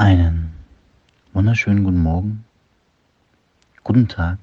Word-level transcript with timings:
Einen 0.00 0.54
wunderschönen 1.34 1.84
guten 1.84 2.02
Morgen, 2.02 2.46
guten 3.84 4.08
Tag 4.08 4.38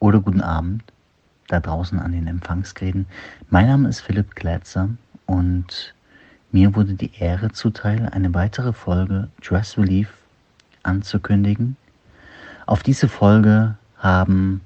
oder 0.00 0.20
guten 0.20 0.42
Abend 0.42 0.82
da 1.48 1.60
draußen 1.60 1.98
an 1.98 2.12
den 2.12 2.26
Empfangsgeräten. 2.26 3.06
Mein 3.48 3.68
Name 3.68 3.88
ist 3.88 4.00
Philipp 4.00 4.34
Glätzer 4.34 4.90
und 5.24 5.94
mir 6.50 6.76
wurde 6.76 6.92
die 6.92 7.10
Ehre 7.18 7.52
zuteil, 7.52 8.06
eine 8.12 8.34
weitere 8.34 8.74
Folge 8.74 9.30
Dress 9.40 9.78
Relief 9.78 10.12
anzukündigen. 10.82 11.78
Auf 12.66 12.82
diese 12.82 13.08
Folge 13.08 13.78
haben 13.96 14.60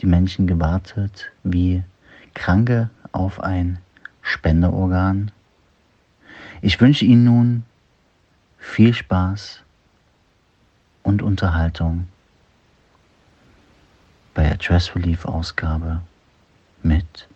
die 0.00 0.06
Menschen 0.06 0.48
gewartet 0.48 1.30
wie 1.44 1.84
Kranke 2.34 2.90
auf 3.12 3.38
ein 3.38 3.78
Spenderorgan. 4.20 5.30
Ich 6.60 6.80
wünsche 6.80 7.04
Ihnen 7.04 7.22
nun 7.22 7.62
viel 8.66 8.92
Spaß 8.92 9.60
und 11.02 11.22
Unterhaltung 11.22 12.08
bei 14.34 14.42
der 14.42 14.58
Dress 14.58 14.94
Relief 14.94 15.24
Ausgabe 15.24 16.02
mit 16.82 17.28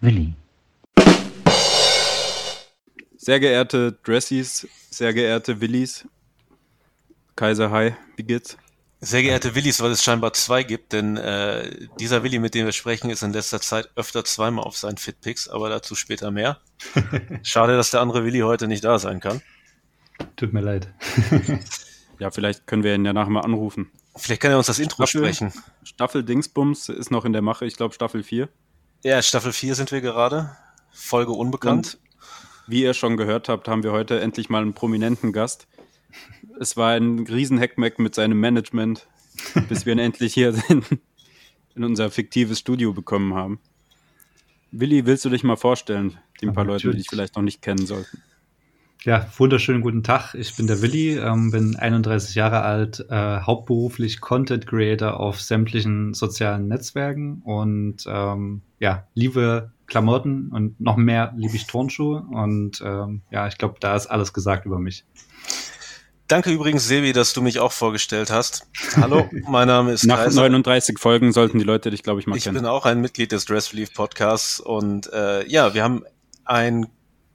Willi. 0.00 0.34
Sehr 3.16 3.40
geehrte 3.40 3.98
Dressies, 4.04 4.68
sehr 4.90 5.12
geehrte 5.12 5.60
Willis, 5.60 6.06
Kaiser, 7.34 7.70
hi, 7.70 7.94
wie 8.16 8.22
geht's? 8.22 8.56
Sehr 9.00 9.22
geehrte 9.22 9.54
Willis, 9.54 9.80
weil 9.80 9.90
es 9.90 10.04
scheinbar 10.04 10.34
zwei 10.34 10.62
gibt, 10.62 10.92
denn 10.92 11.16
äh, 11.16 11.88
dieser 11.98 12.22
Willi, 12.22 12.38
mit 12.38 12.54
dem 12.54 12.66
wir 12.66 12.72
sprechen, 12.72 13.10
ist 13.10 13.22
in 13.22 13.32
letzter 13.32 13.60
Zeit 13.60 13.88
öfter 13.96 14.24
zweimal 14.24 14.64
auf 14.64 14.76
seinen 14.76 14.98
Fitpicks, 14.98 15.48
aber 15.48 15.68
dazu 15.68 15.94
später 15.94 16.30
mehr. 16.30 16.60
Schade, 17.42 17.76
dass 17.76 17.90
der 17.90 18.02
andere 18.02 18.24
Willi 18.24 18.40
heute 18.40 18.68
nicht 18.68 18.84
da 18.84 18.98
sein 18.98 19.20
kann. 19.20 19.42
Tut 20.36 20.52
mir 20.52 20.60
leid. 20.60 20.88
ja, 22.18 22.30
vielleicht 22.30 22.66
können 22.66 22.82
wir 22.82 22.94
ihn 22.94 23.04
ja 23.04 23.12
nachher 23.12 23.30
mal 23.30 23.40
anrufen. 23.40 23.90
Vielleicht 24.16 24.42
kann 24.42 24.50
er 24.50 24.58
uns 24.58 24.66
das 24.66 24.78
Intro 24.78 25.06
Staffel, 25.06 25.32
sprechen. 25.32 25.52
Staffel 25.82 26.24
Dingsbums 26.24 26.88
ist 26.88 27.10
noch 27.10 27.24
in 27.24 27.32
der 27.32 27.42
Mache, 27.42 27.66
ich 27.66 27.76
glaube 27.76 27.94
Staffel 27.94 28.22
4. 28.22 28.48
Ja, 29.04 29.22
Staffel 29.22 29.52
4 29.52 29.74
sind 29.74 29.92
wir 29.92 30.00
gerade. 30.00 30.56
Folge 30.90 31.32
unbekannt. 31.32 31.94
Und 31.94 32.70
wie 32.70 32.82
ihr 32.82 32.94
schon 32.94 33.16
gehört 33.16 33.48
habt, 33.48 33.68
haben 33.68 33.82
wir 33.82 33.92
heute 33.92 34.20
endlich 34.20 34.50
mal 34.50 34.62
einen 34.62 34.74
prominenten 34.74 35.32
Gast 35.32 35.66
es 36.58 36.76
war 36.76 36.92
ein 36.92 37.26
Riesen-Hackmack 37.26 37.98
mit 37.98 38.14
seinem 38.14 38.38
Management, 38.38 39.06
bis 39.68 39.86
wir 39.86 39.94
ihn 39.94 39.98
endlich 39.98 40.34
hier 40.34 40.54
in, 40.68 40.84
in 41.74 41.84
unser 41.84 42.10
fiktives 42.10 42.58
Studio 42.58 42.92
bekommen 42.92 43.34
haben. 43.34 43.60
Willi, 44.70 45.06
willst 45.06 45.24
du 45.24 45.30
dich 45.30 45.42
mal 45.42 45.56
vorstellen, 45.56 46.18
die 46.40 46.46
ein 46.46 46.54
paar 46.54 46.64
Leute, 46.64 46.90
die 46.90 46.98
dich 46.98 47.08
vielleicht 47.08 47.34
noch 47.36 47.42
nicht 47.42 47.62
kennen 47.62 47.86
sollten? 47.86 48.22
Ja, 49.04 49.26
wunderschönen 49.38 49.80
guten 49.80 50.02
Tag. 50.02 50.34
Ich 50.34 50.56
bin 50.56 50.66
der 50.66 50.82
Willi, 50.82 51.16
ähm, 51.16 51.50
bin 51.50 51.74
31 51.74 52.34
Jahre 52.34 52.60
alt, 52.60 53.06
äh, 53.08 53.40
hauptberuflich 53.40 54.20
Content 54.20 54.66
Creator 54.66 55.18
auf 55.18 55.40
sämtlichen 55.40 56.12
sozialen 56.12 56.68
Netzwerken 56.68 57.40
und 57.42 58.04
ähm, 58.06 58.60
ja, 58.78 59.06
liebe 59.14 59.72
Klamotten 59.86 60.50
und 60.52 60.78
noch 60.82 60.96
mehr 60.96 61.32
liebe 61.34 61.56
ich 61.56 61.66
Turnschuhe 61.66 62.26
und 62.30 62.82
ähm, 62.84 63.22
ja, 63.30 63.48
ich 63.48 63.56
glaube, 63.56 63.76
da 63.80 63.96
ist 63.96 64.06
alles 64.06 64.34
gesagt 64.34 64.66
über 64.66 64.78
mich. 64.78 65.06
Danke 66.28 66.50
übrigens, 66.50 66.86
Sebi, 66.86 67.14
dass 67.14 67.32
du 67.32 67.40
mich 67.40 67.58
auch 67.58 67.72
vorgestellt 67.72 68.30
hast. 68.30 68.68
Hallo, 68.96 69.30
mein 69.48 69.66
Name 69.66 69.92
ist 69.92 70.04
Nach 70.04 70.24
Kaiser. 70.24 70.42
39 70.42 70.98
Folgen 70.98 71.32
sollten 71.32 71.58
die 71.58 71.64
Leute 71.64 71.90
dich, 71.90 72.02
glaube 72.02 72.20
ich, 72.20 72.26
mal 72.26 72.36
ich 72.36 72.44
kennen. 72.44 72.56
Ich 72.56 72.62
bin 72.62 72.68
auch 72.70 72.84
ein 72.84 73.00
Mitglied 73.00 73.32
des 73.32 73.46
Dress 73.46 73.72
Relief 73.72 73.94
Podcasts 73.94 74.60
und 74.60 75.10
äh, 75.10 75.48
ja, 75.48 75.72
wir 75.72 75.82
haben 75.82 76.04
einen 76.44 76.86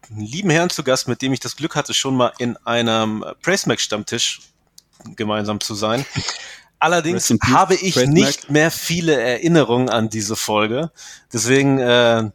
lieben 0.09 0.49
Herrn 0.49 0.69
zu 0.69 0.83
Gast, 0.83 1.07
mit 1.07 1.21
dem 1.21 1.33
ich 1.33 1.39
das 1.39 1.55
Glück 1.55 1.75
hatte, 1.75 1.93
schon 1.93 2.15
mal 2.15 2.33
in 2.37 2.57
einem 2.57 3.23
Pressmac 3.41 3.79
Stammtisch 3.79 4.41
gemeinsam 5.15 5.59
zu 5.59 5.75
sein. 5.75 6.05
Allerdings 6.79 7.33
habe 7.41 7.75
ich 7.75 7.95
nicht 7.95 8.51
mehr 8.51 8.69
viele 8.69 9.19
Erinnerungen 9.19 9.89
an 9.89 10.09
diese 10.09 10.35
Folge. 10.35 10.91
Deswegen 11.31 11.79
äh, 11.79 12.29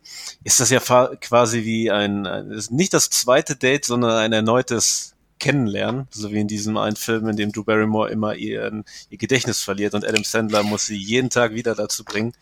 ist 0.44 0.60
das 0.60 0.70
ja 0.70 0.80
quasi 0.80 1.64
wie 1.64 1.90
ein, 1.90 2.26
ein 2.26 2.60
nicht 2.70 2.94
das 2.94 3.10
zweite 3.10 3.54
Date, 3.54 3.84
sondern 3.84 4.12
ein 4.12 4.32
erneutes 4.32 5.14
kennenlernen, 5.38 6.06
so 6.10 6.32
wie 6.32 6.40
in 6.40 6.48
diesem 6.48 6.76
einen 6.76 6.96
Film, 6.96 7.28
in 7.28 7.36
dem 7.36 7.52
Drew 7.52 7.64
Barrymore 7.64 8.10
immer 8.10 8.34
ihr, 8.34 8.82
ihr 9.08 9.18
Gedächtnis 9.18 9.62
verliert 9.62 9.94
und 9.94 10.06
Adam 10.06 10.24
Sandler 10.24 10.62
muss 10.62 10.86
sie 10.86 10.96
jeden 10.96 11.30
Tag 11.30 11.54
wieder 11.54 11.74
dazu 11.74 12.04
bringen, 12.04 12.32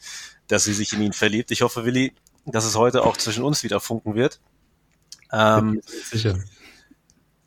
dass 0.49 0.65
sie 0.65 0.75
sich 0.75 0.93
in 0.93 1.03
ihn 1.03 1.13
verliebt. 1.13 1.51
Ich 1.51 1.63
hoffe, 1.63 1.85
Willi, 1.85 2.13
dass 2.45 2.65
es 2.65 2.77
heute 2.77 3.05
auch 3.05 3.17
zwischen 3.17 3.45
uns 3.45 3.63
wieder 3.63 3.81
funken 3.81 4.15
wird. 4.15 4.41
Ähm, 5.33 5.81
Sicher. 6.11 6.39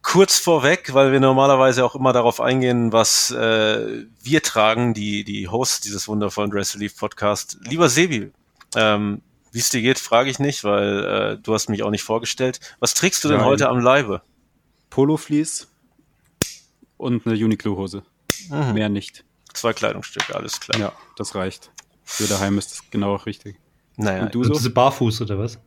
Kurz 0.01 0.39
vorweg, 0.39 0.93
weil 0.93 1.11
wir 1.11 1.19
normalerweise 1.19 1.85
auch 1.85 1.95
immer 1.95 2.11
darauf 2.11 2.41
eingehen, 2.41 2.91
was 2.91 3.29
äh, 3.31 4.05
wir 4.21 4.41
tragen, 4.41 4.93
die, 4.93 5.23
die 5.23 5.47
Hosts 5.47 5.81
dieses 5.81 6.07
wundervollen 6.07 6.49
Dress 6.49 6.75
Relief 6.75 6.97
Podcast. 6.97 7.57
Lieber 7.61 7.87
Sebi, 7.87 8.31
ähm, 8.75 9.21
wie 9.51 9.59
es 9.59 9.69
dir 9.69 9.81
geht, 9.81 9.99
frage 9.99 10.29
ich 10.29 10.39
nicht, 10.39 10.63
weil 10.63 11.03
äh, 11.03 11.37
du 11.37 11.53
hast 11.53 11.69
mich 11.69 11.83
auch 11.83 11.91
nicht 11.91 12.03
vorgestellt. 12.03 12.59
Was 12.79 12.93
trägst 12.93 13.23
du 13.23 13.27
denn 13.27 13.37
Nein. 13.37 13.45
heute 13.45 13.69
am 13.69 13.79
Leibe? 13.79 14.21
Polo-Fleece 14.89 15.67
und 16.97 17.25
eine 17.25 17.35
Uniqlo-Hose. 17.35 18.03
Mhm. 18.49 18.73
Mehr 18.73 18.89
nicht. 18.89 19.23
Zwei 19.53 19.73
Kleidungsstücke, 19.73 20.35
alles 20.35 20.59
klar. 20.59 20.79
Ja, 20.79 20.93
das 21.15 21.35
reicht. 21.35 21.71
Für 22.03 22.27
daheim 22.27 22.57
ist 22.57 22.71
das 22.71 22.89
genau 22.89 23.15
richtig. 23.15 23.57
Naja, 23.97 24.23
und 24.23 24.35
du 24.35 24.43
so? 24.43 24.53
Diese 24.53 24.69
Barfuß 24.69 25.21
oder 25.21 25.37
was? 25.37 25.59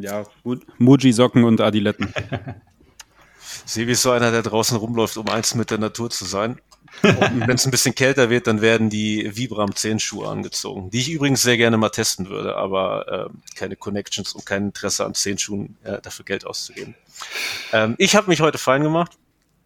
Ja, 0.00 0.24
Muji-Socken 0.78 1.44
und 1.44 1.60
Adiletten. 1.60 2.12
Sebi 3.64 3.92
ist 3.92 4.02
so 4.02 4.10
einer, 4.10 4.30
der 4.30 4.42
draußen 4.42 4.76
rumläuft, 4.76 5.16
um 5.16 5.28
eins 5.28 5.54
mit 5.54 5.70
der 5.70 5.78
Natur 5.78 6.10
zu 6.10 6.24
sein. 6.24 6.60
Wenn 7.02 7.50
es 7.50 7.64
ein 7.64 7.70
bisschen 7.70 7.94
kälter 7.94 8.30
wird, 8.30 8.46
dann 8.46 8.60
werden 8.60 8.90
die 8.90 9.36
Vibram 9.36 9.74
10 9.74 10.00
Schuhe 10.00 10.28
angezogen, 10.28 10.90
die 10.90 10.98
ich 10.98 11.10
übrigens 11.10 11.42
sehr 11.42 11.56
gerne 11.56 11.76
mal 11.76 11.90
testen 11.90 12.28
würde, 12.28 12.56
aber 12.56 13.30
äh, 13.30 13.56
keine 13.56 13.76
Connections 13.76 14.32
und 14.32 14.46
kein 14.46 14.66
Interesse 14.66 15.04
an 15.04 15.14
10 15.14 15.38
Schuhen 15.38 15.76
äh, 15.84 16.00
dafür 16.00 16.24
Geld 16.24 16.46
auszugeben. 16.46 16.94
Ähm, 17.72 17.94
ich 17.98 18.16
habe 18.16 18.28
mich 18.28 18.40
heute 18.40 18.58
fein 18.58 18.82
gemacht. 18.82 19.12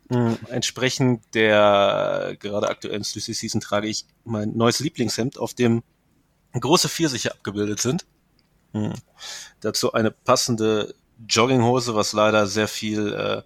Mhm. 0.09 0.37
Entsprechend 0.49 1.23
der 1.35 2.37
gerade 2.41 2.69
aktuellen 2.69 3.05
Lucy 3.15 3.33
Season 3.33 3.61
trage 3.61 3.89
ich 3.89 4.05
mein 4.25 4.57
neues 4.57 4.81
Lieblingshemd, 4.81 5.39
auf 5.39 5.55
dem 5.55 5.83
große 6.53 6.89
Pfirsiche 6.89 7.33
abgebildet 7.33 7.81
sind. 7.81 8.05
Mhm. 8.73 8.95
Dazu 9.61 9.93
eine 9.93 10.11
passende 10.11 10.95
Jogginghose, 11.29 11.95
was 11.95 12.13
leider 12.13 12.47
sehr 12.47 12.69
viel 12.69 13.13
äh, 13.13 13.43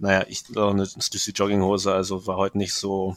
naja, 0.00 0.24
ich 0.28 0.44
glaube 0.44 0.72
eine 0.72 0.86
Stussy 0.86 1.32
Jogginghose, 1.32 1.92
also 1.92 2.26
war 2.26 2.36
heute 2.36 2.58
nicht 2.58 2.74
so 2.74 3.16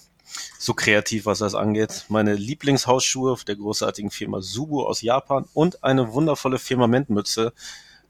so 0.57 0.73
kreativ, 0.73 1.25
was 1.25 1.39
das 1.39 1.55
angeht. 1.55 2.05
Meine 2.09 2.33
Lieblingshausschuhe 2.33 3.37
der 3.47 3.55
großartigen 3.55 4.11
Firma 4.11 4.41
Subu 4.41 4.83
aus 4.83 5.01
Japan 5.01 5.45
und 5.53 5.83
eine 5.83 6.13
wundervolle 6.13 6.59
Firmamentmütze. 6.59 7.53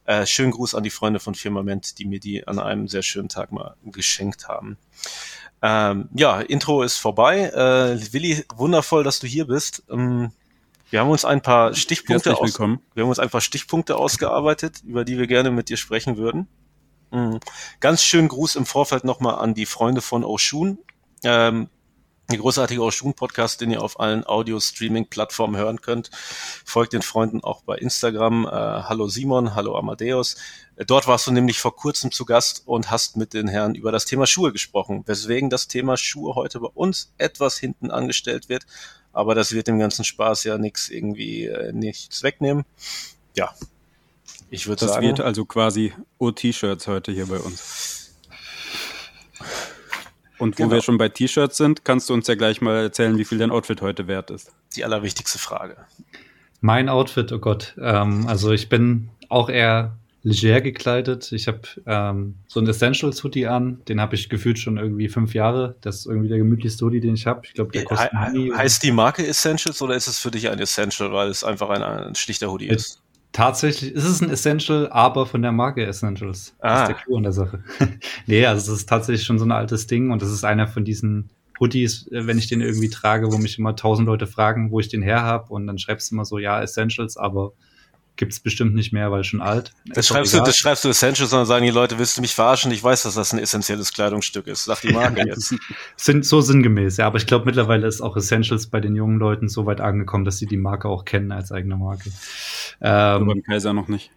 Äh, 0.05 0.25
schönen 0.25 0.51
Gruß 0.51 0.75
an 0.75 0.83
die 0.83 0.89
Freunde 0.89 1.19
von 1.19 1.35
Firmament, 1.35 1.97
die 1.99 2.05
mir 2.05 2.19
die 2.19 2.47
an 2.47 2.59
einem 2.59 2.87
sehr 2.87 3.03
schönen 3.03 3.29
Tag 3.29 3.51
mal 3.51 3.75
geschenkt 3.85 4.47
haben. 4.47 4.77
Ähm, 5.61 6.09
ja, 6.13 6.41
Intro 6.41 6.83
ist 6.83 6.97
vorbei. 6.97 7.49
Äh, 7.49 8.13
Willi, 8.13 8.43
wundervoll, 8.55 9.03
dass 9.03 9.19
du 9.19 9.27
hier 9.27 9.45
bist. 9.45 9.83
Ähm, 9.89 10.31
wir 10.93 10.99
haben 10.99 11.09
uns 11.09 11.25
ein 11.25 11.41
paar 11.41 11.73
Stichpunkte 11.73 12.37
aus, 12.37 12.59
wir 12.59 13.03
haben 13.03 13.09
uns 13.09 13.17
ein 13.17 13.31
paar 13.31 13.41
Stichpunkte 13.41 13.97
ausgearbeitet, 13.97 14.83
über 14.85 15.03
die 15.03 15.17
wir 15.17 15.25
gerne 15.25 15.49
mit 15.49 15.69
dir 15.69 15.77
sprechen 15.77 16.17
würden. 16.17 16.47
Mhm. 17.09 17.39
Ganz 17.79 18.03
schönen 18.03 18.27
Gruß 18.27 18.55
im 18.57 18.67
Vorfeld 18.67 19.03
nochmal 19.03 19.39
an 19.39 19.55
die 19.55 19.65
Freunde 19.65 20.01
von 20.01 20.23
Oshun. 20.23 20.77
Ähm, 21.23 21.67
der 22.29 22.37
großartige 22.37 22.83
Oshun-Podcast, 22.83 23.59
den 23.59 23.71
ihr 23.71 23.81
auf 23.81 23.99
allen 23.99 24.23
Audio-Streaming-Plattformen 24.23 25.57
hören 25.57 25.81
könnt. 25.81 26.11
Folgt 26.63 26.93
den 26.93 27.01
Freunden 27.01 27.43
auch 27.43 27.63
bei 27.63 27.75
Instagram. 27.75 28.45
Äh, 28.45 28.51
hallo 28.51 29.07
Simon, 29.07 29.55
hallo 29.55 29.75
Amadeus. 29.75 30.35
Äh, 30.75 30.85
dort 30.85 31.07
warst 31.07 31.25
du 31.25 31.31
nämlich 31.31 31.59
vor 31.59 31.75
kurzem 31.75 32.11
zu 32.11 32.23
Gast 32.23 32.67
und 32.67 32.91
hast 32.91 33.17
mit 33.17 33.33
den 33.33 33.47
Herren 33.47 33.73
über 33.73 33.91
das 33.91 34.05
Thema 34.05 34.27
Schuhe 34.27 34.51
gesprochen, 34.51 35.01
weswegen 35.07 35.49
das 35.49 35.67
Thema 35.67 35.97
Schuhe 35.97 36.35
heute 36.35 36.59
bei 36.59 36.69
uns 36.69 37.15
etwas 37.17 37.57
hinten 37.57 37.89
angestellt 37.89 38.47
wird. 38.47 38.67
Aber 39.13 39.35
das 39.35 39.53
wird 39.53 39.67
dem 39.67 39.79
ganzen 39.79 40.03
Spaß 40.03 40.43
ja 40.43 40.57
nichts 40.57 40.89
irgendwie 40.89 41.45
äh, 41.45 41.71
nichts 41.71 42.23
wegnehmen. 42.23 42.65
Ja, 43.35 43.53
ich 44.49 44.67
würde 44.67 44.85
sagen. 44.85 45.01
Das 45.01 45.17
wird 45.17 45.19
also 45.21 45.45
quasi 45.45 45.93
O-T-Shirts 46.17 46.87
heute 46.87 47.11
hier 47.11 47.27
bei 47.27 47.37
uns. 47.37 48.15
Und 50.39 50.59
wo 50.59 50.63
genau. 50.63 50.75
wir 50.75 50.81
schon 50.81 50.97
bei 50.97 51.09
T-Shirts 51.09 51.57
sind, 51.57 51.85
kannst 51.85 52.09
du 52.09 52.13
uns 52.13 52.27
ja 52.27 52.35
gleich 52.35 52.59
mal 52.59 52.75
erzählen, 52.75 53.17
wie 53.17 53.25
viel 53.25 53.37
dein 53.37 53.51
Outfit 53.51 53.81
heute 53.81 54.07
wert 54.07 54.29
ist. 54.29 54.51
Die 54.75 54.83
allerwichtigste 54.83 55.39
Frage. 55.39 55.77
Mein 56.59 56.89
Outfit, 56.89 57.31
oh 57.31 57.39
Gott. 57.39 57.75
Ähm, 57.79 58.27
also 58.27 58.51
ich 58.51 58.67
bin 58.67 59.09
auch 59.29 59.49
eher 59.49 59.97
leger 60.23 60.61
gekleidet. 60.61 61.31
Ich 61.33 61.47
habe 61.47 61.61
ähm, 61.85 62.35
so 62.47 62.61
ein 62.61 62.67
Essentials 62.67 63.23
Hoodie 63.23 63.47
an. 63.47 63.81
Den 63.87 63.99
habe 63.99 64.15
ich 64.15 64.29
gefühlt 64.29 64.57
schon 64.57 64.77
irgendwie 64.77 65.09
fünf 65.09 65.33
Jahre. 65.33 65.75
Das 65.81 65.97
ist 65.97 66.05
irgendwie 66.05 66.29
der 66.29 66.37
gemütlichste 66.37 66.85
Hoodie, 66.85 67.01
den 67.01 67.15
ich 67.15 67.27
habe. 67.27 67.41
Ich 67.43 67.53
glaube, 67.53 67.71
der 67.71 67.83
kostet 67.83 68.11
He 68.31 68.51
Heißt 68.55 68.81
die 68.83 68.91
Marke 68.91 69.25
Essentials 69.27 69.81
oder 69.81 69.95
ist 69.95 70.07
es 70.07 70.19
für 70.19 70.31
dich 70.31 70.49
ein 70.49 70.59
Essential, 70.59 71.11
weil 71.11 71.27
es 71.27 71.43
einfach 71.43 71.69
ein, 71.69 71.83
ein 71.83 72.15
schlichter 72.15 72.49
Hoodie 72.49 72.67
ist? 72.67 73.01
Tatsächlich 73.33 73.91
ist 73.93 74.05
es 74.05 74.21
ein 74.21 74.29
Essential, 74.29 74.87
aber 74.91 75.25
von 75.25 75.41
der 75.41 75.51
Marke 75.51 75.85
Essentials. 75.85 76.55
Ah. 76.59 76.69
Das 76.69 76.81
ist 76.81 76.87
der 76.87 77.03
Clou 77.03 77.17
an 77.17 77.23
der 77.23 77.33
Sache. 77.33 77.63
nee, 78.27 78.45
also 78.45 78.71
es 78.71 78.79
ist 78.79 78.89
tatsächlich 78.89 79.25
schon 79.25 79.39
so 79.39 79.45
ein 79.45 79.51
altes 79.51 79.87
Ding 79.87 80.11
und 80.11 80.21
das 80.21 80.31
ist 80.31 80.45
einer 80.45 80.67
von 80.67 80.85
diesen 80.85 81.31
Hoodies, 81.59 82.07
äh, 82.11 82.27
wenn 82.27 82.37
ich 82.37 82.47
den 82.47 82.61
irgendwie 82.61 82.89
trage, 82.89 83.31
wo 83.31 83.37
mich 83.37 83.59
immer 83.59 83.75
tausend 83.75 84.07
Leute 84.07 84.27
fragen, 84.27 84.71
wo 84.71 84.79
ich 84.79 84.87
den 84.87 85.01
her 85.01 85.23
habe 85.23 85.51
und 85.51 85.67
dann 85.67 85.79
schreibst 85.79 86.11
du 86.11 86.15
immer 86.15 86.25
so, 86.25 86.37
ja, 86.37 86.61
Essentials, 86.61 87.17
aber 87.17 87.53
gibt's 88.15 88.39
bestimmt 88.39 88.75
nicht 88.75 88.93
mehr, 88.93 89.11
weil 89.11 89.23
schon 89.23 89.41
alt. 89.41 89.73
Das 89.85 90.07
schreibst, 90.07 90.33
du, 90.33 90.39
das 90.39 90.55
schreibst 90.55 90.83
du 90.83 90.89
Essentials, 90.89 91.31
sondern 91.31 91.47
sagen 91.47 91.65
die 91.65 91.71
Leute, 91.71 91.97
willst 91.97 92.17
du 92.17 92.21
mich 92.21 92.35
verarschen? 92.35 92.71
Ich 92.71 92.83
weiß, 92.83 93.03
dass 93.03 93.15
das 93.15 93.33
ein 93.33 93.39
essentielles 93.39 93.91
Kleidungsstück 93.93 94.47
ist. 94.47 94.65
Sag 94.65 94.81
die 94.81 94.93
Marke 94.93 95.21
jetzt. 95.27 95.55
Sind 95.95 96.25
so 96.25 96.41
sinngemäß, 96.41 96.97
ja, 96.97 97.07
aber 97.07 97.17
ich 97.17 97.25
glaube 97.25 97.45
mittlerweile 97.45 97.87
ist 97.87 98.01
auch 98.01 98.15
Essentials 98.15 98.67
bei 98.67 98.79
den 98.79 98.95
jungen 98.95 99.17
Leuten 99.17 99.49
so 99.49 99.65
weit 99.65 99.81
angekommen, 99.81 100.25
dass 100.25 100.37
sie 100.37 100.45
die 100.45 100.57
Marke 100.57 100.87
auch 100.87 101.05
kennen 101.05 101.31
als 101.31 101.51
eigene 101.51 101.77
Marke. 101.77 102.11
Ähm, 102.81 103.27
beim 103.27 103.43
Kaiser 103.43 103.73
noch 103.73 103.87
nicht. 103.87 104.11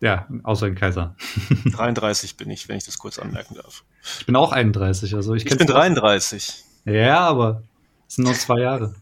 Ja, 0.00 0.28
außer 0.44 0.66
den 0.66 0.76
Kaiser. 0.76 1.16
33 1.64 2.36
bin 2.36 2.50
ich, 2.50 2.68
wenn 2.68 2.76
ich 2.76 2.84
das 2.84 2.98
kurz 2.98 3.18
anmerken 3.18 3.54
darf. 3.54 3.84
Ich 4.20 4.26
bin 4.26 4.36
auch 4.36 4.52
31, 4.52 5.14
also 5.14 5.34
ich, 5.34 5.46
ich 5.46 5.56
bin 5.56 5.66
33. 5.66 6.64
Ja, 6.84 7.20
aber 7.20 7.62
es 8.06 8.14
sind 8.14 8.24
nur 8.24 8.34
zwei 8.34 8.60
Jahre. 8.60 8.94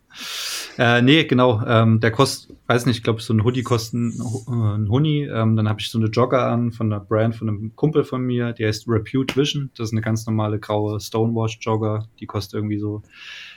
Äh, 0.78 1.02
nee, 1.02 1.24
genau. 1.24 1.62
Ähm, 1.66 2.00
der 2.00 2.10
kostet, 2.10 2.56
weiß 2.66 2.86
nicht, 2.86 2.98
ich 2.98 3.02
glaube, 3.02 3.22
so 3.22 3.32
ein 3.32 3.44
Hoodie 3.44 3.62
kostet 3.62 3.94
ein, 3.94 4.20
ein 4.48 4.88
Huni. 4.88 5.24
Ähm, 5.24 5.56
dann 5.56 5.68
habe 5.68 5.80
ich 5.80 5.90
so 5.90 5.98
eine 5.98 6.08
Jogger 6.08 6.46
an 6.46 6.72
von 6.72 6.92
einer 6.92 7.00
Brand 7.00 7.36
von 7.36 7.48
einem 7.48 7.76
Kumpel 7.76 8.04
von 8.04 8.22
mir, 8.22 8.52
die 8.52 8.66
heißt 8.66 8.86
Repute 8.88 9.36
Vision. 9.36 9.70
Das 9.76 9.88
ist 9.88 9.92
eine 9.92 10.02
ganz 10.02 10.26
normale 10.26 10.58
graue 10.58 11.00
Stonewash-Jogger. 11.00 12.06
Die 12.20 12.26
kostet 12.26 12.54
irgendwie 12.54 12.78
so 12.78 13.02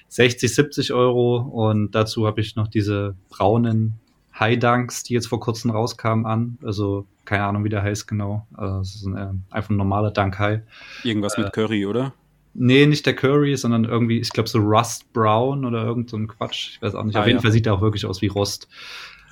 60, 0.09 0.53
70 0.53 0.94
Euro. 0.94 1.38
Und 1.38 1.94
dazu 1.94 2.25
habe 2.25 2.41
ich 2.41 2.56
noch 2.56 2.67
diese 2.67 3.15
braunen 3.29 4.00
High 4.39 4.57
Dunks, 4.57 5.03
die 5.03 5.13
jetzt 5.13 5.27
vor 5.27 5.39
kurzem 5.39 5.71
rauskamen, 5.71 6.25
an. 6.25 6.57
Also 6.63 7.06
keine 7.25 7.44
Ahnung, 7.44 7.63
wie 7.63 7.69
der 7.69 7.83
heißt 7.83 8.07
genau. 8.07 8.47
Also, 8.53 8.79
es 8.79 8.95
ist 8.95 9.06
ein, 9.06 9.15
äh, 9.15 9.53
einfach 9.53 9.69
ein 9.69 9.77
normaler 9.77 10.11
Dunk 10.11 10.39
High. 10.39 10.61
Irgendwas 11.03 11.38
äh, 11.38 11.41
mit 11.41 11.53
Curry, 11.53 11.85
oder? 11.85 12.13
Nee, 12.54 12.86
nicht 12.86 13.06
der 13.06 13.16
Curry, 13.16 13.56
sondern 13.56 13.86
irgendwie, 13.86 14.19
ich 14.19 14.31
glaube, 14.31 14.50
so 14.50 14.60
Rust 14.60 15.12
Brown 15.13 15.66
oder 15.66 15.84
irgend 15.84 16.10
so 16.10 16.18
ein 16.18 16.28
Quatsch. 16.28 16.72
Ich 16.74 16.81
weiß 16.81 16.96
auch 16.96 17.04
nicht. 17.04 17.16
Ah, 17.16 17.22
Auf 17.22 17.28
jeden 17.28 17.38
ja. 17.38 17.42
Fall 17.42 17.51
sieht 17.51 17.68
er 17.68 17.75
auch 17.75 17.81
wirklich 17.81 18.06
aus 18.06 18.22
wie 18.22 18.28
Rost. 18.28 18.68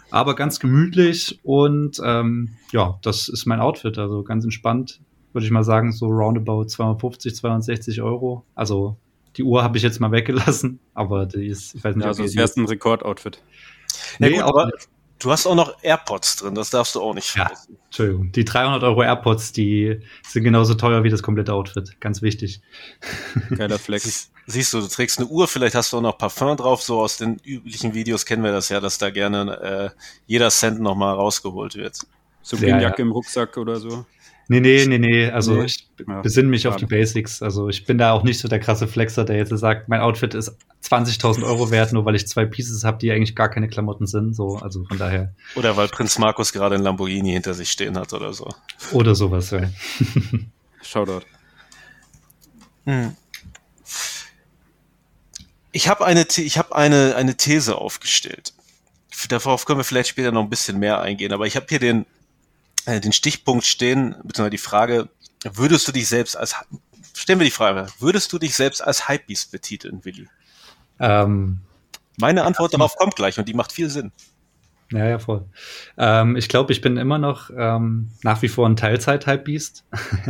Aber 0.09 0.35
ganz 0.35 0.59
gemütlich 0.59 1.39
und 1.43 1.99
ähm, 2.03 2.51
ja, 2.71 2.97
das 3.01 3.27
ist 3.27 3.45
mein 3.45 3.59
Outfit. 3.59 3.97
Also 3.97 4.23
ganz 4.23 4.43
entspannt, 4.43 5.01
würde 5.33 5.45
ich 5.45 5.51
mal 5.51 5.63
sagen, 5.63 5.91
so 5.91 6.07
roundabout 6.07 6.65
250, 6.65 7.35
260 7.35 8.01
Euro. 8.01 8.45
Also 8.55 8.97
die 9.35 9.43
Uhr 9.43 9.63
habe 9.63 9.77
ich 9.77 9.83
jetzt 9.83 9.99
mal 9.99 10.11
weggelassen, 10.11 10.79
aber 10.93 11.25
die 11.25 11.47
ist, 11.47 11.75
ich 11.75 11.83
weiß 11.83 11.95
nicht, 11.95 12.05
ja, 12.05 12.09
also 12.09 12.23
das 12.23 12.35
wäre 12.35 12.49
ein 12.55 12.65
Rekordoutfit. 12.65 13.41
Nee, 14.19 14.29
nee 14.29 14.41
aber 14.41 14.71
Du 15.19 15.31
hast 15.31 15.47
auch 15.47 15.55
noch 15.55 15.75
AirPods 15.81 16.37
drin, 16.37 16.55
das 16.55 16.69
darfst 16.69 16.95
du 16.95 17.01
auch 17.01 17.13
nicht 17.13 17.29
vergessen. 17.29 17.73
Ja, 17.73 17.85
Entschuldigung. 17.85 18.31
Die 18.31 18.45
300 18.45 18.83
Euro 18.83 19.01
AirPods, 19.01 19.51
die 19.51 19.99
sind 20.27 20.43
genauso 20.43 20.75
teuer 20.75 21.03
wie 21.03 21.09
das 21.09 21.23
komplette 21.23 21.53
Outfit. 21.53 21.99
Ganz 21.99 22.21
wichtig. 22.21 22.61
Geiler 23.55 23.79
Flex. 23.79 24.31
Siehst 24.45 24.73
du, 24.73 24.79
du 24.79 24.87
trägst 24.87 25.19
eine 25.19 25.27
Uhr, 25.27 25.47
vielleicht 25.47 25.75
hast 25.75 25.91
du 25.91 25.97
auch 25.97 26.01
noch 26.01 26.17
Parfum 26.17 26.55
drauf. 26.55 26.83
So 26.83 27.01
aus 27.01 27.17
den 27.17 27.39
üblichen 27.43 27.93
Videos 27.93 28.25
kennen 28.25 28.43
wir 28.43 28.51
das 28.51 28.69
ja, 28.69 28.79
dass 28.79 28.97
da 28.97 29.09
gerne 29.09 29.93
äh, 29.95 30.01
jeder 30.27 30.49
Cent 30.49 30.79
nochmal 30.79 31.15
rausgeholt 31.15 31.75
wird. 31.75 31.99
So 32.43 32.55
ja, 32.57 32.79
Jacke 32.79 33.01
ja. 33.01 33.05
im 33.05 33.11
Rucksack 33.11 33.57
oder 33.57 33.79
so. 33.79 34.05
Nee, 34.49 34.61
nee, 34.61 34.85
nee, 34.85 34.97
nee. 34.97 35.29
Also 35.29 35.55
nee. 35.55 35.65
ich 35.65 35.87
ja. 36.07 36.21
besinne 36.21 36.47
mich 36.47 36.67
auf 36.67 36.77
die 36.77 36.85
Basics. 36.85 37.41
Also 37.41 37.67
ich 37.67 37.85
bin 37.85 37.97
da 37.97 38.13
auch 38.13 38.23
nicht 38.23 38.39
so 38.39 38.47
der 38.47 38.59
krasse 38.59 38.87
Flexer, 38.87 39.25
der 39.25 39.35
jetzt 39.35 39.49
sagt, 39.57 39.89
mein 39.89 39.99
Outfit 39.99 40.33
ist 40.33 40.55
20.000 40.83 41.43
Euro 41.43 41.69
wert, 41.69 41.91
nur 41.91 42.05
weil 42.05 42.15
ich 42.15 42.27
zwei 42.27 42.45
Pieces 42.45 42.83
habe, 42.85 42.97
die 42.97 43.11
eigentlich 43.11 43.35
gar 43.35 43.49
keine 43.49 43.67
Klamotten 43.67 44.07
sind. 44.07 44.35
So, 44.35 44.57
also 44.57 44.85
von 44.85 44.97
daher. 44.97 45.33
Oder 45.55 45.75
weil 45.75 45.89
Prinz 45.89 46.17
Markus 46.17 46.53
gerade 46.53 46.75
ein 46.75 46.81
Lamborghini 46.81 47.31
hinter 47.33 47.53
sich 47.53 47.71
stehen 47.71 47.97
hat 47.97 48.13
oder 48.13 48.31
so. 48.31 48.49
Oder 48.93 49.15
sowas, 49.15 49.51
ja. 49.51 49.69
Shoutout. 50.81 51.25
Hm. 52.85 53.15
Ich 55.73 55.89
habe 55.89 56.05
eine, 56.05 56.25
ich 56.37 56.57
hab 56.57 56.71
eine, 56.71 57.15
eine 57.15 57.35
These 57.35 57.75
aufgestellt. 57.75 58.53
Darauf 59.29 59.65
können 59.65 59.79
wir 59.79 59.83
vielleicht 59.83 60.09
später 60.09 60.31
noch 60.31 60.43
ein 60.43 60.49
bisschen 60.49 60.79
mehr 60.79 61.01
eingehen, 61.01 61.33
aber 61.33 61.47
ich 61.47 61.55
habe 61.55 61.65
hier 61.67 61.79
den 61.79 62.05
äh, 62.87 63.01
den 63.01 63.11
Stichpunkt 63.11 63.65
stehen, 63.65 64.15
beziehungsweise 64.23 64.49
die 64.49 64.57
Frage, 64.57 65.09
würdest 65.43 65.87
du 65.87 65.91
dich 65.91 66.07
selbst 66.07 66.37
als, 66.37 66.55
stellen 67.13 67.39
wir 67.39 67.45
die 67.45 67.51
Frage, 67.51 67.87
würdest 67.99 68.31
du 68.31 68.39
dich 68.39 68.55
selbst 68.55 68.81
als 68.81 69.09
Hypebeast 69.09 69.51
betiteln, 69.51 70.05
Willi? 70.05 70.29
Ähm, 70.99 71.59
Meine 72.17 72.45
Antwort 72.45 72.73
darauf 72.73 72.95
kommt 72.95 73.17
gleich 73.17 73.37
und 73.37 73.47
die 73.49 73.53
macht 73.53 73.73
viel 73.73 73.89
Sinn. 73.89 74.13
Ja, 74.93 75.05
ja, 75.05 75.19
voll. 75.19 75.45
Ähm, 75.97 76.37
ich 76.37 76.47
glaube, 76.47 76.71
ich 76.71 76.79
bin 76.79 76.95
immer 76.95 77.17
noch 77.17 77.49
ähm, 77.55 78.09
nach 78.23 78.41
wie 78.41 78.47
vor 78.47 78.67
ein 78.67 78.77
Teilzeit-Hypebeast. 78.77 79.83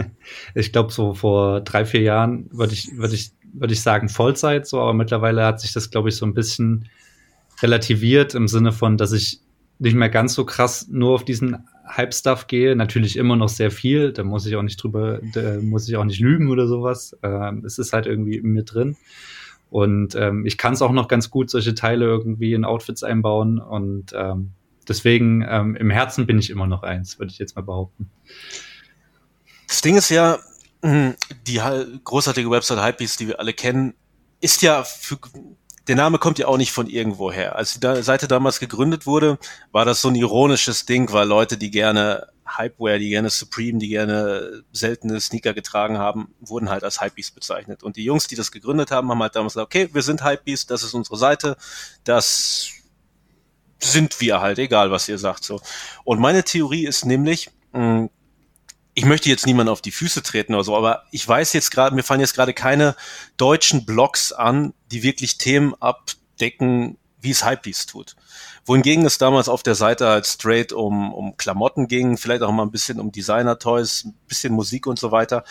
ich 0.56 0.72
glaube, 0.72 0.92
so 0.92 1.14
vor 1.14 1.62
drei, 1.62 1.86
vier 1.86 2.02
Jahren 2.02 2.50
würde 2.52 2.74
ich, 2.74 2.98
würde 2.98 3.14
ich, 3.14 3.34
würde 3.54 3.74
ich 3.74 3.84
sagen 3.84 4.10
Vollzeit, 4.10 4.66
so, 4.66 4.82
aber 4.82 4.94
mittlerweile 4.94 5.46
hat 5.46 5.62
sich 5.62 5.74
das, 5.74 5.92
glaube 5.92 6.10
ich, 6.10 6.16
so 6.16 6.26
ein 6.26 6.34
bisschen 6.34 6.90
relativiert 7.62 8.34
im 8.34 8.48
Sinne 8.48 8.72
von, 8.72 8.98
dass 8.98 9.12
ich 9.12 9.42
nicht 9.78 9.96
mehr 9.96 10.10
ganz 10.10 10.34
so 10.34 10.44
krass 10.44 10.88
nur 10.90 11.14
auf 11.14 11.24
diesen 11.24 11.68
Hype-Stuff 11.88 12.48
gehe, 12.48 12.76
natürlich 12.76 13.18
immer 13.18 13.36
noch 13.36 13.50
sehr 13.50 13.72
viel, 13.72 14.12
da 14.12 14.24
muss 14.24 14.46
ich 14.46 14.56
auch 14.56 14.62
nicht 14.62 14.82
drüber, 14.82 15.20
da 15.34 15.60
muss 15.62 15.88
ich 15.88 15.96
auch 15.98 16.04
nicht 16.04 16.20
lügen 16.20 16.50
oder 16.50 16.68
sowas. 16.68 17.18
Ähm, 17.24 17.64
es 17.66 17.78
ist 17.78 17.94
halt 17.94 18.06
irgendwie 18.06 18.38
in 18.38 18.50
mir 18.50 18.64
drin. 18.64 18.98
Und 19.70 20.16
ähm, 20.16 20.46
ich 20.46 20.58
kann 20.58 20.74
es 20.74 20.82
auch 20.82 20.92
noch 20.92 21.08
ganz 21.08 21.30
gut, 21.30 21.50
solche 21.50 21.76
Teile 21.76 22.06
irgendwie 22.06 22.54
in 22.54 22.66
Outfits 22.66 23.04
einbauen. 23.04 23.60
Und 23.60 24.14
ähm, 24.16 24.52
deswegen 24.88 25.46
ähm, 25.48 25.76
im 25.76 25.90
Herzen 25.90 26.26
bin 26.26 26.40
ich 26.40 26.50
immer 26.50 26.68
noch 26.68 26.84
eins, 26.84 27.20
würde 27.20 27.32
ich 27.32 27.38
jetzt 27.38 27.56
mal 27.56 27.64
behaupten. 27.64 28.10
Das 29.68 29.82
Ding 29.82 29.98
ist 29.98 30.10
ja, 30.10 30.40
hm, 30.82 31.16
die 31.48 31.60
großartige 32.04 32.50
Website 32.50 32.84
Hypebeast, 32.84 33.20
die 33.20 33.28
wir 33.28 33.40
alle 33.40 33.54
kennen, 33.54 33.94
ist 34.40 34.62
ja 34.62 34.84
für 34.84 35.18
der 35.88 35.96
Name 35.96 36.18
kommt 36.18 36.40
ja 36.40 36.48
auch 36.48 36.58
nicht 36.58 36.72
von 36.72 36.88
irgendwo 36.88 37.32
her. 37.32 37.56
Als 37.56 37.80
die 37.80 38.04
Seite 38.04 38.28
damals 38.28 38.60
gegründet 38.60 39.06
wurde, 39.06 39.38
war 39.72 39.86
das 39.86 40.02
so 40.02 40.10
ein 40.10 40.16
ironisches 40.16 40.86
Ding, 40.86 41.12
weil 41.14 41.28
Leute, 41.28 41.58
die 41.58 41.72
gerne 41.72 42.28
Hypeware, 42.46 43.00
die 43.00 43.10
gerne 43.10 43.30
Supreme, 43.30 43.80
die 43.80 43.90
gerne 43.90 44.64
seltene 44.72 45.20
Sneaker 45.20 45.54
getragen 45.54 45.98
haben, 45.98 46.34
wurden 46.40 46.70
halt 46.70 46.84
als 46.84 47.02
Hypebeast 47.02 47.36
bezeichnet. 47.36 47.84
Und 47.84 47.96
die 47.96 48.04
Jungs, 48.04 48.28
die 48.28 48.36
das 48.36 48.52
gegründet 48.52 48.92
haben, 48.92 49.10
haben 49.10 49.22
halt 49.22 49.36
damals 49.36 49.54
gesagt, 49.54 49.68
okay, 49.68 49.90
wir 49.94 50.02
sind 50.02 50.24
Hypebeast, 50.24 50.72
das 50.72 50.84
ist 50.84 50.94
unsere 50.94 51.18
Seite, 51.18 51.58
das 52.04 52.70
sind 53.80 54.20
wir 54.22 54.42
halt, 54.42 54.60
egal 54.60 54.92
was 54.92 55.08
ihr 55.08 55.18
sagt 55.18 55.44
so. 55.44 55.62
Und 56.04 56.20
meine 56.20 56.44
Theorie 56.44 56.86
ist 56.86 57.06
nämlich, 57.06 57.50
mh, 57.74 58.10
ich 58.98 59.06
möchte 59.06 59.30
jetzt 59.30 59.46
niemand 59.46 59.70
auf 59.70 59.80
die 59.80 59.92
Füße 59.92 60.24
treten 60.24 60.56
oder 60.56 60.64
so, 60.64 60.76
aber 60.76 61.04
ich 61.12 61.26
weiß 61.26 61.54
jetzt 61.54 61.70
gerade, 61.70 61.94
mir 61.94 62.02
fallen 62.02 62.20
jetzt 62.20 62.34
gerade 62.34 62.56
keine 62.56 62.96
deutschen 63.38 63.86
Blogs 63.86 64.32
an, 64.32 64.74
die 64.90 65.04
wirklich 65.04 65.38
Themen 65.38 65.76
abdecken, 65.80 66.98
wie 67.22 67.30
es 67.30 67.46
Hypebeast 67.46 67.92
tut. 67.92 68.16
Wohingegen 68.66 69.06
es 69.06 69.20
damals 69.20 69.50
auf 69.50 69.62
der 69.62 69.76
Seite 69.76 70.08
halt 70.08 70.26
straight 70.26 70.74
um, 70.74 71.14
um 71.14 71.38
Klamotten 71.38 71.88
ging, 71.88 72.18
vielleicht 72.18 72.42
auch 72.42 72.52
mal 72.52 72.64
ein 72.64 72.72
bisschen 72.72 73.00
um 73.00 73.12
Designer-Toys, 73.12 74.06
ein 74.06 74.16
bisschen 74.28 74.54
Musik 74.54 74.88
und 74.88 74.98
so 74.98 75.12
weiter, 75.12 75.44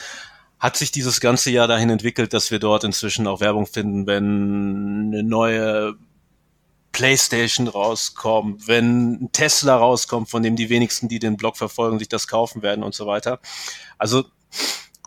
hat 0.58 0.76
sich 0.76 0.90
dieses 0.90 1.20
ganze 1.20 1.52
Jahr 1.52 1.68
dahin 1.68 1.90
entwickelt, 1.90 2.32
dass 2.32 2.50
wir 2.50 2.58
dort 2.58 2.82
inzwischen 2.82 3.28
auch 3.28 3.38
Werbung 3.38 3.66
finden, 3.66 4.08
wenn 4.08 5.12
eine 5.12 5.22
neue 5.22 5.94
PlayStation 6.96 7.68
rauskommt, 7.68 8.68
wenn 8.68 9.28
Tesla 9.32 9.76
rauskommt, 9.76 10.30
von 10.30 10.42
dem 10.42 10.56
die 10.56 10.70
wenigsten, 10.70 11.08
die 11.08 11.18
den 11.18 11.36
Blog 11.36 11.58
verfolgen, 11.58 11.98
sich 11.98 12.08
das 12.08 12.26
kaufen 12.26 12.62
werden 12.62 12.82
und 12.82 12.94
so 12.94 13.06
weiter. 13.06 13.38
Also 13.98 14.24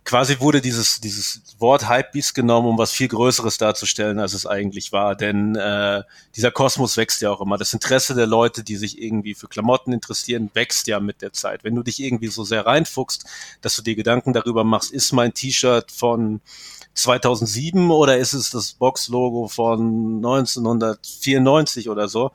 quasi 0.05 0.39
wurde 0.39 0.62
dieses, 0.62 1.01
dieses 1.01 1.41
Wort 1.58 1.89
Hypebeast 1.89 2.36
genommen, 2.36 2.67
um 2.67 2.77
was 2.77 2.91
viel 2.91 3.08
Größeres 3.08 3.58
darzustellen, 3.58 4.19
als 4.19 4.34
es 4.34 4.46
eigentlich 4.46 4.91
war. 4.91 5.15
Denn 5.15 5.55
äh, 5.55 6.03
dieser 6.36 6.51
Kosmos 6.51 6.96
wächst 6.96 7.24
ja 7.24 7.31
auch 7.31 7.41
immer. 7.41 7.58
Das 7.58 7.74
Interesse 7.74 8.13
der 8.13 8.27
Leute, 8.27 8.63
die 8.63 8.75
sich 8.75 9.01
irgendwie 9.01 9.34
für 9.34 9.48
Klamotten 9.48 9.91
interessieren, 9.91 10.51
wächst 10.53 10.86
ja 10.86 11.00
mit 11.00 11.24
der 11.24 11.34
Zeit. 11.34 11.63
Wenn 11.63 11.74
du 11.74 11.81
dich 11.81 12.00
irgendwie 12.00 12.27
so 12.27 12.43
sehr 12.43 12.67
reinfuchst, 12.67 13.25
dass 13.62 13.75
du 13.75 13.81
dir 13.81 13.96
Gedanken 13.96 14.34
darüber 14.34 14.63
machst, 14.63 14.91
ist 14.91 15.12
mein 15.12 15.34
T-Shirt 15.34 15.91
von 15.91 16.41
2007 17.01 17.91
oder 17.91 18.18
ist 18.18 18.34
es 18.34 18.50
das 18.50 18.74
Box-Logo 18.74 19.48
von 19.48 20.18
1994 20.18 21.89
oder 21.89 22.08
so? 22.08 22.32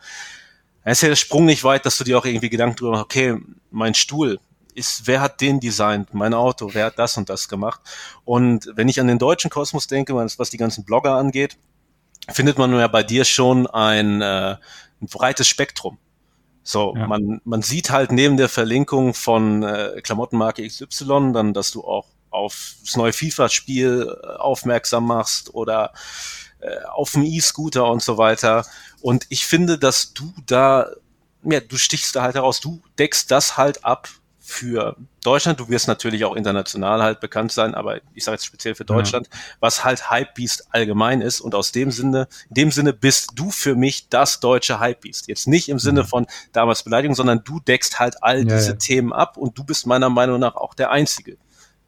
Da 0.85 0.91
ist 0.91 1.03
ja 1.03 1.09
der 1.09 1.17
Sprung 1.17 1.47
nicht 1.47 1.65
weit, 1.65 1.87
dass 1.87 1.99
du 1.99 2.05
dir 2.05 2.19
auch 2.19 2.25
irgendwie 2.25 2.51
Gedanken 2.51 2.77
drüber 2.77 2.93
machst, 2.93 3.05
okay, 3.05 3.39
mein 3.71 3.95
Stuhl, 3.95 4.39
ist, 4.75 5.07
wer 5.07 5.21
hat 5.21 5.41
den 5.41 5.61
designt? 5.61 6.15
Mein 6.15 6.35
Auto, 6.35 6.71
wer 6.73 6.87
hat 6.87 6.99
das 6.99 7.17
und 7.17 7.29
das 7.29 7.49
gemacht? 7.49 7.81
Und 8.25 8.71
wenn 8.75 8.89
ich 8.89 9.01
an 9.01 9.07
den 9.07 9.19
deutschen 9.19 9.51
Kosmos 9.51 9.87
denke, 9.87 10.15
was 10.15 10.51
die 10.51 10.57
ganzen 10.57 10.85
Blogger 10.85 11.15
angeht, 11.15 11.57
findet 12.29 12.59
man 12.59 12.73
ja 12.77 12.89
bei 12.89 13.03
dir 13.03 13.25
schon 13.25 13.67
ein, 13.67 14.21
äh, 14.21 14.57
ein 15.01 15.07
breites 15.07 15.47
Spektrum. 15.47 15.99
So, 16.63 16.95
ja. 16.97 17.07
man, 17.07 17.41
man 17.45 17.63
sieht 17.63 17.91
halt 17.91 18.11
neben 18.11 18.37
der 18.37 18.49
Verlinkung 18.49 19.13
von 19.13 19.63
äh, 19.63 20.01
Klamottenmarke 20.03 20.67
XY 20.67 21.33
dann, 21.33 21.53
dass 21.53 21.71
du 21.71 21.85
auch 21.85 22.07
auf 22.35 22.75
das 22.85 22.97
neue 22.97 23.13
FIFA-Spiel 23.13 24.17
äh, 24.23 24.27
aufmerksam 24.37 25.07
machst 25.07 25.55
oder 25.55 25.93
äh, 26.61 26.85
auf 26.93 27.13
dem 27.13 27.23
E-Scooter 27.23 27.91
und 27.91 28.03
so 28.03 28.19
weiter. 28.19 28.67
Und 29.01 29.27
ich 29.29 29.47
finde, 29.47 29.79
dass 29.79 30.13
du 30.15 30.33
da 30.47 30.89
ja, 31.45 31.61
du 31.61 31.77
stichst 31.77 32.17
da 32.17 32.23
halt 32.23 32.35
heraus, 32.35 32.61
du 32.61 32.81
deckst 32.99 33.31
das 33.31 33.57
halt 33.57 33.85
ab 33.85 34.09
für 34.41 34.97
Deutschland. 35.23 35.59
Du 35.59 35.71
wirst 35.71 35.89
natürlich 35.89 36.25
auch 36.25 36.37
international 36.37 37.03
halt 37.03 37.21
bekannt 37.21 37.51
sein, 37.51 37.75
aber 37.75 38.01
ich 38.15 38.25
sage 38.25 38.35
jetzt 38.35 38.45
speziell 38.45 38.75
für 38.75 38.85
Deutschland, 38.85 39.29
ja. 39.33 39.39
was 39.61 39.85
halt 39.85 40.11
Hypebeast 40.11 40.69
allgemein 40.71 41.23
ist. 41.23 41.41
Und 41.41 41.55
aus 41.55 41.73
dem 41.73 41.91
Sinne, 41.91 42.29
in 42.51 42.55
dem 42.55 42.71
Sinne 42.71 42.93
bist 42.93 43.31
du 43.37 43.51
für 43.51 43.75
mich 43.75 44.11
das 44.11 44.41
deutsche 44.41 44.81
Hypebeast. 44.81 45.29
Jetzt 45.29 45.49
nicht 45.49 45.71
im 45.71 45.79
Sinne 45.79 46.03
mhm. 46.03 46.07
von 46.07 46.27
damals 46.53 46.83
Beleidigung, 46.83 47.15
sondern 47.15 47.43
du 47.43 47.59
deckst 47.59 47.99
halt 47.99 48.23
all 48.23 48.39
ja, 48.39 48.57
diese 48.57 48.73
ja. 48.73 48.77
Themen 48.77 49.15
ab 49.15 49.39
und 49.39 49.57
du 49.57 49.65
bist 49.65 49.87
meiner 49.87 50.11
Meinung 50.11 50.39
nach 50.39 50.57
auch 50.57 50.75
der 50.75 50.91
Einzige, 50.91 51.39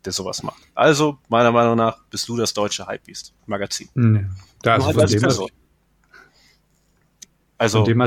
der 0.07 0.13
sowas 0.13 0.43
macht. 0.43 0.63
Also, 0.75 1.19
meiner 1.29 1.53
Meinung 1.53 1.77
nach, 1.77 1.99
bist 2.11 2.29
du 2.29 2.37
das 2.37 2.55
deutsche 2.55 2.87
Hypebeast 2.87 3.35
Magazin. 3.47 3.89
Mhm. 3.95 4.31
Da 4.63 4.77
ist 4.77 4.87
halt 4.87 4.97
von, 4.97 5.07
dem 5.07 5.25
also, 7.59 7.85
von, 7.85 7.85
dem 7.85 8.07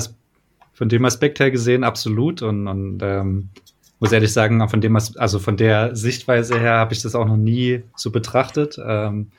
von 0.73 0.89
dem 0.89 1.05
Aspekt 1.05 1.39
her 1.39 1.51
gesehen 1.51 1.83
absolut 1.83 2.41
und, 2.41 2.67
und 2.67 2.99
ähm, 3.01 3.49
muss 3.99 4.11
ehrlich 4.11 4.31
sagen, 4.31 4.67
von 4.69 4.81
dem, 4.81 4.95
also 4.95 5.39
von 5.39 5.57
der 5.57 5.95
Sichtweise 5.95 6.57
her 6.59 6.73
habe 6.73 6.93
ich 6.93 7.01
das 7.01 7.15
auch 7.15 7.25
noch 7.25 7.37
nie 7.37 7.83
so 7.95 8.11
betrachtet. 8.11 8.79
Ähm, 8.83 9.31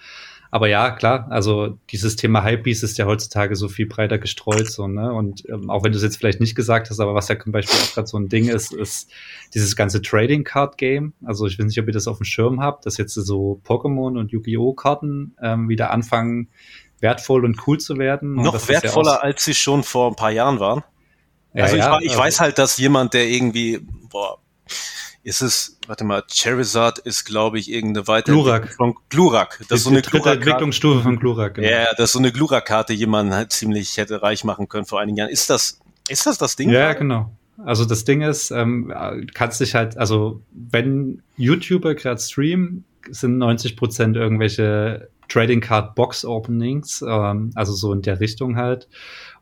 aber 0.53 0.69
ja, 0.69 0.91
klar, 0.91 1.29
also 1.31 1.79
dieses 1.91 2.17
Thema 2.17 2.45
Hypebeast 2.45 2.83
ist 2.83 2.99
ja 2.99 3.07
heutzutage 3.07 3.55
so 3.55 3.69
viel 3.69 3.87
breiter 3.87 4.19
gestreut, 4.19 4.69
so, 4.69 4.89
ne? 4.89 5.13
Und 5.13 5.49
ähm, 5.49 5.71
auch 5.71 5.85
wenn 5.85 5.93
du 5.93 5.99
es 5.99 6.03
jetzt 6.03 6.17
vielleicht 6.17 6.41
nicht 6.41 6.57
gesagt 6.57 6.91
hast, 6.91 6.99
aber 6.99 7.15
was 7.15 7.29
ja 7.29 7.39
zum 7.39 7.53
Beispiel 7.53 7.79
auch 7.79 7.95
gerade 7.95 8.09
so 8.09 8.19
ein 8.19 8.29
Ding 8.29 8.49
ist, 8.49 8.73
ist 8.73 9.11
dieses 9.55 9.77
ganze 9.77 10.03
Trading 10.03 10.43
Card 10.43 10.77
Game. 10.77 11.13
Also 11.25 11.47
ich 11.47 11.57
weiß 11.57 11.67
nicht, 11.67 11.79
ob 11.79 11.87
ihr 11.87 11.93
das 11.93 12.09
auf 12.09 12.19
dem 12.19 12.25
Schirm 12.25 12.61
habt, 12.61 12.85
dass 12.85 12.97
jetzt 12.97 13.15
so 13.15 13.61
Pokémon 13.65 14.19
und 14.19 14.33
Yu-Gi-Oh! 14.33 14.73
Karten 14.73 15.37
ähm, 15.41 15.69
wieder 15.69 15.93
anfangen, 15.93 16.49
wertvoll 16.99 17.45
und 17.45 17.67
cool 17.69 17.79
zu 17.79 17.97
werden. 17.97 18.35
Noch 18.35 18.69
wertvoller, 18.69 19.13
ja 19.13 19.21
als 19.21 19.45
sie 19.45 19.55
schon 19.55 19.85
vor 19.85 20.09
ein 20.09 20.17
paar 20.17 20.33
Jahren 20.33 20.59
waren. 20.59 20.83
Ja, 21.55 21.65
also 21.65 21.77
ich, 21.77 21.83
ja, 21.83 21.99
ich 22.01 22.11
also 22.11 22.23
weiß 22.23 22.41
halt, 22.41 22.59
dass 22.59 22.77
jemand, 22.77 23.15
der 23.15 23.29
irgendwie, 23.29 23.81
boah, 24.09 24.39
ist 25.23 25.43
es, 25.43 25.79
warte 25.87 26.05
mal, 26.05 26.23
Charizard 26.33 26.99
ist, 26.99 27.25
glaube 27.25 27.59
ich, 27.59 27.71
irgendeine 27.71 28.09
weitere 28.09 28.35
Glurak. 28.35 28.73
von 28.73 28.95
Glurak. 29.11 29.59
Das 29.59 29.69
die, 29.69 29.75
ist 29.75 29.85
so 29.85 29.91
eine 29.91 30.03
Glurak 30.03 30.37
Entwicklungsstufe 30.37 31.03
von 31.03 31.19
Glurak. 31.19 31.55
Genau. 31.55 31.69
Ja, 31.69 31.87
das 31.97 32.11
ist 32.11 32.13
so 32.13 32.19
eine 32.19 32.33
Glurak-Karte, 32.33 32.93
jemanden 32.93 33.35
halt 33.35 33.53
ziemlich 33.53 33.97
hätte 33.97 34.23
reich 34.23 34.45
machen 34.45 34.69
können 34.69 34.87
vor 34.87 35.01
einigen 35.01 35.19
Jahren. 35.19 35.31
Ist 35.31 35.51
das, 35.51 35.81
ist 36.09 36.27
das 36.27 36.39
das 36.39 36.57
Ding? 36.57 36.71
Ja, 36.71 36.93
genau. 36.95 37.31
Also 37.65 37.85
das 37.85 38.05
Ding 38.05 38.23
ist, 38.23 38.51
ähm, 38.51 38.93
kannst 39.35 39.61
dich 39.61 39.75
halt, 39.75 39.99
also 39.99 40.41
wenn 40.53 41.23
YouTuber 41.37 41.95
gerade 41.95 42.21
streamen, 42.21 42.85
sind 43.11 43.39
90 43.39 43.77
Prozent 43.77 44.17
irgendwelche 44.17 45.09
Trading 45.29 45.61
Card 45.61 45.95
Box 45.95 46.25
Openings, 46.25 47.03
ähm, 47.07 47.53
also 47.55 47.73
so 47.73 47.93
in 47.93 48.03
der 48.03 48.21
Richtung 48.21 48.57
halt. 48.57 48.89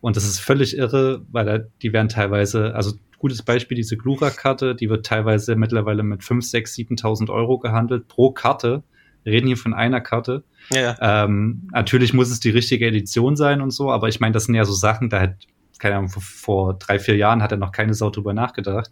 Und 0.01 0.17
das 0.17 0.25
ist 0.25 0.41
völlig 0.41 0.77
irre, 0.77 1.23
weil 1.31 1.71
die 1.83 1.93
werden 1.93 2.09
teilweise, 2.09 2.75
also 2.75 2.93
gutes 3.19 3.43
Beispiel, 3.43 3.77
diese 3.77 3.97
Glura-Karte, 3.97 4.75
die 4.75 4.89
wird 4.89 5.07
teilweise 5.07 5.57
mittlerweile 5.57 6.03
mit 6.03 6.25
5, 6.25 6.45
6, 6.45 6.75
7.000 6.75 7.31
Euro 7.31 7.59
gehandelt 7.59 8.09
pro 8.09 8.31
Karte. 8.31 8.83
Wir 9.25 9.33
reden 9.33 9.49
hier 9.49 9.57
von 9.57 9.75
einer 9.75 10.01
Karte. 10.01 10.45
Ja. 10.71 10.97
Ähm, 11.01 11.69
natürlich 11.73 12.15
muss 12.15 12.31
es 12.31 12.41
die 12.41 12.51
richtige 12.51 12.87
Edition 12.87 13.37
sein 13.37 13.61
und 13.61 13.71
so, 13.71 13.91
aber 13.91 14.09
ich 14.09 14.21
meine, 14.21 14.33
das 14.33 14.45
sind 14.45 14.55
ja 14.55 14.65
so 14.65 14.73
Sachen, 14.73 15.11
da 15.11 15.21
hat, 15.21 15.35
keine 15.79 15.97
Ahnung, 15.97 16.09
vor, 16.09 16.23
vor 16.23 16.75
drei, 16.79 16.99
vier 16.99 17.17
Jahren 17.17 17.43
hat 17.43 17.53
er 17.53 17.59
noch 17.59 17.73
keine 17.73 17.95
Sau 17.95 18.11
drüber 18.11 18.33
nachgedacht. 18.33 18.91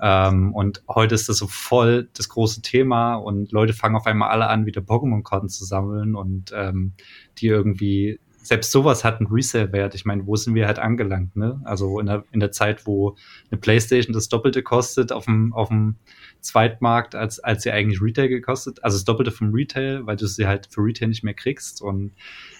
Ähm, 0.00 0.52
und 0.52 0.82
heute 0.88 1.14
ist 1.14 1.28
das 1.28 1.36
so 1.38 1.46
voll 1.46 2.08
das 2.16 2.28
große 2.28 2.60
Thema 2.62 3.14
und 3.14 3.52
Leute 3.52 3.72
fangen 3.72 3.94
auf 3.94 4.06
einmal 4.06 4.30
alle 4.30 4.48
an, 4.48 4.66
wieder 4.66 4.80
Pokémon-Karten 4.80 5.48
zu 5.48 5.64
sammeln 5.64 6.16
und 6.16 6.52
ähm, 6.54 6.94
die 7.38 7.46
irgendwie 7.46 8.18
selbst 8.42 8.72
sowas 8.72 9.04
hat 9.04 9.20
einen 9.20 9.28
Resale-Wert. 9.28 9.94
Ich 9.94 10.04
meine, 10.04 10.26
wo 10.26 10.36
sind 10.36 10.54
wir 10.54 10.66
halt 10.66 10.78
angelangt, 10.78 11.36
ne? 11.36 11.60
Also 11.64 12.00
in 12.00 12.06
der, 12.06 12.24
in 12.32 12.40
der 12.40 12.50
Zeit, 12.50 12.86
wo 12.86 13.16
eine 13.50 13.60
Playstation 13.60 14.12
das 14.12 14.28
Doppelte 14.28 14.62
kostet 14.62 15.12
auf 15.12 15.26
dem, 15.26 15.52
auf 15.52 15.68
dem 15.68 15.96
Zweitmarkt, 16.40 17.14
als, 17.14 17.38
als 17.38 17.62
sie 17.62 17.70
eigentlich 17.70 18.02
Retail 18.02 18.28
gekostet. 18.28 18.82
Also 18.82 18.96
das 18.96 19.04
Doppelte 19.04 19.30
vom 19.30 19.52
Retail, 19.52 20.06
weil 20.06 20.16
du 20.16 20.26
sie 20.26 20.46
halt 20.46 20.68
für 20.70 20.82
Retail 20.82 21.08
nicht 21.08 21.22
mehr 21.22 21.34
kriegst. 21.34 21.80
Und 21.80 22.12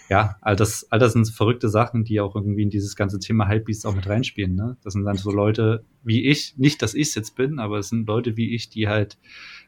ja, 0.09 0.37
all 0.41 0.57
das, 0.57 0.87
all 0.91 0.99
das 0.99 1.15
sind 1.15 1.29
verrückte 1.29 1.69
Sachen, 1.69 2.05
die 2.05 2.21
auch 2.21 2.37
irgendwie 2.37 2.63
in 2.63 2.71
dieses 2.71 2.97
ganze 2.97 3.19
Thema 3.19 3.49
Hypebeast 3.49 3.87
auch 3.87 3.95
mit 3.95 4.09
reinspielen, 4.09 4.55
ne? 4.55 4.77
Das 4.85 4.93
sind 4.93 5.05
dann 5.05 5.17
so 5.17 5.31
Leute 5.31 5.85
wie 6.05 6.27
ich, 6.27 6.57
nicht, 6.59 6.83
dass 6.83 6.95
ich 6.95 7.09
es 7.09 7.15
jetzt 7.15 7.35
bin, 7.35 7.59
aber 7.59 7.79
es 7.79 7.89
sind 7.89 8.07
Leute 8.07 8.37
wie 8.37 8.55
ich, 8.55 8.69
die 8.69 8.89
halt 8.89 9.19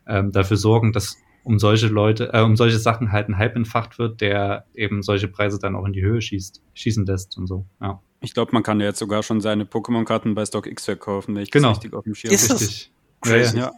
ähm, 0.07 0.33
dafür 0.33 0.57
sorgen, 0.57 0.93
dass 0.93 1.17
um 1.45 1.59
solche 1.59 1.87
Leute, 1.89 2.33
äh, 2.33 2.41
um 2.41 2.57
solche 2.57 2.79
Sachen 2.79 3.13
halt 3.13 3.29
ein 3.29 3.39
Hype 3.39 3.55
entfacht 3.55 3.99
wird, 3.99 4.21
der 4.21 4.65
eben 4.75 5.03
solche 5.03 5.29
Preise 5.29 5.59
dann 5.59 5.77
auch 5.77 5.85
in 5.85 5.93
die 5.93 6.03
Höhe 6.03 6.21
schießt, 6.21 6.63
schießen 6.73 7.07
lässt 7.07 7.39
und 7.39 7.47
so. 7.47 7.67
Ja. 7.81 8.01
Ich 8.21 8.33
glaube, 8.33 8.53
man 8.53 8.63
kann 8.63 8.81
ja 8.81 8.87
jetzt 8.87 8.99
sogar 8.99 9.23
schon 9.23 9.43
seine 9.43 9.65
Pokémon-Karten 9.65 10.35
bei 10.35 10.47
StockX 10.47 10.87
verkaufen, 10.87 11.35
wenn 11.35 11.43
ich 11.43 11.51
genau. 11.51 11.69
das 11.69 11.79
richtig 11.79 11.93
auf 11.93 12.05
dem 12.05 12.15
Schirm 12.15 12.33
Ist 12.33 12.51
richtig. 12.51 12.91
Ja, 13.27 13.37
ja. 13.37 13.53
ja. 13.53 13.73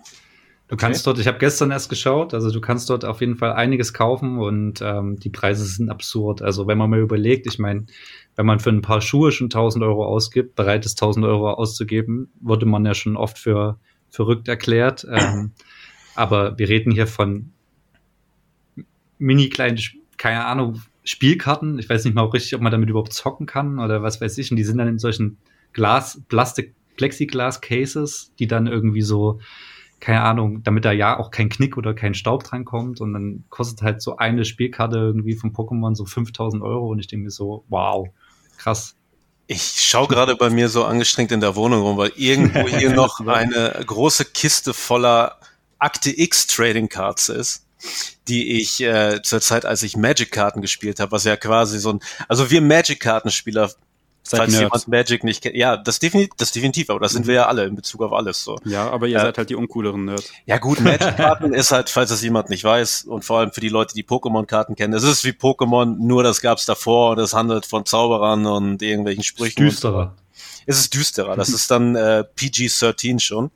Du 0.68 0.75
okay. 0.75 0.87
kannst 0.87 1.06
dort, 1.06 1.18
ich 1.20 1.28
habe 1.28 1.38
gestern 1.38 1.70
erst 1.70 1.88
geschaut, 1.88 2.35
also 2.35 2.50
du 2.50 2.61
kannst 2.61 2.90
dort 2.90 3.04
auf 3.04 3.20
jeden 3.20 3.37
Fall 3.37 3.52
einiges 3.52 3.92
kaufen 3.92 4.38
und 4.38 4.80
ähm, 4.82 5.16
die 5.18 5.30
Preise 5.30 5.64
sind 5.64 5.90
absurd. 5.90 6.42
Also 6.42 6.66
wenn 6.66 6.76
man 6.76 6.90
mal 6.90 6.99
überlegt, 6.99 7.46
ich 7.46 7.61
meine, 7.61 7.87
wenn 8.35 8.46
man 8.46 8.58
für 8.58 8.70
ein 8.70 8.82
paar 8.82 9.00
Schuhe 9.00 9.30
schon 9.30 9.46
1000 9.46 9.85
Euro 9.85 10.04
ausgibt, 10.04 10.56
bereit 10.56 10.85
ist 10.85 11.00
1000 11.00 11.25
Euro 11.25 11.52
auszugeben, 11.52 12.32
wurde 12.40 12.66
man 12.66 12.85
ja 12.85 12.94
schon 12.94 13.16
oft 13.16 13.38
für 13.38 13.78
verrückt 14.11 14.49
erklärt. 14.49 15.06
Ähm, 15.08 15.52
aber 16.16 16.58
wir 16.58 16.68
reden 16.68 16.90
hier 16.90 17.06
von 17.06 17.52
mini 19.18 19.49
kleinen, 19.49 19.78
keine 20.16 20.44
Ahnung, 20.44 20.82
Spielkarten. 21.06 21.78
Ich 21.78 21.88
weiß 21.88 22.04
nicht 22.04 22.14
mal 22.14 22.23
auch 22.23 22.35
richtig, 22.35 22.54
ob 22.54 22.61
man 22.61 22.73
damit 22.73 22.90
überhaupt 22.90 23.12
zocken 23.12 23.46
kann 23.46 23.78
oder 23.78 24.02
was 24.02 24.20
weiß 24.20 24.37
ich. 24.38 24.50
Und 24.50 24.56
die 24.56 24.64
sind 24.64 24.78
dann 24.78 24.88
in 24.88 24.99
solchen 24.99 25.38
Glas, 25.73 26.20
Plastik, 26.28 26.75
Plexiglas-Cases, 26.96 28.32
die 28.38 28.46
dann 28.46 28.66
irgendwie 28.66 29.02
so, 29.02 29.40
keine 30.00 30.23
Ahnung, 30.23 30.62
damit 30.64 30.85
da 30.85 30.92
ja 30.92 31.18
auch 31.18 31.30
kein 31.30 31.49
Knick 31.49 31.76
oder 31.76 31.94
kein 31.94 32.14
Staub 32.14 32.42
dran 32.42 32.64
kommt. 32.64 33.00
Und 33.00 33.12
dann 33.12 33.44
kostet 33.50 33.82
halt 33.82 34.02
so 34.02 34.16
eine 34.16 34.44
Spielkarte 34.44 34.96
irgendwie 34.96 35.35
von 35.35 35.52
Pokémon 35.52 35.94
so 35.94 36.04
5000 36.04 36.62
Euro. 36.62 36.88
Und 36.88 36.99
ich 36.99 37.06
denke 37.06 37.25
mir 37.25 37.30
so, 37.30 37.64
wow, 37.68 38.08
krass. 38.58 38.96
Ich 39.46 39.62
schaue 39.62 40.08
gerade 40.08 40.35
bei 40.35 40.50
mir 40.50 40.68
so 40.68 40.85
angestrengt 40.85 41.30
in 41.30 41.40
der 41.40 41.54
Wohnung 41.54 41.82
rum, 41.82 41.96
weil 41.96 42.12
irgendwo 42.16 42.66
hier 42.78 42.92
noch 42.92 43.20
eine 43.20 43.80
große 43.87 44.25
Kiste 44.25 44.75
voller 44.75 45.38
Akte 45.78 46.11
X 46.18 46.49
Trading 46.49 46.88
Cards 46.88 47.28
ist 47.28 47.65
die 48.28 48.61
ich 48.61 48.81
äh, 48.83 49.23
zur 49.23 49.40
Zeit, 49.40 49.64
als 49.64 49.83
ich 49.83 49.97
Magic-Karten 49.97 50.61
gespielt 50.61 51.00
habe, 51.00 51.12
was 51.12 51.25
ja 51.25 51.37
quasi 51.37 51.78
so 51.78 51.93
ein, 51.95 52.00
also 52.28 52.50
wir 52.50 52.61
Magic-Kartenspieler, 52.61 53.71
falls 54.28 54.52
Nerds. 54.52 54.61
jemand 54.61 54.88
Magic 54.88 55.25
nicht 55.25 55.43
kennt, 55.43 55.57
ja, 55.57 55.76
das 55.76 55.99
definitiv, 55.99 56.35
das 56.37 56.52
definitiv, 56.52 56.90
aber 56.90 57.00
das 57.00 57.12
sind 57.12 57.26
wir 57.26 57.35
ja 57.35 57.47
alle 57.47 57.64
in 57.64 57.76
Bezug 57.76 58.02
auf 58.02 58.12
alles 58.12 58.43
so. 58.43 58.59
Ja, 58.64 58.90
aber 58.90 59.07
ihr 59.07 59.19
äh, 59.19 59.21
seid 59.21 59.38
halt 59.38 59.50
die 59.50 59.55
uncooleren 59.55 60.05
Nerds. 60.07 60.33
Ja 60.47 60.59
gut, 60.59 60.81
Magic-Karten 60.81 61.55
ist 61.55 61.71
halt, 61.71 61.90
falls 61.90 62.11
das 62.11 62.23
jemand 62.23 62.50
nicht 62.50 62.64
weiß 62.64 63.05
und 63.05 63.25
vor 63.25 63.38
allem 63.38 63.52
für 63.52 63.61
die 63.61 63.69
Leute, 63.69 63.95
die 63.95 64.05
Pokémon-Karten 64.05 64.75
kennen, 64.75 64.95
es 64.95 65.05
ist 65.05 65.25
wie 65.25 65.31
Pokémon, 65.31 65.97
nur 65.99 66.23
das 66.23 66.40
gab's 66.40 66.66
davor 66.66 67.12
und 67.12 67.19
es 67.19 67.35
handelt 67.35 67.66
von 67.66 67.85
Zauberern 67.85 68.47
und 68.47 68.83
irgendwelchen 68.83 69.25
Sprüchen. 69.25 69.64
Düsterer. 69.64 70.14
Es 70.66 70.78
ist 70.78 70.95
düsterer, 70.95 71.37
das 71.37 71.49
ist 71.50 71.71
dann 71.71 71.95
äh, 71.95 72.25
PG-13 72.35 73.21
schon. 73.21 73.50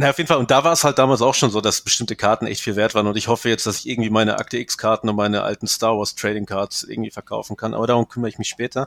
Na, 0.00 0.10
auf 0.10 0.18
jeden 0.18 0.28
Fall. 0.28 0.36
Und 0.36 0.52
da 0.52 0.62
war 0.62 0.72
es 0.72 0.84
halt 0.84 0.96
damals 1.00 1.22
auch 1.22 1.34
schon 1.34 1.50
so, 1.50 1.60
dass 1.60 1.80
bestimmte 1.80 2.14
Karten 2.14 2.46
echt 2.46 2.60
viel 2.60 2.76
wert 2.76 2.94
waren. 2.94 3.08
Und 3.08 3.16
ich 3.16 3.26
hoffe 3.26 3.48
jetzt, 3.48 3.66
dass 3.66 3.80
ich 3.80 3.88
irgendwie 3.88 4.10
meine 4.10 4.38
Akte 4.38 4.56
X-Karten 4.56 5.08
und 5.08 5.16
meine 5.16 5.42
alten 5.42 5.66
Star 5.66 5.98
Wars 5.98 6.14
Trading 6.14 6.46
Cards 6.46 6.84
irgendwie 6.84 7.10
verkaufen 7.10 7.56
kann. 7.56 7.74
Aber 7.74 7.88
darum 7.88 8.06
kümmere 8.08 8.28
ich 8.28 8.38
mich 8.38 8.48
später. 8.48 8.86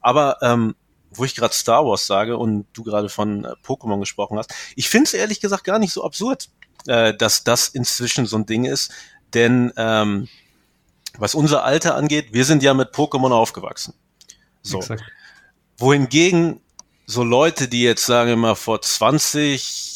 Aber 0.00 0.36
ähm, 0.40 0.76
wo 1.10 1.24
ich 1.24 1.34
gerade 1.34 1.52
Star 1.52 1.84
Wars 1.84 2.06
sage 2.06 2.36
und 2.36 2.66
du 2.74 2.84
gerade 2.84 3.08
von 3.08 3.44
äh, 3.44 3.54
Pokémon 3.66 3.98
gesprochen 3.98 4.38
hast, 4.38 4.54
ich 4.76 4.88
finde 4.88 5.08
es 5.08 5.14
ehrlich 5.14 5.40
gesagt 5.40 5.64
gar 5.64 5.80
nicht 5.80 5.92
so 5.92 6.04
absurd, 6.04 6.48
äh, 6.86 7.12
dass 7.12 7.42
das 7.42 7.66
inzwischen 7.66 8.26
so 8.26 8.36
ein 8.36 8.46
Ding 8.46 8.64
ist. 8.64 8.92
Denn 9.34 9.72
ähm, 9.76 10.28
was 11.18 11.34
unser 11.34 11.64
Alter 11.64 11.96
angeht, 11.96 12.34
wir 12.34 12.44
sind 12.44 12.62
ja 12.62 12.72
mit 12.72 12.94
Pokémon 12.94 13.32
aufgewachsen. 13.32 13.94
So. 14.62 14.78
Exakt. 14.78 15.02
Wohingegen 15.76 16.60
so 17.06 17.24
Leute, 17.24 17.66
die 17.66 17.82
jetzt 17.82 18.06
sagen 18.06 18.28
wir 18.28 18.36
mal 18.36 18.54
vor 18.54 18.80
20, 18.80 19.91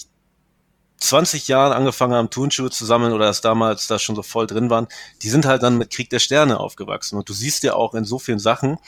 20 0.98 1.48
Jahren 1.48 1.72
angefangen 1.72 2.14
haben, 2.14 2.30
Turnschuhe 2.30 2.70
zu 2.70 2.84
sammeln 2.84 3.12
oder 3.12 3.26
das 3.26 3.40
damals 3.40 3.86
da 3.86 3.98
schon 3.98 4.16
so 4.16 4.22
voll 4.22 4.46
drin 4.46 4.70
waren, 4.70 4.88
die 5.22 5.28
sind 5.28 5.46
halt 5.46 5.62
dann 5.62 5.78
mit 5.78 5.90
Krieg 5.90 6.10
der 6.10 6.18
Sterne 6.18 6.58
aufgewachsen. 6.58 7.16
Und 7.16 7.28
du 7.28 7.32
siehst 7.32 7.62
ja 7.62 7.74
auch 7.74 7.94
in 7.94 8.04
so 8.04 8.18
vielen 8.18 8.38
Sachen, 8.38 8.78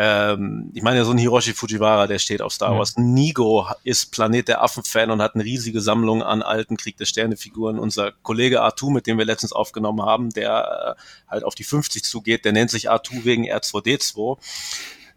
ähm, 0.00 0.70
ich 0.74 0.82
meine 0.82 0.98
ja 0.98 1.04
so 1.04 1.10
ein 1.10 1.18
Hiroshi 1.18 1.54
Fujiwara, 1.54 2.06
der 2.06 2.20
steht 2.20 2.40
auf 2.40 2.52
Star 2.52 2.78
Wars. 2.78 2.96
Nigo 2.96 3.66
ist 3.82 4.12
Planet 4.12 4.46
der 4.46 4.62
Affen-Fan 4.62 5.10
und 5.10 5.20
hat 5.20 5.34
eine 5.34 5.42
riesige 5.42 5.80
Sammlung 5.80 6.22
an 6.22 6.42
alten 6.42 6.76
Krieg 6.76 6.96
der 6.98 7.06
Sterne-Figuren. 7.06 7.80
Unser 7.80 8.12
Kollege 8.22 8.62
Artu, 8.62 8.90
mit 8.90 9.08
dem 9.08 9.18
wir 9.18 9.24
letztens 9.24 9.52
aufgenommen 9.52 10.02
haben, 10.02 10.30
der 10.30 10.96
äh, 10.96 11.02
halt 11.28 11.42
auf 11.42 11.56
die 11.56 11.64
50 11.64 12.04
zugeht, 12.04 12.44
der 12.44 12.52
nennt 12.52 12.70
sich 12.70 12.90
Artu 12.90 13.24
wegen 13.24 13.50
R2D2. 13.50 14.38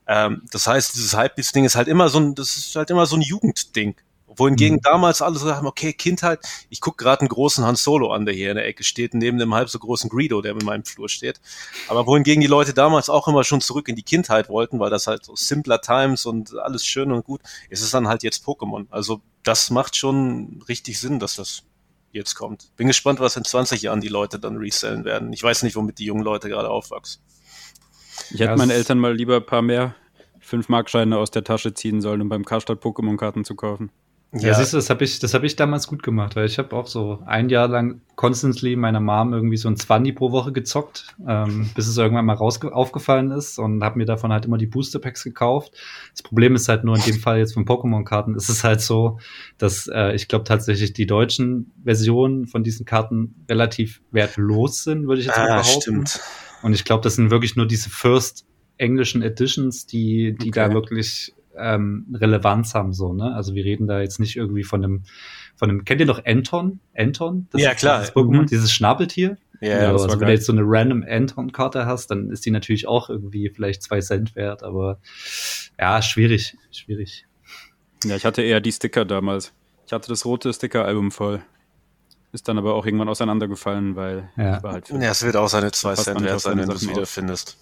Ähm, 0.07 0.41
das 0.51 0.65
heißt, 0.65 0.95
dieses 0.95 1.15
Hypebeast-Ding 1.15 1.65
ist 1.65 1.75
halt 1.75 1.87
immer 1.87 2.09
so 2.09 2.19
ein, 2.19 2.33
das 2.33 2.57
ist 2.57 2.75
halt 2.75 2.89
immer 2.89 3.05
so 3.05 3.17
ein 3.17 3.21
Jugendding. 3.21 3.95
Wohingegen 4.35 4.77
mhm. 4.77 4.81
damals 4.81 5.21
alle 5.21 5.37
so 5.37 5.45
sagen, 5.45 5.67
okay, 5.67 5.93
Kindheit, 5.93 6.39
ich 6.69 6.81
gucke 6.81 7.03
gerade 7.03 7.21
einen 7.21 7.29
großen 7.29 7.65
Han 7.65 7.75
Solo 7.75 8.11
an, 8.11 8.25
der 8.25 8.33
hier 8.33 8.51
in 8.51 8.55
der 8.55 8.65
Ecke 8.65 8.83
steht, 8.83 9.13
neben 9.13 9.37
dem 9.37 9.53
halb 9.53 9.69
so 9.69 9.79
großen 9.79 10.09
Greedo, 10.09 10.41
der 10.41 10.53
in 10.53 10.65
meinem 10.65 10.85
Flur 10.85 11.09
steht. 11.09 11.41
Aber 11.87 12.05
wohingegen 12.05 12.41
die 12.41 12.47
Leute 12.47 12.73
damals 12.73 13.09
auch 13.09 13.27
immer 13.27 13.43
schon 13.43 13.61
zurück 13.61 13.87
in 13.89 13.95
die 13.95 14.03
Kindheit 14.03 14.49
wollten, 14.49 14.79
weil 14.79 14.89
das 14.89 15.07
halt 15.07 15.25
so 15.25 15.35
simpler 15.35 15.81
Times 15.81 16.25
und 16.25 16.57
alles 16.57 16.85
schön 16.85 17.11
und 17.11 17.25
gut, 17.25 17.41
ist 17.69 17.81
es 17.81 17.91
dann 17.91 18.07
halt 18.07 18.23
jetzt 18.23 18.45
Pokémon. 18.45 18.85
Also 18.89 19.21
das 19.43 19.69
macht 19.69 19.95
schon 19.95 20.63
richtig 20.67 20.99
Sinn, 20.99 21.19
dass 21.19 21.35
das 21.35 21.63
jetzt 22.11 22.35
kommt. 22.35 22.75
Bin 22.75 22.87
gespannt, 22.87 23.19
was 23.19 23.35
in 23.35 23.43
20 23.43 23.81
Jahren 23.81 24.01
die 24.01 24.07
Leute 24.07 24.39
dann 24.39 24.57
resellen 24.57 25.05
werden. 25.05 25.31
Ich 25.33 25.43
weiß 25.43 25.63
nicht, 25.63 25.75
womit 25.75 25.99
die 25.99 26.05
jungen 26.05 26.23
Leute 26.23 26.49
gerade 26.49 26.69
aufwachsen. 26.69 27.21
Ich 28.31 28.39
hätte 28.39 28.55
meinen 28.55 28.71
Eltern 28.71 28.99
mal 28.99 29.15
lieber 29.15 29.37
ein 29.37 29.45
paar 29.45 29.61
mehr 29.61 29.95
5-Markscheine 30.45 31.17
aus 31.17 31.31
der 31.31 31.43
Tasche 31.43 31.73
ziehen 31.73 32.01
sollen, 32.01 32.21
um 32.21 32.29
beim 32.29 32.45
Karstadt 32.45 32.83
Pokémon-Karten 32.83 33.45
zu 33.45 33.55
kaufen. 33.55 33.91
Ja, 34.33 34.49
ja 34.49 34.53
siehst 34.53 34.71
du, 34.71 34.77
das 34.77 34.89
habe 34.89 35.03
ich, 35.03 35.19
das 35.19 35.33
hab 35.33 35.43
ich 35.43 35.57
damals 35.57 35.87
gut 35.87 36.03
gemacht, 36.03 36.37
weil 36.37 36.45
ich 36.45 36.57
habe 36.57 36.73
auch 36.73 36.87
so 36.87 37.19
ein 37.25 37.49
Jahr 37.49 37.67
lang 37.67 37.99
constantly 38.15 38.77
meiner 38.77 39.01
Mom 39.01 39.33
irgendwie 39.33 39.57
so 39.57 39.67
ein 39.67 39.75
20 39.75 40.15
pro 40.15 40.31
Woche 40.31 40.53
gezockt, 40.53 41.15
ähm, 41.27 41.69
bis 41.75 41.87
es 41.87 41.97
irgendwann 41.97 42.25
mal 42.25 42.35
raus 42.35 42.61
aufgefallen 42.63 43.31
ist 43.31 43.59
und 43.59 43.83
habe 43.83 43.97
mir 43.97 44.05
davon 44.05 44.31
halt 44.31 44.45
immer 44.45 44.57
die 44.57 44.67
Booster 44.67 44.99
Packs 44.99 45.25
gekauft. 45.25 45.73
Das 46.13 46.23
Problem 46.23 46.55
ist 46.55 46.69
halt 46.69 46.85
nur 46.85 46.95
in 46.95 47.01
dem 47.01 47.19
Fall 47.19 47.39
jetzt 47.39 47.53
von 47.53 47.65
Pokémon-Karten 47.65 48.35
ist 48.35 48.47
es 48.47 48.63
halt 48.63 48.79
so, 48.79 49.19
dass 49.57 49.87
äh, 49.87 50.15
ich 50.15 50.29
glaube 50.29 50.45
tatsächlich 50.45 50.93
die 50.93 51.05
deutschen 51.05 51.71
Versionen 51.83 52.47
von 52.47 52.63
diesen 52.63 52.85
Karten 52.85 53.35
relativ 53.49 54.01
wertlos 54.11 54.83
sind, 54.83 55.07
würde 55.07 55.19
ich 55.19 55.27
jetzt 55.27 55.37
ah, 55.37 55.47
mal 55.47 55.61
behaupten. 55.61 55.81
Stimmt. 56.07 56.21
Und 56.63 56.73
ich 56.73 56.85
glaube, 56.85 57.03
das 57.03 57.15
sind 57.15 57.31
wirklich 57.31 57.57
nur 57.57 57.67
diese 57.67 57.89
First 57.89 58.45
englischen 58.77 59.21
Editions, 59.23 59.85
die, 59.87 60.35
die 60.39 60.49
okay. 60.49 60.69
da 60.69 60.73
wirklich 60.73 61.33
ähm, 61.57 62.07
Relevanz 62.13 62.73
haben, 62.73 62.93
so, 62.93 63.13
ne? 63.13 63.33
Also 63.33 63.55
wir 63.55 63.63
reden 63.63 63.87
da 63.87 64.01
jetzt 64.01 64.19
nicht 64.19 64.35
irgendwie 64.35 64.63
von 64.63 64.83
einem, 64.83 65.03
von 65.55 65.69
einem, 65.69 65.85
kennt 65.85 66.01
ihr 66.01 66.07
noch 66.07 66.25
Anton? 66.25 66.79
Anton? 66.95 67.47
Das 67.51 67.61
ja, 67.61 67.73
klar. 67.73 67.99
Das 67.99 68.15
Pokémon, 68.15 68.41
mhm. 68.41 68.47
dieses 68.47 68.71
Schnabeltier. 68.71 69.37
Ja, 69.59 69.69
ja 69.69 69.91
also, 69.91 70.05
also 70.05 70.19
wenn 70.19 70.27
du 70.27 70.33
jetzt 70.33 70.45
so 70.45 70.53
eine 70.53 70.63
random 70.63 71.05
Anton-Karte 71.07 71.85
hast, 71.85 72.11
dann 72.11 72.29
ist 72.31 72.45
die 72.45 72.51
natürlich 72.51 72.87
auch 72.87 73.09
irgendwie 73.09 73.49
vielleicht 73.49 73.83
zwei 73.83 74.01
Cent 74.01 74.35
wert, 74.35 74.63
aber 74.63 74.99
ja, 75.79 76.01
schwierig, 76.01 76.57
schwierig. 76.71 77.25
Ja, 78.03 78.15
ich 78.15 78.25
hatte 78.25 78.41
eher 78.41 78.59
die 78.59 78.71
Sticker 78.71 79.05
damals. 79.05 79.53
Ich 79.85 79.93
hatte 79.93 80.09
das 80.09 80.25
rote 80.25 80.51
Sticker-Album 80.51 81.11
voll. 81.11 81.41
Ist 82.33 82.47
dann 82.47 82.57
aber 82.57 82.75
auch 82.75 82.85
irgendwann 82.85 83.09
auseinandergefallen, 83.09 83.95
weil 83.95 84.29
ja. 84.37 84.63
war 84.63 84.73
halt. 84.73 84.89
Ja, 84.89 85.11
es 85.11 85.21
wird 85.23 85.35
auch 85.35 85.49
seine 85.49 85.71
zwei 85.71 85.95
Cent 85.95 86.21
wert 86.23 86.39
sein, 86.39 86.57
wenn 86.57 86.69
du 86.69 86.75
es 86.75 86.87
wiederfindest. 86.87 87.57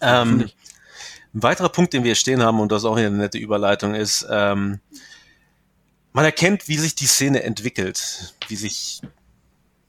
Ähm, 0.00 0.48
ein 1.34 1.42
weiterer 1.42 1.68
Punkt, 1.68 1.92
den 1.92 2.04
wir 2.04 2.14
stehen 2.14 2.42
haben, 2.42 2.60
und 2.60 2.70
das 2.70 2.82
ist 2.82 2.86
auch 2.86 2.96
eine 2.96 3.10
nette 3.10 3.38
Überleitung, 3.38 3.94
ist, 3.94 4.26
ähm, 4.30 4.80
man 6.12 6.24
erkennt, 6.24 6.68
wie 6.68 6.78
sich 6.78 6.94
die 6.94 7.06
Szene 7.06 7.42
entwickelt, 7.42 8.34
wie 8.46 8.56
sich 8.56 9.02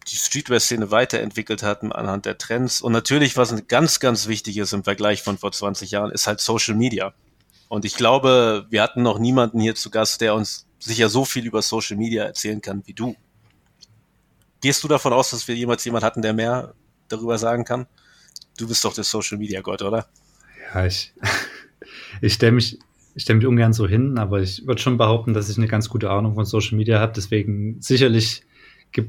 die 0.07 0.15
Streetwear-Szene 0.15 0.91
weiterentwickelt 0.91 1.63
hat 1.63 1.83
anhand 1.83 2.25
der 2.25 2.37
Trends. 2.37 2.81
Und 2.81 2.91
natürlich, 2.91 3.37
was 3.37 3.67
ganz, 3.67 3.99
ganz 3.99 4.27
wichtig 4.27 4.57
ist 4.57 4.73
im 4.73 4.83
Vergleich 4.83 5.21
von 5.21 5.37
vor 5.37 5.51
20 5.51 5.91
Jahren, 5.91 6.11
ist 6.11 6.27
halt 6.27 6.39
Social 6.39 6.75
Media. 6.75 7.13
Und 7.67 7.85
ich 7.85 7.95
glaube, 7.95 8.65
wir 8.69 8.81
hatten 8.81 9.01
noch 9.01 9.19
niemanden 9.19 9.59
hier 9.59 9.75
zu 9.75 9.89
Gast, 9.89 10.21
der 10.21 10.35
uns 10.35 10.67
sicher 10.79 11.09
so 11.09 11.25
viel 11.25 11.45
über 11.45 11.61
Social 11.61 11.97
Media 11.97 12.23
erzählen 12.23 12.61
kann 12.61 12.83
wie 12.85 12.93
du. 12.93 13.15
Gehst 14.61 14.83
du 14.83 14.87
davon 14.87 15.13
aus, 15.13 15.31
dass 15.31 15.47
wir 15.47 15.55
jemals 15.55 15.83
jemanden 15.85 16.05
hatten, 16.05 16.21
der 16.21 16.33
mehr 16.33 16.73
darüber 17.07 17.37
sagen 17.37 17.65
kann? 17.65 17.87
Du 18.57 18.67
bist 18.67 18.83
doch 18.85 18.93
der 18.93 19.03
Social 19.03 19.37
Media 19.37 19.61
Gott, 19.61 19.81
oder? 19.81 20.07
Ja, 20.75 20.85
ich, 20.85 21.13
ich 22.21 22.33
stelle 22.33 22.51
mich, 22.51 22.77
ich 23.15 23.23
stelle 23.23 23.37
mich 23.37 23.47
ungern 23.47 23.73
so 23.73 23.87
hin, 23.87 24.17
aber 24.17 24.41
ich 24.41 24.67
würde 24.67 24.81
schon 24.81 24.97
behaupten, 24.97 25.33
dass 25.33 25.49
ich 25.49 25.57
eine 25.57 25.67
ganz 25.67 25.89
gute 25.89 26.09
Ahnung 26.09 26.35
von 26.35 26.45
Social 26.45 26.77
Media 26.77 26.99
habe. 26.99 27.13
Deswegen 27.15 27.81
sicherlich 27.81 28.43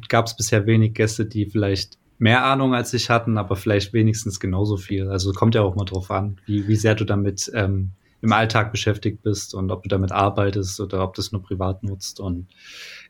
gab 0.08 0.26
es 0.26 0.37
bisher 0.37 0.66
wenig 0.66 0.94
Gäste, 0.94 1.26
die 1.26 1.46
vielleicht 1.46 1.99
mehr 2.18 2.44
Ahnung 2.44 2.75
als 2.75 2.94
ich 2.94 3.11
hatten, 3.11 3.37
aber 3.37 3.56
vielleicht 3.56 3.92
wenigstens 3.92 4.40
genauso 4.40 4.76
viel. 4.76 5.08
Also 5.08 5.32
kommt 5.32 5.54
ja 5.54 5.62
auch 5.62 5.75
mal 5.75 5.85
drauf 5.85 6.11
an, 6.11 6.40
wie, 6.46 6.66
wie 6.68 6.76
sehr 6.76 6.94
du 6.94 7.04
damit 7.04 7.50
ähm, 7.54 7.90
im 8.23 8.32
Alltag 8.32 8.73
beschäftigt 8.73 9.23
bist 9.23 9.54
und 9.54 9.70
ob 9.70 9.82
du 9.82 9.88
damit 9.88 10.12
arbeitest 10.12 10.80
oder 10.80 11.02
ob 11.02 11.14
du 11.14 11.20
es 11.20 11.32
nur 11.32 11.42
privat 11.42 11.82
nutzt. 11.82 12.20
Und 12.20 12.46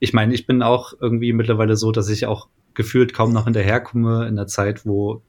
ich 0.01 0.13
meine, 0.13 0.35
ich 0.35 0.47
bin 0.47 0.63
auch 0.63 0.95
irgendwie 0.99 1.33
mittlerweile 1.33 1.77
so, 1.77 1.93
dass 1.93 2.09
ich 2.09 2.27
auch 2.27 2.49
gefühlt 2.75 3.15
kaum 3.15 3.33
noch 3.33 3.45
hinterherkomme 3.45 4.27
in 4.27 4.37
der 4.37 4.47
Zeit, 4.47 4.85
wo 4.85 5.23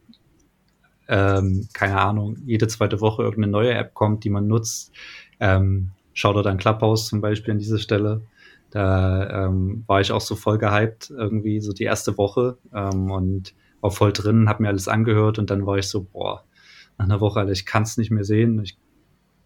ähm, 1.08 1.68
keine 1.74 2.00
Ahnung, 2.00 2.38
jede 2.46 2.68
zweite 2.68 3.02
Woche 3.02 3.24
irgendeine 3.24 3.52
neue 3.52 3.74
App 3.74 3.94
kommt, 3.94 4.24
die 4.24 4.30
man 4.30 4.48
nutzt. 4.48 4.92
Ähm, 5.40 5.92
Shoutout 6.14 6.50
an 6.50 6.58
Clubhouse 6.58 7.08
zum 7.08 7.22
Beispiel 7.22 7.54
an 7.54 7.60
dieser 7.60 7.78
Stelle. 7.78 8.22
Da 8.72 9.46
ähm, 9.46 9.84
war 9.88 10.02
ich 10.02 10.12
auch 10.12 10.22
so 10.22 10.36
voll 10.36 10.58
gehypt, 10.58 11.12
irgendwie 11.12 11.62
so 11.62 11.72
die 11.72 11.84
erste 11.84 12.18
Woche 12.18 12.58
ähm, 12.74 13.12
und 13.12 13.54
war 13.82 13.92
voll 13.92 14.12
drin, 14.12 14.50
hab 14.50 14.60
mir 14.60 14.68
alles 14.68 14.88
angehört 14.88 15.40
und 15.40 15.50
dann 15.50 15.66
war 15.66 15.78
ich 15.78 15.88
so, 15.88 16.04
boah, 16.04 16.44
nach 16.98 17.06
einer 17.06 17.22
Woche, 17.22 17.40
Alter, 17.40 17.52
ich 17.52 17.66
kann 17.66 17.84
es 17.84 17.98
nicht 17.98 18.12
mehr 18.12 18.24
sehen. 18.24 18.60
Ich 18.64 18.78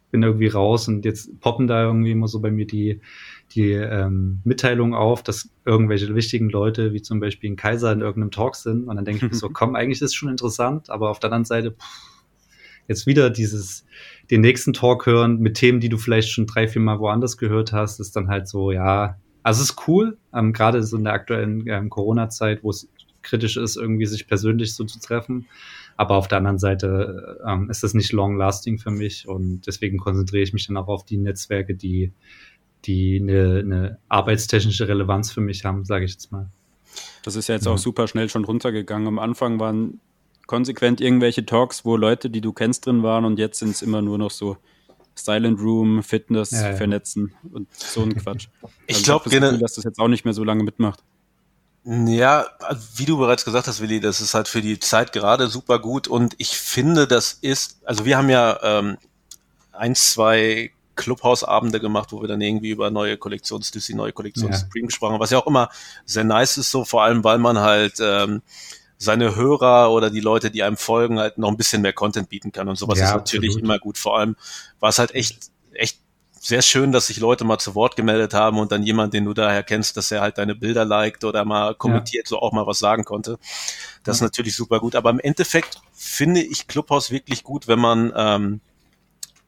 bin 0.10 0.24
irgendwie 0.24 0.48
raus 0.48 0.88
und 0.88 1.06
jetzt 1.06 1.40
poppen 1.40 1.68
da 1.68 1.84
irgendwie 1.84 2.12
immer 2.12 2.28
so 2.28 2.40
bei 2.40 2.52
mir 2.52 2.66
die, 2.66 3.02
die 3.56 3.72
ähm, 3.72 4.42
Mitteilung 4.44 4.94
auf, 4.94 5.24
dass 5.24 5.50
irgendwelche 5.66 6.14
wichtigen 6.16 6.50
Leute, 6.50 6.94
wie 6.94 7.02
zum 7.02 7.20
Beispiel 7.20 7.52
ein 7.52 7.56
Kaiser, 7.56 7.92
in 7.92 8.02
irgendeinem 8.02 8.32
Talk 8.32 8.56
sind. 8.56 8.88
Und 8.88 8.96
dann 8.96 9.06
denke 9.06 9.26
ich 9.26 9.32
mir 9.32 9.38
so, 9.38 9.50
komm, 9.54 9.76
eigentlich 9.76 10.02
ist 10.02 10.10
es 10.10 10.16
schon 10.16 10.30
interessant, 10.30 10.90
aber 10.90 11.10
auf 11.10 11.20
der 11.20 11.30
anderen 11.30 11.46
Seite, 11.46 11.72
pff, 11.72 12.12
jetzt 12.88 13.08
wieder 13.08 13.30
dieses, 13.30 13.86
den 14.30 14.42
nächsten 14.42 14.74
Talk 14.74 15.06
hören 15.06 15.40
mit 15.40 15.56
Themen, 15.56 15.80
die 15.80 15.90
du 15.90 15.98
vielleicht 15.98 16.30
schon 16.30 16.48
drei, 16.48 16.68
vier 16.68 16.82
Mal 16.82 17.00
woanders 17.00 17.38
gehört 17.38 17.74
hast, 17.74 18.00
ist 18.00 18.16
dann 18.16 18.30
halt 18.30 18.48
so, 18.48 18.72
ja, 18.72 19.18
also 19.44 19.62
es 19.62 19.72
ist 19.72 19.88
cool, 19.88 20.18
ähm, 20.34 20.54
gerade 20.54 20.84
so 20.84 20.98
in 20.98 21.04
der 21.04 21.14
aktuellen 21.14 21.66
ähm, 21.68 21.90
Corona-Zeit, 21.90 22.64
wo 22.64 22.70
es 22.70 22.90
kritisch 23.22 23.58
ist, 23.58 23.76
irgendwie 23.76 24.06
sich 24.06 24.28
persönlich 24.28 24.76
so 24.76 24.84
zu 24.84 25.00
treffen. 25.00 25.48
Aber 25.98 26.16
auf 26.16 26.28
der 26.28 26.40
anderen 26.40 26.58
Seite 26.58 27.40
ähm, 27.46 27.70
ist 27.70 27.84
das 27.84 27.94
nicht 27.94 28.12
long-lasting 28.12 28.80
für 28.80 28.92
mich 28.92 29.28
und 29.28 29.68
deswegen 29.68 29.98
konzentriere 29.98 30.44
ich 30.44 30.54
mich 30.54 30.66
dann 30.68 30.78
auch 30.78 30.88
auf 30.88 31.06
die 31.06 31.18
Netzwerke, 31.18 31.76
die 31.76 32.12
die 32.86 33.20
eine, 33.22 33.60
eine 33.60 33.98
arbeitstechnische 34.10 34.88
Relevanz 34.88 35.32
für 35.32 35.41
mich 35.41 35.65
haben, 35.65 35.86
sage 35.86 36.06
ich 36.06 36.12
jetzt 36.12 36.32
mal. 36.32 36.50
Das 37.24 37.36
ist 37.36 37.48
ja 37.48 37.56
jetzt 37.56 37.65
ja. 37.65 37.72
auch 37.72 37.78
super 37.78 38.08
schnell 38.08 38.30
schon 38.30 38.46
runtergegangen. 38.46 39.08
Am 39.08 39.20
Anfang 39.20 39.60
waren 39.60 40.00
konsequent 40.48 41.00
irgendwelche 41.00 41.46
Talks, 41.46 41.86
wo 41.86 41.96
Leute, 41.96 42.30
die 42.30 42.41
du 42.41 42.52
kennst, 42.52 42.86
drin 42.86 43.04
waren 43.04 43.26
und 43.26 43.39
jetzt 43.39 43.60
sind 43.60 43.70
es 43.70 43.82
immer 43.82 44.02
nur 44.02 44.17
noch 44.17 44.32
so 44.32 44.58
Silent 45.15 45.60
Room, 45.60 46.04
Fitness, 46.04 46.52
ja, 46.52 46.72
ja. 46.72 46.76
Vernetzen 46.76 47.34
und 47.52 47.67
so 47.74 48.02
ein 48.02 48.15
Quatsch. 48.15 48.48
ich 48.88 48.98
also 48.98 49.06
glaube 49.06 49.30
generell, 49.30 49.60
dass 49.60 49.76
das 49.76 49.84
jetzt 49.84 50.00
auch 50.00 50.08
nicht 50.08 50.26
mehr 50.26 50.34
so 50.34 50.44
lange 50.44 50.63
mitmacht. 50.63 51.04
Ja, 51.84 52.46
wie 52.96 53.06
du 53.06 53.17
bereits 53.17 53.44
gesagt 53.44 53.67
hast, 53.67 53.82
Willi, 53.82 54.00
das 54.00 54.22
ist 54.22 54.36
halt 54.36 54.48
für 54.48 54.62
die 54.62 54.80
Zeit 54.80 55.13
gerade 55.13 55.48
super 55.48 55.80
gut 55.80 56.08
und 56.08 56.36
ich 56.38 56.58
finde, 56.58 57.08
das 57.08 57.34
ist, 57.34 57.80
also 57.86 58.06
wir 58.06 58.17
haben 58.17 58.30
ja 58.30 58.60
ähm, 58.62 58.98
ein, 59.72 59.96
zwei 59.96 60.72
Clubhausabende 61.02 61.80
gemacht, 61.80 62.12
wo 62.12 62.22
wir 62.22 62.28
dann 62.28 62.42
irgendwie 62.42 62.70
über 62.70 62.92
neue 62.92 63.18
Kollektions 63.18 63.72
die 63.72 63.94
neue 63.94 64.14
Kollektion 64.14 64.52
ja. 64.52 64.58
Supreme 64.58 64.88
gesprochen 64.88 65.14
haben, 65.14 65.20
was 65.20 65.32
ja 65.32 65.40
auch 65.40 65.48
immer 65.48 65.70
sehr 66.06 66.24
nice 66.24 66.58
ist, 66.58 66.72
so 66.72 66.86
vor 66.86 67.04
allem, 67.04 67.24
weil 67.24 67.40
man 67.40 67.60
halt 67.60 67.96
ähm, 68.00 68.42
seine 68.98 69.36
Hörer 69.36 69.92
oder 69.92 70.12
die 70.12 70.20
Leute, 70.20 70.52
die 70.52 70.62
einem 70.62 70.78
folgen, 70.78 71.20
halt 71.20 71.40
noch 71.40 71.50
ein 71.50 71.58
bisschen 71.58 71.82
mehr 71.82 71.94
Content 71.94 72.30
bieten 72.30 72.52
kann 72.52 72.70
und 72.70 72.76
sowas 72.76 73.00
ja, 73.00 73.06
ist 73.06 73.14
natürlich 73.16 73.50
absolut. 73.50 73.64
immer 73.64 73.80
gut. 73.80 73.98
Vor 73.98 74.20
allem 74.20 74.36
war 74.80 74.90
es 74.90 75.00
halt 75.00 75.16
echt, 75.16 75.50
echt 75.74 75.98
sehr 76.40 76.62
schön, 76.62 76.92
dass 76.92 77.08
sich 77.08 77.20
Leute 77.20 77.44
mal 77.44 77.60
zu 77.60 77.76
Wort 77.76 77.96
gemeldet 77.96 78.34
haben 78.34 78.60
und 78.60 78.72
dann 78.72 78.84
jemand, 78.84 79.14
den 79.14 79.26
du 79.26 79.34
daher 79.34 79.64
kennst, 79.64 79.96
dass 79.98 80.12
er 80.12 80.22
halt 80.22 80.38
deine 80.38 80.56
Bilder 80.56 80.86
liked 80.86 81.24
oder 81.24 81.46
mal 81.46 81.76
kommentiert, 81.76 82.26
ja. 82.26 82.30
so 82.30 82.40
auch 82.40 82.52
mal 82.52 82.66
was 82.66 82.80
sagen 82.80 83.04
konnte. 83.04 83.38
Das 84.04 84.18
ist 84.18 84.22
natürlich 84.22 84.56
super 84.56 84.80
gut. 84.80 84.96
Aber 84.96 85.12
im 85.12 85.20
Endeffekt 85.20 85.82
finde 85.94 86.42
ich 86.42 86.68
Clubhouse 86.68 87.12
wirklich 87.12 87.44
gut, 87.44 87.68
wenn 87.68 87.80
man 87.80 88.12
ähm, 88.16 88.62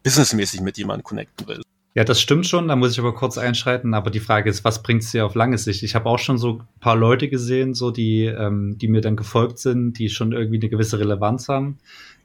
businessmäßig 0.03 0.61
mit 0.61 0.77
jemandem 0.77 1.03
connecten 1.03 1.47
will. 1.47 1.61
Ja, 1.95 2.03
das 2.03 2.19
stimmt 2.19 2.47
schon, 2.47 2.67
da 2.67 2.75
muss 2.75 2.93
ich 2.93 2.99
aber 2.99 3.13
kurz 3.13 3.37
einschreiten, 3.37 3.93
aber 3.93 4.09
die 4.09 4.19
Frage 4.19 4.49
ist, 4.49 4.63
was 4.63 4.81
bringt 4.81 5.03
es 5.03 5.11
dir 5.11 5.27
auf 5.27 5.35
lange 5.35 5.59
Sicht? 5.59 5.83
Ich 5.83 5.93
habe 5.93 6.09
auch 6.09 6.17
schon 6.17 6.39
so 6.39 6.53
ein 6.53 6.79
paar 6.79 6.95
Leute 6.95 7.29
gesehen, 7.29 7.75
so 7.75 7.91
die, 7.91 8.25
ähm, 8.25 8.77
die 8.79 8.87
mir 8.87 9.01
dann 9.01 9.15
gefolgt 9.15 9.59
sind, 9.59 9.99
die 9.99 10.09
schon 10.09 10.31
irgendwie 10.31 10.57
eine 10.57 10.69
gewisse 10.69 10.97
Relevanz 10.97 11.49
haben. 11.49 11.77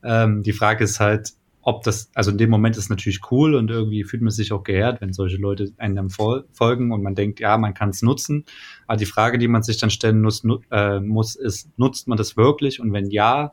Ähm, 0.03 0.43
die 0.43 0.55
Frage 0.55 0.85
ist 0.85 1.01
halt, 1.01 1.35
ob 1.61 1.83
das, 1.83 2.11
also 2.15 2.31
in 2.31 2.39
dem 2.39 2.49
Moment 2.49 2.79
ist 2.79 2.89
natürlich 2.89 3.21
cool 3.31 3.55
und 3.55 3.71
irgendwie 3.71 4.05
fühlt 4.05 4.23
man 4.23 4.31
sich 4.31 4.53
auch 4.53 4.63
geehrt, 4.63 5.03
wenn 5.03 5.13
solche 5.13 5.37
Leute 5.37 5.71
einem 5.77 6.09
folgen 6.09 6.93
und 6.93 7.03
man 7.03 7.15
denkt, 7.15 7.41
ja, 7.41 7.59
man 7.59 7.75
kann 7.75 7.91
es 7.91 8.01
nutzen. 8.01 8.47
Aber 8.87 8.97
die 8.97 9.05
Frage, 9.05 9.37
die 9.37 9.49
man 9.49 9.63
sich 9.63 9.77
dann 9.77 9.91
stellen 9.91 10.23
muss, 10.23 10.43
äh, 10.71 11.01
muss, 11.01 11.37
ist, 11.37 11.69
nutzt 11.77 12.09
man 12.09 12.17
das 12.17 12.39
wirklich? 12.39 12.81
Und 12.81 12.95
wenn 12.95 13.11
ja, 13.11 13.53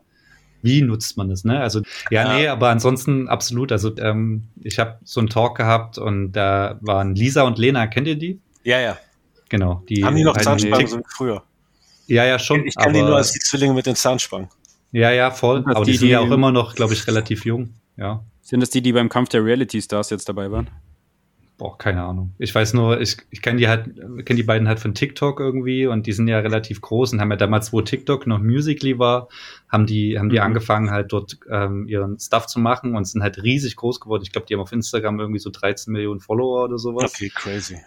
wie 0.62 0.82
nutzt 0.82 1.16
man 1.16 1.30
es, 1.30 1.44
ne? 1.44 1.60
Also 1.60 1.80
ja, 2.10 2.24
ja, 2.24 2.34
nee, 2.34 2.48
aber 2.48 2.70
ansonsten 2.70 3.28
absolut. 3.28 3.72
Also 3.72 3.96
ähm, 3.98 4.44
ich 4.62 4.78
habe 4.78 4.98
so 5.04 5.20
einen 5.20 5.28
Talk 5.28 5.56
gehabt 5.56 5.98
und 5.98 6.32
da 6.32 6.78
waren 6.80 7.14
Lisa 7.14 7.42
und 7.42 7.58
Lena, 7.58 7.86
kennt 7.86 8.08
ihr 8.08 8.16
die? 8.16 8.40
Ja, 8.64 8.80
ja. 8.80 8.98
Genau. 9.48 9.82
Die 9.88 10.04
Haben 10.04 10.16
die 10.16 10.24
noch 10.24 10.36
Zahnspangen 10.36 10.86
so 10.86 11.00
früher? 11.06 11.42
Ja, 12.06 12.24
ja, 12.24 12.38
schon. 12.38 12.66
Ich 12.66 12.74
kenne 12.76 12.94
die 12.94 13.02
nur 13.02 13.16
als 13.16 13.32
die 13.32 13.40
Zwillinge 13.40 13.74
mit 13.74 13.86
den 13.86 13.96
Zahnspangen. 13.96 14.48
Ja, 14.92 15.10
ja, 15.10 15.30
voll. 15.30 15.64
Aber 15.66 15.84
die, 15.84 15.92
die 15.92 15.98
sind 15.98 16.08
ja 16.08 16.20
auch 16.20 16.30
immer 16.30 16.52
noch, 16.52 16.74
glaube 16.74 16.94
ich, 16.94 17.06
relativ 17.06 17.44
jung. 17.44 17.74
Ja. 17.96 18.24
Sind 18.42 18.60
das 18.60 18.70
die, 18.70 18.80
die 18.80 18.92
beim 18.92 19.08
Kampf 19.08 19.30
der 19.30 19.44
Reality 19.44 19.82
Stars 19.82 20.10
jetzt 20.10 20.28
dabei 20.28 20.50
waren? 20.50 20.70
Boah, 21.58 21.78
keine 21.78 22.02
Ahnung. 22.04 22.34
Ich 22.38 22.54
weiß 22.54 22.74
nur, 22.74 23.00
ich, 23.00 23.16
ich 23.30 23.40
kenne 23.40 23.58
die 23.58 23.66
halt, 23.66 23.96
kenne 24.26 24.36
die 24.36 24.42
beiden 24.42 24.68
halt 24.68 24.78
von 24.78 24.92
TikTok 24.92 25.40
irgendwie 25.40 25.86
und 25.86 26.06
die 26.06 26.12
sind 26.12 26.28
ja 26.28 26.38
relativ 26.38 26.82
groß 26.82 27.14
und 27.14 27.20
haben 27.20 27.30
ja 27.30 27.36
damals, 27.36 27.72
wo 27.72 27.80
TikTok 27.80 28.26
noch 28.26 28.40
Musically 28.40 28.98
war, 28.98 29.28
haben 29.70 29.86
die, 29.86 30.18
haben 30.18 30.28
die 30.28 30.36
mhm. 30.36 30.42
angefangen 30.42 30.90
halt 30.90 31.12
dort 31.12 31.38
ähm, 31.50 31.88
ihren 31.88 32.18
Stuff 32.18 32.46
zu 32.46 32.60
machen 32.60 32.94
und 32.94 33.06
sind 33.06 33.22
halt 33.22 33.42
riesig 33.42 33.76
groß 33.76 34.00
geworden. 34.00 34.22
Ich 34.22 34.32
glaube, 34.32 34.46
die 34.46 34.54
haben 34.54 34.60
auf 34.60 34.72
Instagram 34.72 35.18
irgendwie 35.18 35.38
so 35.38 35.48
13 35.48 35.92
Millionen 35.92 36.20
Follower 36.20 36.64
oder 36.64 36.76
sowas. 36.76 37.14
Okay, 37.14 37.32
crazy. 37.34 37.78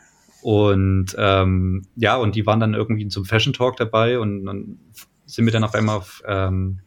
Und 0.41 1.15
ähm, 1.17 1.85
ja, 1.95 2.15
und 2.17 2.33
die 2.33 2.47
waren 2.47 2.59
dann 2.59 2.73
irgendwie 2.73 3.07
zum 3.07 3.25
Fashion 3.25 3.53
Talk 3.53 3.77
dabei 3.77 4.17
und 4.19 4.45
dann 4.45 4.79
sind 5.25 5.45
wir 5.45 5.51
dann 5.51 5.63
auf 5.63 5.75
einmal 5.75 5.97
auf 5.97 6.23
ähm, 6.25 6.79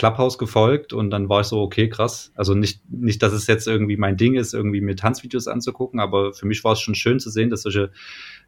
Clubhouse 0.00 0.38
gefolgt 0.38 0.94
und 0.94 1.10
dann 1.10 1.28
war 1.28 1.42
ich 1.42 1.46
so, 1.48 1.60
okay, 1.60 1.90
krass. 1.90 2.32
Also 2.34 2.54
nicht, 2.54 2.80
nicht, 2.90 3.22
dass 3.22 3.34
es 3.34 3.46
jetzt 3.46 3.68
irgendwie 3.68 3.98
mein 3.98 4.16
Ding 4.16 4.34
ist, 4.34 4.54
irgendwie 4.54 4.80
mir 4.80 4.96
Tanzvideos 4.96 5.46
anzugucken, 5.46 6.00
aber 6.00 6.32
für 6.32 6.46
mich 6.46 6.64
war 6.64 6.72
es 6.72 6.80
schon 6.80 6.94
schön 6.94 7.20
zu 7.20 7.28
sehen, 7.28 7.50
dass 7.50 7.62
solche, 7.62 7.90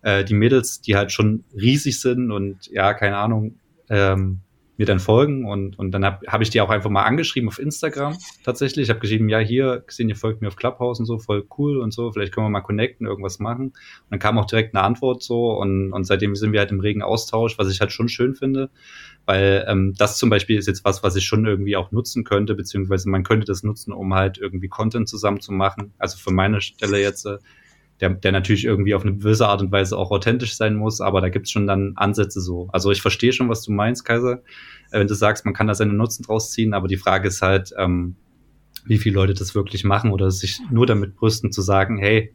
äh, 0.01 0.25
die 0.25 0.33
Mädels, 0.33 0.81
die 0.81 0.97
halt 0.97 1.12
schon 1.12 1.45
riesig 1.55 2.01
sind 2.01 2.33
und 2.33 2.69
ja, 2.69 2.95
keine 2.95 3.19
Ahnung, 3.19 3.57
ähm, 3.91 4.41
mir 4.78 4.87
dann 4.87 5.00
folgen 5.00 5.44
und, 5.44 5.78
und 5.78 5.90
dann 5.92 6.04
habe 6.04 6.26
hab 6.26 6.40
ich 6.40 6.50
die 6.50 6.61
auch 6.61 6.70
einfach 6.70 6.90
mal 6.90 7.02
angeschrieben 7.02 7.48
auf 7.48 7.58
Instagram 7.58 8.16
tatsächlich. 8.42 8.85
Ich 8.85 8.90
habe 8.90 9.00
geschrieben, 9.00 9.28
ja, 9.28 9.38
hier 9.38 9.82
gesehen, 9.87 10.08
ihr 10.08 10.16
folgt 10.16 10.40
mir 10.40 10.48
auf 10.48 10.56
Clubhouse 10.56 10.98
und 10.98 11.06
so, 11.06 11.18
voll 11.18 11.44
cool 11.58 11.78
und 11.78 11.92
so, 11.92 12.11
vielleicht 12.11 12.32
können 12.32 12.46
wir 12.46 12.50
mal 12.50 12.62
connecten, 12.62 13.06
irgendwas 13.06 13.38
machen. 13.38 13.66
Und 13.66 13.74
dann 14.11 14.18
kam 14.18 14.38
auch 14.38 14.46
direkt 14.46 14.74
eine 14.74 14.85
Antwort 14.85 15.22
so 15.22 15.52
und, 15.52 15.92
und 15.92 16.04
seitdem 16.04 16.35
sind 16.37 16.52
wir 16.52 16.61
halt 16.61 16.70
im 16.70 16.80
regen 16.80 17.02
Austausch, 17.02 17.58
was 17.58 17.70
ich 17.70 17.80
halt 17.80 17.92
schon 17.92 18.08
schön 18.08 18.35
finde 18.35 18.70
weil 19.24 19.64
ähm, 19.68 19.94
das 19.96 20.18
zum 20.18 20.30
Beispiel 20.30 20.58
ist 20.58 20.66
jetzt 20.66 20.85
was, 20.85 21.02
was 21.02 21.16
ich 21.16 21.24
schon 21.24 21.46
irgendwie 21.46 21.76
auch 21.76 21.92
nutzen 21.92 22.24
könnte, 22.24 22.54
beziehungsweise 22.54 23.08
man 23.08 23.22
könnte 23.22 23.46
das 23.46 23.62
nutzen, 23.62 23.92
um 23.92 24.14
halt 24.14 24.38
irgendwie 24.38 24.68
Content 24.68 25.08
zusammen 25.08 25.40
zu 25.40 25.52
machen. 25.52 25.92
Also 25.98 26.18
von 26.18 26.35
meiner 26.35 26.61
Stelle 26.61 27.00
jetzt, 27.00 27.26
äh, 27.26 27.38
der, 28.03 28.11
der 28.11 28.33
natürlich 28.33 28.65
irgendwie 28.65 28.95
auf 28.95 29.03
eine 29.03 29.15
gewisse 29.15 29.49
Art 29.49 29.62
und 29.62 29.71
Weise 29.71 29.97
auch 29.97 30.11
authentisch 30.11 30.57
sein 30.57 30.75
muss, 30.75 31.01
aber 31.01 31.21
da 31.21 31.29
gibt's 31.29 31.53
schon 31.53 31.69
dann 31.69 31.93
Ansätze 31.95 32.41
so. 32.41 32.69
Also 32.73 32.91
ich 32.91 33.01
verstehe 33.01 33.33
schon, 33.33 33.49
was 33.49 33.62
du 33.62 33.73
meinst, 33.73 34.05
Kaiser, 34.05 34.43
äh, 34.91 34.99
wenn 34.99 35.07
du 35.07 35.15
sagst, 35.15 35.45
man 35.45 35.55
kann 35.55 35.69
da 35.69 35.75
seine 35.75 35.95
Nutzen 35.95 36.25
draus 36.25 36.51
ziehen, 36.51 36.75
aber 36.75 36.88
die 36.88 36.97
Frage 36.97 37.29
ist 37.29 37.41
halt, 37.41 37.73
ähm, 37.79 38.17
wie 38.85 38.99
viele 38.99 39.15
Leute 39.15 39.35
das 39.35 39.55
wirklich 39.55 39.85
machen 39.85 40.11
oder 40.11 40.33
sich 40.33 40.61
nur 40.71 40.87
damit 40.87 41.15
brüsten 41.15 41.53
zu 41.53 41.62
sagen, 41.62 41.97
hey, 41.99 42.35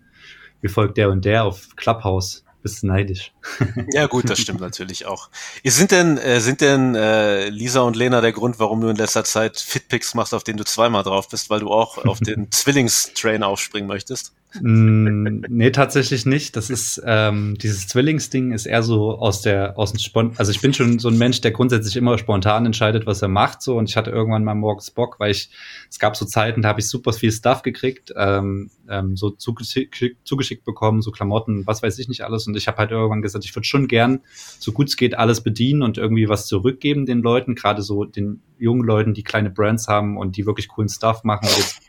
wie 0.61 0.69
folgt 0.69 0.97
der 0.97 1.11
und 1.11 1.25
der 1.25 1.43
auf 1.43 1.75
Clubhouse? 1.75 2.45
bist 2.67 2.83
neidisch. 2.83 3.31
ja, 3.93 4.07
gut, 4.07 4.29
das 4.29 4.39
stimmt 4.39 4.59
natürlich 4.59 5.05
auch. 5.05 5.29
Sind 5.63 5.91
denn, 5.91 6.17
äh, 6.17 6.41
sind 6.41 6.59
denn 6.59 6.95
äh, 6.95 7.49
Lisa 7.49 7.81
und 7.81 7.95
Lena 7.95 8.19
der 8.19 8.33
Grund, 8.33 8.59
warum 8.59 8.81
du 8.81 8.89
in 8.89 8.97
letzter 8.97 9.23
Zeit 9.23 9.57
Fitpicks 9.57 10.15
machst, 10.15 10.33
auf 10.33 10.43
den 10.43 10.57
du 10.57 10.65
zweimal 10.65 11.03
drauf 11.03 11.29
bist, 11.29 11.49
weil 11.49 11.61
du 11.61 11.69
auch 11.69 11.97
auf 11.99 12.19
den 12.19 12.51
Zwillingstrain 12.51 13.43
aufspringen 13.43 13.87
möchtest? 13.87 14.33
Mm, 14.61 15.43
nee, 15.49 15.71
tatsächlich 15.71 16.25
nicht. 16.25 16.55
Das 16.55 16.69
ist, 16.69 17.01
ähm, 17.05 17.57
dieses 17.57 17.87
Zwillingsding 17.87 18.51
ist 18.51 18.65
eher 18.65 18.81
so 18.81 19.17
aus 19.17 19.41
der, 19.41 19.77
aus 19.77 19.91
dem 19.91 19.99
Spon 19.99 20.33
also 20.37 20.51
ich 20.51 20.61
bin 20.61 20.73
schon 20.73 20.99
so 20.99 21.09
ein 21.09 21.17
Mensch, 21.17 21.41
der 21.41 21.51
grundsätzlich 21.51 21.95
immer 21.97 22.17
spontan 22.17 22.65
entscheidet, 22.65 23.05
was 23.05 23.21
er 23.21 23.27
macht, 23.27 23.61
so, 23.61 23.77
und 23.77 23.89
ich 23.89 23.97
hatte 23.97 24.11
irgendwann 24.11 24.43
mal 24.43 24.55
morgens 24.55 24.89
Bock, 24.91 25.19
weil 25.19 25.31
ich, 25.31 25.49
es 25.89 25.99
gab 25.99 26.15
so 26.15 26.25
Zeiten, 26.25 26.61
da 26.61 26.69
habe 26.69 26.79
ich 26.79 26.87
super 26.87 27.13
viel 27.13 27.31
Stuff 27.31 27.61
gekriegt, 27.61 28.13
ähm, 28.15 28.71
ähm, 28.89 29.17
so 29.17 29.31
zugeschickt, 29.31 30.03
zugeschickt 30.23 30.63
bekommen, 30.63 31.01
so 31.01 31.11
Klamotten, 31.11 31.67
was 31.67 31.83
weiß 31.83 31.99
ich 31.99 32.07
nicht 32.07 32.23
alles, 32.23 32.47
und 32.47 32.55
ich 32.55 32.67
habe 32.67 32.77
halt 32.77 32.91
irgendwann 32.91 33.21
gesagt, 33.21 33.45
ich 33.45 33.55
würde 33.55 33.67
schon 33.67 33.87
gern, 33.87 34.21
so 34.59 34.71
gut 34.71 34.87
es 34.87 34.97
geht, 34.97 35.17
alles 35.17 35.41
bedienen 35.41 35.81
und 35.81 35.97
irgendwie 35.97 36.29
was 36.29 36.47
zurückgeben 36.47 37.05
den 37.05 37.21
Leuten, 37.21 37.53
gerade 37.55 37.81
so 37.81 38.05
den 38.05 38.41
jungen 38.57 38.83
Leuten, 38.83 39.13
die 39.13 39.23
kleine 39.23 39.49
Brands 39.49 39.87
haben 39.87 40.17
und 40.17 40.37
die 40.37 40.45
wirklich 40.45 40.67
coolen 40.67 40.89
Stuff 40.89 41.23
machen. 41.23 41.47
Und 41.47 41.57
jetzt 41.57 41.81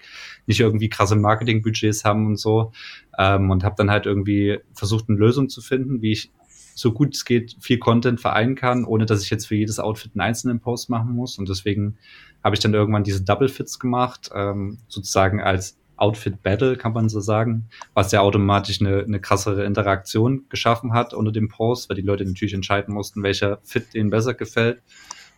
nicht 0.49 0.61
irgendwie 0.61 0.89
krasse 0.89 1.15
Marketingbudgets 1.15 2.05
haben 2.05 2.27
und 2.27 2.37
so. 2.39 2.73
Ähm, 3.17 3.51
und 3.51 3.63
habe 3.63 3.77
dann 3.79 3.91
halt 3.91 4.07
irgendwie 4.07 4.59
versucht, 4.73 5.09
eine 5.09 5.19
Lösung 5.19 5.49
zu 5.49 5.61
finden, 5.61 6.03
wie 6.03 6.13
ich 6.13 6.33
so 6.75 6.93
gut 6.93 7.15
es 7.15 7.25
geht 7.25 7.57
viel 7.61 7.79
Content 7.79 8.21
vereinen 8.21 8.55
kann, 8.55 8.85
ohne 8.85 9.05
dass 9.05 9.23
ich 9.23 9.31
jetzt 9.31 9.47
für 9.47 9.57
jedes 9.57 9.81
Outfit 9.81 10.13
einen 10.15 10.21
einzelnen 10.21 10.61
Post 10.61 10.91
machen 10.91 11.13
muss. 11.13 11.39
Und 11.39 11.49
deswegen 11.49 11.99
habe 12.43 12.55
ich 12.55 12.61
dann 12.61 12.75
irgendwann 12.75 13.05
diese 13.05 13.23
Double 13.23 13.49
Fits 13.49 13.79
gemacht, 13.79 14.31
ähm, 14.35 14.79
sozusagen 14.89 15.41
als 15.41 15.77
Outfit 15.97 16.43
Battle, 16.43 16.77
kann 16.77 16.93
man 16.93 17.09
so 17.09 17.19
sagen, 17.19 17.69
was 17.95 18.13
ja 18.13 18.21
automatisch 18.21 18.81
eine, 18.81 19.01
eine 19.01 19.21
krassere 19.21 19.65
Interaktion 19.65 20.45
geschaffen 20.49 20.93
hat 20.93 21.13
unter 21.13 21.33
dem 21.33 21.49
Post, 21.49 21.89
weil 21.89 21.97
die 21.97 22.03
Leute 22.03 22.25
natürlich 22.25 22.55
entscheiden 22.55 22.95
mussten, 22.95 23.25
welcher 23.25 23.59
Fit 23.65 23.93
denen 23.95 24.11
besser 24.11 24.35
gefällt. 24.35 24.81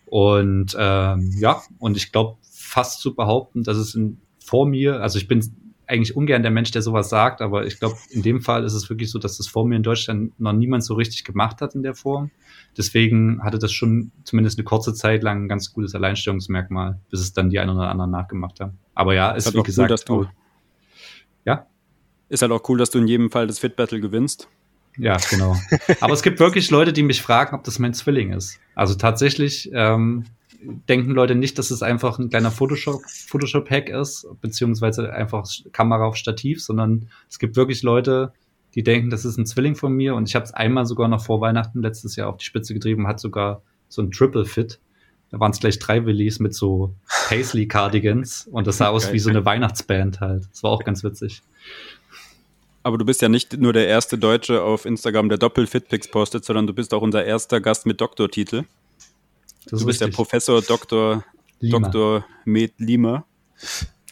Und 0.05 0.77
ähm, 0.79 1.33
ja, 1.39 1.63
und 1.79 1.97
ich 1.97 2.13
glaube 2.13 2.37
fast 2.43 3.01
zu 3.01 3.15
behaupten, 3.15 3.65
dass 3.65 3.79
es 3.79 3.95
in 3.95 4.21
vor 4.51 4.67
mir, 4.67 5.01
also 5.01 5.17
ich 5.17 5.29
bin 5.29 5.41
eigentlich 5.87 6.17
ungern 6.17 6.43
der 6.43 6.51
Mensch, 6.51 6.73
der 6.73 6.83
sowas 6.83 7.09
sagt, 7.09 7.41
aber 7.41 7.67
ich 7.67 7.79
glaube, 7.79 7.97
in 8.11 8.23
dem 8.23 8.41
Fall 8.41 8.65
ist 8.65 8.75
es 8.75 8.91
wirklich 8.91 9.09
so, 9.09 9.21
dass 9.21 9.37
das 9.37 9.47
vor 9.47 9.65
mir 9.65 9.77
in 9.77 9.85
Deutschland 9.85 10.39
noch 10.41 10.53
niemand 10.53 10.85
so 10.85 10.95
richtig 10.95 11.23
gemacht 11.23 11.61
hat 11.61 11.77
in 11.77 11.85
der 11.85 11.95
Form. 11.95 12.33
Deswegen 12.77 13.45
hatte 13.45 13.61
das 13.61 13.71
schon 13.71 14.11
zumindest 14.25 14.59
eine 14.59 14.65
kurze 14.65 14.93
Zeit 14.93 15.23
lang 15.23 15.45
ein 15.45 15.49
ganz 15.49 15.73
gutes 15.73 15.95
Alleinstellungsmerkmal, 15.95 16.99
bis 17.11 17.21
es 17.21 17.33
dann 17.33 17.49
die 17.49 17.61
einen 17.61 17.77
oder 17.77 17.89
anderen 17.89 18.11
nachgemacht 18.11 18.59
haben. 18.59 18.79
Aber 18.93 19.15
ja, 19.15 19.31
ist, 19.31 19.47
ist 19.47 19.55
halt 19.55 19.57
wie 19.57 19.67
gesagt, 19.67 19.89
cool, 19.89 19.89
dass 19.89 20.05
du, 20.05 20.27
ja. 21.45 21.67
Ist 22.29 22.43
halt 22.43 22.51
auch 22.51 22.69
cool, 22.69 22.79
dass 22.79 22.91
du 22.91 22.99
in 22.99 23.07
jedem 23.07 23.31
Fall 23.31 23.47
das 23.47 23.61
Fit 23.61 23.77
Battle 23.77 24.01
gewinnst. 24.01 24.49
Ja, 24.97 25.17
genau. 25.31 25.57
Aber 26.01 26.13
es 26.13 26.23
gibt 26.23 26.41
wirklich 26.41 26.71
Leute, 26.71 26.93
die 26.93 27.05
mich 27.05 27.23
fragen, 27.23 27.55
ob 27.55 27.63
das 27.63 27.79
mein 27.79 27.95
Zwilling 27.95 28.33
ist. 28.33 28.59
Also 28.75 28.95
tatsächlich 28.95 29.71
ähm, 29.73 30.25
denken 30.63 31.13
Leute 31.13 31.35
nicht, 31.35 31.59
dass 31.59 31.71
es 31.71 31.83
einfach 31.83 32.19
ein 32.19 32.31
kleiner 32.31 32.51
Photoshop, 32.51 33.03
Photoshop-Hack 33.29 33.89
ist, 33.89 34.27
beziehungsweise 34.41 35.13
einfach 35.13 35.47
Kamera 35.73 36.05
auf 36.05 36.17
Stativ, 36.17 36.63
sondern 36.63 37.09
es 37.29 37.39
gibt 37.39 37.57
wirklich 37.57 37.83
Leute, 37.83 38.33
die 38.75 38.83
denken, 38.83 39.11
das 39.11 39.25
ist 39.25 39.39
ein 39.39 39.47
Zwilling 39.47 39.75
von 39.75 39.93
mir 39.93 40.15
und 40.15 40.29
ich 40.29 40.35
habe 40.35 40.45
es 40.45 40.53
einmal 40.53 40.87
sogar 40.87 41.09
noch 41.09 41.25
vor 41.25 41.41
Weihnachten 41.41 41.83
letztes 41.83 42.17
Jahr 42.17 42.29
auf 42.29 42.37
die 42.37 42.45
Spitze 42.45 42.75
getrieben, 42.75 43.07
hat 43.07 43.21
sogar 43.21 43.63
so 43.89 44.03
ein 44.03 44.11
Triple 44.11 44.45
Fit. 44.45 44.79
Da 45.31 45.39
waren 45.39 45.53
es 45.53 45.61
gleich 45.61 45.79
drei 45.79 46.05
Willis 46.05 46.41
mit 46.41 46.55
so 46.55 46.95
Paisley 47.29 47.67
Cardigans 47.67 48.49
und 48.53 48.67
das 48.67 48.79
sah 48.79 48.89
aus 48.89 49.13
wie 49.13 49.19
so 49.19 49.31
eine 49.31 49.45
Weihnachtsband 49.45 50.21
halt. 50.21 50.47
Das 50.51 50.63
war 50.63 50.71
auch 50.71 50.85
ganz 50.85 51.03
witzig. 51.03 51.43
Aber 52.83 52.97
du 52.97 53.05
bist 53.05 53.21
ja 53.21 53.29
nicht 53.29 53.59
nur 53.59 53.73
der 53.73 53.89
erste 53.89 54.17
Deutsche 54.17 54.63
auf 54.63 54.87
Instagram, 54.87 55.29
der 55.29 55.39
Doppel-Fitpics 55.39 56.11
postet, 56.11 56.45
sondern 56.45 56.67
du 56.67 56.73
bist 56.73 56.95
auch 56.95 57.03
unser 57.03 57.25
erster 57.25 57.61
Gast 57.61 57.85
mit 57.85 58.01
Doktortitel. 58.01 58.65
Das 59.71 59.81
du 59.81 59.87
bist 59.87 60.01
richtig. 60.01 60.17
der 60.17 60.17
Professor 60.17 60.63
Dr. 60.63 61.25
Lima. 61.61 61.89
Dr. 61.89 62.25
Med 62.45 62.73
Lima. 62.79 63.25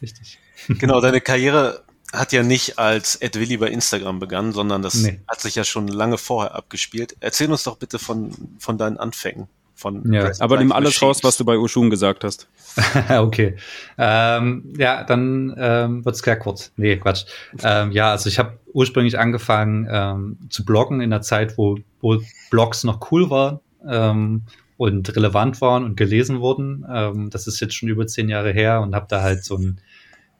Richtig. 0.00 0.38
Genau, 0.68 1.00
deine 1.00 1.20
Karriere 1.20 1.82
hat 2.12 2.32
ja 2.32 2.42
nicht 2.42 2.78
als 2.78 3.16
Ed 3.16 3.38
Willi 3.38 3.56
bei 3.56 3.68
Instagram 3.68 4.18
begonnen, 4.18 4.52
sondern 4.52 4.82
das 4.82 4.94
nee. 4.94 5.20
hat 5.28 5.40
sich 5.40 5.54
ja 5.54 5.64
schon 5.64 5.88
lange 5.88 6.18
vorher 6.18 6.54
abgespielt. 6.54 7.16
Erzähl 7.20 7.50
uns 7.50 7.64
doch 7.64 7.76
bitte 7.76 7.98
von, 7.98 8.32
von 8.58 8.78
deinen 8.78 8.96
Anfängen. 8.96 9.48
Von 9.74 10.12
ja, 10.12 10.32
aber 10.40 10.58
nimm 10.58 10.72
alles 10.72 11.00
raus, 11.02 11.22
was 11.22 11.36
du 11.36 11.44
bei 11.44 11.56
Ushun 11.56 11.88
gesagt 11.88 12.24
hast. 12.24 12.48
okay. 13.10 13.56
Ähm, 13.96 14.74
ja, 14.76 15.04
dann 15.04 15.54
ähm, 15.56 16.04
wird 16.04 16.16
es 16.16 16.22
klar 16.22 16.34
kurz. 16.34 16.72
Nee, 16.76 16.96
Quatsch. 16.96 17.26
Ähm, 17.62 17.92
ja, 17.92 18.10
also 18.10 18.28
ich 18.28 18.40
habe 18.40 18.58
ursprünglich 18.72 19.20
angefangen 19.20 19.86
ähm, 19.88 20.38
zu 20.50 20.64
bloggen 20.64 21.00
in 21.00 21.10
der 21.10 21.22
Zeit, 21.22 21.56
wo, 21.58 21.78
wo 22.00 22.20
Blogs 22.50 22.82
noch 22.82 23.12
cool 23.12 23.30
waren. 23.30 23.60
Ähm, 23.88 24.42
und 24.78 25.14
relevant 25.14 25.60
waren 25.60 25.84
und 25.84 25.96
gelesen 25.96 26.40
wurden. 26.40 26.86
Ähm, 26.90 27.30
das 27.30 27.46
ist 27.46 27.60
jetzt 27.60 27.74
schon 27.74 27.90
über 27.90 28.06
zehn 28.06 28.30
Jahre 28.30 28.52
her 28.52 28.80
und 28.80 28.94
habe 28.94 29.06
da 29.08 29.22
halt 29.22 29.44
so 29.44 29.56
einen 29.56 29.80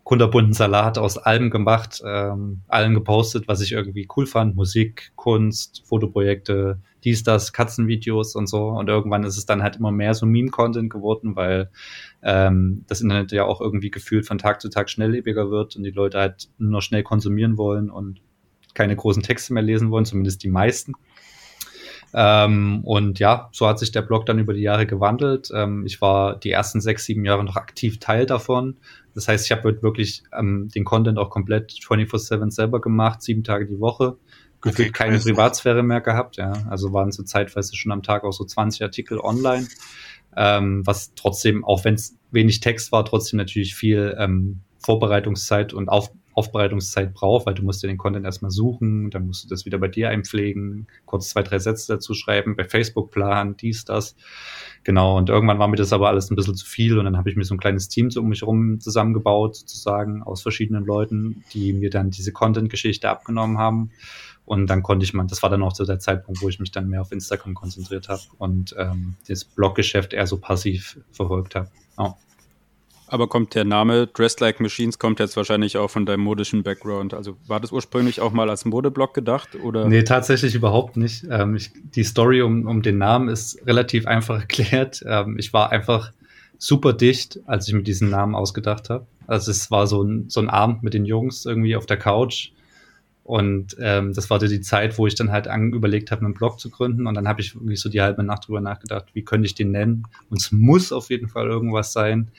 kunterbunten 0.05 0.55
Salat 0.55 0.97
aus 0.97 1.19
allem 1.19 1.51
gemacht, 1.51 2.01
ähm, 2.07 2.63
allen 2.69 2.95
gepostet, 2.95 3.49
was 3.49 3.61
ich 3.61 3.73
irgendwie 3.73 4.09
cool 4.17 4.27
fand. 4.27 4.55
Musik, 4.55 5.11
Kunst, 5.17 5.83
Fotoprojekte, 5.85 6.81
dies, 7.05 7.25
das, 7.25 7.53
Katzenvideos 7.53 8.37
und 8.37 8.47
so. 8.47 8.69
Und 8.69 8.89
irgendwann 8.89 9.25
ist 9.25 9.37
es 9.37 9.45
dann 9.45 9.63
halt 9.63 9.77
immer 9.77 9.91
mehr 9.91 10.15
so 10.15 10.25
Meme-Content 10.25 10.89
geworden, 10.89 11.35
weil 11.35 11.71
ähm, 12.23 12.85
das 12.87 13.01
Internet 13.01 13.33
ja 13.33 13.45
auch 13.45 13.61
irgendwie 13.61 13.91
gefühlt 13.91 14.25
von 14.25 14.39
Tag 14.39 14.61
zu 14.63 14.71
Tag 14.71 14.89
schnelllebiger 14.89 15.51
wird 15.51 15.75
und 15.75 15.83
die 15.83 15.91
Leute 15.91 16.19
halt 16.19 16.49
nur 16.59 16.81
schnell 16.81 17.03
konsumieren 17.03 17.59
wollen 17.59 17.91
und 17.91 18.21
keine 18.73 18.95
großen 18.95 19.25
Texte 19.25 19.53
mehr 19.53 19.65
lesen 19.65 19.91
wollen, 19.91 20.05
zumindest 20.05 20.45
die 20.45 20.49
meisten. 20.49 20.93
Ähm, 22.15 22.81
und 22.85 23.19
ja, 23.19 23.49
so 23.53 23.67
hat 23.67 23.79
sich 23.79 23.93
der 23.93 24.03
Blog 24.03 24.27
dann 24.27 24.39
über 24.39 24.55
die 24.55 24.63
Jahre 24.63 24.87
gewandelt. 24.87 25.51
Ähm, 25.55 25.85
ich 25.87 26.01
war 26.01 26.39
die 26.39 26.51
ersten 26.51 26.81
sechs, 26.81 27.05
sieben 27.05 27.25
Jahre 27.25 27.45
noch 27.45 27.57
aktiv 27.57 27.99
Teil 27.99 28.27
davon. 28.27 28.77
Das 29.15 29.29
heißt, 29.29 29.45
ich 29.47 29.53
habe 29.53 29.83
wirklich 29.83 30.23
ähm, 30.37 30.69
den 30.75 30.85
Content 30.85 31.19
auch 31.19 31.31
komplett 31.31 31.73
24-7 31.73 32.51
selber 32.51 32.81
gemacht, 32.81 33.23
sieben 33.23 33.45
Tage 33.45 33.67
die 33.67 33.81
Woche. 33.81 34.17
Gefühlt 34.61 34.89
okay, 34.89 34.93
keine 34.93 35.19
Privatsphäre 35.19 35.83
mehr 35.83 36.01
gehabt, 36.01 36.37
ja. 36.37 36.53
Also 36.69 36.93
waren 36.93 37.13
so 37.13 37.23
zeitweise 37.23 37.77
schon 37.77 37.93
am 37.93 38.03
Tag 38.03 38.25
auch 38.25 38.33
so 38.33 38.45
20 38.45 38.83
Artikel 38.83 39.19
online. 39.19 39.69
Ähm, 40.37 40.87
was 40.87 41.15
trotzdem, 41.15 41.65
auch 41.65 41.85
wenn 41.85 41.95
es 41.95 42.17
wenig 42.31 42.61
Text 42.61 42.93
war, 42.93 43.05
trotzdem 43.05 43.39
natürlich 43.39 43.75
viel 43.75 44.17
ähm, 44.19 44.61
Vorbereitungszeit 44.79 45.73
und 45.73 45.89
auf, 45.89 46.11
Aufbereitungszeit 46.39 47.13
braucht, 47.13 47.47
weil 47.47 47.55
du 47.55 47.65
musst 47.65 47.83
ja 47.83 47.89
den 47.89 47.99
Content 47.99 48.25
erstmal 48.25 48.53
suchen, 48.53 49.11
dann 49.11 49.27
musst 49.27 49.45
du 49.45 49.49
das 49.49 49.65
wieder 49.67 49.79
bei 49.79 49.89
dir 49.89 50.09
einpflegen, 50.09 50.87
kurz 51.05 51.31
zwei, 51.31 51.43
drei 51.43 51.59
Sätze 51.59 51.95
dazu 51.95 52.15
schreiben, 52.15 52.55
bei 52.55 52.63
Facebook 52.63 53.11
planen, 53.11 53.57
dies, 53.57 53.85
das. 53.85 54.15
Genau, 54.85 55.19
und 55.19 55.29
irgendwann 55.29 55.59
war 55.59 55.67
mir 55.67 55.77
das 55.77 55.93
aber 55.93 56.09
alles 56.09 56.31
ein 56.31 56.37
bisschen 56.37 56.55
zu 56.55 56.65
viel 56.65 56.97
und 56.97 57.05
dann 57.07 57.17
habe 57.17 57.29
ich 57.29 57.35
mir 57.35 57.43
so 57.43 57.55
ein 57.55 57.59
kleines 57.59 57.89
Team 57.89 58.13
so 58.13 58.21
um 58.21 58.29
mich 58.29 58.43
herum 58.43 58.79
zusammengebaut, 58.79 59.57
sozusagen, 59.57 60.23
aus 60.23 60.43
verschiedenen 60.43 60.85
Leuten, 60.85 61.43
die 61.53 61.73
mir 61.73 61.91
dann 61.91 62.11
diese 62.11 62.33
Content-Geschichte 62.33 63.11
abgenommen 63.11 63.59
haben. 63.59 63.91
Und 64.45 64.69
dann 64.69 64.83
konnte 64.83 65.05
ich 65.05 65.13
mal, 65.13 65.27
das 65.27 65.43
war 65.43 65.51
dann 65.51 65.63
auch 65.63 65.75
so 65.75 65.85
der 65.85 65.99
Zeitpunkt, 65.99 66.41
wo 66.41 66.49
ich 66.49 66.59
mich 66.59 66.71
dann 66.71 66.89
mehr 66.89 67.03
auf 67.03 67.13
Instagram 67.13 67.55
konzentriert 67.55 68.09
habe 68.09 68.23
und 68.39 68.75
ähm, 68.79 69.17
das 69.29 69.45
Bloggeschäft 69.45 70.15
eher 70.15 70.27
so 70.27 70.39
passiv 70.39 70.99
verfolgt 71.11 71.55
habe. 71.55 71.69
Oh. 71.99 72.15
Aber 73.09 73.27
kommt 73.29 73.55
der 73.55 73.65
Name 73.65 74.07
Dressed 74.07 74.41
Like 74.41 74.61
Machines 74.61 74.99
kommt 74.99 75.19
jetzt 75.19 75.37
wahrscheinlich 75.37 75.77
auch 75.77 75.89
von 75.89 76.07
deinem 76.07 76.21
modischen 76.21 76.63
Background. 76.63 77.15
Also 77.15 77.37
war 77.47 77.61
das 77.61 77.73
ursprünglich 77.73 78.21
auch 78.21 78.33
mal 78.33 78.51
als 78.51 78.65
Modeblog 78.65 79.15
gedacht? 79.15 79.57
Oder? 79.63 79.87
Nee, 79.87 80.03
tatsächlich 80.05 80.55
überhaupt 80.55 80.97
nicht. 80.97 81.27
Ähm, 81.31 81.57
ich, 81.57 81.71
die 81.75 82.05
Story 82.05 82.43
um, 82.43 82.67
um 82.67 82.83
den 82.83 82.99
Namen 82.99 83.29
ist 83.29 83.67
relativ 83.67 84.07
einfach 84.07 84.41
erklärt. 84.41 85.03
Ähm, 85.07 85.39
ich 85.39 85.53
war 85.53 85.73
einfach 85.73 86.13
super 86.59 86.93
dicht, 86.93 87.41
als 87.47 87.69
ich 87.69 87.75
mir 87.75 87.83
diesen 87.83 88.11
Namen 88.11 88.35
ausgedacht 88.35 88.91
habe. 88.91 89.07
Also 89.27 89.51
es 89.51 89.71
war 89.71 89.87
so 89.87 90.03
ein, 90.03 90.29
so 90.29 90.41
ein 90.41 90.51
Abend 90.51 90.83
mit 90.83 90.95
den 90.95 91.05
Jungs 91.05 91.47
irgendwie 91.47 91.77
auf 91.77 91.87
der 91.87 91.97
Couch 91.99 92.51
und 93.29 93.77
ähm, 93.79 94.15
das 94.15 94.31
war 94.31 94.39
die 94.39 94.63
Zeit, 94.63 94.97
wo 94.97 95.07
ich 95.07 95.15
dann 95.15 95.31
halt 95.31 95.49
an, 95.49 95.75
überlegt 95.75 96.11
habe, 96.11 96.25
einen 96.25 96.33
Blog 96.33 96.59
zu 96.59 96.71
gründen. 96.71 97.07
Und 97.07 97.15
dann 97.15 97.29
habe 97.29 97.43
ich 97.43 97.55
wirklich 97.55 97.79
so 97.79 97.91
die 97.91 98.01
halbe 98.01 98.23
Nacht 98.23 98.49
drüber 98.49 98.63
nachgedacht, 98.63 99.05
wie 99.13 99.23
könnte 99.23 99.45
ich 99.45 99.55
den 99.55 99.71
nennen? 99.71 100.05
Und 100.31 100.41
es 100.41 100.51
muss 100.51 100.93
auf 100.93 101.11
jeden 101.11 101.29
Fall 101.29 101.47
irgendwas 101.47 101.93
sein, 101.93 102.31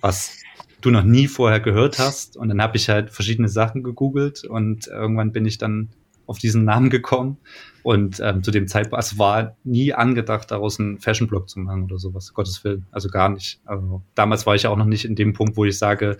was 0.00 0.38
du 0.80 0.90
noch 0.90 1.02
nie 1.02 1.26
vorher 1.26 1.60
gehört 1.60 1.98
hast. 1.98 2.36
Und 2.36 2.48
dann 2.48 2.62
habe 2.62 2.76
ich 2.76 2.88
halt 2.88 3.10
verschiedene 3.10 3.48
Sachen 3.48 3.82
gegoogelt 3.82 4.44
und 4.44 4.86
irgendwann 4.86 5.32
bin 5.32 5.46
ich 5.46 5.58
dann 5.58 5.88
auf 6.26 6.38
diesen 6.38 6.64
Namen 6.64 6.90
gekommen. 6.90 7.38
Und 7.82 8.20
ähm, 8.20 8.42
zu 8.42 8.50
dem 8.50 8.68
Zeitpunkt, 8.68 8.96
also 8.96 9.18
war 9.18 9.56
nie 9.64 9.94
angedacht, 9.94 10.50
daraus 10.50 10.78
einen 10.78 10.98
Fashion-Blog 10.98 11.48
zu 11.48 11.58
machen 11.58 11.84
oder 11.84 11.98
sowas, 11.98 12.34
Gottes 12.34 12.62
Willen. 12.62 12.86
Also 12.90 13.08
gar 13.08 13.30
nicht. 13.30 13.60
Also 13.64 14.02
damals 14.14 14.44
war 14.44 14.54
ich 14.54 14.66
auch 14.66 14.76
noch 14.76 14.84
nicht 14.84 15.06
in 15.06 15.14
dem 15.14 15.32
Punkt, 15.32 15.56
wo 15.56 15.64
ich 15.64 15.78
sage, 15.78 16.18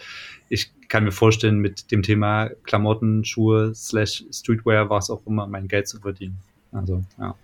ich 0.48 0.72
kann 0.88 1.04
mir 1.04 1.12
vorstellen, 1.12 1.58
mit 1.58 1.90
dem 1.92 2.02
Thema 2.02 2.48
Klamotten, 2.62 3.24
Schuhe, 3.24 3.74
slash 3.74 4.24
Streetwear, 4.32 4.88
was 4.88 5.10
auch 5.10 5.26
immer, 5.26 5.46
mein 5.46 5.68
Geld 5.68 5.88
zu 5.88 6.00
verdienen. 6.00 6.38
Also, 6.72 7.04
ja. 7.18 7.34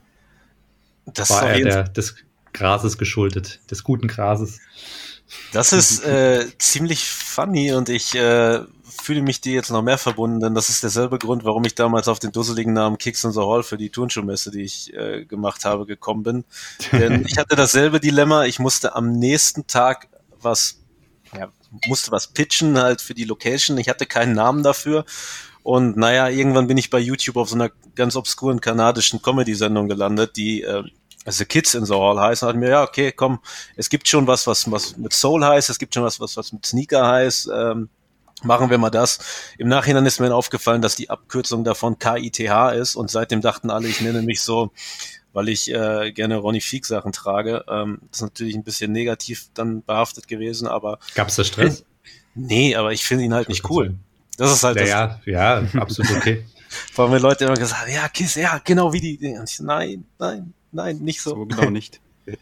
Das 1.13 1.29
war 1.29 1.51
eher 1.51 1.65
der, 1.65 1.83
des 1.85 2.17
Grases 2.55 2.97
geschuldet, 2.97 3.61
des 3.71 3.85
guten 3.85 4.09
Grases. 4.09 4.61
Das 5.53 5.73
ist 5.73 6.05
äh, 6.05 6.47
ziemlich 6.59 7.09
funny 7.09 7.73
und 7.73 7.89
ich 7.89 8.15
äh, 8.15 8.61
fühle 9.03 9.23
mich 9.23 9.41
dir 9.41 9.53
jetzt 9.53 9.71
noch 9.71 9.83
mehr 9.83 9.99
verbunden, 9.99 10.41
denn 10.41 10.55
das 10.55 10.69
ist 10.69 10.83
derselbe 10.83 11.19
Grund, 11.19 11.45
warum 11.45 11.65
ich 11.65 11.75
damals 11.75 12.09
auf 12.09 12.19
den 12.19 12.33
dusseligen 12.33 12.73
Namen 12.73 12.99
Kicks 12.99 13.25
in 13.25 13.33
the 13.33 13.41
Hall 13.41 13.63
für 13.63 13.77
die 13.77 13.91
Turnschuhmesse, 13.91 14.51
die 14.51 14.63
ich 14.63 14.95
äh, 14.95 15.25
gemacht 15.25 15.65
habe, 15.65 15.87
gekommen 15.87 16.23
bin. 16.23 16.45
Denn 16.93 17.25
ich 17.29 17.39
hatte 17.39 17.57
dasselbe 17.57 18.01
Dilemma. 18.01 18.45
Ich 18.45 18.59
musste 18.59 18.95
am 18.95 19.13
nächsten 19.13 19.67
Tag 19.67 20.09
was, 20.41 20.81
ja, 21.37 21.51
musste 21.87 22.13
was 22.13 22.29
pitchen 22.29 22.79
halt 22.79 23.01
für 23.01 23.15
die 23.15 23.25
Location. 23.25 23.79
Ich 23.79 23.89
hatte 23.89 24.07
keinen 24.07 24.35
Namen 24.35 24.63
dafür. 24.63 25.05
Und 25.63 25.97
naja, 25.97 26.29
irgendwann 26.29 26.67
bin 26.67 26.77
ich 26.77 26.91
bei 26.91 26.99
YouTube 26.99 27.37
auf 27.37 27.49
so 27.49 27.55
einer 27.55 27.71
ganz 27.95 28.17
obskuren 28.17 28.61
kanadischen 28.61 29.23
Comedy-Sendung 29.23 29.89
gelandet, 29.89 30.37
die 30.37 30.63
äh, 30.63 30.85
also 31.25 31.45
Kids 31.45 31.75
in 31.75 31.85
the 31.85 31.95
Hall 31.95 32.21
heißt, 32.21 32.43
und 32.43 32.49
hat 32.51 32.57
mir, 32.57 32.71
ja, 32.71 32.83
okay, 32.83 33.13
komm, 33.13 33.41
es 33.77 33.89
gibt 33.89 34.09
schon 34.09 34.27
was, 34.27 34.47
was, 34.47 34.71
was 34.71 34.97
mit 34.97 35.13
Soul 35.13 35.45
heißt, 35.45 35.71
es 35.71 35.79
gibt 35.79 35.95
schon 35.95 36.05
was, 36.05 36.21
was, 36.21 36.37
was 36.37 36.53
mit 36.53 36.67
Sneaker 36.67 37.07
heißt, 37.07 37.51
ähm, 37.55 37.89
machen 38.43 38.71
wir 38.71 38.79
mal 38.79 38.91
das. 38.91 39.19
Im 39.59 39.69
Nachhinein 39.69 40.07
ist 40.07 40.21
mir 40.21 40.35
aufgefallen, 40.35 40.83
dass 40.83 40.97
die 40.97 41.11
Abkürzung 41.11 41.65
davon 41.65 41.99
KITH 41.99 42.41
ist 42.75 42.97
und 42.97 43.11
seitdem 43.11 43.41
dachten 43.41 43.71
alle, 43.71 43.89
ich 43.89 44.01
nenne 44.01 44.23
mich 44.23 44.43
so, 44.43 44.71
weil 45.33 45.49
ich 45.49 45.73
äh, 45.73 46.13
gerne 46.13 46.37
Ronny 46.37 46.61
Fieg 46.61 46.87
Sachen 46.87 47.13
trage. 47.13 47.65
Ähm, 47.69 47.99
das 48.11 48.19
ist 48.19 48.23
natürlich 48.23 48.55
ein 48.55 48.63
bisschen 48.63 48.93
negativ 48.93 49.49
dann 49.55 49.83
behaftet 49.83 50.29
gewesen, 50.29 50.69
aber. 50.69 50.99
Gab 51.15 51.29
es 51.29 51.37
da 51.37 51.45
Stress? 51.45 51.85
Nee, 52.37 52.75
aber 52.75 52.93
ich 52.93 53.05
finde 53.05 53.23
ihn 53.23 53.33
halt 53.33 53.49
nicht 53.49 53.71
cool. 53.71 53.95
Das 54.37 54.53
ist 54.53 54.65
halt 54.65 54.77
ja, 54.81 55.07
das. 55.07 55.25
Ja, 55.25 55.61
ja, 55.61 55.81
absolut 55.81 56.17
okay. 56.17 56.45
Vor 56.93 57.05
allem, 57.05 57.15
wenn 57.15 57.23
Leute 57.23 57.45
immer 57.45 57.55
gesagt 57.55 57.89
ja, 57.89 58.09
Kiss, 58.09 58.35
ja, 58.35 58.61
genau 58.65 58.93
wie 58.93 59.01
die. 59.01 59.25
Ich, 59.25 59.61
nein, 59.61 60.05
nein, 60.19 60.53
nein, 60.75 60.99
nicht 60.99 61.23
so. 61.23 61.31
So 61.31 61.47
genau 61.47 61.71
nicht. 61.71 62.01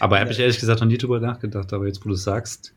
aber 0.00 0.20
habe 0.20 0.32
ich 0.32 0.38
ehrlich 0.38 0.58
gesagt 0.58 0.80
noch 0.80 0.88
nie 0.88 0.98
drüber 0.98 1.20
nachgedacht, 1.20 1.72
aber 1.72 1.86
jetzt, 1.86 2.04
wo 2.04 2.08
du 2.08 2.14
sagst. 2.14 2.74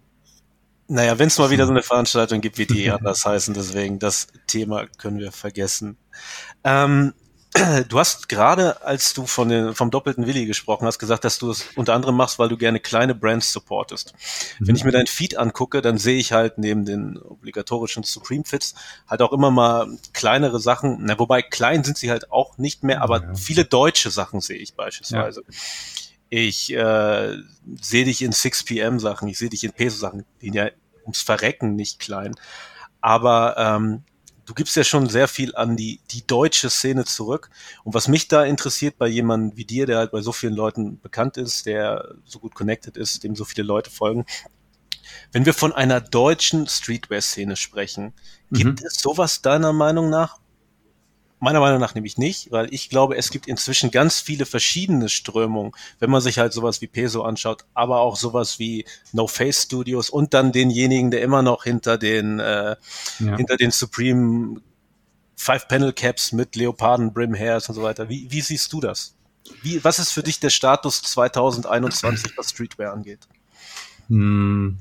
Naja, 0.87 1.17
wenn 1.17 1.27
es 1.27 1.39
mal 1.39 1.49
wieder 1.49 1.65
so 1.65 1.71
eine 1.71 1.81
Veranstaltung 1.81 2.41
gibt, 2.41 2.57
wird 2.57 2.71
die 2.71 2.89
anders 2.91 3.25
heißen, 3.25 3.53
deswegen 3.53 3.99
das 3.99 4.27
Thema 4.47 4.85
können 4.97 5.19
wir 5.19 5.31
vergessen. 5.31 5.97
Ähm, 6.63 7.13
du 7.87 7.99
hast 7.99 8.29
gerade, 8.29 8.81
als 8.83 9.13
du 9.13 9.27
von 9.27 9.49
den, 9.49 9.75
vom 9.75 9.91
doppelten 9.91 10.25
Willi 10.25 10.45
gesprochen 10.45 10.87
hast, 10.87 10.97
gesagt, 10.97 11.23
dass 11.23 11.37
du 11.37 11.51
es 11.51 11.67
unter 11.75 11.93
anderem 11.93 12.15
machst, 12.15 12.39
weil 12.39 12.49
du 12.49 12.57
gerne 12.57 12.79
kleine 12.79 13.13
Brands 13.13 13.51
supportest. 13.51 14.13
Mhm. 14.59 14.67
Wenn 14.67 14.75
ich 14.75 14.83
mir 14.83 14.91
dein 14.91 15.07
Feed 15.07 15.37
angucke, 15.37 15.81
dann 15.81 15.97
sehe 15.97 16.17
ich 16.17 16.31
halt 16.31 16.57
neben 16.57 16.85
den 16.85 17.17
obligatorischen 17.17 18.03
Supreme 18.03 18.43
Fits 18.43 18.75
halt 19.07 19.21
auch 19.21 19.31
immer 19.31 19.51
mal 19.51 19.87
kleinere 20.13 20.59
Sachen. 20.59 20.97
Na, 21.01 21.19
wobei 21.19 21.41
klein 21.41 21.83
sind 21.83 21.97
sie 21.97 22.09
halt 22.09 22.31
auch 22.31 22.57
nicht 22.57 22.83
mehr, 22.83 23.01
aber 23.01 23.21
ja. 23.21 23.35
viele 23.35 23.65
deutsche 23.65 24.09
Sachen 24.09 24.41
sehe 24.41 24.57
ich 24.57 24.73
beispielsweise. 24.75 25.43
Ja. 25.47 25.55
Ich 26.29 26.73
äh, 26.73 27.37
sehe 27.79 28.05
dich 28.05 28.23
in 28.23 28.31
6pm 28.31 28.99
Sachen, 28.99 29.27
ich 29.27 29.37
sehe 29.37 29.49
dich 29.49 29.63
in 29.63 29.71
Peso 29.71 29.97
Sachen, 29.97 30.25
die 30.41 30.51
ja 30.51 30.69
ums 31.03 31.21
Verrecken 31.21 31.75
nicht 31.75 31.99
klein. 31.99 32.33
Aber 33.01 33.55
ähm, 33.57 34.03
du 34.45 34.53
gibst 34.53 34.75
ja 34.75 34.83
schon 34.83 35.09
sehr 35.09 35.27
viel 35.27 35.55
an 35.55 35.77
die, 35.77 35.99
die 36.11 36.25
deutsche 36.25 36.69
Szene 36.69 37.05
zurück. 37.05 37.49
Und 37.83 37.93
was 37.93 38.07
mich 38.07 38.27
da 38.27 38.43
interessiert 38.43 38.97
bei 38.97 39.07
jemandem 39.07 39.57
wie 39.57 39.65
dir, 39.65 39.85
der 39.85 39.97
halt 39.97 40.11
bei 40.11 40.21
so 40.21 40.31
vielen 40.31 40.55
Leuten 40.55 40.99
bekannt 40.99 41.37
ist, 41.37 41.65
der 41.65 42.15
so 42.25 42.39
gut 42.39 42.55
connected 42.55 42.97
ist, 42.97 43.23
dem 43.23 43.35
so 43.35 43.45
viele 43.45 43.65
Leute 43.65 43.89
folgen, 43.89 44.25
wenn 45.31 45.45
wir 45.45 45.53
von 45.53 45.73
einer 45.73 46.01
deutschen 46.01 46.67
Streetwear-Szene 46.67 47.55
sprechen, 47.55 48.13
mhm. 48.49 48.57
gibt 48.57 48.83
es 48.83 48.95
sowas 48.95 49.41
deiner 49.41 49.73
Meinung 49.73 50.09
nach 50.09 50.39
Meiner 51.43 51.59
Meinung 51.59 51.81
nach 51.81 51.93
nämlich 51.93 52.17
nicht, 52.17 52.51
weil 52.51 52.73
ich 52.73 52.89
glaube, 52.89 53.17
es 53.17 53.29
gibt 53.29 53.47
inzwischen 53.47 53.91
ganz 53.91 54.21
viele 54.21 54.45
verschiedene 54.45 55.09
Strömungen, 55.09 55.73
wenn 55.99 56.09
man 56.09 56.21
sich 56.21 56.39
halt 56.39 56.53
sowas 56.53 56.79
wie 56.79 56.87
Peso 56.87 57.23
anschaut, 57.23 57.65
aber 57.73 57.99
auch 57.99 58.15
sowas 58.15 58.59
wie 58.59 58.85
No 59.11 59.27
Face 59.27 59.63
Studios 59.63 60.09
und 60.09 60.33
dann 60.33 60.53
denjenigen, 60.53 61.11
der 61.11 61.21
immer 61.21 61.41
noch 61.41 61.65
hinter 61.65 61.97
den 61.97 62.39
äh, 62.39 62.77
ja. 63.19 63.35
hinter 63.35 63.57
den 63.57 63.71
Supreme 63.71 64.61
Five 65.35 65.67
Panel 65.67 65.91
Caps 65.91 66.31
mit 66.31 66.55
Leoparden 66.55 67.11
Brim 67.11 67.35
Hairs 67.35 67.67
und 67.67 67.75
so 67.75 67.83
weiter. 67.83 68.07
Wie, 68.07 68.31
wie 68.31 68.39
siehst 68.39 68.71
du 68.71 68.79
das? 68.79 69.13
Wie, 69.61 69.83
was 69.83 69.99
ist 69.99 70.11
für 70.11 70.23
dich 70.23 70.39
der 70.39 70.49
Status 70.49 71.01
2021, 71.01 72.37
was 72.37 72.51
Streetwear 72.51 72.93
angeht? 72.93 73.27
Hm. 74.07 74.77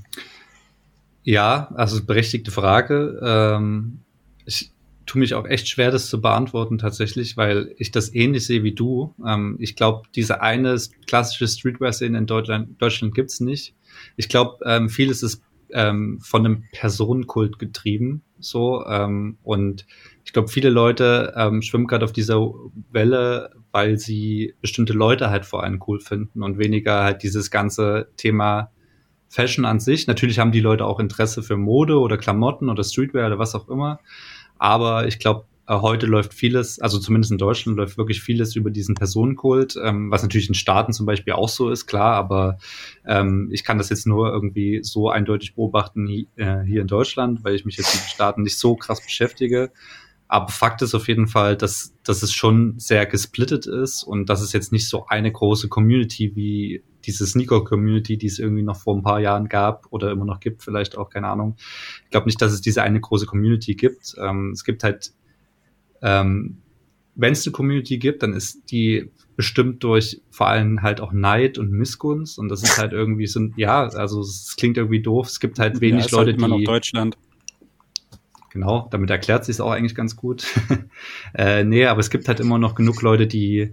Ja, 1.25 1.73
also 1.75 2.05
berechtigte 2.05 2.53
Frage. 2.53 3.19
Ähm, 3.21 3.99
ich, 4.45 4.71
tue 5.07 5.21
mich 5.21 5.35
auch 5.35 5.47
echt 5.47 5.69
schwer, 5.69 5.91
das 5.91 6.09
zu 6.09 6.21
beantworten 6.21 6.79
tatsächlich, 6.79 7.37
weil 7.37 7.75
ich 7.79 7.91
das 7.91 8.15
ähnlich 8.15 8.47
sehe 8.47 8.63
wie 8.63 8.75
du. 8.75 9.15
Ähm, 9.27 9.57
ich 9.59 9.77
glaube, 9.77 10.03
diese 10.15 10.43
eine 10.43 10.77
klassische 11.07 11.49
Streetwear-Szene 11.49 12.19
in 12.19 12.27
Deutschland, 12.27 12.81
Deutschland 12.81 13.15
gibt's 13.15 13.41
nicht. 13.41 13.75
Ich 14.17 14.29
glaube, 14.29 14.59
ähm, 14.65 14.89
vieles 14.89 15.23
ist 15.23 15.43
ähm, 15.71 16.21
von 16.21 16.45
einem 16.45 16.65
Personenkult 16.73 17.59
getrieben, 17.59 18.23
so 18.39 18.85
ähm, 18.87 19.39
und 19.43 19.87
ich 20.25 20.33
glaube, 20.33 20.49
viele 20.49 20.71
Leute 20.71 21.33
ähm, 21.37 21.63
schwimmen 21.63 21.87
gerade 21.87 22.05
auf 22.05 22.13
dieser 22.13 22.53
Welle, 22.91 23.51
weil 23.71 23.99
sie 23.99 24.55
bestimmte 24.61 24.93
Leute 24.93 25.31
halt 25.31 25.47
vor 25.47 25.63
allem 25.63 25.83
cool 25.87 26.01
finden 26.01 26.43
und 26.43 26.59
weniger 26.59 27.03
halt 27.05 27.23
dieses 27.23 27.51
ganze 27.51 28.09
Thema 28.17 28.71
Fashion 29.29 29.65
an 29.65 29.81
sich. 29.81 30.07
Natürlich 30.07 30.39
haben 30.39 30.53
die 30.53 30.61
Leute 30.61 30.85
auch 30.85 31.01
Interesse 31.01 31.43
für 31.43 31.57
Mode 31.57 31.99
oder 31.99 32.19
Klamotten 32.19 32.69
oder 32.69 32.85
Streetwear 32.85 33.27
oder 33.27 33.39
was 33.39 33.55
auch 33.55 33.69
immer. 33.69 33.99
Aber 34.63 35.09
ich 35.09 35.19
glaube, 35.19 35.47
äh, 35.67 35.75
heute 35.75 36.07
läuft 36.07 36.35
vieles, 36.35 36.79
also 36.79 37.01
zumindest 37.01 37.33
in 37.33 37.39
Deutschland 37.39 37.77
läuft 37.77 37.99
wirklich 37.99 38.23
vieles 38.23 38.55
über 38.55 38.71
diesen 38.71 38.95
Personenkult, 38.95 39.75
ähm, 39.83 40.09
was 40.13 40.23
natürlich 40.23 40.47
in 40.47 40.55
Staaten 40.55 40.93
zum 40.93 41.05
Beispiel 41.05 41.33
auch 41.33 41.49
so 41.49 41.69
ist, 41.69 41.89
klar, 41.89 42.15
aber 42.15 42.59
ähm, 43.05 43.49
ich 43.51 43.65
kann 43.65 43.77
das 43.77 43.89
jetzt 43.89 44.07
nur 44.07 44.33
irgendwie 44.33 44.85
so 44.85 45.11
eindeutig 45.11 45.57
beobachten 45.57 46.07
äh, 46.37 46.63
hier 46.65 46.81
in 46.81 46.87
Deutschland, 46.87 47.43
weil 47.43 47.57
ich 47.57 47.65
mich 47.65 47.77
jetzt 47.77 47.93
mit 47.93 48.05
den 48.05 48.09
Staaten 48.11 48.43
nicht 48.43 48.57
so 48.57 48.77
krass 48.77 49.03
beschäftige. 49.05 49.73
Aber 50.29 50.47
Fakt 50.47 50.81
ist 50.81 50.95
auf 50.95 51.09
jeden 51.09 51.27
Fall, 51.27 51.57
dass, 51.57 51.97
dass 52.05 52.23
es 52.23 52.33
schon 52.33 52.79
sehr 52.79 53.05
gesplittet 53.07 53.67
ist 53.67 54.05
und 54.05 54.29
dass 54.29 54.43
es 54.43 54.53
jetzt 54.53 54.71
nicht 54.71 54.89
so 54.89 55.07
eine 55.09 55.33
große 55.33 55.69
Community 55.69 56.37
wie 56.37 56.85
diese 57.07 57.27
Sneaker-Community, 57.27 58.17
die 58.17 58.27
es 58.27 58.39
irgendwie 58.39 58.63
noch 58.63 58.77
vor 58.77 58.97
ein 58.97 59.03
paar 59.03 59.21
Jahren 59.21 59.49
gab 59.49 59.87
oder 59.91 60.11
immer 60.11 60.25
noch 60.25 60.41
gibt, 60.41 60.63
vielleicht 60.63 60.97
auch, 60.97 61.11
keine 61.11 61.29
Ahnung. 61.29 61.57
Ich 62.05 62.11
glaube 62.11 62.27
nicht, 62.27 62.41
dass 62.41 62.53
es 62.53 62.61
diese 62.61 62.83
eine 62.83 63.01
große 63.01 63.27
Community 63.27 63.75
gibt. 63.75 64.15
Ähm, 64.19 64.51
es 64.53 64.65
gibt 64.65 64.85
halt, 64.85 65.13
ähm, 66.01 66.59
wenn 67.15 67.33
es 67.33 67.47
eine 67.47 67.53
Community 67.53 67.99
gibt, 67.99 68.23
dann 68.23 68.33
ist 68.33 68.71
die 68.71 69.11
bestimmt 69.37 69.83
durch 69.83 70.21
vor 70.31 70.49
allem 70.49 70.83
halt 70.83 71.01
auch 71.01 71.13
Neid 71.13 71.59
und 71.59 71.71
Missgunst 71.71 72.39
und 72.39 72.49
das 72.49 72.63
ist 72.63 72.79
halt 72.79 72.93
irgendwie 72.93 73.27
so, 73.27 73.41
ja, 73.57 73.85
also 73.85 74.21
es 74.21 74.55
klingt 74.57 74.77
irgendwie 74.77 75.01
doof. 75.01 75.27
Es 75.29 75.41
gibt 75.41 75.59
halt 75.59 75.81
wenig 75.81 76.11
ja, 76.11 76.19
Leute, 76.19 76.33
halt 76.33 76.39
immer 76.39 76.57
die 76.57 76.65
noch 76.65 76.73
Deutschland 76.73 77.17
Genau, 78.53 78.87
damit 78.91 79.09
erklärt 79.09 79.47
sich 79.47 79.55
es 79.55 79.61
auch 79.63 79.71
eigentlich 79.71 79.95
ganz 79.95 80.15
gut. 80.15 80.45
äh, 81.35 81.65
nee, 81.65 81.87
aber 81.87 82.01
es 82.01 82.11
gibt 82.11 82.29
halt 82.29 82.39
immer 82.39 82.59
noch 82.59 82.75
genug 82.75 83.01
Leute, 83.01 83.27
die, 83.27 83.73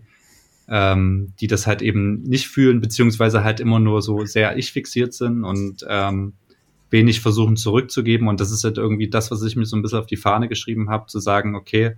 ähm, 0.69 1.33
die 1.39 1.47
das 1.47 1.67
halt 1.67 1.81
eben 1.81 2.21
nicht 2.23 2.47
fühlen, 2.47 2.81
beziehungsweise 2.81 3.43
halt 3.43 3.59
immer 3.59 3.79
nur 3.79 4.01
so 4.01 4.25
sehr 4.25 4.57
ich 4.57 4.71
fixiert 4.71 5.13
sind 5.13 5.43
und 5.43 5.85
ähm, 5.87 6.33
wenig 6.91 7.21
versuchen 7.21 7.57
zurückzugeben. 7.57 8.27
Und 8.27 8.39
das 8.39 8.51
ist 8.51 8.63
halt 8.63 8.77
irgendwie 8.77 9.09
das, 9.09 9.31
was 9.31 9.43
ich 9.43 9.55
mir 9.55 9.65
so 9.65 9.75
ein 9.75 9.81
bisschen 9.81 9.99
auf 9.99 10.05
die 10.05 10.17
Fahne 10.17 10.47
geschrieben 10.47 10.89
habe, 10.89 11.07
zu 11.07 11.19
sagen, 11.19 11.55
okay, 11.55 11.95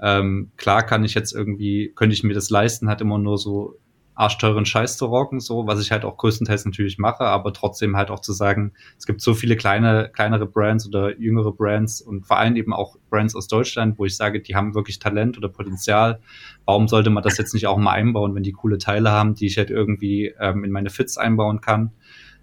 ähm, 0.00 0.50
klar 0.56 0.84
kann 0.84 1.04
ich 1.04 1.14
jetzt 1.14 1.34
irgendwie, 1.34 1.92
könnte 1.94 2.14
ich 2.14 2.22
mir 2.22 2.34
das 2.34 2.50
leisten, 2.50 2.88
halt 2.88 3.00
immer 3.00 3.18
nur 3.18 3.38
so 3.38 3.76
arschteuren 4.20 4.66
Scheiß 4.66 4.98
zu 4.98 5.06
rocken, 5.06 5.40
so, 5.40 5.66
was 5.66 5.80
ich 5.80 5.90
halt 5.92 6.04
auch 6.04 6.18
größtenteils 6.18 6.66
natürlich 6.66 6.98
mache, 6.98 7.24
aber 7.24 7.54
trotzdem 7.54 7.96
halt 7.96 8.10
auch 8.10 8.20
zu 8.20 8.34
sagen, 8.34 8.72
es 8.98 9.06
gibt 9.06 9.22
so 9.22 9.32
viele 9.32 9.56
kleine, 9.56 10.10
kleinere 10.12 10.46
Brands 10.46 10.86
oder 10.86 11.18
jüngere 11.18 11.52
Brands 11.52 12.02
und 12.02 12.26
vor 12.26 12.38
allem 12.38 12.54
eben 12.56 12.74
auch 12.74 12.96
Brands 13.08 13.34
aus 13.34 13.48
Deutschland, 13.48 13.98
wo 13.98 14.04
ich 14.04 14.16
sage, 14.16 14.42
die 14.42 14.54
haben 14.54 14.74
wirklich 14.74 14.98
Talent 14.98 15.38
oder 15.38 15.48
Potenzial. 15.48 16.20
Warum 16.66 16.86
sollte 16.86 17.08
man 17.08 17.22
das 17.22 17.38
jetzt 17.38 17.54
nicht 17.54 17.66
auch 17.66 17.78
mal 17.78 17.92
einbauen, 17.92 18.34
wenn 18.34 18.42
die 18.42 18.52
coole 18.52 18.76
Teile 18.76 19.10
haben, 19.10 19.34
die 19.34 19.46
ich 19.46 19.56
halt 19.56 19.70
irgendwie 19.70 20.34
ähm, 20.38 20.64
in 20.64 20.70
meine 20.70 20.90
Fits 20.90 21.16
einbauen 21.16 21.62
kann? 21.62 21.92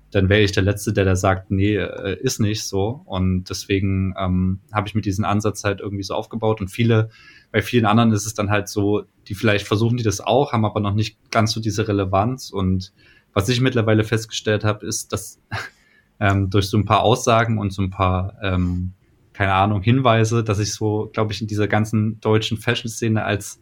Dann 0.09 0.29
wäre 0.29 0.41
ich 0.41 0.53
der 0.53 0.63
Letzte, 0.63 0.93
der 0.93 1.05
da 1.05 1.15
sagt, 1.15 1.51
nee, 1.51 1.75
äh, 1.75 2.17
ist 2.19 2.39
nicht 2.39 2.63
so. 2.63 3.01
Und 3.05 3.49
deswegen 3.49 4.15
ähm, 4.17 4.61
habe 4.73 4.87
ich 4.87 4.95
mit 4.95 5.05
diesem 5.05 5.25
Ansatz 5.25 5.63
halt 5.63 5.81
irgendwie 5.81 6.03
so 6.03 6.15
aufgebaut. 6.15 6.61
Und 6.61 6.69
viele 6.69 7.09
bei 7.51 7.61
vielen 7.61 7.85
anderen 7.85 8.11
ist 8.11 8.25
es 8.25 8.33
dann 8.33 8.49
halt 8.49 8.67
so, 8.67 9.03
die 9.27 9.35
vielleicht 9.35 9.67
versuchen 9.67 9.97
die 9.97 10.03
das 10.03 10.21
auch, 10.21 10.53
haben 10.53 10.65
aber 10.65 10.79
noch 10.79 10.93
nicht 10.93 11.17
ganz 11.31 11.51
so 11.51 11.59
diese 11.59 11.87
Relevanz. 11.87 12.49
Und 12.49 12.93
was 13.33 13.49
ich 13.49 13.61
mittlerweile 13.61 14.03
festgestellt 14.03 14.63
habe, 14.63 14.85
ist, 14.85 15.13
dass 15.13 15.39
ähm, 16.19 16.49
durch 16.49 16.69
so 16.69 16.77
ein 16.77 16.85
paar 16.85 17.03
Aussagen 17.03 17.57
und 17.57 17.71
so 17.71 17.81
ein 17.81 17.89
paar, 17.89 18.35
ähm, 18.41 18.93
keine 19.33 19.53
Ahnung, 19.53 19.81
Hinweise, 19.81 20.43
dass 20.43 20.59
ich 20.59 20.73
so, 20.73 21.09
glaube 21.13 21.33
ich, 21.33 21.41
in 21.41 21.47
dieser 21.47 21.67
ganzen 21.67 22.19
deutschen 22.19 22.57
Fashion-Szene 22.57 23.23
als 23.23 23.59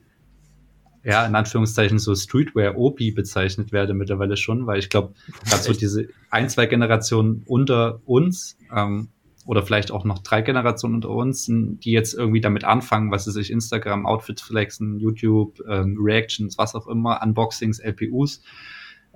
ja, 1.05 1.23
in 1.23 1.35
Anführungszeichen 1.35 1.99
so 1.99 2.15
Streetwear-OP 2.15 2.97
bezeichnet 3.13 3.71
werde 3.71 3.93
mittlerweile 3.93 4.37
schon, 4.37 4.65
weil 4.65 4.79
ich 4.79 4.89
glaube, 4.89 5.13
gerade 5.47 5.61
so 5.61 5.71
diese 5.71 6.07
ein, 6.31 6.49
zwei 6.49 6.65
Generationen 6.65 7.43
unter 7.45 8.01
uns 8.05 8.57
ähm, 8.75 9.09
oder 9.45 9.63
vielleicht 9.63 9.91
auch 9.91 10.03
noch 10.03 10.19
drei 10.19 10.41
Generationen 10.41 10.95
unter 10.95 11.09
uns, 11.09 11.45
die 11.45 11.91
jetzt 11.91 12.13
irgendwie 12.13 12.41
damit 12.41 12.63
anfangen, 12.63 13.11
was 13.11 13.25
sie 13.25 13.31
sich 13.31 13.51
Instagram, 13.51 14.05
Outfits 14.05 14.41
flexen, 14.41 14.99
YouTube, 14.99 15.61
ähm, 15.69 15.97
Reactions, 15.99 16.57
was 16.57 16.75
auch 16.75 16.87
immer, 16.87 17.21
Unboxings, 17.21 17.79
LPUs, 17.79 18.41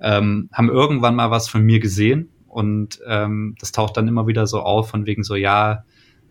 ähm, 0.00 0.48
haben 0.52 0.68
irgendwann 0.68 1.16
mal 1.16 1.30
was 1.30 1.48
von 1.48 1.62
mir 1.62 1.80
gesehen 1.80 2.30
und 2.46 3.00
ähm, 3.06 3.56
das 3.58 3.72
taucht 3.72 3.96
dann 3.96 4.08
immer 4.08 4.26
wieder 4.26 4.46
so 4.46 4.60
auf, 4.60 4.88
von 4.88 5.04
wegen 5.04 5.24
so, 5.24 5.34
ja, 5.34 5.84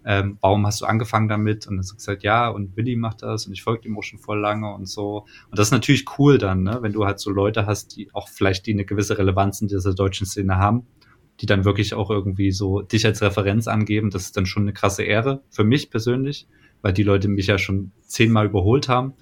ähm, 0.06 0.38
warum 0.40 0.66
hast 0.66 0.80
du 0.80 0.86
angefangen 0.86 1.28
damit? 1.28 1.68
Und 1.68 1.74
dann 1.74 1.80
hast 1.80 1.92
du 1.92 1.96
gesagt, 1.96 2.24
ja, 2.24 2.48
und 2.48 2.78
Willi 2.78 2.96
macht 2.96 3.22
das 3.22 3.46
und 3.46 3.54
ich 3.54 3.64
folge 3.64 3.88
ihm 3.88 3.98
auch 3.98 4.04
schon 4.04 4.18
voll 4.18 4.40
lange 4.40 4.74
und 4.74 4.88
so. 4.88 5.26
Und 5.50 5.60
das 5.60 5.68
ist 5.68 5.72
natürlich 5.72 6.06
cool 6.18 6.38
dann, 6.38 6.64
ne? 6.64 6.80
wenn 6.82 6.94
du 6.94 7.06
halt 7.06 7.20
so 7.20 7.30
Leute 7.32 7.66
hast, 7.66 7.98
die 7.98 8.10
auch 8.14 8.30
vielleicht 8.30 8.66
die 8.66 8.74
eine 8.74 8.86
gewisse 8.86 9.18
Relevanz 9.18 9.62
in 9.62 9.68
dieser 9.68 9.94
deutschen 9.94 10.26
Szene 10.26 10.56
haben 10.56 10.88
die 11.42 11.46
dann 11.46 11.66
wirklich 11.66 11.94
auch 11.94 12.10
irgendwie 12.10 12.52
so 12.52 12.82
dich 12.82 13.06
als 13.06 13.22
Referenz 13.22 13.68
angeben, 13.68 14.10
das 14.10 14.24
ist 14.24 14.38
dann 14.38 14.46
schon 14.46 14.64
eine 14.64 14.74
krasse 14.74 15.04
Ehre 15.04 15.42
für 15.50 15.64
mich 15.64 15.90
persönlich, 15.90 16.48
weil 16.82 16.94
die 16.94 17.04
Leute 17.04 17.28
mich 17.28 17.48
ja 17.48 17.58
schon 17.58 17.92
zehnmal 18.02 18.48
überholt 18.48 18.90
haben, 18.90 19.14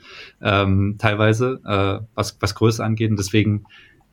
ähm, 0.42 0.96
teilweise, 0.98 1.62
äh, 1.66 2.06
was, 2.16 2.38
was 2.40 2.56
Größe 2.56 2.84
angeht. 2.84 3.12
Und 3.12 3.18
deswegen 3.18 3.66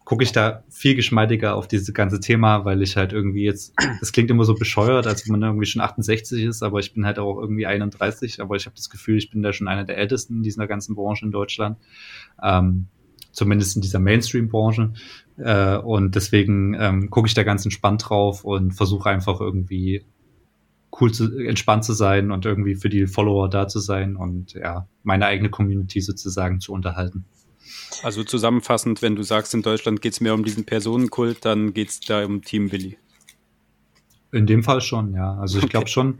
gucke 0.04 0.22
ich 0.22 0.32
da 0.32 0.64
viel 0.68 0.94
geschmeidiger 0.94 1.54
auf 1.54 1.66
dieses 1.66 1.92
ganze 1.94 2.20
Thema, 2.20 2.64
weil 2.66 2.82
ich 2.82 2.96
halt 2.96 3.12
irgendwie 3.12 3.44
jetzt, 3.44 3.74
das 4.00 4.12
klingt 4.12 4.30
immer 4.30 4.44
so 4.44 4.54
bescheuert, 4.54 5.06
als 5.06 5.26
wenn 5.26 5.32
man 5.32 5.42
irgendwie 5.42 5.66
schon 5.66 5.80
68 5.80 6.44
ist, 6.44 6.62
aber 6.62 6.78
ich 6.80 6.92
bin 6.92 7.06
halt 7.06 7.18
auch 7.18 7.40
irgendwie 7.40 7.66
31, 7.66 8.40
aber 8.40 8.56
ich 8.56 8.66
habe 8.66 8.76
das 8.76 8.90
Gefühl, 8.90 9.16
ich 9.16 9.30
bin 9.30 9.42
da 9.42 9.52
schon 9.52 9.68
einer 9.68 9.84
der 9.84 9.96
Ältesten 9.96 10.36
in 10.36 10.42
dieser 10.42 10.66
ganzen 10.66 10.94
Branche 10.94 11.24
in 11.24 11.32
Deutschland. 11.32 11.78
Ähm, 12.42 12.88
zumindest 13.34 13.76
in 13.76 13.82
dieser 13.82 13.98
Mainstream-Branche. 13.98 14.92
Äh, 15.36 15.76
und 15.78 16.14
deswegen 16.14 16.74
ähm, 16.74 17.10
gucke 17.10 17.26
ich 17.26 17.34
da 17.34 17.42
ganz 17.42 17.64
entspannt 17.64 18.08
drauf 18.08 18.44
und 18.44 18.72
versuche 18.72 19.10
einfach 19.10 19.40
irgendwie 19.40 20.04
cool 21.00 21.12
zu, 21.12 21.36
entspannt 21.38 21.84
zu 21.84 21.92
sein 21.92 22.30
und 22.30 22.46
irgendwie 22.46 22.76
für 22.76 22.88
die 22.88 23.06
Follower 23.06 23.48
da 23.48 23.66
zu 23.66 23.80
sein 23.80 24.16
und 24.16 24.52
ja, 24.52 24.86
meine 25.02 25.26
eigene 25.26 25.50
Community 25.50 26.00
sozusagen 26.00 26.60
zu 26.60 26.72
unterhalten. 26.72 27.24
Also 28.02 28.22
zusammenfassend, 28.22 29.02
wenn 29.02 29.16
du 29.16 29.22
sagst, 29.22 29.54
in 29.54 29.62
Deutschland 29.62 30.02
geht 30.02 30.12
es 30.12 30.20
mehr 30.20 30.34
um 30.34 30.44
diesen 30.44 30.64
Personenkult, 30.64 31.44
dann 31.44 31.74
geht 31.74 31.88
es 31.90 32.00
da 32.00 32.24
um 32.24 32.42
Team 32.42 32.68
Billy. 32.68 32.98
In 34.32 34.46
dem 34.46 34.62
Fall 34.62 34.80
schon, 34.80 35.14
ja. 35.14 35.34
Also 35.34 35.58
ich 35.58 35.64
okay. 35.64 35.70
glaube 35.70 35.88
schon, 35.88 36.18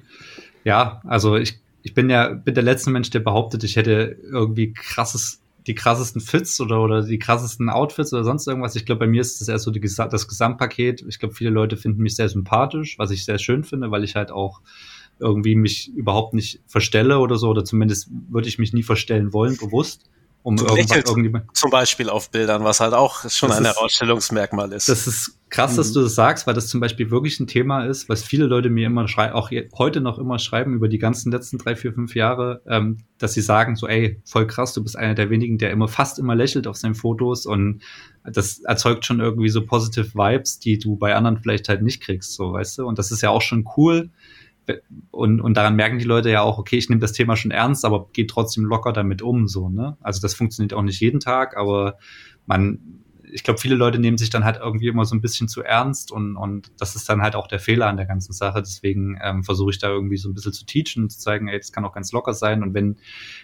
ja, 0.64 1.00
also 1.04 1.36
ich, 1.36 1.58
ich 1.82 1.94
bin 1.94 2.10
ja 2.10 2.28
bin 2.28 2.54
der 2.54 2.64
letzte 2.64 2.90
Mensch, 2.90 3.10
der 3.10 3.20
behauptet, 3.20 3.64
ich 3.64 3.76
hätte 3.76 4.16
irgendwie 4.22 4.72
krasses 4.72 5.40
die 5.66 5.74
krassesten 5.74 6.20
Fits 6.20 6.60
oder, 6.60 6.82
oder 6.82 7.02
die 7.02 7.18
krassesten 7.18 7.70
Outfits 7.70 8.12
oder 8.12 8.24
sonst 8.24 8.46
irgendwas. 8.46 8.76
Ich 8.76 8.84
glaube, 8.84 9.00
bei 9.00 9.06
mir 9.06 9.20
ist 9.20 9.40
das 9.40 9.48
erst 9.48 9.64
so 9.64 9.70
die, 9.70 9.80
das 9.80 10.28
Gesamtpaket. 10.28 11.04
Ich 11.08 11.18
glaube, 11.18 11.34
viele 11.34 11.50
Leute 11.50 11.76
finden 11.76 12.02
mich 12.02 12.16
sehr 12.16 12.28
sympathisch, 12.28 12.98
was 12.98 13.10
ich 13.10 13.24
sehr 13.24 13.38
schön 13.38 13.64
finde, 13.64 13.90
weil 13.90 14.04
ich 14.04 14.14
halt 14.14 14.30
auch 14.30 14.60
irgendwie 15.18 15.54
mich 15.54 15.92
überhaupt 15.94 16.34
nicht 16.34 16.60
verstelle 16.66 17.18
oder 17.18 17.36
so, 17.36 17.48
oder 17.48 17.64
zumindest 17.64 18.08
würde 18.30 18.48
ich 18.48 18.58
mich 18.58 18.72
nie 18.72 18.82
verstellen 18.82 19.32
wollen, 19.32 19.56
bewusst 19.56 20.10
um 20.44 20.56
du 20.56 20.66
irgendwie 20.66 21.40
zum 21.54 21.70
Beispiel 21.70 22.10
auf 22.10 22.30
Bildern, 22.30 22.64
was 22.64 22.78
halt 22.78 22.92
auch 22.92 23.28
schon 23.30 23.50
ein 23.50 23.64
Herausstellungsmerkmal 23.64 24.70
ist. 24.74 24.90
Das 24.90 25.06
ist 25.06 25.38
krass, 25.48 25.72
mhm. 25.72 25.76
dass 25.78 25.92
du 25.92 26.02
das 26.02 26.14
sagst, 26.14 26.46
weil 26.46 26.52
das 26.52 26.68
zum 26.68 26.80
Beispiel 26.80 27.10
wirklich 27.10 27.40
ein 27.40 27.46
Thema 27.46 27.86
ist, 27.86 28.10
was 28.10 28.22
viele 28.22 28.44
Leute 28.44 28.68
mir 28.68 28.88
immer 28.88 29.08
schreiben, 29.08 29.32
auch 29.32 29.50
heute 29.78 30.02
noch 30.02 30.18
immer 30.18 30.38
schreiben 30.38 30.74
über 30.74 30.88
die 30.88 30.98
ganzen 30.98 31.32
letzten 31.32 31.56
drei, 31.56 31.76
vier, 31.76 31.94
fünf 31.94 32.14
Jahre, 32.14 32.60
ähm, 32.68 32.98
dass 33.16 33.32
sie 33.32 33.40
sagen 33.40 33.74
so, 33.74 33.88
ey, 33.88 34.20
voll 34.26 34.46
krass, 34.46 34.74
du 34.74 34.82
bist 34.82 34.98
einer 34.98 35.14
der 35.14 35.30
wenigen, 35.30 35.56
der 35.56 35.70
immer 35.70 35.88
fast 35.88 36.18
immer 36.18 36.34
lächelt 36.34 36.66
auf 36.66 36.76
seinen 36.76 36.94
Fotos 36.94 37.46
und 37.46 37.80
das 38.22 38.58
erzeugt 38.64 39.06
schon 39.06 39.20
irgendwie 39.20 39.48
so 39.48 39.64
positive 39.64 40.12
Vibes, 40.14 40.58
die 40.58 40.78
du 40.78 40.96
bei 40.96 41.14
anderen 41.14 41.38
vielleicht 41.38 41.70
halt 41.70 41.80
nicht 41.80 42.02
kriegst, 42.02 42.34
so, 42.34 42.52
weißt 42.52 42.78
du? 42.78 42.86
Und 42.86 42.98
das 42.98 43.10
ist 43.10 43.22
ja 43.22 43.30
auch 43.30 43.42
schon 43.42 43.66
cool, 43.78 44.10
und, 45.10 45.40
und 45.40 45.56
daran 45.56 45.76
merken 45.76 45.98
die 45.98 46.04
Leute 46.04 46.30
ja 46.30 46.42
auch, 46.42 46.58
okay, 46.58 46.76
ich 46.76 46.88
nehme 46.88 47.00
das 47.00 47.12
Thema 47.12 47.36
schon 47.36 47.50
ernst, 47.50 47.84
aber 47.84 48.08
gehe 48.12 48.26
trotzdem 48.26 48.64
locker 48.64 48.92
damit 48.92 49.22
um, 49.22 49.46
so, 49.48 49.68
ne? 49.68 49.96
Also 50.00 50.20
das 50.20 50.34
funktioniert 50.34 50.74
auch 50.74 50.82
nicht 50.82 51.00
jeden 51.00 51.20
Tag, 51.20 51.56
aber 51.56 51.98
man, 52.46 52.78
ich 53.34 53.42
glaube, 53.42 53.58
viele 53.58 53.74
Leute 53.74 53.98
nehmen 53.98 54.16
sich 54.16 54.30
dann 54.30 54.44
halt 54.44 54.58
irgendwie 54.62 54.86
immer 54.86 55.04
so 55.04 55.14
ein 55.14 55.20
bisschen 55.20 55.48
zu 55.48 55.62
ernst 55.62 56.12
und, 56.12 56.36
und 56.36 56.70
das 56.78 56.94
ist 56.94 57.08
dann 57.08 57.20
halt 57.20 57.34
auch 57.34 57.48
der 57.48 57.58
Fehler 57.58 57.88
an 57.88 57.96
der 57.96 58.06
ganzen 58.06 58.32
Sache. 58.32 58.60
Deswegen 58.60 59.18
ähm, 59.22 59.42
versuche 59.42 59.70
ich 59.70 59.78
da 59.78 59.88
irgendwie 59.88 60.16
so 60.18 60.28
ein 60.28 60.34
bisschen 60.34 60.52
zu 60.52 60.64
teachen 60.64 61.02
und 61.02 61.10
zu 61.10 61.18
zeigen, 61.18 61.48
ey, 61.48 61.58
das 61.58 61.72
kann 61.72 61.84
auch 61.84 61.92
ganz 61.92 62.12
locker 62.12 62.32
sein. 62.32 62.62
Und 62.62 62.74
wenn, 62.74 62.96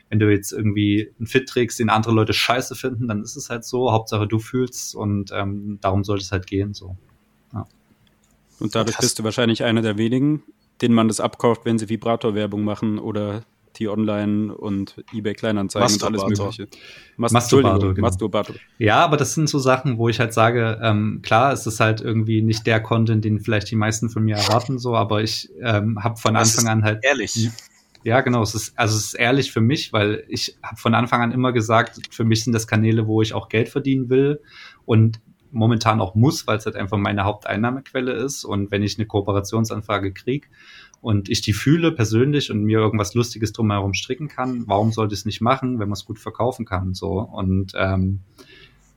wenn 0.09 0.21
du 0.21 0.31
jetzt 0.31 0.53
irgendwie 0.53 1.13
einen 1.19 1.27
Fit 1.27 1.49
trägst, 1.49 1.81
den 1.81 1.91
andere 1.91 2.15
Leute 2.15 2.33
scheiße 2.33 2.77
finden, 2.77 3.09
dann 3.09 3.23
ist 3.23 3.37
es 3.37 3.51
halt 3.51 3.65
so. 3.65 3.91
Hauptsache 3.91 4.29
du 4.29 4.39
fühlst 4.39 4.95
und 4.95 5.33
ähm, 5.33 5.79
darum 5.81 6.05
sollte 6.05 6.23
es 6.23 6.31
halt 6.31 6.47
gehen. 6.47 6.73
so. 6.73 6.97
Ja. 7.53 7.67
Und 8.61 8.77
dadurch 8.77 8.97
bist 8.99 9.19
du 9.19 9.25
wahrscheinlich 9.25 9.65
einer 9.65 9.83
der 9.83 9.99
wenigen, 9.99 10.45
denen 10.83 10.95
man 10.95 11.09
das 11.09 11.21
abkauft, 11.21 11.65
wenn 11.65 11.79
sie 11.79 11.89
Vibrator-Werbung 11.89 12.65
machen 12.65 12.99
oder 12.99 13.43
die 13.77 13.89
Online 13.89 14.55
und 14.55 15.03
eBay 15.13 15.35
Kleinanzeigen 15.35 15.95
und 15.95 16.03
alles 16.05 16.25
Mögliche. 16.25 16.69
Mas 17.17 17.33
Masturbator, 17.33 17.95
genau. 17.95 18.07
Masturbator. 18.07 18.57
Ja, 18.79 19.05
aber 19.05 19.17
das 19.17 19.35
sind 19.35 19.49
so 19.49 19.59
Sachen, 19.59 19.97
wo 19.97 20.09
ich 20.09 20.21
halt 20.21 20.35
sage, 20.35 20.79
ähm, 20.83 21.21
klar, 21.23 21.53
es 21.53 21.67
ist 21.67 21.81
halt 21.81 22.01
irgendwie 22.01 22.43
nicht 22.43 22.67
der 22.67 22.81
Content, 22.81 23.25
den 23.25 23.41
vielleicht 23.41 23.71
die 23.71 23.77
meisten 23.77 24.11
von 24.11 24.25
mir 24.25 24.37
erwarten, 24.37 24.79
so, 24.79 24.97
aber 24.97 25.23
ich 25.23 25.51
ähm, 25.63 26.03
habe 26.03 26.17
von 26.17 26.35
das 26.35 26.59
Anfang 26.59 26.73
an 26.73 26.85
halt 26.85 27.05
ehrlich. 27.05 27.51
Ja, 28.03 28.23
genau. 28.23 28.43
Es 28.43 28.55
ist, 28.55 28.79
also 28.79 28.97
es 28.97 29.07
ist 29.07 29.15
ehrlich 29.15 29.53
für 29.53 29.61
mich, 29.61 29.93
weil 29.93 30.25
ich 30.29 30.57
habe 30.63 30.77
von 30.77 30.95
Anfang 30.95 31.23
an 31.23 31.33
immer 31.33 31.53
gesagt, 31.53 32.01
für 32.11 32.25
mich 32.25 32.45
sind 32.45 32.55
das 32.55 32.67
Kanäle, 32.67 33.07
wo 33.07 33.21
ich 33.21 33.35
auch 33.35 33.49
Geld 33.49 33.69
verdienen 33.69 34.09
will. 34.09 34.41
Und 34.87 35.21
momentan 35.53 36.01
auch 36.01 36.15
muss, 36.15 36.47
weil 36.47 36.59
es 36.59 36.67
halt 36.67 36.77
einfach 36.77 36.99
meine 36.99 37.25
Haupteinnahmequelle 37.25 38.13
ist. 38.13 38.45
Und 38.45 38.71
wenn 38.71 38.83
ich 38.83 38.99
eine 38.99 39.07
Kooperationsanfrage 39.07 40.13
kriege 40.13 40.49
und 41.01 41.29
ich 41.29 41.41
die 41.41 41.53
fühle 41.53 41.93
persönlich 41.93 42.51
und 42.51 42.65
mir 42.65 42.79
irgendwas 42.79 43.15
Lustiges 43.15 43.53
drumherum 43.53 43.95
stricken 43.95 44.29
kann, 44.29 44.65
warum 44.67 44.93
sollte 44.93 45.15
ich 45.15 45.21
es 45.21 45.27
nicht 45.27 45.41
machen, 45.41 45.79
wenn 45.79 45.89
man 45.89 45.95
es 45.95 46.05
gut 46.05 46.19
verkaufen 46.19 46.65
kann? 46.65 46.95
So. 46.95 47.21
Und 47.21 47.73
ähm, 47.75 48.21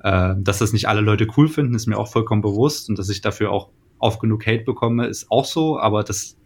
äh, 0.03 0.35
dass 0.37 0.59
das 0.59 0.73
nicht 0.73 0.87
alle 0.87 1.01
Leute 1.01 1.27
cool 1.37 1.47
finden, 1.47 1.75
ist 1.75 1.87
mir 1.87 1.97
auch 1.97 2.11
vollkommen 2.11 2.41
bewusst. 2.41 2.89
Und 2.89 2.99
dass 2.99 3.09
ich 3.09 3.21
dafür 3.21 3.51
auch 3.51 3.69
oft 3.99 4.19
genug 4.19 4.45
Hate 4.45 4.63
bekomme, 4.63 5.07
ist 5.07 5.31
auch 5.31 5.45
so, 5.45 5.79
aber 5.79 6.03
das 6.03 6.37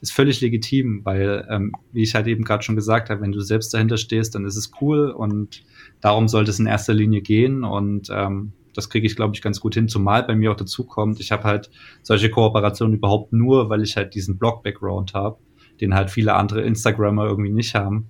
ist 0.00 0.12
völlig 0.12 0.40
legitim, 0.40 1.04
weil, 1.04 1.46
ähm, 1.48 1.72
wie 1.92 2.02
ich 2.02 2.14
halt 2.14 2.26
eben 2.26 2.42
gerade 2.42 2.64
schon 2.64 2.74
gesagt 2.74 3.08
habe, 3.08 3.20
wenn 3.20 3.30
du 3.30 3.40
selbst 3.40 3.72
dahinter 3.72 3.98
stehst, 3.98 4.34
dann 4.34 4.44
ist 4.44 4.56
es 4.56 4.72
cool. 4.80 5.10
Und 5.10 5.62
darum 6.00 6.26
sollte 6.26 6.50
es 6.50 6.58
in 6.58 6.66
erster 6.66 6.94
Linie 6.94 7.20
gehen. 7.20 7.62
Und 7.62 8.08
ähm, 8.10 8.52
das 8.74 8.88
kriege 8.88 9.06
ich, 9.06 9.16
glaube 9.16 9.34
ich, 9.34 9.42
ganz 9.42 9.60
gut 9.60 9.74
hin, 9.74 9.88
zumal 9.88 10.22
bei 10.22 10.34
mir 10.34 10.52
auch 10.52 10.56
dazu 10.56 10.84
kommt, 10.84 11.20
ich 11.20 11.32
habe 11.32 11.44
halt 11.44 11.70
solche 12.02 12.30
Kooperationen 12.30 12.96
überhaupt 12.96 13.32
nur, 13.32 13.68
weil 13.68 13.82
ich 13.82 13.96
halt 13.96 14.14
diesen 14.14 14.38
Blog-Background 14.38 15.14
habe, 15.14 15.38
den 15.80 15.94
halt 15.94 16.10
viele 16.10 16.34
andere 16.34 16.62
Instagrammer 16.62 17.26
irgendwie 17.26 17.52
nicht 17.52 17.74
haben. 17.74 18.08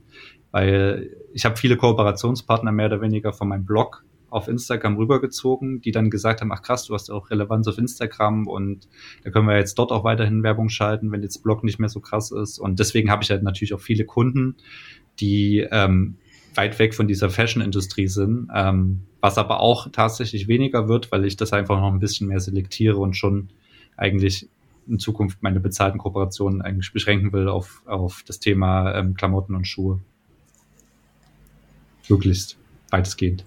Weil 0.51 1.11
ich 1.33 1.45
habe 1.45 1.57
viele 1.57 1.77
Kooperationspartner 1.77 2.73
mehr 2.73 2.87
oder 2.87 3.01
weniger 3.01 3.33
von 3.33 3.49
meinem 3.49 3.65
Blog 3.65 4.05
auf 4.33 4.49
Instagram 4.49 4.97
rübergezogen, 4.97 5.83
die 5.83 5.93
dann 5.93 6.09
gesagt 6.09 6.41
haben, 6.41 6.53
ach 6.53 6.63
krass, 6.63 6.87
du 6.87 6.95
hast 6.95 7.11
auch 7.11 7.31
Relevanz 7.31 7.69
auf 7.69 7.77
Instagram 7.77 8.47
und 8.47 8.89
da 9.25 9.31
können 9.31 9.47
wir 9.47 9.57
jetzt 9.59 9.79
dort 9.79 9.93
auch 9.93 10.05
weiterhin 10.05 10.43
Werbung 10.43 10.71
schalten, 10.71 11.13
wenn 11.13 11.23
jetzt 11.23 11.43
Blog 11.43 11.65
nicht 11.65 11.79
mehr 11.79 11.91
so 11.91 12.01
krass 12.01 12.31
ist. 12.31 12.59
Und 12.59 12.79
deswegen 12.79 13.11
habe 13.11 13.23
ich 13.23 13.31
halt 13.31 13.43
natürlich 13.43 13.75
auch 13.75 13.81
viele 13.81 14.07
Kunden, 14.07 14.57
die 15.21 15.67
ähm, 15.71 16.17
weit 16.55 16.79
weg 16.79 16.95
von 16.95 17.09
dieser 17.09 17.31
Fashion-Industrie 17.31 18.09
sind, 18.09 18.49
ähm, 18.55 19.03
was 19.21 19.39
aber 19.39 19.61
auch 19.61 19.89
tatsächlich 19.91 20.49
weniger 20.49 20.89
wird, 20.89 21.13
weil 21.13 21.25
ich 21.25 21.37
das 21.37 21.53
einfach 21.53 21.81
noch 21.81 21.93
ein 21.93 22.01
bisschen 22.01 22.29
mehr 22.29 22.41
selektiere 22.41 22.97
und 22.97 23.17
schon 23.17 23.49
eigentlich 23.97 24.49
in 24.89 24.99
Zukunft 24.99 25.43
meine 25.43 25.61
bezahlten 25.61 25.99
Kooperationen 25.99 26.63
eigentlich 26.63 26.93
beschränken 26.93 27.33
will 27.33 27.49
auf, 27.49 27.83
auf 27.87 28.25
das 28.27 28.41
Thema 28.41 28.95
ähm, 28.95 29.15
Klamotten 29.15 29.55
und 29.55 29.67
Schuhe. 29.67 30.01
Möglichst 32.09 32.59
weitestgehend. 32.91 33.45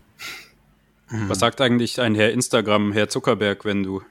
Mhm. 1.09 1.29
Was 1.29 1.39
sagt 1.39 1.61
eigentlich 1.61 1.99
ein 1.99 2.15
Herr 2.15 2.31
Instagram, 2.31 2.93
Herr 2.93 3.09
Zuckerberg, 3.09 3.65
wenn 3.65 3.83
du 3.83 4.01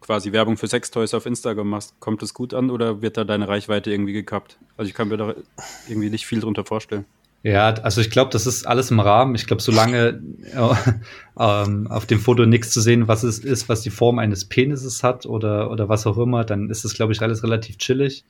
quasi 0.00 0.32
Werbung 0.32 0.56
für 0.56 0.66
Sextoys 0.66 1.14
auf 1.14 1.24
Instagram 1.24 1.68
machst? 1.68 1.98
Kommt 2.00 2.22
das 2.22 2.34
gut 2.34 2.52
an 2.52 2.70
oder 2.70 3.00
wird 3.00 3.16
da 3.16 3.24
deine 3.24 3.48
Reichweite 3.48 3.90
irgendwie 3.90 4.12
gekappt? 4.12 4.58
Also 4.76 4.88
ich 4.88 4.94
kann 4.94 5.08
mir 5.08 5.16
da 5.16 5.34
irgendwie 5.88 6.10
nicht 6.10 6.26
viel 6.26 6.40
drunter 6.40 6.64
vorstellen. 6.64 7.04
Ja, 7.44 7.68
also 7.68 8.00
ich 8.00 8.10
glaube, 8.10 8.30
das 8.32 8.46
ist 8.46 8.66
alles 8.66 8.90
im 8.90 8.98
Rahmen. 8.98 9.34
Ich 9.36 9.46
glaube, 9.46 9.62
solange 9.62 10.20
äh, 10.52 10.92
ähm, 11.38 11.86
auf 11.86 12.06
dem 12.06 12.18
Foto 12.18 12.46
nichts 12.46 12.70
zu 12.70 12.80
sehen, 12.80 13.06
was 13.06 13.22
es 13.22 13.38
ist, 13.38 13.68
was 13.68 13.82
die 13.82 13.90
Form 13.90 14.18
eines 14.18 14.44
Penises 14.44 15.04
hat 15.04 15.24
oder, 15.24 15.70
oder 15.70 15.88
was 15.88 16.06
auch 16.06 16.18
immer, 16.18 16.44
dann 16.44 16.68
ist 16.68 16.84
das, 16.84 16.94
glaube 16.94 17.12
ich, 17.12 17.22
alles 17.22 17.44
relativ 17.44 17.78
chillig. 17.78 18.24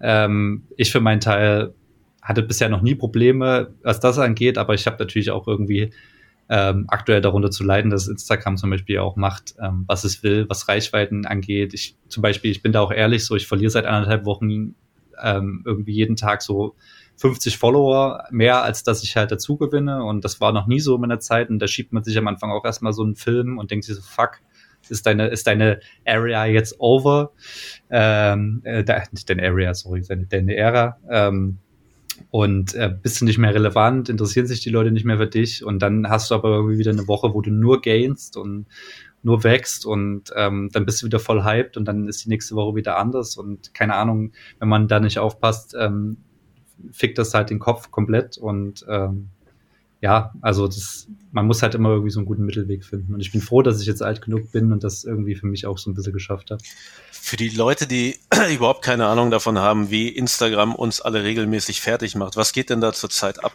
Ähm, 0.00 0.64
ich 0.76 0.90
für 0.90 1.00
meinen 1.00 1.20
Teil 1.20 1.72
hatte 2.20 2.42
bisher 2.42 2.68
noch 2.68 2.82
nie 2.82 2.94
Probleme, 2.96 3.70
was 3.82 4.00
das 4.00 4.18
angeht, 4.18 4.58
aber 4.58 4.74
ich 4.74 4.86
habe 4.86 4.96
natürlich 4.98 5.30
auch 5.30 5.46
irgendwie 5.46 5.90
ähm, 6.50 6.86
aktuell 6.88 7.20
darunter 7.20 7.50
zu 7.50 7.62
leiden, 7.62 7.90
dass 7.90 8.08
Instagram 8.08 8.56
zum 8.56 8.70
Beispiel 8.70 8.98
auch 8.98 9.16
macht, 9.16 9.54
ähm, 9.62 9.84
was 9.86 10.04
es 10.04 10.22
will, 10.22 10.46
was 10.48 10.68
Reichweiten 10.68 11.26
angeht. 11.26 11.74
Ich 11.74 11.96
zum 12.08 12.22
Beispiel, 12.22 12.50
ich 12.50 12.62
bin 12.62 12.72
da 12.72 12.80
auch 12.80 12.90
ehrlich, 12.90 13.24
so 13.24 13.36
ich 13.36 13.46
verliere 13.46 13.70
seit 13.70 13.86
anderthalb 13.86 14.24
Wochen 14.24 14.74
ähm, 15.22 15.62
irgendwie 15.64 15.92
jeden 15.92 16.16
Tag 16.16 16.42
so 16.42 16.74
50 17.18 17.58
Follower 17.58 18.24
mehr, 18.30 18.62
als 18.62 18.84
dass 18.84 19.02
ich 19.02 19.16
halt 19.16 19.30
dazu 19.30 19.56
gewinne. 19.56 20.04
Und 20.04 20.24
das 20.24 20.40
war 20.40 20.52
noch 20.52 20.66
nie 20.66 20.80
so 20.80 20.94
in 20.94 21.00
meiner 21.00 21.20
Zeit. 21.20 21.50
Und 21.50 21.58
da 21.58 21.68
schiebt 21.68 21.92
man 21.92 22.04
sich 22.04 22.16
am 22.16 22.28
Anfang 22.28 22.50
auch 22.50 22.64
erstmal 22.64 22.92
so 22.92 23.02
einen 23.02 23.16
Film 23.16 23.58
und 23.58 23.70
denkt 23.70 23.84
sich 23.84 23.96
so, 23.96 24.02
fuck, 24.02 24.40
ist 24.88 25.06
deine, 25.06 25.28
ist 25.28 25.46
deine 25.46 25.80
Area 26.06 26.46
jetzt 26.46 26.76
over? 26.78 27.32
Ähm, 27.90 28.62
äh, 28.64 28.84
nicht 29.12 29.28
deine 29.28 29.42
Area, 29.42 29.74
sorry, 29.74 30.02
deine, 30.02 30.26
deine 30.26 30.56
Ära. 30.56 30.98
Ähm, 31.10 31.58
und 32.30 32.74
äh, 32.74 32.92
bist 33.02 33.20
du 33.20 33.24
nicht 33.24 33.38
mehr 33.38 33.54
relevant, 33.54 34.08
interessieren 34.08 34.46
sich 34.46 34.60
die 34.60 34.70
Leute 34.70 34.90
nicht 34.90 35.04
mehr 35.04 35.18
für 35.18 35.28
dich 35.28 35.64
und 35.64 35.80
dann 35.80 36.08
hast 36.08 36.30
du 36.30 36.34
aber 36.34 36.50
irgendwie 36.50 36.78
wieder 36.78 36.90
eine 36.90 37.06
Woche, 37.06 37.32
wo 37.32 37.40
du 37.42 37.50
nur 37.50 37.80
gainst 37.80 38.36
und 38.36 38.66
nur 39.22 39.44
wächst 39.44 39.86
und 39.86 40.32
ähm, 40.36 40.68
dann 40.72 40.84
bist 40.84 41.02
du 41.02 41.06
wieder 41.06 41.20
voll 41.20 41.44
hyped 41.44 41.76
und 41.76 41.86
dann 41.86 42.08
ist 42.08 42.24
die 42.24 42.28
nächste 42.28 42.54
Woche 42.54 42.76
wieder 42.76 42.98
anders 42.98 43.36
und 43.36 43.72
keine 43.74 43.94
Ahnung, 43.94 44.32
wenn 44.58 44.68
man 44.68 44.88
da 44.88 45.00
nicht 45.00 45.18
aufpasst, 45.18 45.76
ähm, 45.78 46.18
fickt 46.92 47.18
das 47.18 47.34
halt 47.34 47.50
den 47.50 47.58
Kopf 47.58 47.90
komplett 47.90 48.38
und 48.38 48.84
ähm, 48.88 49.28
ja, 50.00 50.32
also 50.42 50.66
das, 50.66 51.08
man 51.32 51.46
muss 51.46 51.62
halt 51.62 51.74
immer 51.74 51.90
irgendwie 51.90 52.10
so 52.10 52.20
einen 52.20 52.26
guten 52.26 52.44
Mittelweg 52.44 52.84
finden. 52.84 53.14
Und 53.14 53.20
ich 53.20 53.32
bin 53.32 53.40
froh, 53.40 53.62
dass 53.62 53.80
ich 53.80 53.86
jetzt 53.86 54.02
alt 54.02 54.22
genug 54.22 54.52
bin 54.52 54.72
und 54.72 54.84
das 54.84 55.02
irgendwie 55.02 55.34
für 55.34 55.46
mich 55.46 55.66
auch 55.66 55.76
so 55.76 55.90
ein 55.90 55.94
bisschen 55.94 56.12
geschafft 56.12 56.50
habe. 56.50 56.62
Für 57.10 57.36
die 57.36 57.48
Leute, 57.48 57.86
die 57.86 58.16
überhaupt 58.54 58.84
keine 58.84 59.06
Ahnung 59.06 59.30
davon 59.30 59.58
haben, 59.58 59.90
wie 59.90 60.08
Instagram 60.08 60.74
uns 60.74 61.00
alle 61.00 61.24
regelmäßig 61.24 61.80
fertig 61.80 62.14
macht, 62.14 62.36
was 62.36 62.52
geht 62.52 62.70
denn 62.70 62.80
da 62.80 62.92
zurzeit 62.92 63.42
ab? 63.42 63.52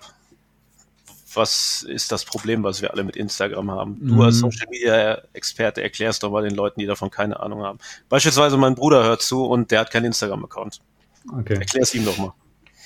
Was 1.34 1.84
ist 1.84 2.12
das 2.12 2.26
Problem, 2.26 2.64
was 2.64 2.82
wir 2.82 2.92
alle 2.92 3.04
mit 3.04 3.16
Instagram 3.16 3.72
haben? 3.72 3.98
Du 4.02 4.22
als 4.22 4.36
mhm. 4.36 4.52
Social 4.52 4.68
Media 4.70 5.22
Experte 5.32 5.82
erklärst 5.82 6.22
doch 6.22 6.30
mal 6.30 6.44
den 6.44 6.54
Leuten, 6.54 6.80
die 6.80 6.86
davon 6.86 7.10
keine 7.10 7.40
Ahnung 7.40 7.64
haben. 7.64 7.80
Beispielsweise 8.10 8.58
mein 8.58 8.76
Bruder 8.76 9.04
hört 9.04 9.24
zu 9.24 9.46
und 9.46 9.72
der 9.72 9.80
hat 9.80 9.92
keinen 9.92 10.06
Instagram-Account. 10.06 10.82
Okay. 11.40 11.56
Erklär 11.56 11.84
es 11.84 11.96
ihm 11.96 12.06
doch 12.06 12.18
mal. 12.18 12.34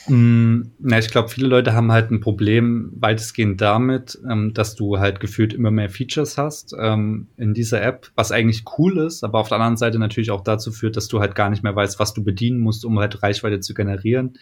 Mm, 0.09 0.71
na, 0.79 0.99
ich 0.99 1.09
glaube, 1.09 1.27
viele 1.27 1.47
Leute 1.47 1.73
haben 1.73 1.91
halt 1.91 2.11
ein 2.11 2.21
Problem 2.21 2.91
weitestgehend 2.95 3.59
damit, 3.59 4.17
ähm, 4.29 4.53
dass 4.53 4.75
du 4.75 4.99
halt 4.99 5.19
gefühlt 5.19 5.53
immer 5.53 5.69
mehr 5.69 5.89
Features 5.89 6.37
hast 6.37 6.73
ähm, 6.79 7.27
in 7.35 7.53
dieser 7.53 7.81
App, 7.81 8.09
was 8.15 8.31
eigentlich 8.31 8.63
cool 8.77 8.99
ist, 8.99 9.23
aber 9.23 9.39
auf 9.39 9.49
der 9.49 9.57
anderen 9.57 9.75
Seite 9.75 9.99
natürlich 9.99 10.31
auch 10.31 10.41
dazu 10.41 10.71
führt, 10.71 10.95
dass 10.95 11.09
du 11.09 11.19
halt 11.19 11.35
gar 11.35 11.49
nicht 11.49 11.63
mehr 11.63 11.75
weißt, 11.75 11.99
was 11.99 12.13
du 12.13 12.23
bedienen 12.23 12.59
musst, 12.59 12.85
um 12.85 12.99
halt 12.99 13.21
Reichweite 13.21 13.59
zu 13.59 13.73
generieren. 13.73 14.37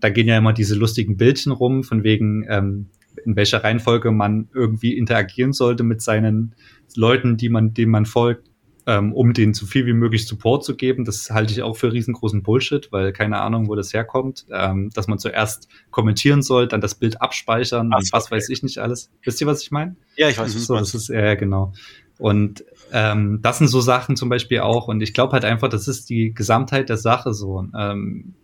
Da 0.00 0.10
gehen 0.10 0.26
ja 0.26 0.36
immer 0.36 0.52
diese 0.52 0.74
lustigen 0.74 1.16
Bildchen 1.16 1.52
rum, 1.52 1.84
von 1.84 2.02
wegen, 2.02 2.44
ähm, 2.48 2.86
in 3.24 3.36
welcher 3.36 3.62
Reihenfolge 3.62 4.10
man 4.10 4.48
irgendwie 4.52 4.96
interagieren 4.96 5.52
sollte 5.52 5.84
mit 5.84 6.02
seinen 6.02 6.54
Leuten, 6.96 7.36
die 7.36 7.48
man, 7.48 7.72
denen 7.72 7.92
man 7.92 8.06
folgt 8.06 8.48
ähm, 8.86 9.12
um 9.12 9.32
denen 9.32 9.54
so 9.54 9.66
viel 9.66 9.86
wie 9.86 9.92
möglich 9.92 10.26
Support 10.26 10.64
zu 10.64 10.76
geben. 10.76 11.04
Das 11.04 11.30
halte 11.30 11.52
ich 11.52 11.62
auch 11.62 11.76
für 11.76 11.92
riesengroßen 11.92 12.42
Bullshit, 12.42 12.90
weil 12.92 13.12
keine 13.12 13.40
Ahnung, 13.40 13.68
wo 13.68 13.74
das 13.74 13.92
herkommt. 13.92 14.46
Ähm, 14.50 14.90
dass 14.94 15.08
man 15.08 15.18
zuerst 15.18 15.68
kommentieren 15.90 16.42
soll, 16.42 16.68
dann 16.68 16.80
das 16.80 16.94
Bild 16.94 17.20
abspeichern 17.20 17.90
Ach, 17.92 17.98
und 17.98 18.12
was 18.12 18.26
okay. 18.26 18.36
weiß 18.36 18.48
ich 18.50 18.62
nicht 18.62 18.78
alles. 18.78 19.10
Wisst 19.22 19.40
ihr, 19.40 19.46
was 19.46 19.62
ich 19.62 19.70
meine? 19.70 19.96
Ja, 20.16 20.28
ich 20.28 20.38
weiß. 20.38 20.52
So, 20.52 20.76
das 20.76 20.94
ist 20.94 21.08
ja 21.08 21.34
genau. 21.34 21.72
Und 22.18 22.64
ähm, 22.92 23.40
das 23.42 23.58
sind 23.58 23.68
so 23.68 23.80
Sachen 23.80 24.16
zum 24.16 24.28
Beispiel 24.28 24.60
auch. 24.60 24.88
Und 24.88 25.02
ich 25.02 25.14
glaube 25.14 25.32
halt 25.32 25.44
einfach, 25.44 25.68
das 25.68 25.88
ist 25.88 26.10
die 26.10 26.32
Gesamtheit 26.32 26.88
der 26.88 26.98
Sache 26.98 27.32
so. 27.32 27.66
Ähm, 27.76 28.34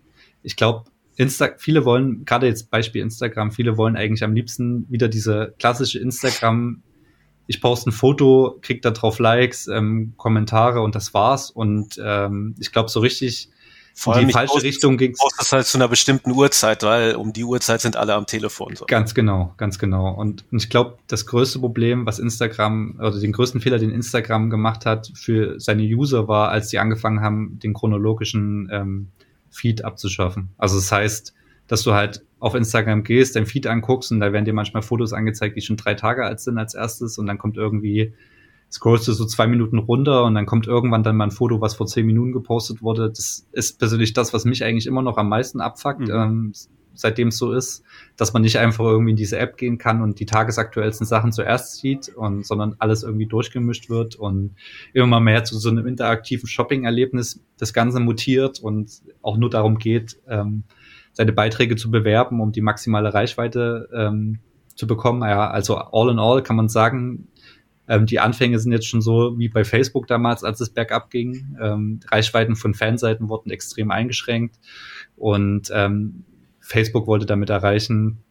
ich 0.43 0.55
glaube, 0.55 0.85
Insta 1.15 1.49
viele 1.57 1.85
wollen, 1.85 2.25
gerade 2.25 2.47
jetzt 2.47 2.71
Beispiel 2.71 3.01
Instagram, 3.01 3.51
viele 3.51 3.77
wollen 3.77 3.95
eigentlich 3.95 4.23
am 4.23 4.33
liebsten 4.33 4.89
wieder 4.89 5.07
diese 5.07 5.53
klassische 5.59 5.99
Instagram 5.99 6.81
ich 7.51 7.59
poste 7.59 7.89
ein 7.89 7.91
Foto, 7.91 8.57
krieg 8.61 8.81
da 8.81 8.91
drauf 8.91 9.19
Likes, 9.19 9.67
ähm, 9.67 10.13
Kommentare 10.15 10.81
und 10.81 10.95
das 10.95 11.13
war's. 11.13 11.51
Und 11.51 12.01
ähm, 12.01 12.55
ich 12.59 12.71
glaube, 12.71 12.89
so 12.89 13.01
richtig 13.01 13.49
Vor 13.93 14.17
in 14.17 14.27
die 14.27 14.33
falsche 14.33 14.53
post, 14.53 14.65
Richtung 14.65 14.97
ging 14.97 15.11
es. 15.11 15.19
das 15.37 15.51
halt 15.51 15.67
zu 15.67 15.77
einer 15.77 15.89
bestimmten 15.89 16.31
Uhrzeit, 16.31 16.83
weil 16.83 17.15
um 17.15 17.33
die 17.33 17.43
Uhrzeit 17.43 17.81
sind 17.81 17.97
alle 17.97 18.13
am 18.13 18.25
Telefon. 18.25 18.77
So. 18.77 18.85
Ganz 18.85 19.13
genau, 19.13 19.53
ganz 19.57 19.79
genau. 19.79 20.13
Und, 20.13 20.45
und 20.49 20.63
ich 20.63 20.69
glaube, 20.69 20.97
das 21.07 21.25
größte 21.25 21.59
Problem, 21.59 22.05
was 22.05 22.19
Instagram, 22.19 22.95
oder 22.99 23.19
den 23.19 23.33
größten 23.33 23.59
Fehler, 23.59 23.77
den 23.77 23.91
Instagram 23.91 24.49
gemacht 24.49 24.85
hat 24.85 25.11
für 25.13 25.59
seine 25.59 25.83
User, 25.83 26.29
war, 26.29 26.51
als 26.51 26.69
sie 26.69 26.79
angefangen 26.79 27.19
haben, 27.19 27.59
den 27.59 27.73
chronologischen 27.73 28.69
ähm, 28.71 29.07
Feed 29.49 29.83
abzuschaffen. 29.83 30.51
Also 30.57 30.77
das 30.77 30.89
heißt, 30.89 31.33
dass 31.67 31.83
du 31.83 31.93
halt 31.93 32.23
auf 32.41 32.55
Instagram 32.55 33.03
gehst, 33.03 33.35
dein 33.35 33.45
Feed 33.45 33.67
anguckst 33.67 34.11
und 34.11 34.19
da 34.19 34.33
werden 34.33 34.45
dir 34.45 34.53
manchmal 34.53 34.81
Fotos 34.81 35.13
angezeigt, 35.13 35.55
die 35.55 35.61
schon 35.61 35.77
drei 35.77 35.93
Tage 35.93 36.25
alt 36.25 36.39
sind 36.39 36.57
als 36.57 36.73
erstes 36.73 37.19
und 37.19 37.27
dann 37.27 37.37
kommt 37.37 37.55
irgendwie, 37.55 38.13
scrollst 38.71 39.07
du 39.07 39.13
so 39.13 39.25
zwei 39.25 39.45
Minuten 39.45 39.77
runter 39.77 40.25
und 40.25 40.33
dann 40.33 40.47
kommt 40.47 40.65
irgendwann 40.65 41.03
dann 41.03 41.15
mal 41.15 41.25
ein 41.25 41.31
Foto, 41.31 41.61
was 41.61 41.75
vor 41.75 41.85
zehn 41.85 42.07
Minuten 42.07 42.31
gepostet 42.31 42.81
wurde. 42.81 43.09
Das 43.09 43.47
ist 43.51 43.77
persönlich 43.77 44.13
das, 44.13 44.33
was 44.33 44.43
mich 44.43 44.63
eigentlich 44.63 44.87
immer 44.87 45.03
noch 45.03 45.17
am 45.17 45.29
meisten 45.29 45.61
abfuckt, 45.61 45.99
mhm. 45.99 46.09
ähm, 46.09 46.53
seitdem 46.95 47.27
es 47.27 47.37
so 47.37 47.53
ist, 47.53 47.83
dass 48.17 48.33
man 48.33 48.41
nicht 48.41 48.57
einfach 48.57 48.85
irgendwie 48.85 49.11
in 49.11 49.17
diese 49.17 49.37
App 49.37 49.55
gehen 49.57 49.77
kann 49.77 50.01
und 50.01 50.19
die 50.19 50.25
tagesaktuellsten 50.25 51.05
Sachen 51.05 51.31
zuerst 51.31 51.75
sieht 51.75 52.09
und 52.09 52.43
sondern 52.43 52.75
alles 52.79 53.03
irgendwie 53.03 53.27
durchgemischt 53.27 53.87
wird 53.91 54.15
und 54.15 54.55
immer 54.93 55.05
mal 55.05 55.19
mehr 55.19 55.43
zu 55.43 55.59
so 55.59 55.69
einem 55.69 55.85
interaktiven 55.85 56.47
Shopping-Erlebnis 56.47 57.39
das 57.57 57.71
Ganze 57.71 57.99
mutiert 57.99 58.59
und 58.59 59.03
auch 59.21 59.37
nur 59.37 59.51
darum 59.51 59.77
geht, 59.77 60.17
ähm, 60.27 60.63
seine 61.13 61.33
Beiträge 61.33 61.75
zu 61.75 61.91
bewerben, 61.91 62.41
um 62.41 62.51
die 62.51 62.61
maximale 62.61 63.13
Reichweite 63.13 63.89
ähm, 63.93 64.39
zu 64.75 64.87
bekommen. 64.87 65.21
Ja, 65.21 65.49
also 65.49 65.77
all 65.77 66.09
in 66.09 66.19
all 66.19 66.43
kann 66.43 66.55
man 66.55 66.69
sagen, 66.69 67.27
ähm, 67.87 68.05
die 68.05 68.19
Anfänge 68.19 68.59
sind 68.59 68.71
jetzt 68.71 68.87
schon 68.87 69.01
so 69.01 69.37
wie 69.37 69.49
bei 69.49 69.63
Facebook 69.63 70.07
damals, 70.07 70.43
als 70.43 70.61
es 70.61 70.69
bergab 70.69 71.09
ging. 71.09 71.57
Ähm, 71.61 71.99
Reichweiten 72.07 72.55
von 72.55 72.73
Fanseiten 72.73 73.29
wurden 73.29 73.51
extrem 73.51 73.91
eingeschränkt 73.91 74.57
und 75.17 75.69
ähm, 75.73 76.23
Facebook 76.59 77.07
wollte 77.07 77.25
damit 77.25 77.49
erreichen, 77.49 78.23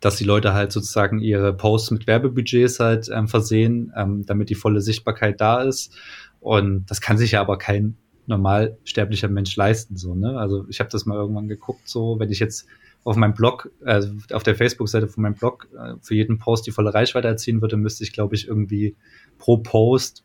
dass 0.00 0.16
die 0.16 0.24
Leute 0.24 0.54
halt 0.54 0.72
sozusagen 0.72 1.20
ihre 1.20 1.52
Posts 1.54 1.92
mit 1.92 2.06
Werbebudgets 2.06 2.80
halt 2.80 3.08
ähm, 3.12 3.28
versehen, 3.28 3.92
ähm, 3.96 4.26
damit 4.26 4.50
die 4.50 4.54
volle 4.54 4.80
Sichtbarkeit 4.80 5.40
da 5.40 5.62
ist. 5.62 5.94
Und 6.40 6.86
das 6.90 7.00
kann 7.00 7.18
sich 7.18 7.32
ja 7.32 7.40
aber 7.40 7.58
kein 7.58 7.96
normal 8.26 8.78
sterblicher 8.84 9.28
Mensch 9.28 9.56
leisten. 9.56 9.96
So, 9.96 10.14
ne? 10.14 10.38
Also 10.38 10.66
ich 10.68 10.80
habe 10.80 10.90
das 10.90 11.06
mal 11.06 11.16
irgendwann 11.16 11.48
geguckt, 11.48 11.88
so 11.88 12.18
wenn 12.18 12.30
ich 12.30 12.40
jetzt 12.40 12.66
auf 13.04 13.16
meinem 13.16 13.34
Blog, 13.34 13.70
also 13.84 14.12
auf 14.32 14.42
der 14.42 14.56
Facebook-Seite 14.56 15.06
von 15.06 15.22
meinem 15.22 15.34
Blog 15.34 15.68
äh, 15.78 15.94
für 16.02 16.14
jeden 16.14 16.38
Post 16.38 16.66
die 16.66 16.72
volle 16.72 16.92
Reichweite 16.92 17.28
erzielen 17.28 17.60
würde, 17.62 17.76
müsste 17.76 18.02
ich, 18.02 18.12
glaube 18.12 18.34
ich, 18.34 18.48
irgendwie 18.48 18.96
pro 19.38 19.58
Post 19.58 20.24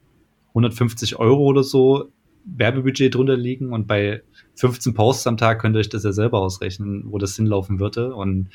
150 0.49 1.17
Euro 1.17 1.43
oder 1.43 1.63
so 1.63 2.11
Werbebudget 2.43 3.13
drunter 3.13 3.37
liegen 3.37 3.71
und 3.71 3.87
bei 3.87 4.23
15 4.55 4.93
Posts 4.93 5.27
am 5.27 5.37
Tag 5.37 5.61
könnte 5.61 5.79
ich 5.79 5.89
das 5.89 6.03
ja 6.03 6.11
selber 6.11 6.39
ausrechnen, 6.39 7.03
wo 7.05 7.17
das 7.17 7.35
hinlaufen 7.35 7.79
würde. 7.79 8.15
Und 8.15 8.49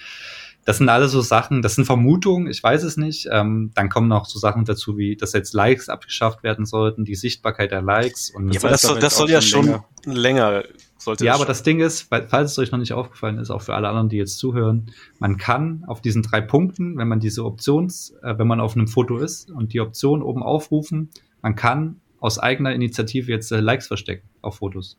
das 0.67 0.79
sind 0.79 0.89
alles 0.91 1.13
so 1.13 1.23
Sachen, 1.23 1.63
das 1.63 1.77
sind 1.77 1.87
Vermutungen, 1.87 2.49
ich 2.49 2.63
weiß 2.63 2.83
es 2.83 2.99
nicht. 2.99 3.29
Ähm, 3.31 3.71
dann 3.75 3.89
kommen 3.89 4.09
noch 4.09 4.27
so 4.27 4.39
Sachen 4.39 4.65
dazu, 4.67 4.99
wie 4.99 5.17
dass 5.17 5.33
jetzt 5.33 5.55
Likes 5.55 5.89
abgeschafft 5.89 6.43
werden 6.43 6.67
sollten, 6.67 7.05
die 7.05 7.15
Sichtbarkeit 7.15 7.71
der 7.71 7.81
Likes. 7.81 8.31
Und 8.31 8.53
ja, 8.53 8.61
aber 8.61 8.69
das, 8.69 8.83
soll, 8.83 8.99
das 8.99 9.17
soll 9.17 9.31
ja 9.31 9.41
schon 9.41 9.67
länger. 10.05 10.51
länger 10.51 10.65
Sollte 10.99 11.25
ja, 11.25 11.33
das 11.33 11.41
aber 11.41 11.47
das 11.47 11.63
Ding 11.63 11.79
ist, 11.79 12.09
falls 12.11 12.51
es 12.51 12.59
euch 12.59 12.73
noch 12.73 12.81
nicht 12.81 12.93
aufgefallen 12.93 13.39
ist, 13.39 13.51
auch 13.51 13.63
für 13.63 13.75
alle 13.75 13.89
anderen, 13.89 14.09
die 14.09 14.17
jetzt 14.17 14.39
zuhören, 14.39 14.91
man 15.21 15.37
kann 15.37 15.85
auf 15.87 16.01
diesen 16.01 16.23
drei 16.23 16.41
Punkten, 16.41 16.99
wenn 16.99 17.07
man 17.07 17.21
diese 17.21 17.45
Options, 17.45 18.15
äh, 18.23 18.37
wenn 18.37 18.49
man 18.49 18.59
auf 18.59 18.75
einem 18.75 18.89
Foto 18.89 19.19
ist 19.19 19.51
und 19.53 19.73
die 19.73 19.81
Option 19.81 20.21
oben 20.21 20.43
aufrufen, 20.43 21.11
man 21.43 21.55
kann 21.55 22.01
aus 22.19 22.41
eigener 22.41 22.75
Initiative 22.75 23.31
jetzt 23.31 23.53
äh, 23.53 23.61
Likes 23.61 23.87
verstecken 23.87 24.29
auf 24.43 24.57
Fotos. 24.57 24.99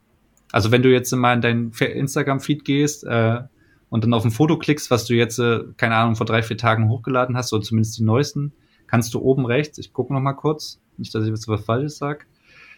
Also 0.54 0.72
wenn 0.72 0.82
du 0.82 0.90
jetzt 0.90 1.12
mal 1.14 1.34
in 1.34 1.42
deinen 1.42 1.74
Fe- 1.74 1.86
Instagram-Feed 1.86 2.64
gehst 2.64 3.04
äh, 3.04 3.42
und 3.90 4.04
dann 4.04 4.14
auf 4.14 4.26
ein 4.26 4.32
Foto 4.32 4.58
klickst, 4.58 4.92
was 4.92 5.06
du 5.06 5.14
jetzt, 5.14 5.40
äh, 5.40 5.60
keine 5.78 5.96
Ahnung, 5.96 6.16
vor 6.16 6.26
drei, 6.26 6.44
vier 6.44 6.58
Tagen 6.58 6.90
hochgeladen 6.90 7.38
hast, 7.38 7.54
oder 7.54 7.64
zumindest 7.64 7.98
die 7.98 8.04
neuesten, 8.04 8.54
kannst 8.88 9.14
du 9.14 9.20
oben 9.22 9.46
rechts, 9.46 9.78
ich 9.78 9.94
gucke 9.94 10.14
noch 10.14 10.22
mal 10.22 10.34
kurz, 10.34 10.80
nicht, 10.98 11.14
dass 11.14 11.24
ich 11.24 11.30
jetzt 11.30 11.48
was 11.48 11.64
Falsches 11.66 11.98
sage, 11.98 12.26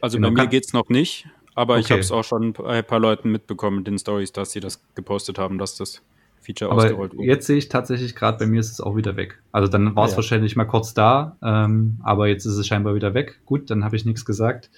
Also 0.02 0.18
Genau, 0.18 0.30
bei 0.30 0.44
mir 0.44 0.48
geht's 0.48 0.74
noch 0.74 0.90
nicht, 0.90 1.28
aber 1.56 1.78
ich 1.80 1.86
Okay. 1.86 1.94
habe 1.94 2.02
es 2.02 2.12
auch 2.12 2.24
schon 2.24 2.54
ein 2.66 2.84
paar 2.86 3.00
Leuten 3.00 3.32
mitbekommen 3.32 3.80
in 3.80 3.84
den 3.86 4.00
Stories, 4.00 4.32
dass 4.32 4.52
sie 4.52 4.60
das 4.60 4.82
gepostet 4.96 5.38
haben, 5.40 5.58
dass 5.58 5.76
das 5.76 6.02
Feature 6.42 6.72
ausgerollt 6.72 7.12
Aber 7.12 7.18
wurde. 7.20 7.28
jetzt 7.28 7.48
sehe 7.48 7.58
ich 7.58 7.68
tatsächlich 7.68 8.16
gerade, 8.16 8.38
bei 8.38 8.46
mir 8.46 8.60
ist 8.62 8.72
es 8.72 8.80
auch 8.82 8.96
wieder 8.96 9.18
weg. 9.18 9.42
Also 9.52 9.68
dann 9.68 9.94
war 9.96 10.06
es 10.06 10.12
Ah, 10.12 10.14
ja. 10.14 10.18
wahrscheinlich 10.18 10.56
mal 10.56 10.66
kurz 10.66 10.94
da, 10.94 11.38
ähm, 11.44 12.00
aber 12.04 12.28
jetzt 12.28 12.46
ist 12.46 12.56
es 12.56 12.66
scheinbar 12.66 12.96
wieder 12.96 13.14
weg. 13.14 13.42
Gut, 13.46 13.70
dann 13.70 13.84
habe 13.84 13.96
ich 13.98 14.06
nichts 14.06 14.24
gesagt. 14.26 14.70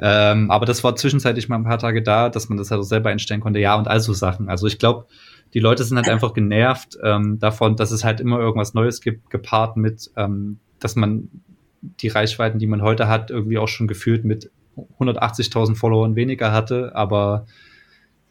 Ähm, 0.00 0.50
aber 0.50 0.66
das 0.66 0.82
war 0.82 0.96
zwischenzeitlich 0.96 1.48
mal 1.48 1.56
ein 1.56 1.64
paar 1.64 1.78
Tage 1.78 2.02
da, 2.02 2.28
dass 2.30 2.48
man 2.48 2.58
das 2.58 2.70
halt 2.70 2.80
auch 2.80 2.84
selber 2.84 3.10
einstellen 3.10 3.40
konnte. 3.40 3.60
Ja, 3.60 3.76
und 3.76 3.86
all 3.88 4.00
so 4.00 4.12
Sachen. 4.12 4.48
Also 4.48 4.66
ich 4.66 4.78
glaube, 4.78 5.06
die 5.54 5.60
Leute 5.60 5.84
sind 5.84 5.96
halt 5.96 6.08
einfach 6.08 6.34
genervt 6.34 6.98
ähm, 7.02 7.38
davon, 7.38 7.76
dass 7.76 7.92
es 7.92 8.04
halt 8.04 8.20
immer 8.20 8.38
irgendwas 8.38 8.74
Neues 8.74 9.00
gibt, 9.00 9.30
gepaart 9.30 9.76
mit, 9.76 10.10
ähm, 10.16 10.58
dass 10.80 10.96
man 10.96 11.28
die 11.80 12.08
Reichweiten, 12.08 12.58
die 12.58 12.66
man 12.66 12.82
heute 12.82 13.08
hat, 13.08 13.30
irgendwie 13.30 13.58
auch 13.58 13.68
schon 13.68 13.86
gefühlt 13.86 14.24
mit 14.24 14.50
180.000 14.98 15.76
Followern 15.76 16.16
weniger 16.16 16.50
hatte, 16.50 16.96
aber 16.96 17.46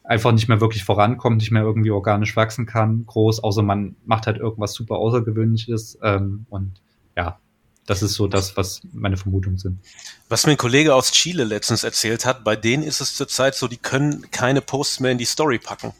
einfach 0.04 0.34
nicht 0.34 0.50
mehr 0.50 0.60
wirklich 0.60 0.84
vorankommt, 0.84 1.38
nicht 1.38 1.52
mehr 1.52 1.64
irgendwie 1.64 1.92
organisch 1.92 2.36
wachsen 2.36 2.66
kann, 2.66 3.06
groß, 3.06 3.42
außer 3.42 3.64
man 3.64 3.96
macht 4.06 4.28
halt 4.28 4.38
irgendwas 4.38 4.74
super 4.74 4.96
Außergewöhnliches. 4.96 6.00
Ähm, 6.04 6.46
und 6.50 6.82
ja, 7.16 7.40
das 7.86 8.04
ist 8.04 8.16
so 8.16 8.28
das, 8.28 8.58
was 8.58 8.82
meine 8.92 9.16
Vermutungen 9.16 9.58
sind. 9.58 9.80
Was 10.28 10.46
mir 10.46 10.54
ein 10.54 10.58
Kollege 10.58 10.94
aus 10.94 11.12
Chile 11.12 11.46
letztens 11.46 11.86
erzählt 11.86 12.26
hat, 12.26 12.44
bei 12.44 12.58
denen 12.58 12.84
ist 12.84 13.00
es 13.00 13.16
zurzeit 13.16 13.56
so, 13.56 13.70
die 13.70 13.78
können 13.78 14.30
keine 14.32 14.60
Posts 14.60 15.00
mehr 15.00 15.12
in 15.12 15.18
die 15.18 15.26
Story 15.26 15.60
packen. 15.60 15.94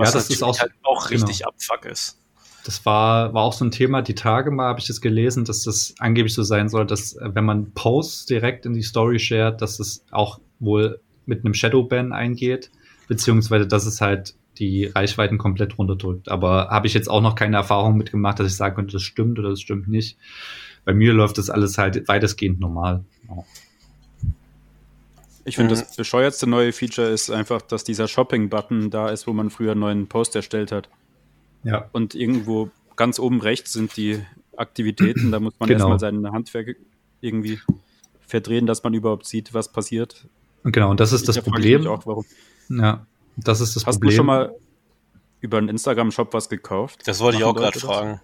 Was 0.00 0.08
Ja, 0.10 0.14
das 0.14 0.30
ist 0.30 0.42
auch- 0.42 0.58
halt 0.58 0.72
auch 0.82 1.08
genau. 1.08 1.26
richtig 1.26 1.46
abfuck 1.46 1.84
ist. 1.86 2.16
Das 2.64 2.84
war, 2.84 3.32
war 3.32 3.42
auch 3.44 3.52
so 3.54 3.64
ein 3.64 3.70
Thema, 3.70 4.02
die 4.02 4.14
Tage 4.14 4.50
mal 4.50 4.66
habe 4.68 4.80
ich 4.80 4.86
das 4.86 5.00
gelesen, 5.00 5.44
dass 5.46 5.62
das 5.62 5.94
angeblich 5.98 6.34
so 6.34 6.42
sein 6.42 6.68
soll, 6.68 6.84
dass 6.86 7.14
äh, 7.14 7.30
wenn 7.34 7.44
man 7.44 7.72
Posts 7.72 8.26
direkt 8.26 8.66
in 8.66 8.74
die 8.74 8.82
Story 8.82 9.18
shared, 9.18 9.62
dass 9.62 9.80
es 9.80 10.04
auch 10.10 10.40
wohl 10.58 11.00
mit 11.24 11.44
einem 11.44 11.54
Shadowban 11.54 12.12
eingeht, 12.12 12.70
beziehungsweise 13.08 13.66
dass 13.66 13.86
es 13.86 14.00
halt 14.00 14.34
die 14.58 14.84
Reichweiten 14.86 15.38
komplett 15.38 15.78
runterdrückt. 15.78 16.28
Aber 16.28 16.68
habe 16.68 16.86
ich 16.86 16.92
jetzt 16.92 17.08
auch 17.08 17.22
noch 17.22 17.34
keine 17.34 17.56
Erfahrung 17.56 17.96
mitgemacht, 17.96 18.40
dass 18.40 18.48
ich 18.48 18.56
sagen 18.56 18.74
könnte, 18.74 18.92
das 18.92 19.02
stimmt 19.02 19.38
oder 19.38 19.50
das 19.50 19.60
stimmt 19.60 19.88
nicht. 19.88 20.18
Bei 20.84 20.92
mir 20.92 21.14
läuft 21.14 21.38
das 21.38 21.48
alles 21.48 21.78
halt 21.78 22.08
weitestgehend 22.08 22.60
normal. 22.60 23.04
Ja. 23.28 23.42
Ich 25.44 25.56
finde, 25.56 25.74
Mhm. 25.74 25.80
das 25.80 25.96
bescheuertste 25.96 26.46
neue 26.46 26.72
Feature 26.72 27.08
ist 27.08 27.30
einfach, 27.30 27.62
dass 27.62 27.82
dieser 27.84 28.08
Shopping-Button 28.08 28.90
da 28.90 29.08
ist, 29.08 29.26
wo 29.26 29.32
man 29.32 29.50
früher 29.50 29.72
einen 29.72 29.80
neuen 29.80 30.06
Post 30.06 30.36
erstellt 30.36 30.72
hat. 30.72 30.88
ja. 31.62 31.88
Und 31.92 32.14
irgendwo 32.14 32.70
ganz 32.96 33.18
oben 33.18 33.40
rechts 33.40 33.72
sind 33.74 33.96
die 33.96 34.22
Aktivitäten. 34.56 35.30
Da 35.30 35.40
muss 35.40 35.54
man 35.58 35.68
Genau. 35.68 35.78
erstmal 35.90 35.98
seine 35.98 36.32
Handwerk 36.32 36.76
irgendwie 37.20 37.58
verdrehen, 38.26 38.66
dass 38.66 38.82
man 38.82 38.94
überhaupt 38.94 39.26
sieht, 39.26 39.52
was 39.54 39.70
passiert. 39.72 40.26
Genau, 40.64 40.90
und 40.90 41.00
das 41.00 41.12
ist 41.12 41.28
das 41.28 41.36
Da 41.36 41.40
ich 41.40 41.46
Problem. 41.46 41.86
Auch, 41.86 42.06
warum. 42.06 42.24
Ja, 42.68 43.06
das 43.36 43.60
ist 43.60 43.76
das 43.76 43.86
Hast 43.86 43.96
Problem. 43.96 44.10
du 44.10 44.16
schon 44.16 44.26
mal 44.26 44.54
über 45.40 45.58
einen 45.58 45.68
Instagram-Shop 45.70 46.32
was 46.34 46.48
gekauft? 46.50 47.00
Das 47.06 47.20
wollte 47.20 47.38
ich 47.38 47.44
auch 47.44 47.54
gerade 47.54 47.78
fragen. 47.80 48.20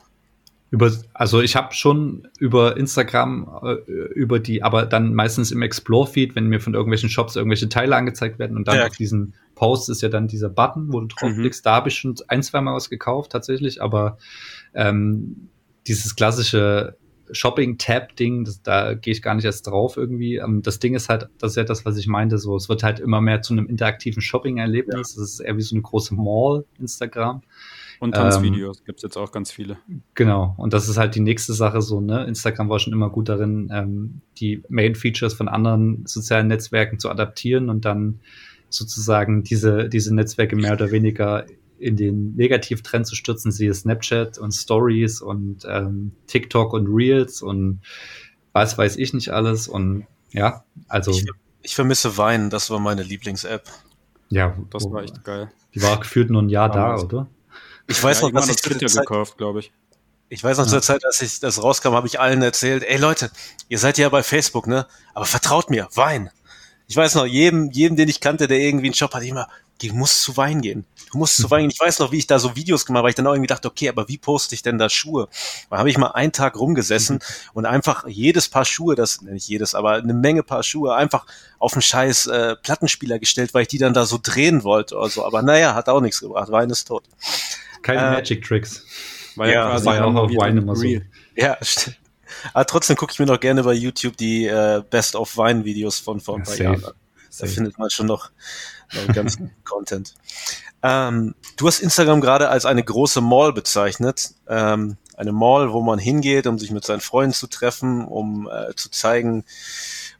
Über, 0.70 0.90
also 1.14 1.40
ich 1.40 1.54
habe 1.54 1.72
schon 1.74 2.26
über 2.40 2.76
Instagram, 2.76 3.48
äh, 3.62 3.74
über 4.14 4.40
die, 4.40 4.64
aber 4.64 4.84
dann 4.84 5.14
meistens 5.14 5.52
im 5.52 5.62
Explore-Feed, 5.62 6.34
wenn 6.34 6.48
mir 6.48 6.60
von 6.60 6.74
irgendwelchen 6.74 7.08
Shops 7.08 7.36
irgendwelche 7.36 7.68
Teile 7.68 7.94
angezeigt 7.94 8.38
werden 8.40 8.56
und 8.56 8.66
dann 8.66 8.78
Ja. 8.78 8.86
auf 8.86 8.96
diesen 8.96 9.34
Post 9.54 9.88
ist 9.90 10.02
ja 10.02 10.08
dann 10.08 10.26
dieser 10.26 10.48
Button, 10.48 10.92
wo 10.92 11.00
du 11.00 11.06
draufklickst. 11.06 11.64
Da 11.64 11.76
habe 11.76 11.88
ich 11.88 11.94
schon 11.96 12.16
ein, 12.28 12.42
zwei 12.42 12.60
Mal 12.60 12.74
was 12.74 12.90
gekauft 12.90 13.30
tatsächlich, 13.32 13.80
aber 13.80 14.18
ähm, 14.74 15.48
dieses 15.86 16.16
klassische 16.16 16.96
Shopping-Tab-Ding, 17.30 18.48
da 18.62 18.94
gehe 18.94 19.12
ich 19.12 19.22
gar 19.22 19.34
nicht 19.34 19.44
erst 19.44 19.66
drauf 19.66 19.96
irgendwie. 19.96 20.36
Ähm, 20.36 20.62
das 20.62 20.78
Ding 20.78 20.94
ist 20.94 21.08
halt, 21.08 21.28
das 21.38 21.52
ist 21.52 21.56
ja 21.56 21.64
das, 21.64 21.84
was 21.84 21.96
ich 21.96 22.06
meinte, 22.06 22.38
so, 22.38 22.56
es 22.56 22.68
wird 22.68 22.82
halt 22.82 23.00
immer 23.00 23.20
mehr 23.20 23.42
zu 23.42 23.52
einem 23.52 23.66
interaktiven 23.66 24.22
Shopping-Erlebnis. 24.22 25.14
Das 25.14 25.22
ist 25.22 25.40
eher 25.40 25.56
wie 25.56 25.62
so 25.62 25.74
eine 25.74 25.82
große 25.82 26.14
Mall, 26.14 26.64
Instagram. 26.78 27.42
Und 28.00 28.14
Tanzvideos 28.14 28.84
gibt 28.84 28.98
es 28.98 29.02
jetzt 29.02 29.16
auch 29.16 29.32
ganz 29.32 29.50
viele. 29.50 29.78
Genau, 30.14 30.54
und 30.58 30.72
das 30.72 30.88
ist 30.88 30.96
halt 30.98 31.14
die 31.14 31.20
nächste 31.20 31.52
Sache 31.54 31.80
so, 31.82 32.00
ne? 32.00 32.24
Instagram 32.24 32.68
war 32.68 32.78
schon 32.78 32.92
immer 32.92 33.10
gut 33.10 33.28
darin, 33.28 33.70
ähm, 33.72 34.20
die 34.38 34.62
Main-Features 34.68 35.34
von 35.34 35.48
anderen 35.48 36.04
sozialen 36.06 36.48
Netzwerken 36.48 36.98
zu 36.98 37.10
adaptieren 37.10 37.70
und 37.70 37.84
dann 37.84 38.20
sozusagen 38.68 39.42
diese, 39.44 39.88
diese 39.88 40.14
Netzwerke 40.14 40.56
mehr 40.56 40.72
oder 40.72 40.90
weniger 40.90 41.46
in 41.78 41.96
den 41.96 42.34
Negativtrend 42.36 43.06
zu 43.06 43.14
stürzen, 43.14 43.52
siehe 43.52 43.72
Snapchat 43.72 44.38
und 44.38 44.52
Stories 44.52 45.20
und 45.20 45.64
ähm, 45.68 46.12
TikTok 46.26 46.72
und 46.72 46.86
Reels 46.88 47.42
und 47.42 47.80
was 48.52 48.78
weiß 48.78 48.96
ich 48.96 49.12
nicht 49.12 49.30
alles 49.30 49.68
und 49.68 50.06
ja, 50.32 50.64
also 50.88 51.10
Ich, 51.10 51.26
ich 51.62 51.74
vermisse 51.74 52.16
Wein, 52.18 52.50
das 52.50 52.70
war 52.70 52.80
meine 52.80 53.02
Lieblings-App. 53.02 53.64
ja, 54.30 54.56
Das 54.70 54.84
war 54.90 55.02
echt 55.02 55.22
geil. 55.24 55.50
die 55.74 55.82
war 55.82 56.00
gefühlt 56.00 56.30
nur 56.30 56.42
ein 56.42 56.48
Jahr 56.48 56.70
da, 56.70 56.96
oder? 56.96 57.28
Ich 57.88 58.02
weiß 58.02 58.20
ja, 58.20 58.28
noch, 58.28 58.34
dass 58.34 58.48
ich 58.48 58.56
zu 58.58 58.70
der 58.70 58.88
Zeit, 58.88 59.06
gekauft, 59.06 59.36
glaube 59.38 59.60
ich. 59.60 59.72
ich 60.28 60.42
weiß 60.42 60.58
noch 60.58 60.64
Ja. 60.66 60.72
zur 60.72 60.82
Zeit, 60.82 61.04
als 61.04 61.22
ich 61.22 61.40
das 61.40 61.62
rauskam, 61.62 61.92
habe 61.94 62.06
ich 62.06 62.18
allen 62.20 62.42
erzählt, 62.42 62.82
ey 62.84 62.96
Leute, 62.96 63.30
ihr 63.68 63.78
seid 63.78 63.98
ja 63.98 64.08
bei 64.08 64.22
Facebook, 64.22 64.66
ne? 64.66 64.86
Aber 65.14 65.24
vertraut 65.26 65.70
mir, 65.70 65.88
Wein. 65.94 66.30
Ich 66.88 66.96
weiß 66.96 67.16
noch, 67.16 67.26
jedem, 67.26 67.70
jedem, 67.72 67.96
den 67.96 68.08
ich 68.08 68.20
kannte, 68.20 68.46
der 68.46 68.58
irgendwie 68.58 68.86
einen 68.86 68.94
Shop 68.94 69.12
hatte, 69.12 69.26
immer, 69.26 69.48
du 69.82 69.92
musst 69.92 70.22
zu 70.22 70.36
Wein 70.36 70.62
gehen. 70.62 70.84
Du 71.10 71.18
musst 71.18 71.36
zu 71.36 71.48
Wein 71.50 71.62
gehen. 71.62 71.70
Ich 71.70 71.80
weiß 71.80 71.98
noch, 71.98 72.12
wie 72.12 72.18
ich 72.18 72.26
da 72.28 72.38
so 72.38 72.54
Videos 72.54 72.86
gemacht 72.86 72.98
habe, 72.98 73.04
weil 73.06 73.10
ich 73.10 73.16
dann 73.16 73.26
auch 73.26 73.32
irgendwie 73.32 73.48
dachte, 73.48 73.66
okay, 73.68 73.88
aber 73.88 74.08
wie 74.08 74.18
poste 74.18 74.54
ich 74.54 74.62
denn 74.62 74.78
da 74.78 74.88
Schuhe? 74.88 75.28
Da 75.68 75.78
habe 75.78 75.90
ich 75.90 75.98
mal 75.98 76.12
einen 76.12 76.30
Tag 76.32 76.56
rumgesessen 76.56 77.18
und 77.54 77.66
einfach 77.66 78.06
jedes 78.06 78.48
Paar 78.48 78.64
Schuhe, 78.64 78.94
das, 78.94 79.20
nicht 79.20 79.48
jedes, 79.48 79.74
aber 79.74 79.94
eine 79.94 80.14
Menge 80.14 80.44
Paar 80.44 80.62
Schuhe 80.62 80.94
einfach 80.94 81.26
auf 81.58 81.72
einen 81.72 81.82
scheiß 81.82 82.26
äh, 82.26 82.56
Plattenspieler 82.56 83.18
gestellt, 83.18 83.52
weil 83.52 83.62
ich 83.62 83.68
die 83.68 83.78
dann 83.78 83.92
da 83.94 84.06
so 84.06 84.18
drehen 84.22 84.62
wollte 84.62 84.96
oder 84.96 85.08
so. 85.08 85.24
Aber 85.24 85.42
naja, 85.42 85.74
hat 85.74 85.88
auch 85.88 86.00
nichts 86.00 86.20
gebracht. 86.20 86.50
Wein 86.52 86.70
ist 86.70 86.84
tot. 86.86 87.04
Keine 87.86 88.00
Äh, 88.00 88.10
Magic 88.12 88.44
Tricks. 88.44 88.84
War 89.36 89.48
Ja, 89.48 89.68
quasi 89.70 89.86
war 89.86 89.94
ja 89.96 90.04
auch 90.04 90.14
auf 90.14 90.30
Wine 90.30 90.60
immer 90.60 90.74
so. 90.76 90.86
Ja, 91.36 91.56
stimmt. 91.62 91.98
Aber 92.52 92.66
trotzdem 92.66 92.96
gucke 92.96 93.12
ich 93.12 93.18
mir 93.18 93.26
noch 93.26 93.38
gerne 93.40 93.62
bei 93.62 93.72
YouTube 93.74 94.16
die 94.16 94.46
äh, 94.46 94.82
Best 94.90 95.14
of 95.14 95.36
Wine 95.36 95.64
Videos 95.64 95.98
von 95.98 96.20
vor 96.20 96.36
ein 96.36 96.40
Ja, 96.40 96.44
paar 96.44 96.52
safe. 96.56 96.64
Jahren 96.64 96.84
an. 96.84 96.92
Da 96.92 97.30
Safe. 97.30 97.52
findet 97.52 97.78
man 97.78 97.90
schon 97.90 98.06
noch, 98.06 98.30
noch 98.94 99.14
ganz 99.14 99.38
Content. 99.64 100.14
Ähm, 100.82 101.34
du 101.56 101.66
hast 101.66 101.80
Instagram 101.80 102.20
gerade 102.20 102.48
als 102.48 102.64
eine 102.66 102.82
große 102.82 103.20
Mall 103.20 103.52
bezeichnet. 103.52 104.30
Ähm, 104.48 104.96
eine 105.16 105.32
Mall, 105.32 105.72
wo 105.72 105.80
man 105.82 105.98
hingeht, 105.98 106.46
um 106.46 106.58
sich 106.58 106.70
mit 106.70 106.84
seinen 106.84 107.00
Freunden 107.00 107.34
zu 107.34 107.46
treffen, 107.46 108.04
um 108.04 108.48
äh, 108.50 108.74
zu 108.74 108.90
zeigen, 108.90 109.44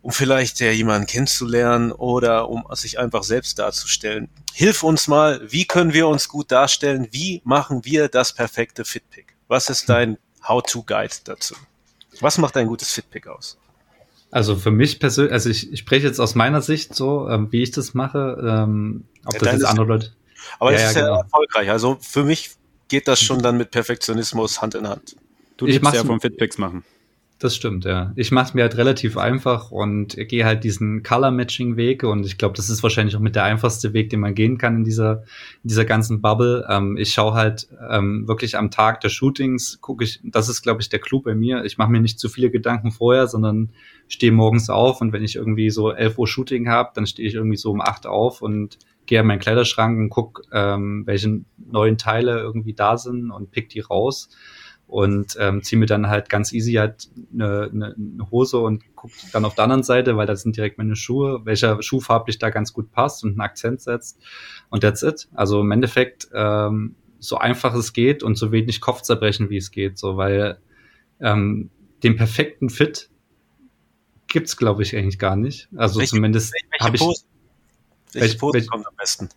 um 0.07 0.13
vielleicht 0.13 0.61
ja 0.61 0.71
jemanden 0.71 1.09
kennenzulernen 1.09 1.91
oder 1.91 2.49
um 2.49 2.65
sich 2.75 3.01
einfach 3.01 3.25
selbst 3.25 3.59
darzustellen. 3.59 4.29
Hilf 4.55 4.85
uns 4.85 5.09
mal, 5.09 5.41
wie 5.51 5.65
können 5.65 5.95
wir 5.95 6.07
uns 6.07 6.29
gut 6.29 6.53
darstellen? 6.53 7.09
Wie 7.11 7.43
machen 7.43 7.85
wir 7.85 8.07
das 8.07 8.33
perfekte 8.33 8.85
Fitpick? 8.85 9.35
Was 9.49 9.69
ist 9.69 9.89
dein 9.89 10.17
How-to-Guide 10.47 11.13
dazu? 11.25 11.57
Was 12.21 12.39
macht 12.39 12.57
ein 12.57 12.69
gutes 12.69 12.93
Fitpick 12.93 13.27
aus? 13.27 13.59
Also 14.31 14.55
für 14.55 14.71
mich 14.71 15.01
persönlich, 15.01 15.33
also 15.33 15.51
ich, 15.51 15.73
ich 15.73 15.81
spreche 15.81 16.07
jetzt 16.07 16.21
aus 16.21 16.37
meiner 16.37 16.63
Sicht 16.63 16.95
so, 16.95 17.29
ähm, 17.29 17.51
wie 17.51 17.65
ich 17.65 17.73
das 17.73 17.93
mache. 17.93 18.37
Ähm, 18.41 19.07
ob 19.25 19.35
Ja, 19.35 19.41
das 19.41 19.53
jetzt 19.55 19.65
andere 19.65 19.87
Leute. 19.87 20.13
Aber 20.61 20.71
Ja, 20.71 20.77
es 20.77 20.83
ja, 20.83 20.89
ist 20.91 20.97
ja 20.99 21.03
genau. 21.03 21.21
erfolgreich. 21.23 21.71
Also 21.71 21.99
für 22.01 22.23
mich 22.23 22.53
geht 22.87 23.09
das 23.09 23.21
schon 23.21 23.43
dann 23.43 23.57
mit 23.57 23.73
Perfektionismus 23.73 24.63
Hand 24.63 24.77
in 24.77 24.87
Hand. 24.89 25.17
Du 25.57 25.67
Ich 25.67 25.73
liebst 25.73 25.83
mach's 25.83 25.97
ja 25.97 26.05
vom 26.05 26.21
Fitpix 26.21 26.59
machen. 26.59 26.85
Das 27.39 27.55
stimmt, 27.55 27.85
ja. 27.85 28.15
Ich 28.17 28.33
mache 28.33 28.47
es 28.47 28.55
mir 28.55 28.63
halt 28.63 28.79
relativ 28.79 29.19
einfach 29.19 29.71
und 29.71 30.17
gehe 30.17 30.47
halt 30.47 30.65
diesen 30.65 31.03
Color-Matching-Weg 31.03 32.03
und 32.03 32.25
ich 32.25 32.39
glaube, 32.39 32.57
das 32.57 32.71
ist 32.71 32.83
wahrscheinlich 32.83 33.15
auch 33.15 33.21
mit 33.21 33.37
der 33.37 33.45
einfachste 33.45 33.93
Weg, 33.93 34.09
den 34.09 34.21
man 34.21 34.35
gehen 34.35 34.57
kann 34.57 34.77
in 34.77 34.85
dieser, 34.85 35.23
in 35.63 35.69
dieser 35.69 35.85
ganzen 35.85 36.23
Bubble. 36.23 36.67
Ähm, 36.71 36.97
ich 36.97 37.13
schaue 37.13 37.35
halt 37.35 37.69
ähm, 37.91 38.27
wirklich 38.27 38.57
am 38.57 38.71
Tag 38.71 39.03
der 39.03 39.11
Shootings, 39.11 39.83
gucke 39.83 40.05
ich, 40.05 40.19
das 40.25 40.49
ist, 40.49 40.63
glaube 40.63 40.81
ich, 40.81 40.89
der 40.89 40.99
Clou 40.99 41.21
bei 41.21 41.35
mir. 41.35 41.63
Ich 41.67 41.77
mache 41.77 41.91
mir 41.91 42.01
nicht 42.01 42.19
zu 42.19 42.31
viele 42.31 42.51
Gedanken 42.51 42.91
vorher, 42.91 43.27
sondern 43.27 43.71
stehe 44.09 44.33
morgens 44.33 44.71
auf 44.71 45.03
und 45.03 45.13
wenn 45.13 45.23
ich 45.23 45.37
irgendwie 45.37 45.69
so 45.69 45.93
11 45.93 46.17
Uhr 46.17 46.27
Shooting 46.27 46.71
habe, 46.71 46.93
dann 46.95 47.07
stehe 47.07 47.29
ich 47.29 47.35
irgendwie 47.35 47.59
so 47.59 47.71
um 47.71 47.83
8 47.83 48.07
auf 48.07 48.41
und 48.41 48.79
gehe 49.05 49.21
an 49.21 49.27
meinen 49.27 49.41
Kleiderschrank 49.41 49.99
und 49.99 50.09
guck, 50.09 50.43
ähm, 50.53 51.03
welche 51.07 51.43
neuen 51.59 51.99
Teile 51.99 52.39
irgendwie 52.39 52.73
da 52.73 52.97
sind 52.97 53.31
und 53.31 53.51
pick 53.51 53.69
die 53.69 53.81
raus. 53.81 54.31
Und 54.87 55.37
ähm, 55.41 55.63
ziehe 55.63 55.79
mir 55.79 55.87
dann 55.87 56.09
halt 56.09 56.29
ganz 56.29 56.53
easy 56.53 56.75
halt 56.75 57.09
eine, 57.33 57.71
eine, 57.73 57.95
eine 57.97 58.31
Hose 58.31 58.59
und 58.59 58.95
gucke 58.95 59.15
dann 59.33 59.45
auf 59.45 59.55
der 59.55 59.65
anderen 59.65 59.83
Seite, 59.83 60.17
weil 60.17 60.27
da 60.27 60.37
sind 60.37 60.57
direkt 60.57 60.79
meine 60.79 60.95
Schuhe, 60.95 61.45
welcher 61.45 61.83
Schuh 61.83 62.01
farblich 62.01 62.39
da 62.39 62.51
ganz 62.51 62.73
gut 62.73 62.93
passt 62.93 63.25
und 63.25 63.31
einen 63.31 63.41
Akzent 63.41 63.81
setzt 63.81 64.21
und 64.71 64.83
that's 64.83 65.03
it. 65.03 65.29
Also 65.35 65.61
im 65.61 65.71
Endeffekt 65.73 66.29
ähm, 66.33 66.95
so 67.19 67.37
einfach 67.39 67.75
es 67.75 67.93
geht 67.93 68.23
und 68.23 68.37
so 68.37 68.53
wenig 68.53 68.81
Kopfzerbrechen 68.81 69.51
wie 69.51 69.57
es 69.57 69.71
geht, 69.73 69.99
so 69.99 70.17
weil 70.17 70.59
ähm, 71.21 71.71
den 72.05 72.15
perfekten 72.17 72.71
Fit 72.71 73.11
gibt's 74.29 74.57
glaube 74.57 74.83
ich 74.83 74.97
eigentlich 74.97 75.19
gar 75.19 75.35
nicht. 75.35 75.69
Also 75.77 75.99
welche, 75.99 76.11
zumindest 76.11 76.55
habe 76.81 76.95
ich 76.95 77.03
welche, 77.03 77.23
welche 78.13 78.39
Pose 78.39 78.55
welche, 78.55 78.69
kommt 78.69 78.87
am 78.87 78.95
besten? 78.97 79.29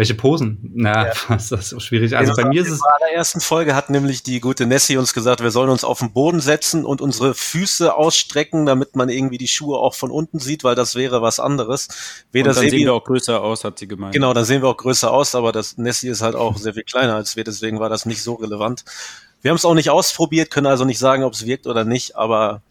Welche 0.00 0.14
Posen? 0.14 0.58
Na, 0.74 1.08
ja. 1.08 1.12
das 1.28 1.52
ist 1.52 1.68
so 1.68 1.78
schwierig. 1.78 2.16
Also 2.16 2.32
bei 2.34 2.48
mir 2.48 2.62
ist 2.62 2.70
es. 2.70 2.78
In 2.78 3.06
der 3.06 3.16
ersten 3.18 3.42
Folge 3.42 3.74
hat 3.74 3.90
nämlich 3.90 4.22
die 4.22 4.40
gute 4.40 4.64
Nessie 4.64 4.96
uns 4.96 5.12
gesagt, 5.12 5.42
wir 5.42 5.50
sollen 5.50 5.68
uns 5.68 5.84
auf 5.84 5.98
den 5.98 6.14
Boden 6.14 6.40
setzen 6.40 6.86
und 6.86 7.02
unsere 7.02 7.34
Füße 7.34 7.94
ausstrecken, 7.94 8.64
damit 8.64 8.96
man 8.96 9.10
irgendwie 9.10 9.36
die 9.36 9.46
Schuhe 9.46 9.76
auch 9.76 9.94
von 9.94 10.10
unten 10.10 10.38
sieht, 10.38 10.64
weil 10.64 10.74
das 10.74 10.94
wäre 10.94 11.20
was 11.20 11.38
anderes. 11.38 11.88
Weder 12.32 12.48
und 12.48 12.56
dann 12.56 12.70
sehen 12.70 12.86
wir 12.86 12.94
auch 12.94 13.04
größer 13.04 13.42
aus, 13.42 13.62
hat 13.62 13.78
sie 13.78 13.88
gemeint. 13.88 14.14
Genau, 14.14 14.32
dann 14.32 14.46
sehen 14.46 14.62
wir 14.62 14.70
auch 14.70 14.78
größer 14.78 15.10
aus, 15.12 15.34
aber 15.34 15.52
das 15.52 15.76
Nessie 15.76 16.08
ist 16.08 16.22
halt 16.22 16.34
auch 16.34 16.56
sehr 16.56 16.72
viel 16.72 16.84
kleiner 16.84 17.16
als 17.16 17.36
wir, 17.36 17.44
deswegen 17.44 17.78
war 17.78 17.90
das 17.90 18.06
nicht 18.06 18.22
so 18.22 18.36
relevant. 18.36 18.86
Wir 19.42 19.50
haben 19.50 19.56
es 19.56 19.66
auch 19.66 19.74
nicht 19.74 19.90
ausprobiert, 19.90 20.50
können 20.50 20.66
also 20.66 20.86
nicht 20.86 20.98
sagen, 20.98 21.24
ob 21.24 21.34
es 21.34 21.44
wirkt 21.44 21.66
oder 21.66 21.84
nicht, 21.84 22.16
aber 22.16 22.62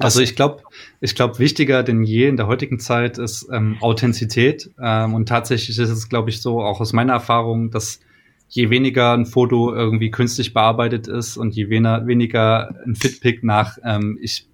also 0.00 0.20
ich 0.20 0.34
glaube, 0.34 0.62
ich 1.00 1.14
glaube, 1.14 1.38
wichtiger 1.38 1.82
denn 1.82 2.02
je 2.02 2.28
in 2.28 2.36
der 2.36 2.46
heutigen 2.46 2.78
Zeit 2.78 3.18
ist 3.18 3.48
ähm, 3.52 3.76
Authentizität. 3.80 4.70
Ähm, 4.80 5.14
und 5.14 5.28
tatsächlich 5.28 5.78
ist 5.78 5.90
es, 5.90 6.08
glaube 6.08 6.30
ich, 6.30 6.40
so, 6.40 6.60
auch 6.62 6.80
aus 6.80 6.92
meiner 6.92 7.12
Erfahrung, 7.12 7.70
dass 7.70 8.00
je 8.48 8.70
weniger 8.70 9.12
ein 9.12 9.26
Foto 9.26 9.72
irgendwie 9.72 10.10
künstlich 10.10 10.52
bearbeitet 10.52 11.06
ist 11.06 11.36
und 11.36 11.54
je 11.54 11.68
weniger, 11.68 12.06
weniger 12.06 12.74
ein 12.84 12.96
Fitpick 12.96 13.44
nach, 13.44 13.78
ähm, 13.84 14.18
ich 14.20 14.48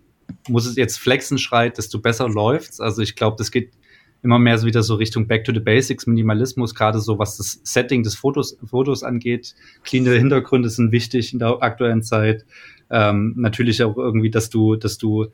muss 0.48 0.66
es 0.66 0.76
jetzt 0.76 0.98
flexen 0.98 1.38
schreit, 1.38 1.78
desto 1.78 2.00
besser 2.00 2.28
läuft's. 2.28 2.80
Also 2.80 3.02
ich 3.02 3.16
glaube, 3.16 3.36
das 3.38 3.50
geht 3.50 3.72
immer 4.22 4.38
mehr 4.38 4.58
so 4.58 4.66
wieder 4.66 4.82
so 4.82 4.96
Richtung 4.96 5.26
Back 5.26 5.44
to 5.44 5.52
the 5.52 5.60
Basics, 5.60 6.06
Minimalismus, 6.06 6.74
gerade 6.74 7.00
so 7.00 7.18
was 7.18 7.36
das 7.36 7.60
Setting 7.62 8.02
des 8.02 8.16
Fotos, 8.16 8.58
Fotos 8.64 9.02
angeht. 9.02 9.54
Cleane 9.84 10.10
Hintergründe 10.10 10.68
sind 10.68 10.92
wichtig 10.92 11.32
in 11.32 11.38
der 11.38 11.62
aktuellen 11.62 12.02
Zeit. 12.02 12.44
Ähm, 12.90 13.34
natürlich 13.36 13.82
auch 13.82 13.96
irgendwie, 13.96 14.30
dass 14.30 14.50
du, 14.50 14.76
dass 14.76 14.98
du, 14.98 15.26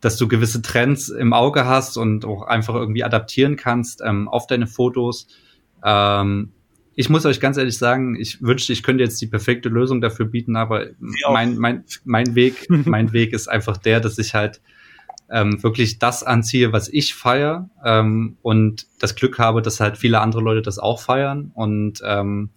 dass 0.00 0.16
du 0.16 0.28
gewisse 0.28 0.62
Trends 0.62 1.08
im 1.08 1.32
Auge 1.32 1.64
hast 1.66 1.96
und 1.96 2.24
auch 2.24 2.42
einfach 2.42 2.74
irgendwie 2.74 3.04
adaptieren 3.04 3.56
kannst 3.56 4.02
ähm, 4.04 4.28
auf 4.28 4.46
deine 4.46 4.66
Fotos. 4.66 5.28
Ähm, 5.84 6.50
ich 6.96 7.08
muss 7.08 7.26
euch 7.26 7.40
ganz 7.40 7.56
ehrlich 7.56 7.76
sagen, 7.76 8.14
ich 8.14 8.40
wünschte, 8.40 8.72
ich 8.72 8.82
könnte 8.82 9.02
jetzt 9.02 9.20
die 9.20 9.26
perfekte 9.26 9.68
Lösung 9.68 10.00
dafür 10.00 10.26
bieten, 10.26 10.56
aber 10.56 10.86
mein, 11.32 11.56
mein, 11.58 11.84
mein 12.04 12.34
Weg, 12.34 12.66
mein 12.68 13.12
Weg 13.12 13.32
ist 13.32 13.48
einfach 13.48 13.76
der, 13.76 14.00
dass 14.00 14.18
ich 14.18 14.34
halt 14.34 14.60
ähm, 15.30 15.62
wirklich 15.62 15.98
das 15.98 16.22
anziehe, 16.22 16.72
was 16.72 16.88
ich 16.88 17.14
feiere 17.14 17.68
ähm, 17.84 18.36
und 18.42 18.86
das 19.00 19.16
Glück 19.16 19.38
habe, 19.38 19.62
dass 19.62 19.80
halt 19.80 19.96
viele 19.96 20.20
andere 20.20 20.42
Leute 20.42 20.62
das 20.62 20.78
auch 20.78 21.00
feiern. 21.00 21.50
Und 21.54 22.00
ähm, 22.04 22.50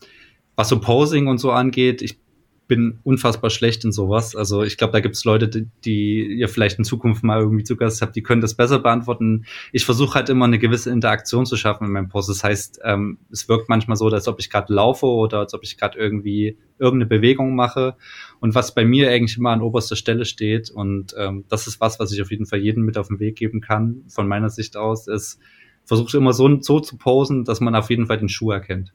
was 0.56 0.70
so 0.70 0.80
Posing 0.80 1.28
und 1.28 1.38
so 1.38 1.52
angeht, 1.52 2.02
ich 2.02 2.20
bin 2.68 3.00
unfassbar 3.04 3.50
schlecht 3.50 3.86
in 3.86 3.92
sowas. 3.92 4.36
Also 4.36 4.64
ich 4.64 4.78
glaube, 4.78 4.94
da 4.94 5.00
gibt 5.00 5.16
es 5.16 5.24
Leute, 5.24 5.48
die, 5.48 5.68
die 5.86 6.26
ihr 6.26 6.50
vielleicht 6.50 6.78
in 6.78 6.84
Zukunft 6.84 7.24
mal 7.24 7.40
irgendwie 7.40 7.64
zu 7.64 7.76
Gast 7.76 8.02
habt, 8.02 8.16
die 8.16 8.24
können 8.24 8.42
das 8.42 8.56
besser 8.56 8.80
beantworten. 8.80 9.46
Ich 9.72 9.86
versuche 9.86 10.16
halt 10.16 10.30
immer 10.30 10.46
eine 10.46 10.60
gewisse 10.60 10.90
Interaktion 10.90 11.46
zu 11.46 11.56
schaffen 11.56 11.86
in 11.86 11.94
meinem 11.94 12.10
Post. 12.10 12.30
Das 12.30 12.44
heißt, 12.44 12.82
ähm, 12.84 13.20
es 13.32 13.48
wirkt 13.48 13.70
manchmal 13.70 13.98
so, 13.98 14.08
als 14.08 14.28
ob 14.28 14.40
ich 14.40 14.50
gerade 14.50 14.74
laufe 14.74 15.06
oder 15.06 15.40
als 15.40 15.54
ob 15.54 15.64
ich 15.64 15.78
gerade 15.78 15.98
irgendwie 15.98 16.58
irgendeine 16.78 17.10
Bewegung 17.10 17.56
mache. 17.56 17.96
Und 18.40 18.54
was 18.54 18.74
bei 18.74 18.86
mir 18.86 19.10
eigentlich 19.10 19.38
immer 19.38 19.52
an 19.52 19.62
oberster 19.62 19.96
Stelle 19.96 20.26
steht, 20.26 20.70
und 20.70 21.16
ähm, 21.18 21.46
das 21.50 21.68
ist 21.68 21.80
was, 21.80 22.00
was 22.00 22.12
ich 22.12 22.22
auf 22.22 22.32
jeden 22.32 22.46
Fall 22.46 22.60
jedem 22.60 22.84
mit 22.84 22.98
auf 22.98 23.08
den 23.08 23.20
Weg 23.20 23.38
geben 23.38 23.62
kann, 23.62 24.04
von 24.10 24.28
meiner 24.28 24.50
Sicht 24.50 24.78
aus, 24.78 25.08
ist, 25.08 25.40
versuche 25.86 26.18
immer 26.18 26.34
so, 26.34 26.62
so 26.62 26.80
zu 26.80 26.98
posen, 26.98 27.46
dass 27.46 27.62
man 27.62 27.74
auf 27.76 27.90
jeden 27.90 28.08
Fall 28.08 28.18
den 28.18 28.30
Schuh 28.30 28.52
erkennt. 28.52 28.94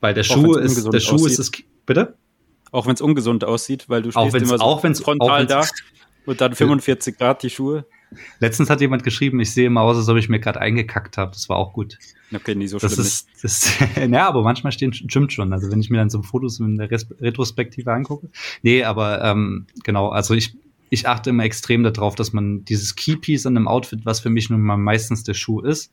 Weil 0.00 0.14
der 0.14 0.24
Schuh 0.24 0.56
ist, 0.56 0.92
der 0.92 1.00
Schuh 1.00 1.26
ist 1.26 1.38
das, 1.38 1.52
Bitte? 1.86 2.16
Auch 2.72 2.86
wenn 2.86 2.94
es 2.94 3.00
ungesund 3.00 3.44
aussieht, 3.44 3.88
weil 3.88 4.02
du 4.02 4.12
stehst 4.12 4.34
immer 4.34 4.58
so 4.58 4.64
auch 4.64 4.82
wenn's, 4.82 5.00
frontal 5.00 5.44
auch 5.44 5.48
da 5.48 5.64
und 6.26 6.40
dann 6.40 6.54
45 6.54 7.18
Grad 7.18 7.42
die 7.42 7.50
Schuhe. 7.50 7.86
Letztens 8.40 8.70
hat 8.70 8.80
jemand 8.80 9.04
geschrieben, 9.04 9.40
ich 9.40 9.52
sehe 9.52 9.66
immer 9.66 9.82
aus, 9.82 9.96
als 9.96 10.08
ob 10.08 10.16
ich 10.16 10.28
mir 10.28 10.40
gerade 10.40 10.60
eingekackt 10.60 11.16
habe. 11.16 11.30
Das 11.32 11.48
war 11.48 11.56
auch 11.56 11.72
gut. 11.72 11.98
Okay, 12.34 12.54
nie 12.54 12.66
so 12.66 12.78
das 12.78 12.94
schlimm. 12.94 13.06
Ist, 13.06 13.28
das, 13.42 13.72
ja, 14.10 14.28
aber 14.28 14.42
manchmal 14.42 14.72
stehen, 14.72 14.92
stimmt 14.92 15.32
schon. 15.32 15.52
Also 15.52 15.70
wenn 15.70 15.80
ich 15.80 15.90
mir 15.90 15.98
dann 15.98 16.10
so 16.10 16.22
Fotos 16.22 16.58
in 16.60 16.76
der 16.76 16.90
Retrospektive 16.90 17.92
angucke. 17.92 18.28
Nee, 18.62 18.84
aber 18.84 19.24
ähm, 19.24 19.66
genau, 19.84 20.08
also 20.08 20.34
ich, 20.34 20.56
ich 20.90 21.08
achte 21.08 21.30
immer 21.30 21.44
extrem 21.44 21.82
darauf, 21.84 22.14
dass 22.16 22.32
man 22.32 22.64
dieses 22.64 22.96
Keypiece 22.96 23.46
an 23.46 23.56
einem 23.56 23.68
Outfit, 23.68 24.00
was 24.04 24.20
für 24.20 24.30
mich 24.30 24.50
nun 24.50 24.60
mal 24.60 24.76
meistens 24.76 25.22
der 25.22 25.34
Schuh 25.34 25.60
ist, 25.60 25.92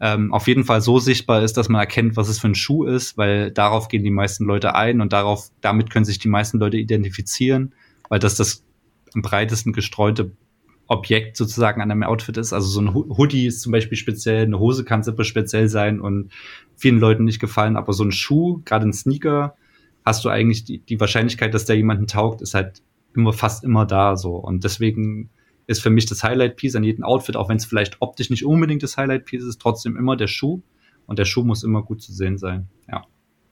ähm, 0.00 0.32
auf 0.32 0.46
jeden 0.46 0.64
Fall 0.64 0.80
so 0.80 0.98
sichtbar 0.98 1.42
ist, 1.42 1.56
dass 1.56 1.68
man 1.68 1.80
erkennt, 1.80 2.16
was 2.16 2.28
es 2.28 2.38
für 2.38 2.48
ein 2.48 2.54
Schuh 2.54 2.84
ist, 2.84 3.16
weil 3.16 3.50
darauf 3.50 3.88
gehen 3.88 4.04
die 4.04 4.10
meisten 4.10 4.44
Leute 4.44 4.74
ein 4.74 5.00
und 5.00 5.12
darauf, 5.12 5.50
damit 5.60 5.90
können 5.90 6.04
sich 6.04 6.18
die 6.18 6.28
meisten 6.28 6.58
Leute 6.58 6.76
identifizieren, 6.76 7.74
weil 8.08 8.18
das 8.18 8.36
das 8.36 8.62
am 9.14 9.22
breitesten 9.22 9.72
gestreute 9.72 10.32
Objekt 10.88 11.36
sozusagen 11.36 11.80
an 11.80 11.90
einem 11.90 12.02
Outfit 12.02 12.36
ist. 12.36 12.52
Also 12.52 12.68
so 12.68 12.80
ein 12.80 12.94
Hoodie 12.94 13.46
ist 13.46 13.62
zum 13.62 13.72
Beispiel 13.72 13.96
speziell, 13.96 14.44
eine 14.44 14.58
Hose 14.58 14.84
kann 14.84 15.02
super 15.02 15.24
speziell 15.24 15.68
sein 15.68 16.00
und 16.00 16.30
vielen 16.76 17.00
Leuten 17.00 17.24
nicht 17.24 17.40
gefallen, 17.40 17.76
aber 17.76 17.92
so 17.92 18.04
ein 18.04 18.12
Schuh, 18.12 18.60
gerade 18.64 18.86
ein 18.86 18.92
Sneaker, 18.92 19.56
hast 20.04 20.24
du 20.24 20.28
eigentlich 20.28 20.64
die, 20.64 20.78
die 20.78 21.00
Wahrscheinlichkeit, 21.00 21.54
dass 21.54 21.64
der 21.64 21.76
jemanden 21.76 22.06
taugt, 22.06 22.42
ist 22.42 22.54
halt 22.54 22.82
immer 23.14 23.32
fast 23.32 23.64
immer 23.64 23.86
da 23.86 24.16
so. 24.16 24.36
Und 24.36 24.62
deswegen 24.62 25.30
ist 25.66 25.82
für 25.82 25.90
mich 25.90 26.06
das 26.06 26.22
Highlight-Piece 26.22 26.76
an 26.76 26.84
jedem 26.84 27.04
Outfit, 27.04 27.36
auch 27.36 27.48
wenn 27.48 27.56
es 27.56 27.64
vielleicht 27.64 27.96
optisch 28.00 28.30
nicht 28.30 28.44
unbedingt 28.44 28.82
das 28.82 28.96
Highlight-Piece 28.96 29.44
ist, 29.44 29.60
trotzdem 29.60 29.96
immer 29.96 30.16
der 30.16 30.28
Schuh. 30.28 30.62
Und 31.06 31.18
der 31.18 31.24
Schuh 31.24 31.44
muss 31.44 31.62
immer 31.62 31.82
gut 31.82 32.02
zu 32.02 32.12
sehen 32.12 32.36
sein. 32.36 32.68
Ja. 32.88 33.04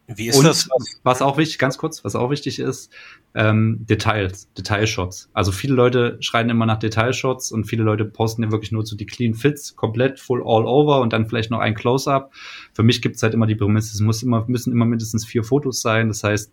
Wie 0.06 0.28
ist 0.28 0.36
und 0.36 0.44
das? 0.44 0.68
Was 1.02 1.22
auch 1.22 1.38
wichtig, 1.38 1.58
ganz 1.58 1.78
kurz, 1.78 2.04
was 2.04 2.14
auch 2.14 2.30
wichtig 2.30 2.58
ist, 2.58 2.92
ähm, 3.34 3.86
Details, 3.88 4.52
Detailshots. 4.52 5.30
Also 5.32 5.50
viele 5.50 5.74
Leute 5.74 6.18
schreien 6.20 6.50
immer 6.50 6.66
nach 6.66 6.78
Detailshots 6.78 7.52
und 7.52 7.64
viele 7.64 7.84
Leute 7.84 8.04
posten 8.04 8.42
ja 8.42 8.52
wirklich 8.52 8.70
nur 8.70 8.84
so 8.84 8.96
die 8.96 9.06
Clean 9.06 9.32
Fits, 9.32 9.76
komplett 9.76 10.20
full 10.20 10.42
all 10.44 10.66
over 10.66 11.00
und 11.00 11.14
dann 11.14 11.26
vielleicht 11.26 11.50
noch 11.50 11.60
ein 11.60 11.74
Close-up. 11.74 12.34
Für 12.74 12.82
mich 12.82 13.00
gibt's 13.00 13.22
halt 13.22 13.32
immer 13.32 13.46
die 13.46 13.54
Prämisse, 13.54 13.94
es 13.94 14.00
muss 14.00 14.22
immer, 14.22 14.44
müssen 14.46 14.72
immer 14.72 14.84
mindestens 14.84 15.24
vier 15.24 15.42
Fotos 15.42 15.80
sein. 15.80 16.08
Das 16.08 16.22
heißt, 16.22 16.52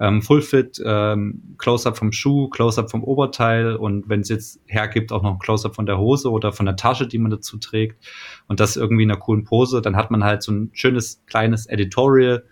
ähm, 0.00 0.22
Full 0.22 0.42
Fit, 0.42 0.80
ähm, 0.84 1.54
Close-up 1.58 1.96
vom 1.96 2.12
Schuh, 2.12 2.48
Close-up 2.48 2.90
vom 2.90 3.02
Oberteil 3.02 3.74
und 3.74 4.08
wenn 4.08 4.20
es 4.20 4.28
jetzt 4.28 4.60
hergibt, 4.66 5.12
auch 5.12 5.22
noch 5.22 5.32
ein 5.32 5.38
Close-up 5.38 5.74
von 5.74 5.86
der 5.86 5.98
Hose 5.98 6.30
oder 6.30 6.52
von 6.52 6.66
der 6.66 6.76
Tasche, 6.76 7.06
die 7.06 7.18
man 7.18 7.30
dazu 7.30 7.58
trägt 7.58 8.04
und 8.46 8.60
das 8.60 8.76
irgendwie 8.76 9.02
in 9.02 9.10
einer 9.10 9.20
coolen 9.20 9.44
Pose, 9.44 9.82
dann 9.82 9.96
hat 9.96 10.10
man 10.10 10.24
halt 10.24 10.42
so 10.42 10.52
ein 10.52 10.70
schönes 10.72 11.22
kleines 11.26 11.66
Editorial 11.66 12.44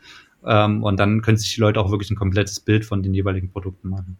ähm, 0.44 0.82
und 0.82 0.98
dann 0.98 1.22
können 1.22 1.36
sich 1.36 1.54
die 1.54 1.60
Leute 1.60 1.80
auch 1.80 1.90
wirklich 1.90 2.10
ein 2.10 2.16
komplettes 2.16 2.60
Bild 2.60 2.84
von 2.84 3.02
den 3.02 3.14
jeweiligen 3.14 3.50
Produkten 3.50 3.88
machen. 3.88 4.18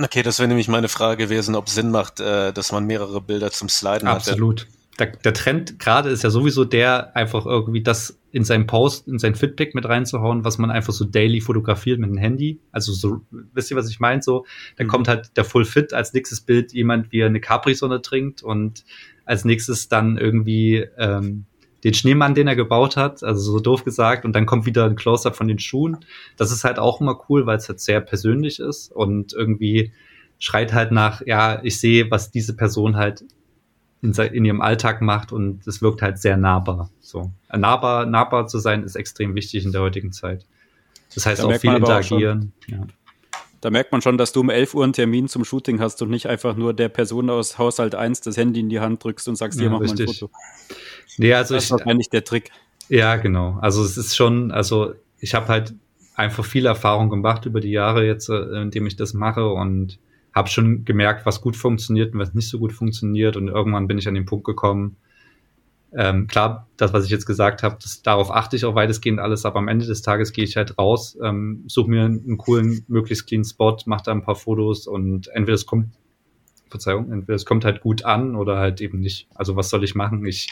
Okay, 0.00 0.22
das 0.22 0.38
wäre 0.38 0.48
nämlich 0.48 0.68
meine 0.68 0.88
Frage 0.88 1.24
gewesen, 1.24 1.54
ob 1.54 1.68
Sinn 1.68 1.90
macht, 1.90 2.20
äh, 2.20 2.52
dass 2.52 2.72
man 2.72 2.86
mehrere 2.86 3.20
Bilder 3.20 3.50
zum 3.50 3.68
Sliden 3.68 4.08
hat. 4.08 4.16
Absolut 4.16 4.66
der, 4.98 5.06
der 5.06 5.32
Trend 5.32 5.78
gerade 5.78 6.10
ist 6.10 6.22
ja 6.22 6.30
sowieso 6.30 6.64
der, 6.64 7.16
einfach 7.16 7.46
irgendwie 7.46 7.82
das 7.82 8.18
in 8.30 8.44
seinen 8.44 8.66
Post, 8.66 9.08
in 9.08 9.18
sein 9.18 9.34
Fitpick 9.34 9.74
mit 9.74 9.86
reinzuhauen, 9.86 10.44
was 10.44 10.58
man 10.58 10.70
einfach 10.70 10.92
so 10.92 11.04
daily 11.04 11.40
fotografiert 11.40 11.98
mit 11.98 12.10
dem 12.10 12.16
Handy. 12.16 12.60
Also 12.72 12.92
so, 12.92 13.22
wisst 13.30 13.70
ihr, 13.70 13.76
was 13.76 13.90
ich 13.90 14.00
meine? 14.00 14.22
So, 14.22 14.46
dann 14.76 14.86
mhm. 14.86 14.90
kommt 14.90 15.08
halt 15.08 15.36
der 15.36 15.44
Full 15.44 15.64
Fit 15.64 15.92
als 15.92 16.12
nächstes 16.12 16.40
Bild 16.40 16.72
jemand, 16.72 17.12
wie 17.12 17.20
er 17.20 17.26
eine 17.26 17.40
Capri-Sonne 17.40 18.02
trinkt 18.02 18.42
und 18.42 18.84
als 19.24 19.44
nächstes 19.44 19.88
dann 19.88 20.18
irgendwie 20.18 20.86
ähm, 20.98 21.44
den 21.84 21.94
Schneemann, 21.94 22.34
den 22.34 22.48
er 22.48 22.56
gebaut 22.56 22.96
hat, 22.96 23.22
also 23.22 23.52
so 23.52 23.60
doof 23.60 23.84
gesagt, 23.84 24.24
und 24.24 24.34
dann 24.34 24.46
kommt 24.46 24.66
wieder 24.66 24.84
ein 24.84 24.96
Close-up 24.96 25.36
von 25.36 25.48
den 25.48 25.58
Schuhen. 25.58 25.98
Das 26.36 26.52
ist 26.52 26.64
halt 26.64 26.78
auch 26.78 27.00
immer 27.00 27.18
cool, 27.28 27.46
weil 27.46 27.56
es 27.56 27.68
halt 27.68 27.80
sehr 27.80 28.00
persönlich 28.00 28.60
ist 28.60 28.92
und 28.92 29.32
irgendwie 29.32 29.92
schreit 30.38 30.72
halt 30.72 30.92
nach, 30.92 31.22
ja, 31.26 31.60
ich 31.62 31.80
sehe, 31.80 32.10
was 32.10 32.30
diese 32.30 32.54
Person 32.56 32.96
halt 32.96 33.24
in, 34.02 34.12
in 34.12 34.44
ihrem 34.44 34.60
Alltag 34.60 35.00
macht 35.00 35.32
und 35.32 35.66
es 35.66 35.80
wirkt 35.80 36.02
halt 36.02 36.18
sehr 36.18 36.36
nahbar. 36.36 36.90
So. 37.00 37.30
Nahbar, 37.54 38.04
nahbar 38.04 38.48
zu 38.48 38.58
sein 38.58 38.82
ist 38.82 38.96
extrem 38.96 39.34
wichtig 39.34 39.64
in 39.64 39.72
der 39.72 39.80
heutigen 39.80 40.12
Zeit. 40.12 40.44
Das 41.14 41.24
heißt 41.24 41.42
da 41.42 41.46
auch 41.46 41.56
viel 41.56 41.74
interagieren. 41.74 42.52
Auch 42.64 42.68
ja. 42.68 42.86
Da 43.60 43.70
merkt 43.70 43.92
man 43.92 44.02
schon, 44.02 44.18
dass 44.18 44.32
du 44.32 44.40
um 44.40 44.50
11 44.50 44.74
Uhr 44.74 44.82
einen 44.82 44.92
Termin 44.92 45.28
zum 45.28 45.44
Shooting 45.44 45.78
hast 45.78 46.02
und 46.02 46.10
nicht 46.10 46.26
einfach 46.26 46.56
nur 46.56 46.74
der 46.74 46.88
Person 46.88 47.30
aus 47.30 47.58
Haushalt 47.58 47.94
1 47.94 48.22
das 48.22 48.36
Handy 48.36 48.58
in 48.58 48.68
die 48.68 48.80
Hand 48.80 49.04
drückst 49.04 49.28
und 49.28 49.36
sagst, 49.36 49.58
hier 49.58 49.68
ja, 49.68 49.72
mach 49.72 49.80
richtig. 49.80 50.06
mal 50.06 50.12
ein 50.12 50.16
Foto. 50.16 50.32
Nee, 51.18 51.32
also 51.34 51.54
das 51.54 51.64
ist 51.64 51.70
wahrscheinlich 51.70 52.10
der 52.10 52.24
Trick. 52.24 52.50
Ja, 52.88 53.16
genau. 53.16 53.58
Also 53.60 53.84
es 53.84 53.96
ist 53.96 54.16
schon, 54.16 54.50
also 54.50 54.94
ich 55.20 55.34
habe 55.34 55.46
halt 55.46 55.74
einfach 56.16 56.44
viel 56.44 56.66
Erfahrung 56.66 57.08
gemacht 57.08 57.46
über 57.46 57.60
die 57.60 57.70
Jahre 57.70 58.04
jetzt, 58.04 58.28
äh, 58.28 58.62
indem 58.62 58.88
ich 58.88 58.96
das 58.96 59.14
mache 59.14 59.48
und 59.48 59.98
habe 60.34 60.48
schon 60.48 60.84
gemerkt, 60.84 61.26
was 61.26 61.40
gut 61.40 61.56
funktioniert 61.56 62.14
und 62.14 62.20
was 62.20 62.34
nicht 62.34 62.48
so 62.48 62.58
gut 62.58 62.72
funktioniert. 62.72 63.36
Und 63.36 63.48
irgendwann 63.48 63.86
bin 63.86 63.98
ich 63.98 64.08
an 64.08 64.14
den 64.14 64.24
Punkt 64.24 64.44
gekommen, 64.44 64.96
ähm, 65.94 66.26
klar, 66.26 66.68
das, 66.78 66.92
was 66.94 67.04
ich 67.04 67.10
jetzt 67.10 67.26
gesagt 67.26 67.62
habe, 67.62 67.76
darauf 68.02 68.30
achte 68.30 68.56
ich 68.56 68.64
auch 68.64 68.74
weitestgehend 68.74 69.20
alles, 69.20 69.44
aber 69.44 69.58
am 69.58 69.68
Ende 69.68 69.86
des 69.86 70.00
Tages 70.00 70.32
gehe 70.32 70.44
ich 70.44 70.56
halt 70.56 70.78
raus, 70.78 71.18
ähm, 71.22 71.64
suche 71.66 71.90
mir 71.90 72.04
einen 72.04 72.38
coolen, 72.38 72.82
möglichst 72.88 73.26
clean 73.26 73.44
Spot, 73.44 73.76
mache 73.84 74.04
da 74.04 74.12
ein 74.12 74.22
paar 74.22 74.36
Fotos 74.36 74.86
und 74.86 75.28
entweder 75.28 75.54
es 75.54 75.66
kommt, 75.66 75.88
Verzeihung, 76.70 77.12
entweder 77.12 77.36
es 77.36 77.44
kommt 77.44 77.66
halt 77.66 77.82
gut 77.82 78.06
an 78.06 78.34
oder 78.36 78.56
halt 78.56 78.80
eben 78.80 79.00
nicht. 79.00 79.28
Also 79.34 79.54
was 79.56 79.68
soll 79.68 79.84
ich 79.84 79.94
machen? 79.94 80.24
Ich 80.24 80.48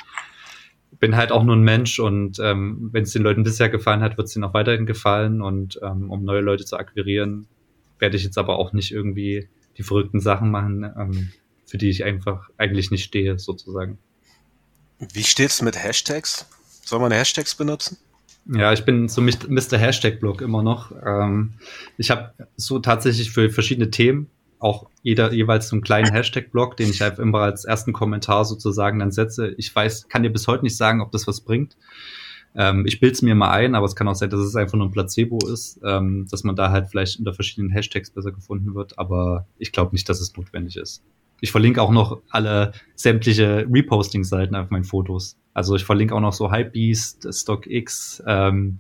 bin 0.99 1.17
halt 1.17 1.33
auch 1.33 1.43
nur 1.43 1.57
ein 1.57 1.63
Mensch 1.63 1.99
und 1.99 2.39
ähm, 2.41 2.91
wenn 2.93 3.05
es 3.05 3.13
den 3.13 3.23
Leuten 3.23 3.43
bisher 3.43 3.71
gefallen 3.71 4.03
hat, 4.03 4.19
wird 4.19 4.29
es 4.29 4.37
ihnen 4.37 4.45
auch 4.45 4.53
weiterhin 4.53 4.85
gefallen 4.85 5.41
und 5.41 5.81
ähm, 5.83 6.11
um 6.11 6.23
neue 6.23 6.43
Leute 6.43 6.67
zu 6.67 6.77
akquirieren, 6.77 7.47
werde 7.99 8.19
ich 8.19 8.25
jetzt 8.25 8.37
aber 8.37 8.59
auch 8.59 8.75
nicht 8.75 8.93
irgendwie 8.93 9.49
die 9.81 9.85
verrückten 9.85 10.21
Sachen 10.21 10.51
machen, 10.51 10.85
ähm, 10.85 11.33
für 11.65 11.79
die 11.79 11.89
ich 11.89 12.05
einfach 12.05 12.51
eigentlich 12.59 12.91
nicht 12.91 13.05
stehe, 13.05 13.39
sozusagen. 13.39 13.99
Wie 15.15 15.25
steht's 15.25 15.63
mit 15.63 15.83
Hashtags? 15.83 16.47
Soll 16.85 17.01
man 17.01 17.13
Hashtags 17.13 17.55
benutzen? 17.55 17.97
Ja, 18.47 18.75
ich 18.75 18.85
bin 18.85 19.09
so 19.09 19.23
Mr. 19.23 19.79
Hashtag-Blog 19.79 20.43
immer 20.43 20.63
noch. 20.63 20.93
Ähm, 21.05 21.55
ich 21.97 22.11
habe 22.11 22.35
so 22.57 22.79
tatsächlich 22.79 23.31
für 23.31 23.49
verschiedene 23.49 23.91
Themen 23.91 24.29
auch 24.59 24.91
jeder 25.03 25.33
jeweils 25.33 25.69
so 25.69 25.77
einen 25.77 25.83
kleinen 25.83 26.13
Hashtag-Blog, 26.13 26.77
den 26.77 26.91
ich 26.91 27.01
halt 27.01 27.19
immer 27.19 27.39
als 27.39 27.65
ersten 27.65 27.95
Kommentar 27.95 28.45
sozusagen 28.45 28.99
dann 28.99 29.13
setze. 29.13 29.55
Ich 29.57 29.75
weiß, 29.75 30.09
kann 30.09 30.23
dir 30.23 30.31
bis 30.31 30.47
heute 30.47 30.65
nicht 30.65 30.77
sagen, 30.77 31.01
ob 31.01 31.11
das 31.13 31.27
was 31.27 31.41
bringt. 31.41 31.79
Ähm, 32.55 32.85
ich 32.87 33.01
bilde 33.01 33.15
es 33.15 33.23
mir 33.23 33.35
mal 33.35 33.51
ein, 33.51 33.75
aber 33.75 33.87
es 33.87 33.95
kann 33.95 34.09
auch 34.09 34.15
sein, 34.15 34.31
dass 34.31 34.41
es 34.41 34.57
einfach 34.57 34.77
nur 34.77 34.89
ein 34.89 34.91
Placebo 34.91 35.39
ist, 35.49 35.81
ähm, 35.85 36.27
dass 36.31 36.45
man 36.45 36.57
da 36.57 36.71
halt 36.71 36.89
vielleicht 36.89 37.19
unter 37.19 37.33
verschiedenen 37.33 37.71
Hashtags 37.71 38.11
besser 38.11 38.33
gefunden 38.33 38.75
wird, 38.75 38.99
aber 38.99 39.47
ich 39.59 39.73
glaube 39.73 39.93
nicht, 39.93 40.09
dass 40.09 40.21
es 40.21 40.37
notwendig 40.37 40.77
ist. 40.77 41.03
Ich 41.41 41.53
verlinke 41.53 41.81
auch 41.81 41.91
noch 41.91 42.21
alle 42.31 42.73
sämtliche 42.97 43.67
Reposting-Seiten 43.71 44.55
auf 44.55 44.71
meinen 44.71 44.85
Fotos. 44.85 45.39
Also 45.55 45.75
ich 45.75 45.85
verlinke 45.85 46.15
auch 46.15 46.21
noch 46.21 46.35
so 46.35 46.53
Hypebeast, 46.53 47.29
StockX, 47.33 48.23
ähm, 48.27 48.79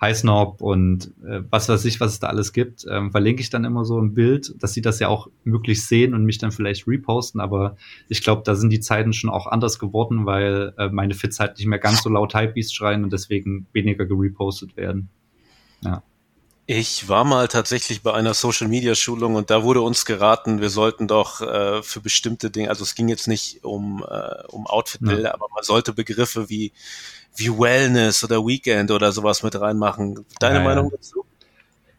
Highsnob 0.00 0.60
und 0.60 1.12
äh, 1.24 1.40
was 1.48 1.68
weiß 1.68 1.84
ich, 1.86 2.00
was 2.00 2.12
es 2.12 2.20
da 2.20 2.26
alles 2.26 2.52
gibt, 2.52 2.86
ähm, 2.90 3.10
verlinke 3.10 3.40
ich 3.40 3.48
dann 3.48 3.64
immer 3.64 3.84
so 3.84 3.98
ein 3.98 4.12
Bild, 4.12 4.54
dass 4.62 4.74
sie 4.74 4.82
das 4.82 4.98
ja 4.98 5.08
auch 5.08 5.28
möglichst 5.44 5.88
sehen 5.88 6.12
und 6.12 6.24
mich 6.24 6.38
dann 6.38 6.52
vielleicht 6.52 6.86
reposten. 6.86 7.40
Aber 7.40 7.76
ich 8.08 8.22
glaube, 8.22 8.42
da 8.44 8.54
sind 8.54 8.70
die 8.70 8.80
Zeiten 8.80 9.14
schon 9.14 9.30
auch 9.30 9.46
anders 9.46 9.78
geworden, 9.78 10.26
weil 10.26 10.74
äh, 10.76 10.88
meine 10.90 11.14
Fits 11.14 11.40
halt 11.40 11.56
nicht 11.56 11.66
mehr 11.66 11.78
ganz 11.78 12.02
so 12.02 12.10
laut 12.10 12.34
Hypebeast 12.34 12.74
schreien 12.74 13.04
und 13.04 13.12
deswegen 13.12 13.66
weniger 13.72 14.04
gerepostet 14.04 14.76
werden. 14.76 15.08
Ja. 15.80 16.02
Ich 16.68 17.08
war 17.08 17.24
mal 17.24 17.46
tatsächlich 17.46 18.02
bei 18.02 18.12
einer 18.12 18.34
Social 18.34 18.66
Media 18.66 18.96
Schulung 18.96 19.36
und 19.36 19.50
da 19.50 19.62
wurde 19.62 19.80
uns 19.82 20.04
geraten, 20.04 20.60
wir 20.60 20.68
sollten 20.68 21.06
doch 21.06 21.40
äh, 21.40 21.80
für 21.82 22.00
bestimmte 22.00 22.50
Dinge, 22.50 22.70
also 22.70 22.82
es 22.82 22.96
ging 22.96 23.08
jetzt 23.08 23.28
nicht 23.28 23.62
um, 23.62 24.04
äh, 24.06 24.42
um 24.48 24.66
Outfit-Bilder, 24.66 25.28
ja. 25.28 25.34
aber 25.34 25.46
man 25.54 25.62
sollte 25.62 25.92
Begriffe 25.92 26.48
wie, 26.50 26.72
wie 27.36 27.50
Wellness 27.50 28.24
oder 28.24 28.44
Weekend 28.46 28.90
oder 28.90 29.12
sowas 29.12 29.42
mit 29.42 29.58
reinmachen. 29.60 30.24
Deine 30.40 30.58
ja, 30.58 30.64
Meinung 30.64 30.90
dazu? 30.90 31.24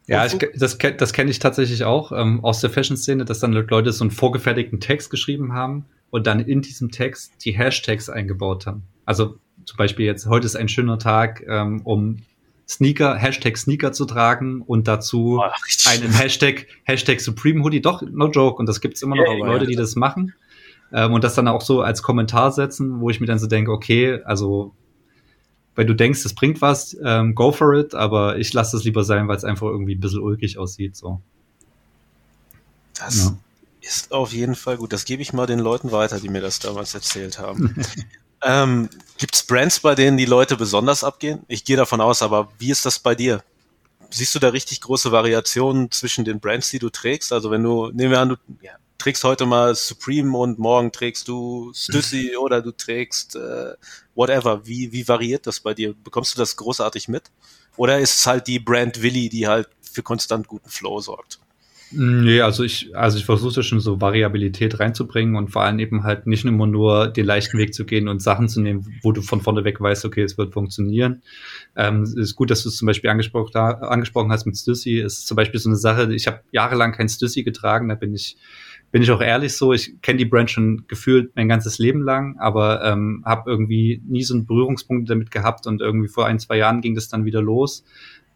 Ja, 0.08 0.26
ich, 0.26 0.38
das, 0.56 0.78
das 0.78 1.14
kenne 1.14 1.30
ich 1.30 1.40
tatsächlich 1.40 1.84
auch 1.84 2.12
ähm, 2.14 2.44
aus 2.44 2.62
der 2.62 2.70
Fashion-Szene, 2.70 3.26
dass 3.26 3.40
dann 3.40 3.52
Leute 3.52 3.92
so 3.92 4.04
einen 4.04 4.12
vorgefertigten 4.12 4.80
Text 4.80 5.10
geschrieben 5.10 5.54
haben 5.54 5.86
und 6.10 6.28
dann 6.28 6.40
in 6.40 6.62
diesem 6.62 6.92
Text 6.92 7.34
die 7.44 7.52
Hashtags 7.52 8.10
eingebaut 8.10 8.66
haben. 8.66 8.84
Also 9.06 9.36
zum 9.66 9.78
Beispiel 9.78 10.06
jetzt, 10.06 10.26
heute 10.28 10.46
ist 10.46 10.56
ein 10.56 10.70
schöner 10.70 10.98
Tag, 10.98 11.44
ähm, 11.48 11.82
um 11.84 12.20
Sneaker, 12.68 13.16
Hashtag 13.16 13.58
Sneaker 13.58 13.92
zu 13.92 14.06
tragen 14.06 14.62
und 14.62 14.88
dazu 14.88 15.36
Boah, 15.36 15.54
einen 15.90 16.12
Hashtag, 16.12 16.68
Hashtag 16.84 17.22
Supreme 17.22 17.64
Hoodie. 17.64 17.82
Doch, 17.82 18.02
no 18.02 18.30
joke. 18.30 18.58
Und 18.58 18.68
das 18.68 18.82
gibt's 18.82 19.02
immer 19.02 19.16
noch 19.16 19.26
yeah, 19.26 19.46
Leute, 19.46 19.68
die 19.68 19.76
das 19.76 19.96
machen. 19.96 20.34
Ähm, 20.94 21.14
und 21.14 21.24
das 21.24 21.36
dann 21.36 21.48
auch 21.48 21.62
so 21.62 21.82
als 21.82 22.02
Kommentar 22.02 22.52
setzen, 22.52 23.00
wo 23.00 23.10
ich 23.10 23.20
mir 23.20 23.26
dann 23.26 23.40
so 23.40 23.48
denke, 23.48 23.72
okay, 23.72 24.22
also 24.24 24.74
wenn 25.78 25.86
du 25.86 25.93
denkst, 25.93 26.25
es 26.25 26.34
bringt 26.34 26.59
was, 26.59 26.97
ähm, 27.05 27.36
go 27.36 27.51
for 27.51 27.75
it, 27.75 27.93
aber 27.93 28.38
ich 28.38 28.51
lasse 28.51 28.75
es 28.75 28.84
lieber 28.84 29.03
sein, 29.03 29.28
weil 29.28 29.38
es 29.38 29.43
einfach 29.43 29.67
irgendwie 29.67 29.93
ein 29.93 29.99
bisschen 29.99 30.21
ulkig 30.21 30.57
aussieht. 30.57 30.95
So. 30.95 31.21
Das 32.95 33.17
ja. 33.17 33.38
ist 33.82 34.11
auf 34.11 34.34
jeden 34.34 34.55
Fall 34.55 34.78
gut. 34.78 34.91
Das 34.91 35.05
gebe 35.05 35.21
ich 35.21 35.34
mal 35.34 35.45
den 35.45 35.59
Leuten 35.59 35.91
weiter, 35.91 36.19
die 36.19 36.30
mir 36.30 36.41
das 36.41 36.57
damals 36.57 36.93
erzählt 36.93 37.39
haben. 37.39 37.75
Ähm, 38.43 38.88
Gibt 39.17 39.34
es 39.34 39.41
Brands, 39.41 39.80
bei 39.80 39.95
denen 39.95 40.15
die 40.15 40.25
Leute 40.25 40.57
besonders 40.57 41.03
abgehen? 41.03 41.43
Ich 41.47 41.65
gehe 41.65 41.75
davon 41.75 41.99
aus, 42.01 42.21
aber 42.21 42.49
wie 42.59 42.69
ist 42.69 42.86
das 42.86 42.99
bei 42.99 43.15
dir? 43.15 43.43
Siehst 44.11 44.36
du 44.36 44.39
da 44.39 44.49
richtig 44.49 44.80
große 44.82 45.11
Variationen 45.11 45.89
zwischen 45.89 46.23
den 46.23 46.39
Brands, 46.39 46.69
die 46.69 46.78
du 46.78 46.91
trägst? 46.91 47.34
Also 47.34 47.49
wenn 47.49 47.63
du, 47.63 47.89
nehmen 47.89 48.11
wir 48.11 48.19
an, 48.19 48.30
du 48.30 48.36
ja, 48.61 48.73
trägst 49.08 49.24
heute 49.24 49.45
mal 49.45 49.74
Supreme 49.74 50.38
und 50.38 50.60
morgen 50.60 50.91
trägst 50.91 51.30
du 51.30 51.72
Stussy 51.74 52.36
oder 52.36 52.62
du 52.62 52.72
trägst 52.72 53.38
äh, 53.38 53.74
whatever. 54.16 54.68
Wie, 54.68 54.91
wie 54.91 55.08
variiert 55.08 55.47
das 55.47 55.62
bei 55.62 55.74
dir? 55.74 55.95
Bekommst 56.03 56.36
du 56.36 56.39
das 56.39 56.58
großartig 56.58 57.08
mit? 57.08 57.32
Oder 57.78 57.99
ist 57.99 58.18
es 58.18 58.28
halt 58.28 58.47
die 58.47 58.60
Brand 58.60 59.01
Willi, 59.01 59.30
die 59.30 59.47
halt 59.47 59.70
für 59.82 60.03
konstant 60.03 60.49
guten 60.49 60.70
Flow 60.70 60.99
sorgt? 60.99 61.39
Nee, 61.91 62.41
also 62.41 62.66
ich, 62.66 62.93
also 62.97 63.18
ich 63.18 63.24
versuche 63.24 63.64
schon 63.64 63.80
so 63.80 64.01
Variabilität 64.01 64.78
reinzubringen 64.78 65.38
und 65.38 65.51
vor 65.51 65.62
allem 65.62 65.80
eben 65.80 66.03
halt 66.03 66.28
nicht 66.28 66.43
immer 66.43 66.68
nur 66.68 67.08
den 67.08 67.26
leichten 67.26 67.58
Weg 67.58 67.74
zu 67.74 67.86
gehen 67.86 68.10
und 68.10 68.22
Sachen 68.22 68.49
zu 68.49 68.60
nehmen, 68.60 68.99
wo 69.03 69.14
du 69.14 69.22
von 69.22 69.39
vorne 69.39 69.64
weg 69.64 69.80
weißt, 69.80 70.03
okay, 70.03 70.24
es 70.24 70.38
wird 70.38 70.51
funktionieren. 70.51 71.22
Ähm, 71.78 72.01
es 72.01 72.14
ist 72.14 72.36
gut, 72.36 72.51
dass 72.51 72.64
du 72.64 72.68
es 72.68 72.76
zum 72.76 72.88
Beispiel 72.88 73.10
angesprochen, 73.10 73.55
angesprochen 73.55 74.34
hast 74.34 74.45
mit 74.45 74.58
Stussy. 74.58 74.99
Es 74.99 75.20
ist 75.20 75.28
zum 75.28 75.38
Beispiel 75.38 75.62
so 75.62 75.70
eine 75.70 75.78
Sache, 75.78 76.14
ich 76.14 76.28
habe 76.28 76.41
jahrelang 76.51 76.91
kein 76.91 77.08
Stussy 77.08 77.43
getragen, 77.43 77.88
da 77.88 77.95
bin 77.95 78.14
ich 78.14 78.36
bin 78.92 79.02
ich 79.02 79.12
auch 79.12 79.22
ehrlich 79.22 79.56
so, 79.56 79.74
ich 79.74 80.02
kenne 80.02 80.18
die 80.18 80.26
Brand 80.26 80.50
schon 80.50 80.86
gefühlt 80.88 81.36
mein 81.36 81.50
ganzes 81.50 81.78
Leben 81.78 82.02
lang, 82.02 82.38
aber 82.40 82.84
ähm, 82.84 83.22
habe 83.26 83.50
irgendwie 83.50 84.02
nie 84.08 84.24
so 84.24 84.34
einen 84.34 84.46
Berührungspunkt 84.46 85.10
damit 85.10 85.32
gehabt 85.32 85.68
und 85.68 85.82
irgendwie 85.82 86.08
vor 86.08 86.26
ein, 86.26 86.40
zwei 86.40 86.58
Jahren 86.58 86.82
ging 86.82 86.96
das 86.96 87.10
dann 87.10 87.26
wieder 87.26 87.42
los 87.42 87.84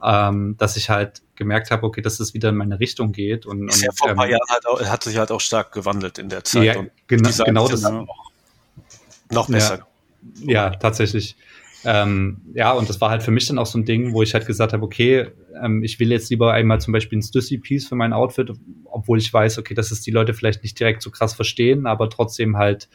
ähm, 0.03 0.55
dass 0.57 0.77
ich 0.77 0.89
halt 0.89 1.21
gemerkt 1.35 1.71
habe, 1.71 1.85
okay, 1.85 2.01
dass 2.01 2.19
es 2.19 2.33
wieder 2.33 2.49
in 2.49 2.55
meine 2.55 2.79
Richtung 2.79 3.11
geht. 3.11 3.45
Und, 3.45 3.67
ist 3.67 3.77
und, 3.77 3.83
ja 3.83 3.91
vor 3.95 4.09
ein 4.09 4.15
paar 4.15 4.25
ähm, 4.25 4.31
Jahren 4.31 4.49
halt 4.49 4.65
auch, 4.65 4.81
hat 4.83 5.03
sich 5.03 5.17
halt 5.17 5.31
auch 5.31 5.41
stark 5.41 5.71
gewandelt 5.71 6.17
in 6.17 6.29
der 6.29 6.43
Zeit. 6.43 6.63
Ja, 6.63 6.79
und 6.79 6.91
genau, 7.07 7.29
genau 7.45 7.67
das. 7.67 7.81
Noch, 7.81 8.07
noch 9.29 9.49
besser. 9.49 9.87
Ja, 10.39 10.51
ja 10.51 10.69
tatsächlich. 10.71 11.35
Ähm, 11.83 12.41
ja, 12.53 12.71
und 12.73 12.89
das 12.89 13.01
war 13.01 13.09
halt 13.09 13.23
für 13.23 13.31
mich 13.31 13.47
dann 13.47 13.57
auch 13.57 13.65
so 13.65 13.79
ein 13.79 13.85
Ding, 13.85 14.13
wo 14.13 14.21
ich 14.21 14.33
halt 14.33 14.45
gesagt 14.45 14.73
habe, 14.73 14.83
okay, 14.83 15.27
ähm, 15.61 15.83
ich 15.83 15.99
will 15.99 16.11
jetzt 16.11 16.29
lieber 16.29 16.53
einmal 16.53 16.79
zum 16.79 16.91
Beispiel 16.91 17.17
ein 17.17 17.23
Stussy-Piece 17.23 17.87
für 17.87 17.95
mein 17.95 18.13
Outfit, 18.13 18.51
obwohl 18.85 19.17
ich 19.17 19.33
weiß, 19.33 19.57
okay, 19.57 19.73
dass 19.73 19.91
es 19.91 20.01
die 20.01 20.11
Leute 20.11 20.33
vielleicht 20.33 20.61
nicht 20.61 20.79
direkt 20.79 21.01
so 21.01 21.09
krass 21.09 21.33
verstehen, 21.33 21.87
aber 21.87 22.09
trotzdem 22.09 22.57
halt 22.57 22.87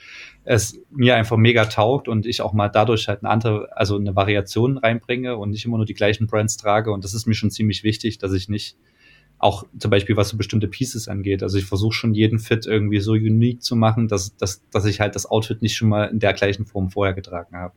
es 0.45 0.79
mir 0.91 1.17
einfach 1.17 1.37
mega 1.37 1.65
taugt 1.65 2.07
und 2.07 2.27
ich 2.27 2.41
auch 2.41 2.53
mal 2.53 2.69
dadurch 2.69 3.09
halt 3.09 3.25
eine 3.25 3.31
andere, 3.31 3.77
also 3.77 3.97
eine 3.97 4.15
Variation 4.15 4.79
reinbringe 4.79 5.37
und 5.37 5.51
nicht 5.51 5.65
immer 5.65 5.79
nur 5.79 5.87
die 5.87 5.95
gleichen 5.95 6.29
Brands 6.29 6.57
trage. 6.57 6.93
Und 6.93 7.03
das 7.03 7.15
ist 7.15 7.27
mir 7.27 7.35
schon 7.35 7.51
ziemlich 7.51 7.83
wichtig, 7.83 8.19
dass 8.19 8.33
ich 8.33 8.49
nicht 8.49 8.77
auch 9.39 9.65
zum 9.79 9.91
Beispiel 9.91 10.17
was 10.17 10.31
so 10.31 10.37
bestimmte 10.37 10.69
Pieces 10.69 11.09
angeht. 11.09 11.43
Also 11.43 11.59
ich 11.59 11.67
versuche 11.67 11.93
schon 11.93 12.15
jeden 12.15 12.39
Fit 12.39 12.67
irgendwie 12.67 13.01
so 13.01 13.13
unique 13.13 13.63
zu 13.63 13.77
machen, 13.77 14.09
dass, 14.09 14.37
dass, 14.37 14.63
dass 14.71 14.87
ich 14.87 15.01
halt 15.01 15.15
das 15.15 15.27
Outfit 15.27 15.63
nicht 15.63 15.77
schon 15.77 15.89
mal 15.89 16.07
in 16.07 16.21
der 16.21 16.33
gleichen 16.33 16.65
Form 16.65 16.91
vorher 16.91 17.15
getragen 17.15 17.55
habe. 17.57 17.75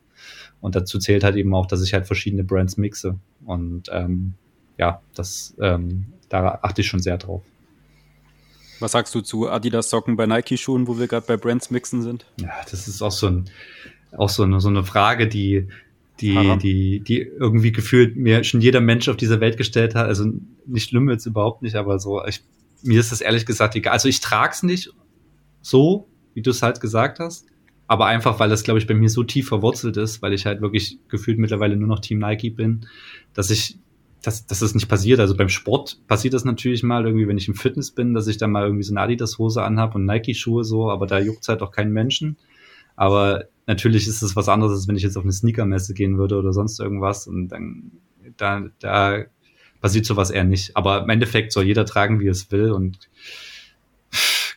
Und 0.61 0.75
dazu 0.75 0.99
zählt 0.99 1.23
halt 1.23 1.35
eben 1.35 1.53
auch, 1.53 1.65
dass 1.65 1.83
ich 1.83 1.93
halt 1.93 2.07
verschiedene 2.07 2.43
Brands 2.43 2.77
mixe. 2.77 3.19
Und 3.45 3.83
ähm, 3.91 4.33
ja, 4.77 5.01
das, 5.15 5.53
ähm, 5.59 6.07
da 6.29 6.59
achte 6.61 6.81
ich 6.81 6.87
schon 6.87 7.01
sehr 7.01 7.17
drauf. 7.17 7.41
Was 8.79 8.93
sagst 8.93 9.13
du 9.13 9.19
zu 9.19 9.49
Adidas 9.49 9.89
Socken 9.89 10.15
bei 10.15 10.25
Nike 10.25 10.57
Schuhen, 10.57 10.87
wo 10.87 10.97
wir 10.97 11.07
gerade 11.07 11.25
bei 11.27 11.35
Brands 11.35 11.69
mixen 11.69 12.01
sind? 12.01 12.25
Ja, 12.39 12.53
das 12.71 12.87
ist 12.87 13.01
auch 13.01 13.11
so 13.11 13.27
ein, 13.27 13.49
auch 14.15 14.29
so 14.29 14.43
eine, 14.43 14.61
so 14.61 14.69
eine 14.69 14.85
Frage, 14.85 15.27
die, 15.27 15.67
die, 16.21 16.57
die, 16.61 16.99
die 17.01 17.19
irgendwie 17.19 17.71
gefühlt 17.71 18.15
mir 18.15 18.43
schon 18.43 18.61
jeder 18.61 18.81
Mensch 18.81 19.07
auf 19.09 19.17
dieser 19.17 19.39
Welt 19.39 19.57
gestellt 19.57 19.95
hat. 19.95 20.07
Also 20.07 20.25
nicht 20.65 20.89
schlimm 20.89 21.09
jetzt 21.09 21.25
überhaupt 21.25 21.61
nicht, 21.61 21.75
aber 21.75 21.99
so, 21.99 22.23
ich, 22.25 22.41
mir 22.83 22.99
ist 22.99 23.11
das 23.11 23.21
ehrlich 23.21 23.45
gesagt 23.45 23.75
egal. 23.75 23.93
Also 23.93 24.09
ich 24.09 24.19
trag's 24.19 24.63
nicht 24.63 24.91
so, 25.61 26.07
wie 26.33 26.41
du 26.41 26.51
es 26.51 26.61
halt 26.61 26.81
gesagt 26.81 27.19
hast 27.19 27.45
aber 27.89 28.05
einfach, 28.05 28.39
weil 28.39 28.49
das, 28.49 28.63
glaube 28.63 28.77
ich, 28.77 28.85
bei 28.85 28.93
mir 28.93 29.09
so 29.09 29.23
tief 29.23 29.47
verwurzelt 29.47 29.97
ist, 29.97 30.21
weil 30.21 30.31
ich 30.33 30.45
halt 30.45 30.61
wirklich 30.61 30.99
gefühlt 31.07 31.39
mittlerweile 31.39 31.75
nur 31.75 31.87
noch 31.87 31.99
Team 31.99 32.19
Nike 32.19 32.51
bin, 32.51 32.85
dass 33.33 33.49
ich, 33.49 33.79
dass, 34.21 34.45
dass 34.45 34.59
das 34.59 34.75
nicht 34.75 34.87
passiert. 34.87 35.19
Also 35.19 35.35
beim 35.35 35.49
Sport 35.49 35.99
passiert 36.05 36.35
das 36.35 36.45
natürlich 36.45 36.83
mal 36.83 37.03
irgendwie, 37.07 37.27
wenn 37.27 37.39
ich 37.39 37.47
im 37.47 37.55
Fitness 37.55 37.89
bin, 37.89 38.13
dass 38.13 38.27
ich 38.27 38.37
dann 38.37 38.51
mal 38.51 38.65
irgendwie 38.65 38.83
so 38.83 38.93
eine 38.93 39.01
Adidas-Hose 39.01 39.63
anhab 39.63 39.95
und 39.95 40.05
Nike-Schuhe 40.05 40.63
so, 40.63 40.91
aber 40.91 41.07
da 41.07 41.17
juckt's 41.17 41.47
halt 41.47 41.63
auch 41.63 41.71
keinen 41.71 41.91
Menschen. 41.91 42.37
Aber 42.95 43.45
natürlich 43.69 44.07
ist 44.07 44.23
es 44.23 44.35
was 44.35 44.49
anderes, 44.49 44.73
als 44.73 44.87
wenn 44.87 44.95
ich 44.95 45.03
jetzt 45.03 45.15
auf 45.15 45.23
eine 45.23 45.31
Sneaker-Messe 45.31 45.93
gehen 45.93 46.17
würde 46.17 46.37
oder 46.37 46.51
sonst 46.53 46.79
irgendwas 46.79 47.27
und 47.27 47.49
dann, 47.49 47.91
da, 48.35 48.63
da 48.79 49.25
passiert 49.79 50.05
sowas 50.05 50.31
eher 50.31 50.43
nicht. 50.43 50.75
Aber 50.75 51.03
im 51.03 51.09
Endeffekt 51.09 51.53
soll 51.53 51.65
jeder 51.65 51.85
tragen, 51.85 52.19
wie 52.19 52.27
er 52.27 52.31
es 52.31 52.51
will 52.51 52.71
und 52.71 52.97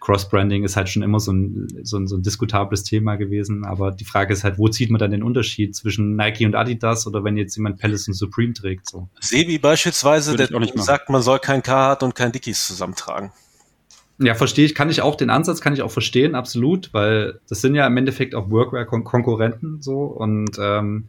Cross-Branding 0.01 0.65
ist 0.65 0.77
halt 0.77 0.89
schon 0.89 1.03
immer 1.03 1.21
so 1.21 1.33
ein, 1.33 1.69
so, 1.83 1.97
ein, 1.99 2.09
so 2.09 2.17
ein 2.17 2.23
diskutables 2.23 2.83
Thema 2.83 3.15
gewesen. 3.17 3.65
Aber 3.65 3.93
die 3.93 4.05
Frage 4.05 4.33
ist 4.33 4.43
halt, 4.45 4.59
wo 4.59 4.67
zieht 4.69 4.91
man 4.91 4.99
dann 4.99 5.13
den 5.13 5.23
Unterschied 5.23 5.77
zwischen 5.77 6.17
Nike 6.17 6.45
und 6.45 6.57
Adidas 6.57 7.07
oder 7.07 7.23
wenn 7.23 7.37
jetzt 7.37 7.55
jemand 7.55 7.79
Palace 7.79 8.09
und 8.09 8.15
Supreme 8.15 8.55
trägt? 8.55 8.89
So. 8.89 9.09
Sebi 9.21 9.59
beispielsweise, 9.59 10.35
der 10.35 10.49
sagt, 10.77 11.09
man 11.09 11.23
soll 11.23 11.39
kein 11.39 11.63
Carhartt 11.63 12.03
und 12.03 12.17
kein 12.17 12.33
Dickies 12.33 12.67
zusammentragen. 12.67 13.31
Ja, 14.23 14.35
verstehe 14.35 14.65
ich, 14.65 14.75
kann 14.75 14.91
ich 14.91 15.03
auch 15.03 15.17
den 15.17 15.31
Ansatz, 15.31 15.61
kann 15.61 15.75
ich 15.75 15.83
auch 15.83 15.91
verstehen, 15.91 16.35
absolut, 16.35 16.93
weil 16.93 17.41
das 17.49 17.61
sind 17.61 17.75
ja 17.75 17.87
im 17.87 17.97
Endeffekt 17.97 18.35
auch 18.35 18.51
Workwear-Konkurrenten 18.51 19.83
so 19.83 20.03
und 20.03 20.59
ähm, 20.61 21.09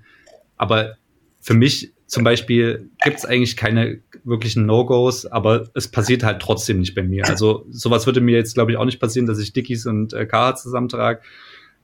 aber 0.58 0.96
für 1.40 1.54
mich 1.54 1.94
zum 2.08 2.24
Beispiel 2.24 2.90
gibt 3.04 3.18
es 3.18 3.26
eigentlich 3.26 3.58
keine 3.58 4.00
wirklichen 4.24 4.66
No-Gos, 4.66 5.26
aber 5.26 5.70
es 5.74 5.88
passiert 5.88 6.24
halt 6.24 6.42
trotzdem 6.42 6.80
nicht 6.80 6.96
bei 6.96 7.04
mir. 7.04 7.28
Also 7.28 7.66
sowas 7.72 8.06
würde 8.06 8.22
mir 8.22 8.38
jetzt, 8.38 8.54
glaube 8.54 8.72
ich, 8.72 8.78
auch 8.78 8.86
nicht 8.86 9.00
passieren, 9.00 9.26
dass 9.26 9.40
ich 9.40 9.52
Dickies 9.52 9.86
und 9.86 10.14
äh, 10.14 10.26
Carhartt 10.26 10.60
zusammentrage 10.60 11.22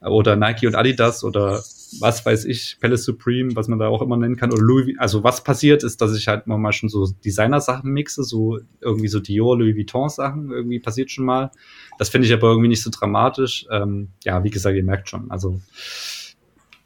oder 0.02 0.36
Nike 0.36 0.68
und 0.68 0.76
Adidas 0.76 1.24
oder 1.24 1.62
was 2.00 2.26
weiß 2.26 2.46
ich, 2.46 2.78
Palace 2.80 3.04
Supreme, 3.04 3.56
was 3.56 3.68
man 3.68 3.80
da 3.80 3.88
auch 3.88 4.02
immer 4.02 4.18
nennen 4.18 4.36
kann, 4.36 4.52
oder 4.52 4.62
Louis, 4.62 4.96
also 5.00 5.24
was 5.24 5.44
passiert 5.44 5.84
ist, 5.84 6.02
dass 6.02 6.16
ich 6.16 6.28
halt 6.28 6.48
mal 6.48 6.72
schon 6.72 6.90
so 6.90 7.08
Designer-Sachen 7.26 7.92
mixe, 7.92 8.24
so 8.24 8.60
irgendwie 8.82 9.08
so 9.08 9.20
Dior, 9.20 9.58
Louis 9.58 9.76
Vuitton-Sachen, 9.76 10.52
irgendwie 10.52 10.80
passiert 10.80 11.12
schon 11.12 11.26
mal. 11.26 11.52
Das 11.98 12.10
finde 12.10 12.28
ich 12.28 12.34
aber 12.34 12.50
irgendwie 12.50 12.70
nicht 12.70 12.84
so 12.84 12.92
dramatisch. 12.92 13.66
Ähm, 13.72 14.10
ja, 14.24 14.44
wie 14.44 14.50
gesagt, 14.50 14.76
ihr 14.76 14.84
merkt 14.84 15.10
schon, 15.10 15.32
also 15.32 15.60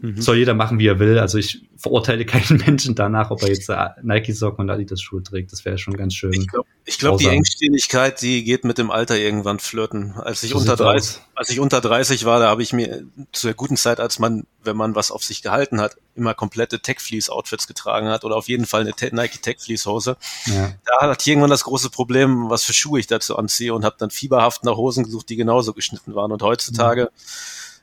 Mhm. 0.04 0.22
Soll 0.22 0.36
jeder 0.36 0.54
machen, 0.54 0.80
wie 0.80 0.88
er 0.88 1.00
will. 1.00 1.18
Also 1.18 1.38
ich 1.38 1.62
verurteile 1.78 2.26
keinen 2.26 2.58
Menschen 2.58 2.94
danach, 2.94 3.32
ob 3.32 3.42
er 3.42 3.48
jetzt 3.48 3.70
äh, 3.70 3.88
Nike-Socken 4.02 4.66
und 4.66 4.70
Adidas-Schuhe 4.70 5.24
trägt. 5.24 5.54
Das 5.54 5.64
wäre 5.64 5.78
schon 5.78 5.96
ganz 5.96 6.14
schön. 6.14 6.34
Ich 6.34 6.50
glaube, 6.50 6.68
glaub, 6.86 7.20
die 7.20 7.28
Engständigkeit, 7.28 8.22
die 8.22 8.44
geht 8.44 8.66
mit 8.66 8.78
dem 8.78 8.92
Alter 8.92 9.18
irgendwann 9.18 9.60
flirten. 9.60 10.12
Als 10.18 10.44
ich, 10.44 10.50
so 10.50 10.58
unter 10.58 10.76
30, 10.76 11.22
als 11.36 11.50
ich 11.52 11.62
unter 11.62 11.80
30 11.80 12.26
war, 12.26 12.42
da 12.42 12.50
habe 12.50 12.62
ich 12.62 12.74
mir 12.74 13.06
zu 13.32 13.48
der 13.48 13.54
guten 13.54 13.78
Zeit, 13.78 14.02
als 14.02 14.20
man, 14.20 14.46
wenn 14.62 14.76
man 14.76 14.94
was 14.94 15.10
auf 15.10 15.24
sich 15.24 15.42
gehalten 15.42 15.80
hat, 15.80 15.96
immer 16.16 16.34
komplette 16.34 16.82
Tech-Fleece-Outfits 16.82 17.66
getragen 17.66 18.10
hat 18.10 18.26
oder 18.26 18.36
auf 18.36 18.50
jeden 18.50 18.66
Fall 18.66 18.82
eine 18.82 18.94
Nike 19.14 19.42
Tech-Fleece-Hose. 19.42 20.18
Ja. 20.48 20.74
Da 20.84 21.12
hatte 21.12 21.22
ich 21.22 21.28
irgendwann 21.28 21.50
das 21.50 21.64
große 21.64 21.90
Problem, 21.90 22.50
was 22.50 22.64
für 22.64 22.74
Schuhe 22.74 23.00
ich 23.00 23.08
dazu 23.08 23.38
anziehe 23.38 23.74
und 23.74 23.86
habe 23.86 23.96
dann 23.98 24.10
fieberhaft 24.10 24.66
nach 24.66 24.76
Hosen 24.76 25.06
gesucht, 25.06 25.30
die 25.30 25.38
genauso 25.38 25.72
geschnitten 25.72 26.14
waren. 26.14 26.34
Und 26.34 26.42
heutzutage, 26.42 27.10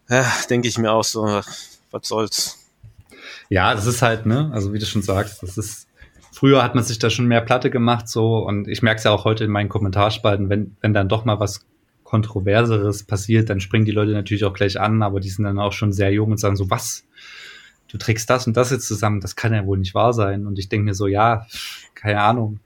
mhm. 0.09 0.14
ja, 0.16 0.33
denke 0.51 0.68
ich 0.68 0.77
mir 0.77 0.93
auch 0.93 1.05
so, 1.05 1.41
was 1.91 2.09
soll's. 2.09 2.59
Ja, 3.49 3.74
das 3.74 3.86
ist 3.86 4.03
halt, 4.03 4.26
ne, 4.26 4.51
also 4.53 4.72
wie 4.72 4.78
du 4.78 4.86
schon 4.86 5.03
sagst, 5.03 5.43
das 5.43 5.59
ist, 5.59 5.88
früher 6.32 6.62
hat 6.62 6.74
man 6.74 6.84
sich 6.84 6.99
da 6.99 7.11
schon 7.11 7.26
mehr 7.26 7.41
Platte 7.41 7.70
gemacht, 7.70 8.09
so, 8.09 8.38
und 8.38 8.68
ich 8.68 8.82
merke 8.82 8.99
es 8.99 9.05
ja 9.05 9.11
auch 9.11 9.24
heute 9.24 9.45
in 9.45 9.51
meinen 9.51 9.68
Kommentarspalten, 9.68 10.49
wenn, 10.49 10.76
wenn 10.80 10.95
dann 10.95 11.09
doch 11.09 11.24
mal 11.24 11.41
was 11.41 11.66
Kontroverseres 12.11 13.05
passiert, 13.05 13.51
dann 13.51 13.61
springen 13.61 13.84
die 13.84 13.93
Leute 13.93 14.11
natürlich 14.11 14.45
auch 14.45 14.53
gleich 14.53 14.80
an, 14.80 15.03
aber 15.03 15.20
die 15.20 15.30
sind 15.30 15.45
dann 15.45 15.61
auch 15.61 15.72
schon 15.72 15.93
sehr 15.93 16.12
jung 16.12 16.32
und 16.32 16.38
sagen 16.38 16.57
so, 16.57 16.68
was? 16.68 17.05
Du 17.86 17.99
trägst 17.99 18.28
das 18.28 18.49
und 18.49 18.57
das 18.57 18.70
jetzt 18.70 18.88
zusammen, 18.88 19.20
das 19.20 19.36
kann 19.36 19.55
ja 19.55 19.64
wohl 19.64 19.78
nicht 19.78 19.95
wahr 19.95 20.12
sein. 20.12 20.47
Und 20.47 20.59
ich 20.59 20.68
denke 20.68 20.84
mir 20.84 20.95
so, 20.95 21.07
ja, 21.07 21.47
keine 21.95 22.20
Ahnung. 22.20 22.59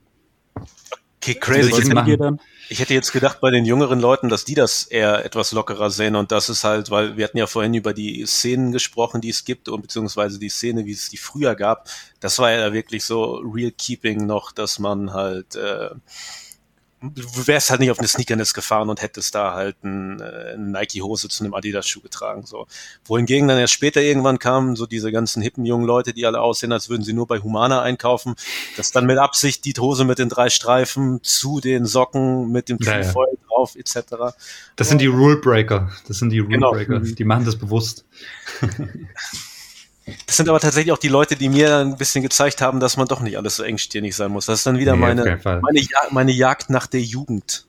Okay, 1.17 1.35
crazy. 1.39 1.71
Was 1.71 1.87
machen. 1.89 2.17
Dann? 2.17 2.39
Ich 2.67 2.79
hätte 2.79 2.95
jetzt 2.95 3.11
gedacht 3.11 3.41
bei 3.41 3.51
den 3.51 3.63
jüngeren 3.63 3.99
Leuten, 3.99 4.27
dass 4.27 4.43
die 4.43 4.55
das 4.55 4.85
eher 4.85 5.23
etwas 5.23 5.51
lockerer 5.51 5.91
sehen 5.91 6.15
und 6.15 6.31
das 6.31 6.49
ist 6.49 6.63
halt, 6.63 6.89
weil 6.89 7.15
wir 7.15 7.25
hatten 7.25 7.37
ja 7.37 7.45
vorhin 7.45 7.75
über 7.75 7.93
die 7.93 8.25
Szenen 8.25 8.71
gesprochen, 8.71 9.21
die 9.21 9.29
es 9.29 9.45
gibt 9.45 9.69
und 9.69 9.83
beziehungsweise 9.83 10.39
die 10.39 10.49
Szene, 10.49 10.85
wie 10.85 10.93
es 10.93 11.09
die 11.09 11.17
früher 11.17 11.53
gab. 11.53 11.87
Das 12.19 12.39
war 12.39 12.51
ja 12.51 12.73
wirklich 12.73 13.05
so 13.05 13.35
Real 13.35 13.71
Keeping 13.71 14.25
noch, 14.25 14.51
dass 14.51 14.79
man 14.79 15.13
halt 15.13 15.55
äh, 15.55 15.91
du 17.13 17.47
wärst 17.47 17.69
halt 17.69 17.79
nicht 17.79 17.91
auf 17.91 17.99
eine 17.99 18.07
Sneakernetz 18.07 18.53
gefahren 18.53 18.89
und 18.89 19.01
hättest 19.01 19.35
da 19.35 19.53
halt 19.53 19.83
ein, 19.83 20.19
äh, 20.19 20.53
eine 20.53 20.71
Nike-Hose 20.71 21.29
zu 21.29 21.43
einem 21.43 21.53
Adidas-Schuh 21.53 22.01
getragen. 22.01 22.45
So. 22.45 22.67
Wohingegen 23.05 23.47
dann 23.47 23.57
erst 23.57 23.73
später 23.73 24.01
irgendwann 24.01 24.39
kamen 24.39 24.75
so 24.75 24.85
diese 24.85 25.11
ganzen 25.11 25.41
hippen 25.41 25.65
jungen 25.65 25.85
Leute, 25.85 26.13
die 26.13 26.25
alle 26.25 26.41
aussehen, 26.41 26.71
als 26.71 26.89
würden 26.89 27.03
sie 27.03 27.13
nur 27.13 27.27
bei 27.27 27.39
Humana 27.39 27.81
einkaufen, 27.81 28.35
dass 28.77 28.91
dann 28.91 29.05
mit 29.05 29.17
Absicht 29.17 29.65
die 29.65 29.73
Hose 29.77 30.05
mit 30.05 30.19
den 30.19 30.29
drei 30.29 30.49
Streifen 30.49 31.19
zu 31.23 31.59
den 31.59 31.85
Socken 31.85 32.51
mit 32.51 32.69
dem 32.69 32.77
ja, 32.79 32.93
Trefoil 32.93 33.27
ja. 33.31 33.47
drauf 33.47 33.75
etc. 33.75 34.35
Das 34.75 34.89
sind 34.89 35.01
die 35.01 35.07
Rule 35.07 35.37
Breaker. 35.37 35.91
Das 36.07 36.17
sind 36.17 36.29
die 36.29 36.39
Rule 36.39 36.55
genau. 36.55 36.71
Breaker. 36.71 36.99
Die 36.99 37.23
machen 37.23 37.45
das 37.45 37.55
bewusst. 37.55 38.05
Das 40.27 40.37
sind 40.37 40.49
aber 40.49 40.59
tatsächlich 40.59 40.91
auch 40.91 40.99
die 40.99 41.07
Leute, 41.07 41.35
die 41.35 41.49
mir 41.49 41.77
ein 41.77 41.97
bisschen 41.97 42.21
gezeigt 42.21 42.61
haben, 42.61 42.79
dass 42.79 42.95
man 42.95 43.07
doch 43.07 43.21
nicht 43.21 43.37
alles 43.37 43.55
so 43.55 43.63
engstirnig 43.63 44.15
sein 44.15 44.31
muss. 44.31 44.45
Das 44.45 44.59
ist 44.59 44.65
dann 44.67 44.77
wieder 44.77 44.93
nee, 44.93 44.99
meine, 44.99 45.39
meine, 45.43 45.81
meine 46.11 46.31
Jagd 46.31 46.69
nach 46.69 46.85
der 46.85 47.01
Jugend. 47.01 47.65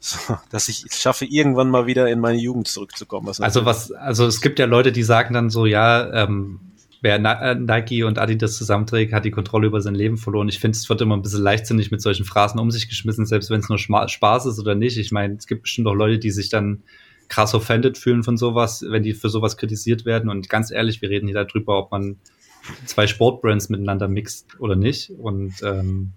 So, 0.00 0.18
dass 0.50 0.68
ich 0.68 0.84
schaffe, 0.92 1.24
irgendwann 1.24 1.70
mal 1.70 1.86
wieder 1.86 2.08
in 2.08 2.20
meine 2.20 2.38
Jugend 2.38 2.68
zurückzukommen. 2.68 3.26
Was 3.26 3.40
also 3.40 3.64
was, 3.64 3.90
also 3.90 4.26
es 4.26 4.42
gibt 4.42 4.58
ja 4.58 4.66
Leute, 4.66 4.92
die 4.92 5.02
sagen 5.02 5.32
dann 5.32 5.48
so, 5.48 5.64
ja, 5.64 6.24
ähm, 6.24 6.60
wer 7.00 7.16
äh, 7.16 7.54
Nike 7.54 8.02
und 8.04 8.18
Adidas 8.18 8.56
zusammenträgt, 8.56 9.12
hat 9.12 9.24
die 9.26 9.30
Kontrolle 9.30 9.66
über 9.66 9.80
sein 9.80 9.94
Leben 9.94 10.16
verloren. 10.16 10.48
Ich 10.48 10.58
finde, 10.58 10.76
es 10.76 10.88
wird 10.88 11.00
immer 11.02 11.16
ein 11.16 11.22
bisschen 11.22 11.42
leichtsinnig 11.42 11.90
mit 11.90 12.00
solchen 12.00 12.24
Phrasen 12.24 12.60
um 12.60 12.70
sich 12.70 12.88
geschmissen, 12.88 13.26
selbst 13.26 13.50
wenn 13.50 13.60
es 13.60 13.68
nur 13.68 13.78
Spaß 13.78 14.46
ist 14.46 14.58
oder 14.58 14.74
nicht. 14.74 14.96
Ich 14.96 15.12
meine, 15.12 15.34
es 15.34 15.46
gibt 15.46 15.62
bestimmt 15.62 15.86
auch 15.86 15.94
Leute, 15.94 16.18
die 16.18 16.30
sich 16.30 16.48
dann 16.48 16.82
krass 17.28 17.54
offended 17.54 17.98
fühlen 17.98 18.22
von 18.22 18.36
sowas, 18.36 18.84
wenn 18.88 19.02
die 19.02 19.14
für 19.14 19.28
sowas 19.28 19.56
kritisiert 19.56 20.04
werden. 20.04 20.30
Und 20.30 20.48
ganz 20.48 20.70
ehrlich, 20.70 21.02
wir 21.02 21.10
reden 21.10 21.26
hier 21.26 21.44
darüber, 21.44 21.78
ob 21.78 21.90
man 21.90 22.16
zwei 22.86 23.06
Sportbrands 23.06 23.68
miteinander 23.68 24.08
mixt 24.08 24.58
oder 24.58 24.76
nicht. 24.76 25.10
Und 25.10 25.54
ähm, 25.62 26.12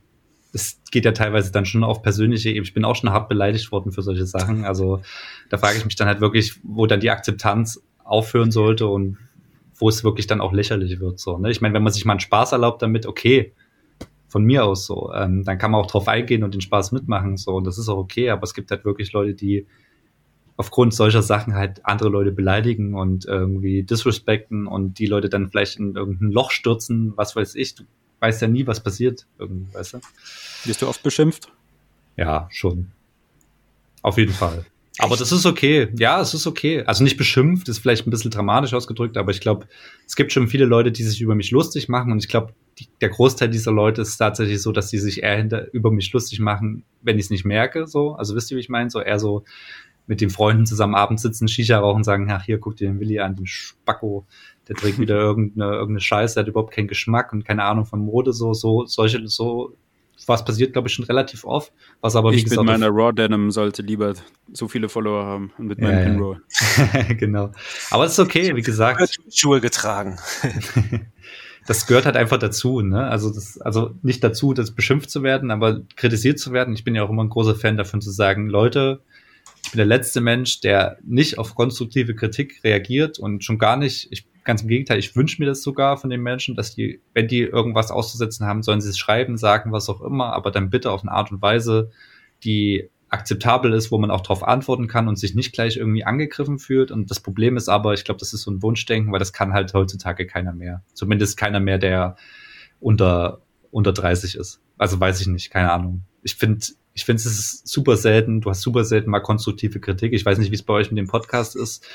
es 0.53 0.81
geht 0.91 1.05
ja 1.05 1.11
teilweise 1.11 1.51
dann 1.51 1.65
schon 1.65 1.83
auf 1.83 2.01
persönliche 2.01 2.49
Ebene. 2.49 2.63
Ich 2.63 2.73
bin 2.73 2.85
auch 2.85 2.95
schon 2.95 3.11
hart 3.11 3.29
beleidigt 3.29 3.71
worden 3.71 3.91
für 3.91 4.01
solche 4.01 4.25
Sachen. 4.25 4.65
Also 4.65 5.01
da 5.49 5.57
frage 5.57 5.77
ich 5.77 5.85
mich 5.85 5.95
dann 5.95 6.07
halt 6.07 6.21
wirklich, 6.21 6.59
wo 6.63 6.85
dann 6.87 6.99
die 6.99 7.11
Akzeptanz 7.11 7.81
aufhören 8.03 8.51
sollte 8.51 8.87
und 8.87 9.17
wo 9.75 9.89
es 9.89 10.03
wirklich 10.03 10.27
dann 10.27 10.41
auch 10.41 10.53
lächerlich 10.53 10.99
wird. 10.99 11.19
So, 11.19 11.37
ne? 11.37 11.51
Ich 11.51 11.61
meine, 11.61 11.73
wenn 11.75 11.83
man 11.83 11.93
sich 11.93 12.05
mal 12.05 12.13
einen 12.13 12.19
Spaß 12.19 12.53
erlaubt 12.53 12.81
damit, 12.81 13.05
okay, 13.05 13.53
von 14.27 14.43
mir 14.43 14.65
aus 14.65 14.85
so, 14.85 15.11
ähm, 15.13 15.43
dann 15.43 15.57
kann 15.57 15.71
man 15.71 15.81
auch 15.81 15.87
drauf 15.87 16.07
eingehen 16.07 16.43
und 16.43 16.53
den 16.53 16.61
Spaß 16.61 16.91
mitmachen. 16.91 17.37
So, 17.37 17.55
und 17.55 17.65
das 17.65 17.77
ist 17.77 17.87
auch 17.87 17.97
okay, 17.97 18.29
aber 18.29 18.43
es 18.43 18.53
gibt 18.53 18.71
halt 18.71 18.85
wirklich 18.85 19.13
Leute, 19.13 19.33
die 19.33 19.67
aufgrund 20.57 20.93
solcher 20.93 21.21
Sachen 21.21 21.53
halt 21.53 21.85
andere 21.85 22.09
Leute 22.09 22.31
beleidigen 22.31 22.95
und 22.95 23.25
irgendwie 23.25 23.83
disrespekten 23.83 24.67
und 24.67 24.99
die 24.99 25.05
Leute 25.05 25.29
dann 25.29 25.49
vielleicht 25.49 25.77
in 25.77 25.95
irgendein 25.95 26.31
Loch 26.31 26.51
stürzen, 26.51 27.13
was 27.15 27.35
weiß 27.35 27.55
ich. 27.55 27.75
Du 27.75 27.83
weißt 28.19 28.41
ja 28.41 28.47
nie, 28.47 28.65
was 28.65 28.81
passiert, 28.81 29.27
irgendwie, 29.37 29.73
weißt 29.73 29.93
du? 29.93 29.99
Wirst 30.65 30.81
du 30.81 30.87
oft 30.87 31.03
beschimpft? 31.03 31.51
Ja, 32.17 32.47
schon. 32.51 32.87
Auf 34.01 34.17
jeden 34.17 34.33
Fall. 34.33 34.65
Aber 34.99 35.15
das 35.15 35.31
ist 35.31 35.45
okay. 35.45 35.89
Ja, 35.95 36.19
es 36.21 36.33
ist 36.33 36.47
okay. 36.47 36.83
Also 36.85 37.03
nicht 37.03 37.17
beschimpft, 37.17 37.69
ist 37.69 37.77
vielleicht 37.77 38.07
ein 38.07 38.09
bisschen 38.09 38.31
dramatisch 38.31 38.73
ausgedrückt, 38.73 39.15
aber 39.17 39.29
ich 39.29 39.41
glaube, 39.41 39.67
es 40.07 40.15
gibt 40.15 40.31
schon 40.31 40.47
viele 40.47 40.65
Leute, 40.65 40.91
die 40.91 41.03
sich 41.03 41.21
über 41.21 41.35
mich 41.35 41.51
lustig 41.51 41.87
machen 41.87 42.11
und 42.11 42.17
ich 42.17 42.27
glaube, 42.27 42.53
der 43.01 43.09
Großteil 43.09 43.49
dieser 43.49 43.71
Leute 43.71 44.01
ist 44.01 44.17
tatsächlich 44.17 44.61
so, 44.61 44.71
dass 44.71 44.89
sie 44.89 44.99
sich 44.99 45.23
eher 45.23 45.35
hinter, 45.37 45.71
über 45.73 45.91
mich 45.91 46.11
lustig 46.13 46.39
machen, 46.39 46.83
wenn 47.01 47.17
ich 47.17 47.25
es 47.25 47.29
nicht 47.29 47.45
merke, 47.45 47.87
so. 47.87 48.13
Also 48.13 48.35
wisst 48.35 48.51
ihr, 48.51 48.57
wie 48.57 48.61
ich 48.61 48.69
meine? 48.69 48.89
So 48.89 48.99
eher 48.99 49.19
so, 49.19 49.43
mit 50.07 50.21
den 50.21 50.29
Freunden 50.29 50.65
zusammen 50.65 50.95
abends 50.95 51.21
sitzen, 51.21 51.47
Shisha 51.47 51.79
rauchen, 51.79 52.03
sagen, 52.03 52.29
ach 52.31 52.43
hier, 52.43 52.59
guck 52.59 52.77
dir 52.77 52.87
den 52.87 52.99
Willi 52.99 53.19
an, 53.19 53.35
den 53.35 53.45
Spacko, 53.45 54.25
der 54.67 54.75
trägt 54.75 54.99
wieder 54.99 55.15
irgendeine, 55.15 55.73
irgendeine 55.73 55.99
Scheiße, 55.99 56.35
der 56.35 56.43
hat 56.43 56.47
überhaupt 56.47 56.73
keinen 56.73 56.87
Geschmack 56.87 57.33
und 57.33 57.45
keine 57.45 57.63
Ahnung 57.63 57.85
von 57.85 57.99
Mode, 57.99 58.33
so, 58.33 58.53
so, 58.53 58.85
solche, 58.85 59.27
so, 59.27 59.73
was 60.25 60.43
passiert, 60.43 60.73
glaube 60.73 60.87
ich, 60.87 60.93
schon 60.93 61.05
relativ 61.05 61.45
oft. 61.45 61.71
Was 62.01 62.15
aber, 62.15 62.31
wie 62.31 62.37
ich 62.37 62.43
gesagt, 62.45 62.61
mit 62.61 62.67
meiner 62.67 62.89
Raw 62.89 63.13
Denim 63.13 63.51
sollte 63.51 63.81
lieber 63.81 64.13
so 64.51 64.67
viele 64.67 64.89
Follower 64.89 65.25
haben 65.25 65.51
und 65.57 65.67
mit 65.67 65.79
meinem 65.79 65.99
ja, 65.99 66.05
Pinroll. 66.05 66.41
genau. 67.17 67.51
Aber 67.91 68.05
es 68.05 68.13
ist 68.13 68.19
okay, 68.19 68.55
wie 68.55 68.61
gesagt. 68.61 69.19
Schuhe 69.31 69.61
getragen. 69.61 70.17
das 71.67 71.85
gehört 71.85 72.05
halt 72.05 72.17
einfach 72.17 72.39
dazu, 72.39 72.81
ne? 72.81 73.07
Also 73.07 73.29
das, 73.29 73.59
also 73.61 73.91
nicht 74.01 74.23
dazu, 74.23 74.53
das 74.53 74.71
beschimpft 74.71 75.09
zu 75.09 75.21
werden, 75.21 75.51
aber 75.51 75.81
kritisiert 75.95 76.39
zu 76.39 76.51
werden. 76.51 76.73
Ich 76.73 76.83
bin 76.83 76.95
ja 76.95 77.03
auch 77.03 77.09
immer 77.09 77.23
ein 77.23 77.29
großer 77.29 77.55
Fan 77.55 77.77
davon 77.77 78.01
zu 78.01 78.09
sagen, 78.09 78.47
Leute, 78.49 79.01
ich 79.67 79.71
bin 79.71 79.79
der 79.79 79.85
letzte 79.85 80.21
Mensch, 80.21 80.61
der 80.61 80.97
nicht 81.03 81.37
auf 81.37 81.53
konstruktive 81.53 82.15
Kritik 82.15 82.63
reagiert 82.63 83.19
und 83.19 83.43
schon 83.43 83.59
gar 83.59 83.75
nicht, 83.75 84.07
ich, 84.11 84.25
ganz 84.45 84.61
im 84.61 84.69
Gegenteil, 84.69 84.97
ich 84.97 85.13
wünsche 85.13 85.41
mir 85.41 85.45
das 85.45 85.61
sogar 85.61 85.97
von 85.97 86.09
den 86.09 86.21
Menschen, 86.21 86.55
dass 86.55 86.73
die, 86.73 87.01
wenn 87.13 87.27
die 87.27 87.41
irgendwas 87.41 87.91
auszusetzen 87.91 88.47
haben, 88.47 88.63
sollen 88.63 88.79
sie 88.79 88.89
es 88.89 88.97
schreiben, 88.97 89.35
sagen, 89.35 89.73
was 89.73 89.89
auch 89.89 89.99
immer, 89.99 90.31
aber 90.31 90.51
dann 90.51 90.69
bitte 90.69 90.89
auf 90.89 91.01
eine 91.01 91.11
Art 91.11 91.33
und 91.33 91.41
Weise, 91.41 91.91
die 92.45 92.89
akzeptabel 93.09 93.73
ist, 93.73 93.91
wo 93.91 93.97
man 93.97 94.09
auch 94.09 94.21
darauf 94.21 94.47
antworten 94.47 94.87
kann 94.87 95.09
und 95.09 95.17
sich 95.19 95.35
nicht 95.35 95.51
gleich 95.51 95.75
irgendwie 95.75 96.05
angegriffen 96.05 96.59
fühlt. 96.59 96.89
Und 96.89 97.11
das 97.11 97.19
Problem 97.19 97.57
ist 97.57 97.67
aber, 97.67 97.93
ich 97.93 98.05
glaube, 98.05 98.19
das 98.19 98.31
ist 98.31 98.43
so 98.43 98.51
ein 98.51 98.61
Wunschdenken, 98.61 99.11
weil 99.11 99.19
das 99.19 99.33
kann 99.33 99.51
halt 99.51 99.73
heutzutage 99.73 100.25
keiner 100.25 100.53
mehr. 100.53 100.81
Zumindest 100.93 101.35
keiner 101.35 101.59
mehr, 101.59 101.77
der 101.77 102.15
unter, 102.79 103.41
unter 103.69 103.91
30 103.91 104.35
ist. 104.35 104.61
Also 104.77 104.97
weiß 104.97 105.19
ich 105.19 105.27
nicht, 105.27 105.51
keine 105.51 105.73
Ahnung. 105.73 106.03
Ich 106.23 106.35
finde, 106.35 106.65
ich 106.97 107.05
finde, 107.05 107.19
es 107.19 107.25
ist 107.27 107.67
super 107.67 107.95
selten, 107.95 108.41
du 108.41 108.49
hast 108.49 108.61
super 108.61 108.83
selten 108.83 109.11
mal 109.11 109.19
konstruktive 109.19 109.79
Kritik. 109.79 110.13
Ich 110.13 110.25
weiß 110.25 110.39
nicht, 110.39 110.49
wie 110.49 110.55
es 110.55 110.63
bei 110.63 110.73
euch 110.73 110.89
mit 110.89 110.97
dem 110.97 111.07
Podcast 111.07 111.55
ist. 111.55 111.87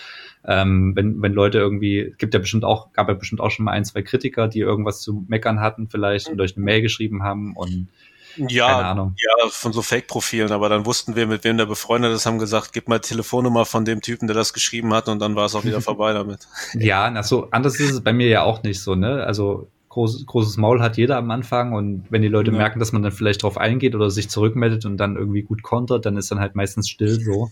Ähm, 0.46 0.92
wenn, 0.94 1.20
wenn 1.20 1.32
Leute 1.32 1.58
irgendwie, 1.58 2.14
gibt 2.18 2.34
ja 2.34 2.40
bestimmt 2.40 2.64
auch, 2.64 2.92
gab 2.92 3.08
ja 3.08 3.14
bestimmt 3.14 3.40
auch 3.40 3.50
schon 3.50 3.64
mal 3.64 3.72
ein, 3.72 3.84
zwei 3.84 4.02
Kritiker, 4.02 4.46
die 4.46 4.60
irgendwas 4.60 5.00
zu 5.00 5.24
meckern 5.26 5.58
hatten 5.58 5.88
vielleicht 5.88 6.28
und 6.28 6.40
euch 6.40 6.56
eine 6.56 6.64
Mail 6.64 6.82
geschrieben 6.82 7.24
haben 7.24 7.56
und 7.56 7.88
ja, 8.36 8.68
keine 8.68 8.86
Ahnung. 8.86 9.16
ja, 9.18 9.48
von 9.50 9.72
so 9.72 9.82
Fake-Profilen, 9.82 10.52
aber 10.52 10.68
dann 10.68 10.86
wussten 10.86 11.16
wir, 11.16 11.26
mit 11.26 11.42
wem 11.42 11.58
der 11.58 11.66
befreundet 11.66 12.12
ist, 12.12 12.24
haben 12.24 12.38
gesagt, 12.38 12.72
gib 12.72 12.88
mal 12.88 13.00
Telefonnummer 13.00 13.64
von 13.64 13.84
dem 13.84 14.02
Typen, 14.02 14.28
der 14.28 14.36
das 14.36 14.52
geschrieben 14.52 14.94
hat 14.94 15.08
und 15.08 15.18
dann 15.18 15.34
war 15.34 15.46
es 15.46 15.56
auch 15.56 15.64
wieder 15.64 15.80
vorbei 15.82 16.12
damit. 16.12 16.46
Ja, 16.74 17.10
na 17.10 17.24
so, 17.24 17.48
anders 17.50 17.78
ist 17.80 17.90
es 17.90 18.00
bei 18.02 18.12
mir 18.12 18.28
ja 18.28 18.42
auch 18.42 18.62
nicht 18.62 18.80
so, 18.80 18.94
ne? 18.94 19.24
Also 19.24 19.68
groß, 19.92 20.24
großes 20.26 20.56
Maul 20.56 20.80
hat 20.80 20.96
jeder 20.96 21.18
am 21.18 21.30
Anfang 21.30 21.74
und 21.74 22.06
wenn 22.10 22.22
die 22.22 22.28
Leute 22.28 22.50
Ja. 22.50 22.56
merken, 22.56 22.78
dass 22.80 22.92
man 22.92 23.02
dann 23.02 23.12
vielleicht 23.12 23.42
drauf 23.42 23.58
eingeht 23.58 23.94
oder 23.94 24.10
sich 24.10 24.30
zurückmeldet 24.30 24.86
und 24.86 24.96
dann 24.96 25.16
irgendwie 25.16 25.42
gut 25.42 25.62
kontert, 25.62 26.06
dann 26.06 26.16
ist 26.16 26.30
dann 26.30 26.40
halt 26.40 26.54
meistens 26.54 26.88
still 26.88 27.20
so. 27.20 27.50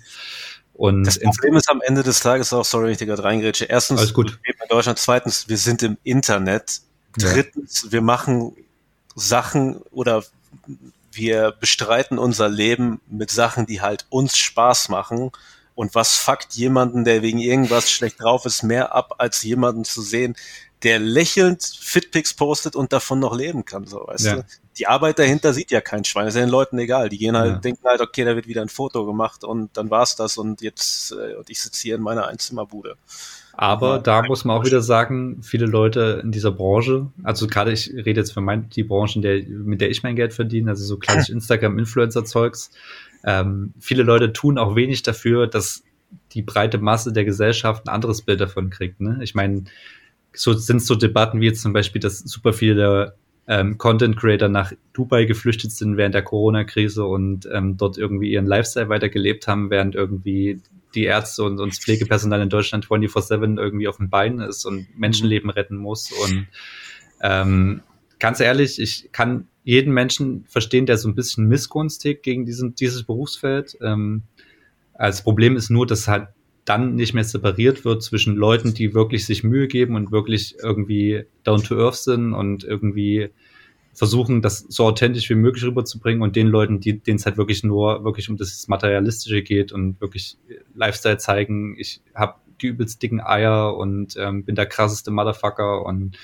Und 0.73 1.05
Das 1.05 1.21
Problem 1.21 1.57
ist 1.57 1.71
am 1.71 1.83
Ende 1.83 2.03
des 2.03 2.21
Tages 2.21 2.53
auch, 2.55 2.65
sorry, 2.65 2.87
wenn 2.87 2.93
ich 2.93 2.99
dir 2.99 3.07
gerade 3.07 3.25
reingrätsche. 3.25 3.67
Erstens, 3.67 4.01
Alles 4.01 4.15
gut. 4.15 4.31
wir 4.31 4.39
leben 4.53 4.59
in 4.63 4.69
Deutschland. 4.71 4.99
Zweitens, 4.99 5.49
wir 5.49 5.59
sind 5.59 5.83
im 5.83 5.99
Internet. 6.03 6.81
Ja. 7.19 7.33
Drittens, 7.35 7.89
wir 7.91 8.01
machen 8.01 8.57
Sachen 9.15 9.77
oder 9.91 10.25
wir 11.13 11.53
bestreiten 11.61 12.19
unser 12.19 12.49
Leben 12.49 13.01
mit 13.11 13.31
Sachen, 13.31 13.67
die 13.67 13.83
halt 13.83 14.07
uns 14.09 14.39
Spaß 14.39 14.89
machen. 14.89 15.31
Und 15.75 15.95
was 15.95 16.17
fuckt 16.17 16.55
jemanden, 16.55 17.05
der 17.05 17.21
wegen 17.21 17.39
irgendwas 17.39 17.91
schlecht 17.91 18.23
drauf 18.23 18.47
ist, 18.47 18.63
mehr 18.63 18.95
ab, 18.95 19.17
als 19.19 19.43
jemanden 19.43 19.85
zu 19.85 20.01
sehen, 20.01 20.37
der 20.83 20.99
lächelnd 20.99 21.63
Fitpics 21.63 22.35
postet 22.35 22.75
und 22.77 22.93
davon 22.93 23.19
noch 23.21 23.37
leben 23.37 23.65
kann, 23.65 23.87
so, 23.87 24.05
weißt 24.07 24.27
Ja. 24.27 24.37
du? 24.37 24.45
Die 24.79 24.87
Arbeit 24.87 25.19
dahinter 25.19 25.53
sieht 25.53 25.71
ja 25.71 25.83
kein 25.83 26.05
Schwein. 26.05 26.25
Das 26.25 26.35
ist 26.35 26.41
ja 26.41 26.47
den 26.47 26.51
Leuten 26.51 26.79
egal. 26.79 27.11
Die 27.11 27.19
gehen 27.19 27.37
halt, 27.37 27.51
Ja. 27.53 27.59
denken 27.59 27.87
halt, 27.87 28.01
okay, 28.01 28.25
da 28.25 28.35
wird 28.35 28.47
wieder 28.47 28.63
ein 28.63 28.71
Foto 28.71 29.05
gemacht 29.05 29.45
und 29.45 29.77
dann 29.77 29.91
war's 29.91 30.17
das 30.17 30.39
und 30.39 30.63
jetzt, 30.63 31.13
äh, 31.13 31.35
und 31.35 31.51
ich 31.51 31.61
sitze 31.61 31.83
hier 31.83 31.97
in 31.97 32.03
meiner 32.03 32.29
Einzimmerbude. 32.29 32.97
Aber 33.53 33.99
da 33.99 34.23
muss 34.23 34.47
man 34.47 34.57
auch 34.57 34.65
wieder 34.65 34.81
sagen, 34.81 35.43
viele 35.43 35.67
Leute 35.67 36.21
in 36.23 36.33
dieser 36.33 36.51
Branche, 36.53 37.09
also 37.25 37.47
gerade 37.47 37.73
ich 37.73 37.91
rede 37.93 38.21
jetzt 38.21 38.33
für 38.33 38.41
mein, 38.41 38.71
die 38.71 38.85
Branche, 38.85 39.21
der, 39.21 39.43
mit 39.43 39.83
der 39.83 39.91
ich 39.91 40.03
mein 40.03 40.17
Geld 40.17 40.33
verdiene, 40.33 40.71
also 40.71 40.85
so 40.85 40.97
klassisch 40.97 41.29
Instagram-Influencer-Zeugs, 41.35 42.71
ähm, 43.25 43.75
viele 43.81 44.03
Leute 44.03 44.33
tun 44.33 44.57
auch 44.57 44.77
wenig 44.77 45.03
dafür, 45.03 45.47
dass 45.47 45.83
die 46.33 46.43
breite 46.43 46.79
Masse 46.79 47.13
der 47.13 47.25
Gesellschaft 47.25 47.87
ein 47.87 47.91
anderes 47.93 48.23
Bild 48.23 48.41
davon 48.41 48.71
kriegt. 48.71 49.01
Ne? 49.01 49.19
Ich 49.21 49.35
meine, 49.35 49.65
so 50.33 50.53
sind 50.53 50.83
so 50.83 50.95
Debatten 50.95 51.41
wie 51.41 51.47
jetzt 51.47 51.63
zum 51.63 51.73
Beispiel, 51.73 52.01
dass 52.01 52.19
super 52.19 52.53
viele 52.53 53.15
ähm, 53.47 53.79
Content 53.79 54.17
Creator 54.17 54.49
nach 54.49 54.73
Dubai 54.93 55.25
geflüchtet 55.25 55.73
sind 55.73 55.97
während 55.97 56.15
der 56.15 56.23
Corona-Krise 56.23 57.05
und 57.05 57.49
ähm, 57.53 57.77
dort 57.77 57.99
irgendwie 57.99 58.31
ihren 58.31 58.47
Lifestyle 58.47 58.89
weitergelebt 58.89 59.49
haben, 59.49 59.71
während 59.71 59.95
irgendwie 59.95 60.61
die 60.95 61.05
Ärzte 61.05 61.43
und, 61.45 61.59
und 61.61 61.73
das 61.73 61.81
Pflegepersonal 61.81 62.43
in 62.43 62.49
Deutschland 62.49 62.87
24-7 62.87 63.59
irgendwie 63.59 63.89
auf 63.89 63.97
dem 63.97 64.11
Bein 64.11 64.39
ist 64.41 64.65
und 64.65 64.87
Menschenleben 64.97 65.51
retten 65.51 65.77
muss. 65.77 66.13
Und 66.13 66.47
ähm, 67.23 67.83
ganz 68.19 68.41
ehrlich, 68.41 68.81
ich 68.81 69.11
kann 69.13 69.49
jeden 69.65 69.93
Menschen 69.93 70.45
verstehen, 70.49 70.87
der 70.87 70.97
so 70.97 71.09
ein 71.09 71.15
bisschen 71.15 71.47
Missgunst 71.47 72.05
hegt 72.05 72.23
gegen 72.23 72.47
diesen, 72.47 72.75
dieses 72.75 73.03
Berufsfeld. 73.05 73.77
Ähm, 73.81 74.23
das 74.97 75.23
Problem 75.23 75.57
ist 75.57 75.71
nur, 75.71 75.87
dass 75.87 76.09
halt 76.09 76.29
dann 76.71 76.95
nicht 76.95 77.15
mehr 77.15 77.25
separiert 77.25 77.85
wird 77.85 78.01
zwischen 78.01 78.37
Leuten, 78.37 78.75
die 78.75 78.95
wirklich 78.95 79.27
sich 79.27 79.43
Mühe 79.43 79.67
geben 79.67 79.97
und 79.97 80.13
wirklich 80.13 80.55
irgendwie 80.63 81.25
down 81.43 81.65
to 81.65 81.77
earth 81.77 81.97
sind 81.97 82.33
und 82.33 82.63
irgendwie 82.63 83.31
versuchen, 83.93 84.41
das 84.41 84.61
so 84.69 84.85
authentisch 84.85 85.29
wie 85.31 85.35
möglich 85.35 85.65
rüberzubringen 85.65 86.23
und 86.23 86.37
den 86.37 86.47
Leuten, 86.47 86.81
denen 86.81 87.17
es 87.17 87.27
halt 87.27 87.37
wirklich 87.37 87.65
nur 87.65 88.05
wirklich 88.05 88.31
um 88.31 88.37
das 88.37 88.69
Materialistische 88.69 89.43
geht 89.43 89.73
und 89.73 90.01
wirklich 90.01 90.39
Lifestyle 90.77 91.19
zeigen, 91.19 91.75
ich 91.77 92.03
habe 92.15 92.37
die 92.63 92.69
übelst 92.69 93.03
dicken 93.03 93.21
Eier 93.21 93.77
und 93.77 94.15
ähm, 94.17 94.45
bin 94.45 94.55
der 94.55 94.67
krasseste 94.67 95.11
Motherfucker 95.11 95.85
und 95.85 96.17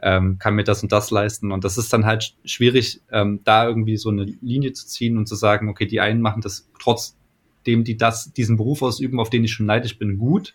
ähm, 0.00 0.38
kann 0.38 0.54
mir 0.54 0.62
das 0.62 0.80
und 0.84 0.92
das 0.92 1.10
leisten. 1.10 1.50
Und 1.50 1.64
das 1.64 1.76
ist 1.76 1.92
dann 1.92 2.06
halt 2.06 2.36
schwierig, 2.44 3.00
ähm, 3.10 3.40
da 3.42 3.66
irgendwie 3.66 3.96
so 3.96 4.10
eine 4.10 4.26
Linie 4.42 4.74
zu 4.74 4.86
ziehen 4.86 5.18
und 5.18 5.26
zu 5.26 5.34
sagen, 5.34 5.68
okay, 5.68 5.86
die 5.86 5.98
einen 5.98 6.20
machen 6.20 6.40
das 6.40 6.68
trotzdem, 7.58 7.84
die 7.84 7.96
das, 7.96 8.32
diesen 8.32 8.56
Beruf 8.56 8.82
ausüben, 8.82 9.20
auf 9.20 9.30
den 9.30 9.44
ich 9.44 9.52
schon 9.52 9.66
neidisch 9.66 9.98
bin, 9.98 10.18
gut. 10.18 10.54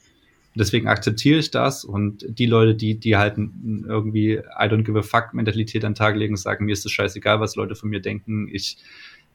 Deswegen 0.56 0.88
akzeptiere 0.88 1.40
ich 1.40 1.52
das. 1.52 1.84
Und 1.84 2.26
die 2.28 2.46
Leute, 2.46 2.76
die, 2.76 3.00
die 3.00 3.18
halt 3.18 3.38
irgendwie 3.38 4.34
I 4.34 4.68
don't 4.68 4.84
give 4.84 4.98
a 4.98 5.02
fuck 5.02 5.34
Mentalität 5.34 5.84
an 5.84 5.94
den 5.94 5.98
Tag 5.98 6.16
legen, 6.16 6.38
sagen, 6.38 6.66
mir 6.66 6.74
ist 6.74 6.86
es 6.86 6.92
scheißegal, 6.92 7.40
was 7.40 7.56
Leute 7.56 7.76
von 7.76 7.90
mir 7.90 8.02
denken. 8.02 8.48
Ich 8.52 8.78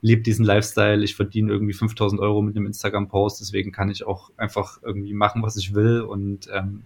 lebe 0.01 0.23
diesen 0.23 0.45
Lifestyle, 0.45 1.03
ich 1.03 1.17
verdiene 1.17 1.51
irgendwie 1.51 1.73
5000 1.73 2.21
Euro 2.21 2.41
mit 2.41 2.57
einem 2.57 2.67
Instagram-Post, 2.67 3.41
deswegen 3.41 3.73
kann 3.73 3.91
ich 3.91 4.07
auch 4.07 4.31
einfach 4.37 4.81
irgendwie 4.81 5.13
machen, 5.13 5.43
was 5.43 5.57
ich 5.57 5.75
will 5.75 6.03
und 6.03 6.49
ähm, 6.55 6.85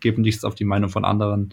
gebe 0.00 0.22
nichts 0.22 0.44
auf 0.44 0.54
die 0.54 0.64
Meinung 0.64 0.88
von 0.88 1.04
anderen. 1.04 1.52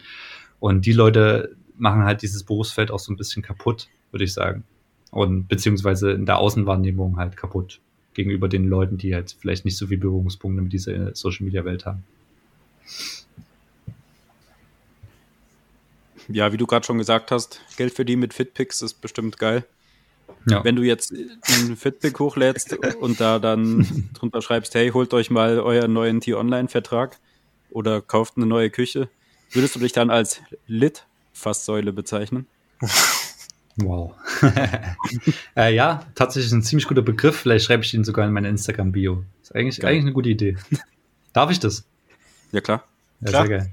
Und 0.62 0.86
die 0.86 0.94
Leute 0.94 1.58
machen 1.78 2.06
halt 2.06 2.22
dieses 2.22 2.46
Berufsfeld 2.46 2.92
auch 2.92 3.00
so 3.00 3.12
ein 3.12 3.18
bisschen 3.18 3.44
kaputt, 3.44 3.90
würde 4.12 4.24
ich 4.24 4.32
sagen. 4.32 4.64
Und 5.12 5.50
beziehungsweise 5.50 6.12
in 6.12 6.26
der 6.26 6.38
Außenwahrnehmung 6.38 7.18
halt 7.18 7.36
kaputt 7.36 7.82
gegenüber 8.16 8.48
den 8.48 8.68
Leuten, 8.68 8.98
die 8.98 9.14
halt 9.14 9.36
vielleicht 9.40 9.66
nicht 9.66 9.78
so 9.78 9.88
viel 9.88 9.98
Berührungspunkte 9.98 10.62
mit 10.62 10.74
dieser 10.74 11.14
Social 11.16 11.46
Media 11.46 11.64
Welt 11.64 11.86
haben. 11.86 12.04
Ja, 16.28 16.52
wie 16.52 16.58
du 16.58 16.66
gerade 16.66 16.86
schon 16.86 16.98
gesagt 16.98 17.30
hast, 17.32 17.62
Geld 17.78 17.94
verdienen 17.94 18.22
mit 18.22 18.34
Fitpics 18.34 18.82
ist 18.82 18.96
bestimmt 18.96 19.38
geil. 19.38 19.66
Ja. 20.50 20.64
Wenn 20.64 20.76
du 20.76 20.82
jetzt 20.82 21.14
einen 21.14 21.76
Fitpic 21.76 22.18
hochlädst 22.18 22.78
und 23.00 23.20
da 23.20 23.38
dann 23.40 24.10
drunter 24.14 24.42
schreibst, 24.42 24.74
hey, 24.74 24.90
holt 24.90 25.14
euch 25.14 25.30
mal 25.30 25.60
euren 25.60 25.94
neuen 25.94 26.22
T-Online-Vertrag 26.22 27.20
oder 27.70 28.02
kauft 28.02 28.38
eine 28.38 28.46
neue 28.46 28.70
Küche, 28.70 29.10
würdest 29.52 29.76
du 29.76 29.80
dich 29.80 29.92
dann 29.92 30.10
als 30.10 30.42
Lit-Fasssäule 30.68 31.94
bezeichnen? 31.94 32.48
Wow. 33.78 34.14
äh, 35.58 35.76
ja, 35.76 36.06
tatsächlich 36.16 36.52
ein 36.54 36.64
ziemlich 36.64 36.88
guter 36.88 37.02
Begriff. 37.02 37.36
Vielleicht 37.36 37.66
schreibe 37.66 37.84
ich 37.84 37.94
ihn 37.94 38.04
sogar 38.04 38.26
in 38.26 38.32
meine 38.32 38.48
Instagram-Bio. 38.50 39.24
Ist 39.42 39.54
eigentlich, 39.54 39.80
Geil. 39.80 39.92
eigentlich 39.92 40.04
eine 40.06 40.14
gute 40.14 40.30
Idee. 40.30 40.58
Darf 41.34 41.52
ich 41.52 41.60
das? 41.60 41.86
Ja, 42.52 42.62
klar. 42.62 42.84
Ja, 43.22 43.30
Klar. 43.30 43.48
sehr 43.48 43.58
geil. 43.58 43.72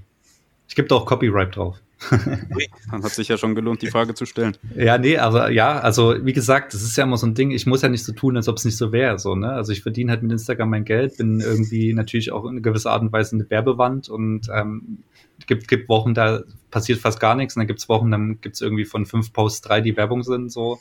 Ich 0.68 0.74
gebe 0.74 0.88
da 0.88 0.96
auch 0.96 1.06
Copyright 1.06 1.54
drauf. 1.54 1.78
Dann 2.90 3.02
hat 3.02 3.12
sich 3.12 3.28
ja 3.28 3.36
schon 3.36 3.54
gelohnt, 3.54 3.82
die 3.82 3.90
Frage 3.90 4.14
zu 4.14 4.26
stellen. 4.26 4.56
Ja, 4.76 4.98
nee, 4.98 5.18
aber 5.18 5.50
ja, 5.50 5.78
also 5.78 6.14
wie 6.24 6.32
gesagt, 6.32 6.74
das 6.74 6.82
ist 6.82 6.96
ja 6.96 7.04
immer 7.04 7.16
so 7.16 7.26
ein 7.26 7.34
Ding, 7.34 7.50
ich 7.50 7.66
muss 7.66 7.82
ja 7.82 7.88
nicht 7.88 8.04
so 8.04 8.12
tun, 8.12 8.36
als 8.36 8.48
ob 8.48 8.56
es 8.56 8.64
nicht 8.64 8.76
so 8.76 8.92
wäre. 8.92 9.18
So, 9.18 9.34
ne? 9.34 9.52
Also 9.52 9.72
ich 9.72 9.82
verdiene 9.82 10.10
halt 10.10 10.22
mit 10.22 10.32
Instagram 10.32 10.70
mein 10.70 10.84
Geld, 10.84 11.16
bin 11.16 11.40
irgendwie 11.40 11.92
natürlich 11.94 12.32
auch 12.32 12.44
in 12.46 12.62
gewisser 12.62 12.90
Art 12.92 13.02
und 13.02 13.12
Weise 13.12 13.36
eine 13.36 13.48
Werbewand 13.48 14.08
und 14.08 14.48
ähm, 14.52 14.98
gibt, 15.46 15.68
gibt 15.68 15.88
Wochen, 15.88 16.14
da 16.14 16.42
passiert 16.70 16.98
fast 17.00 17.20
gar 17.20 17.34
nichts 17.34 17.56
und 17.56 17.60
dann 17.60 17.66
gibt's 17.66 17.88
Wochen, 17.88 18.10
dann 18.10 18.40
gibt's 18.40 18.60
irgendwie 18.60 18.84
von 18.84 19.06
fünf 19.06 19.32
Posts 19.32 19.62
drei, 19.62 19.80
die 19.80 19.96
Werbung 19.96 20.22
sind. 20.22 20.50
So, 20.50 20.78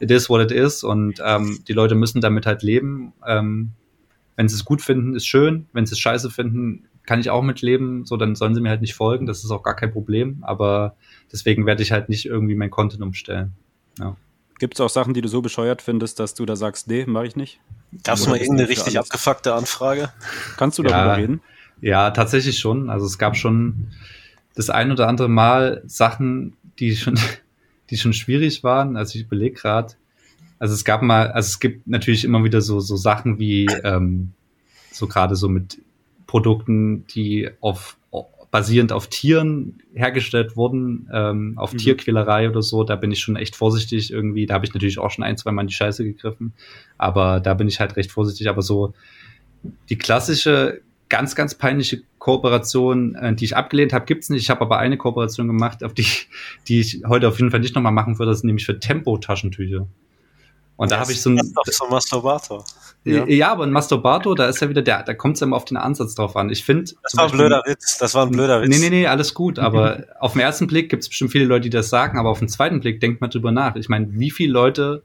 it 0.00 0.10
is 0.10 0.28
what 0.28 0.40
it 0.40 0.52
is 0.52 0.84
und 0.84 1.20
ähm, 1.24 1.60
die 1.66 1.72
Leute 1.72 1.94
müssen 1.94 2.20
damit 2.20 2.46
halt 2.46 2.62
leben. 2.62 3.12
Ähm, 3.26 3.70
wenn 4.36 4.48
sie 4.48 4.54
es 4.54 4.64
gut 4.64 4.80
finden, 4.80 5.14
ist 5.14 5.26
schön. 5.26 5.66
Wenn 5.72 5.84
sie 5.86 5.92
es 5.92 5.98
scheiße 5.98 6.30
finden, 6.30 6.86
kann 7.10 7.18
ich 7.18 7.28
auch 7.28 7.42
mitleben. 7.42 8.04
So, 8.06 8.16
dann 8.16 8.36
sollen 8.36 8.54
sie 8.54 8.60
mir 8.60 8.68
halt 8.68 8.82
nicht 8.82 8.94
folgen. 8.94 9.26
Das 9.26 9.42
ist 9.42 9.50
auch 9.50 9.64
gar 9.64 9.74
kein 9.74 9.90
Problem. 9.90 10.38
Aber 10.42 10.94
deswegen 11.32 11.66
werde 11.66 11.82
ich 11.82 11.90
halt 11.90 12.08
nicht 12.08 12.24
irgendwie 12.24 12.54
mein 12.54 12.70
Content 12.70 13.02
umstellen. 13.02 13.52
Gibt 14.60 14.74
es 14.74 14.80
auch 14.80 14.88
Sachen, 14.90 15.12
die 15.12 15.20
du 15.20 15.26
so 15.28 15.42
bescheuert 15.42 15.82
findest, 15.82 16.20
dass 16.20 16.34
du 16.34 16.46
da 16.46 16.54
sagst, 16.54 16.86
nee, 16.86 17.04
mache 17.06 17.26
ich 17.26 17.34
nicht? 17.34 17.58
Gab 18.04 18.14
es 18.14 18.22
Oder 18.22 18.30
mal 18.30 18.36
irgendeine 18.36 18.68
du 18.68 18.68
richtig 18.68 18.96
alles? 18.96 19.10
abgefuckte 19.10 19.54
Anfrage? 19.54 20.10
Kannst 20.56 20.78
du 20.78 20.84
Ja. 20.84 20.90
darüber 20.90 21.16
reden? 21.16 21.40
Ja, 21.80 22.12
tatsächlich 22.12 22.60
schon. 22.60 22.90
Also 22.90 23.06
es 23.06 23.18
gab 23.18 23.36
schon 23.36 23.88
das 24.54 24.70
ein 24.70 24.92
oder 24.92 25.08
andere 25.08 25.28
Mal 25.28 25.82
Sachen, 25.86 26.56
die 26.78 26.94
schon, 26.94 27.18
die 27.90 27.96
schon 27.96 28.12
schwierig 28.12 28.62
waren. 28.62 28.96
Also 28.96 29.18
ich 29.18 29.24
überlege 29.24 29.56
gerade. 29.56 29.94
Also 30.60 30.74
es 30.74 30.84
gab 30.84 31.02
mal, 31.02 31.32
also 31.32 31.48
es 31.48 31.58
gibt 31.58 31.88
natürlich 31.88 32.24
immer 32.24 32.44
wieder 32.44 32.60
so, 32.60 32.78
so 32.78 32.94
Sachen 32.94 33.40
wie 33.40 33.66
ähm, 33.82 34.30
so 34.92 35.08
gerade 35.08 35.34
so 35.34 35.48
mit 35.48 35.78
Produkten, 36.30 37.06
die 37.08 37.50
auf 37.60 37.96
basierend 38.52 38.92
auf 38.92 39.08
Tieren 39.08 39.80
hergestellt 39.94 40.56
wurden, 40.56 41.08
ähm, 41.12 41.54
auf 41.56 41.72
Mhm. 41.72 41.78
Tierquälerei 41.78 42.48
oder 42.48 42.62
so, 42.62 42.82
da 42.84 42.96
bin 42.96 43.12
ich 43.12 43.20
schon 43.20 43.36
echt 43.36 43.54
vorsichtig 43.54 44.12
irgendwie. 44.12 44.46
Da 44.46 44.54
habe 44.54 44.64
ich 44.64 44.74
natürlich 44.74 44.98
auch 44.98 45.10
schon 45.10 45.24
ein, 45.24 45.36
zwei 45.36 45.52
Mal 45.52 45.62
in 45.62 45.68
die 45.68 45.74
Scheiße 45.74 46.04
gegriffen, 46.04 46.52
aber 46.98 47.40
da 47.40 47.54
bin 47.54 47.68
ich 47.68 47.78
halt 47.78 47.96
recht 47.96 48.10
vorsichtig. 48.10 48.48
Aber 48.48 48.62
so 48.62 48.92
die 49.88 49.98
klassische, 49.98 50.80
ganz, 51.08 51.34
ganz 51.36 51.54
peinliche 51.56 52.02
Kooperation, 52.18 53.14
äh, 53.14 53.34
die 53.34 53.44
ich 53.44 53.56
abgelehnt 53.56 53.92
habe, 53.92 54.04
gibt's 54.06 54.30
nicht. 54.30 54.42
Ich 54.42 54.50
habe 54.50 54.62
aber 54.62 54.78
eine 54.78 54.96
Kooperation 54.96 55.46
gemacht, 55.46 55.84
auf 55.84 55.94
die, 55.94 56.06
die 56.68 56.80
ich 56.80 57.02
heute 57.06 57.28
auf 57.28 57.38
jeden 57.38 57.50
Fall 57.50 57.60
nicht 57.60 57.74
nochmal 57.74 57.92
machen 57.92 58.18
würde, 58.18 58.30
das 58.30 58.38
ist 58.38 58.44
nämlich 58.44 58.66
für 58.66 58.78
Tempo-Taschentücher. 58.78 59.86
Und 60.76 60.90
da 60.90 60.98
habe 60.98 61.12
ich 61.12 61.20
so 61.20 61.30
ein, 61.30 61.36
Das 61.36 61.46
ist 61.46 61.56
doch 61.56 61.64
so 61.66 61.84
ein 61.84 61.90
Masturbator. 61.90 62.64
Ja. 63.04 63.26
ja, 63.26 63.52
aber 63.52 63.64
ein 63.64 63.70
Masturbator, 63.70 64.36
da 64.36 64.46
ist 64.48 64.60
ja 64.60 64.68
wieder 64.68 64.82
der, 64.82 65.02
da 65.02 65.14
kommt 65.14 65.34
es 65.34 65.40
ja 65.40 65.46
immer 65.46 65.56
auf 65.56 65.64
den 65.64 65.76
Ansatz 65.76 66.14
drauf 66.14 66.36
an. 66.36 66.50
Ich 66.50 66.64
finde. 66.64 66.92
Das 67.02 67.16
war 67.16 67.24
ein 67.24 67.30
blöder 67.30 67.62
Witz. 67.66 67.98
Das 67.98 68.14
war 68.14 68.26
ein 68.26 68.32
blöder 68.32 68.60
Witz. 68.60 68.68
Nee, 68.68 68.78
nee, 68.78 68.90
nee, 68.90 69.06
alles 69.06 69.32
gut. 69.32 69.58
Aber 69.58 70.04
auf 70.20 70.32
den 70.34 70.42
ersten 70.42 70.66
Blick 70.66 70.90
gibt 70.90 71.02
es 71.02 71.08
bestimmt 71.08 71.32
viele 71.32 71.46
Leute, 71.46 71.62
die 71.62 71.70
das 71.70 71.88
sagen, 71.88 72.18
aber 72.18 72.28
auf 72.28 72.40
den 72.40 72.48
zweiten 72.48 72.80
Blick 72.80 73.00
denkt 73.00 73.20
man 73.20 73.30
drüber 73.30 73.52
nach. 73.52 73.76
Ich 73.76 73.88
meine, 73.88 74.08
wie 74.10 74.30
viele 74.30 74.52
Leute, 74.52 75.02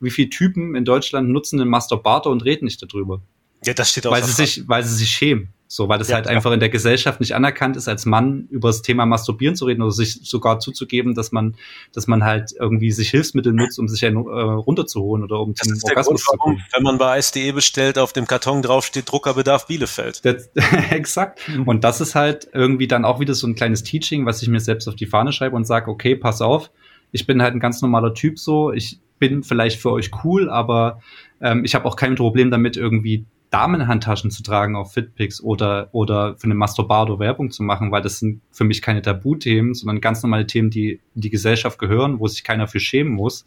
wie 0.00 0.10
viele 0.10 0.28
Typen 0.28 0.74
in 0.74 0.84
Deutschland 0.84 1.28
nutzen 1.28 1.60
einen 1.60 1.70
Masturbator 1.70 2.32
und 2.32 2.44
reden 2.44 2.64
nicht 2.64 2.82
darüber? 2.82 3.20
Ja, 3.64 3.74
das 3.74 3.90
steht 3.90 4.06
auf 4.06 4.12
Weil 4.12 4.24
sie 4.24 4.32
sich, 4.32 4.68
weil 4.68 4.82
sie 4.84 4.94
sich 4.94 5.10
schämen. 5.10 5.52
So, 5.68 5.88
weil 5.88 5.98
das 5.98 6.08
ja, 6.08 6.14
halt 6.14 6.28
einfach 6.28 6.52
in 6.52 6.60
der 6.60 6.68
Gesellschaft 6.68 7.18
nicht 7.18 7.34
anerkannt 7.34 7.76
ist, 7.76 7.88
als 7.88 8.06
Mann 8.06 8.46
über 8.50 8.68
das 8.68 8.82
Thema 8.82 9.04
Masturbieren 9.04 9.56
zu 9.56 9.64
reden 9.64 9.82
oder 9.82 9.90
sich 9.90 10.20
sogar 10.22 10.60
zuzugeben, 10.60 11.14
dass 11.14 11.32
man, 11.32 11.56
dass 11.92 12.06
man 12.06 12.22
halt 12.22 12.52
irgendwie 12.58 12.92
sich 12.92 13.10
Hilfsmittel 13.10 13.52
nutzt, 13.52 13.78
um 13.80 13.88
sich 13.88 14.06
einen 14.06 14.16
äh, 14.16 14.40
runterzuholen 14.40 15.24
oder 15.24 15.40
um 15.40 15.54
das 15.54 15.66
zum 15.66 15.78
Orgasmus 15.90 16.24
Grund, 16.24 16.38
warum. 16.40 16.62
Wenn 16.72 16.82
man 16.84 16.98
bei 16.98 17.18
ISDE 17.18 17.52
bestellt, 17.52 17.98
auf 17.98 18.12
dem 18.12 18.28
Karton 18.28 18.62
draufsteht 18.62 19.10
Druckerbedarf 19.10 19.66
Bielefeld. 19.66 20.24
Das, 20.24 20.50
exakt. 20.90 21.40
Und 21.64 21.82
das 21.82 22.00
ist 22.00 22.14
halt 22.14 22.48
irgendwie 22.52 22.86
dann 22.86 23.04
auch 23.04 23.18
wieder 23.18 23.34
so 23.34 23.48
ein 23.48 23.56
kleines 23.56 23.82
Teaching, 23.82 24.24
was 24.24 24.42
ich 24.42 24.48
mir 24.48 24.60
selbst 24.60 24.86
auf 24.86 24.94
die 24.94 25.06
Fahne 25.06 25.32
schreibe 25.32 25.56
und 25.56 25.66
sage, 25.66 25.90
okay, 25.90 26.14
pass 26.14 26.40
auf, 26.42 26.70
ich 27.10 27.26
bin 27.26 27.42
halt 27.42 27.54
ein 27.54 27.60
ganz 27.60 27.82
normaler 27.82 28.14
Typ 28.14 28.38
so, 28.38 28.72
ich 28.72 29.00
bin 29.18 29.42
vielleicht 29.42 29.80
für 29.80 29.90
euch 29.90 30.10
cool, 30.24 30.48
aber 30.48 31.00
ähm, 31.40 31.64
ich 31.64 31.74
habe 31.74 31.86
auch 31.86 31.96
kein 31.96 32.14
Problem 32.14 32.50
damit, 32.50 32.76
irgendwie 32.76 33.24
Damenhandtaschen 33.50 34.30
zu 34.30 34.42
tragen 34.42 34.76
auf 34.76 34.92
Fitpics 34.92 35.40
oder, 35.40 35.88
oder 35.92 36.36
für 36.36 36.44
eine 36.44 36.54
Masturbado 36.54 37.18
Werbung 37.18 37.50
zu 37.50 37.62
machen, 37.62 37.92
weil 37.92 38.02
das 38.02 38.18
sind 38.18 38.40
für 38.50 38.64
mich 38.64 38.82
keine 38.82 39.02
Tabuthemen, 39.02 39.74
sondern 39.74 40.00
ganz 40.00 40.22
normale 40.22 40.46
Themen, 40.46 40.70
die 40.70 41.00
in 41.14 41.20
die 41.20 41.30
Gesellschaft 41.30 41.78
gehören, 41.78 42.18
wo 42.18 42.26
sich 42.26 42.44
keiner 42.44 42.66
für 42.66 42.80
schämen 42.80 43.12
muss. 43.12 43.44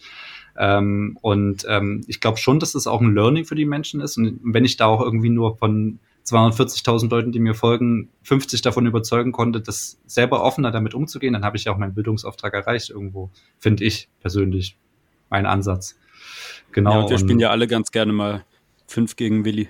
Ähm, 0.57 1.17
und 1.21 1.65
ähm, 1.69 2.03
ich 2.07 2.21
glaube 2.21 2.37
schon, 2.37 2.59
dass 2.59 2.73
das 2.73 2.87
auch 2.87 3.01
ein 3.01 3.13
Learning 3.13 3.45
für 3.45 3.55
die 3.55 3.65
Menschen 3.65 4.01
ist. 4.01 4.17
Und 4.17 4.39
wenn 4.43 4.65
ich 4.65 4.77
da 4.77 4.85
auch 4.85 5.01
irgendwie 5.01 5.29
nur 5.29 5.57
von 5.57 5.99
240.000 6.25 7.09
Leuten, 7.09 7.31
die 7.31 7.39
mir 7.39 7.55
folgen, 7.55 8.09
50 8.23 8.61
davon 8.61 8.85
überzeugen 8.85 9.31
konnte, 9.31 9.61
das 9.61 9.99
selber 10.05 10.43
offener 10.43 10.71
damit 10.71 10.93
umzugehen, 10.93 11.33
dann 11.33 11.43
habe 11.43 11.57
ich 11.57 11.65
ja 11.65 11.73
auch 11.73 11.77
meinen 11.77 11.93
Bildungsauftrag 11.93 12.53
erreicht 12.53 12.89
irgendwo, 12.89 13.31
finde 13.57 13.83
ich 13.83 14.09
persönlich, 14.21 14.77
mein 15.29 15.45
Ansatz. 15.45 15.97
Genau. 16.71 16.91
Ja, 16.91 16.99
und 16.99 17.09
wir 17.09 17.17
spielen 17.17 17.39
ja 17.39 17.49
alle 17.49 17.67
ganz 17.67 17.91
gerne 17.91 18.13
mal 18.13 18.45
fünf 18.87 19.15
gegen 19.15 19.45
Willi. 19.45 19.69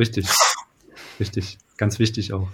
Richtig. 0.00 0.26
Richtig. 1.20 1.58
Ganz 1.76 1.98
wichtig 1.98 2.32
auch. 2.32 2.48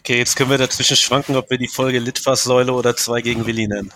okay, 0.00 0.18
jetzt 0.18 0.36
können 0.36 0.50
wir 0.50 0.58
dazwischen 0.58 0.96
schwanken, 0.96 1.34
ob 1.34 1.50
wir 1.50 1.58
die 1.58 1.68
Folge 1.68 1.98
Litfaßsäule 1.98 2.72
oder 2.72 2.94
zwei 2.94 3.22
gegen 3.22 3.46
Willi 3.46 3.66
nennen. 3.66 3.90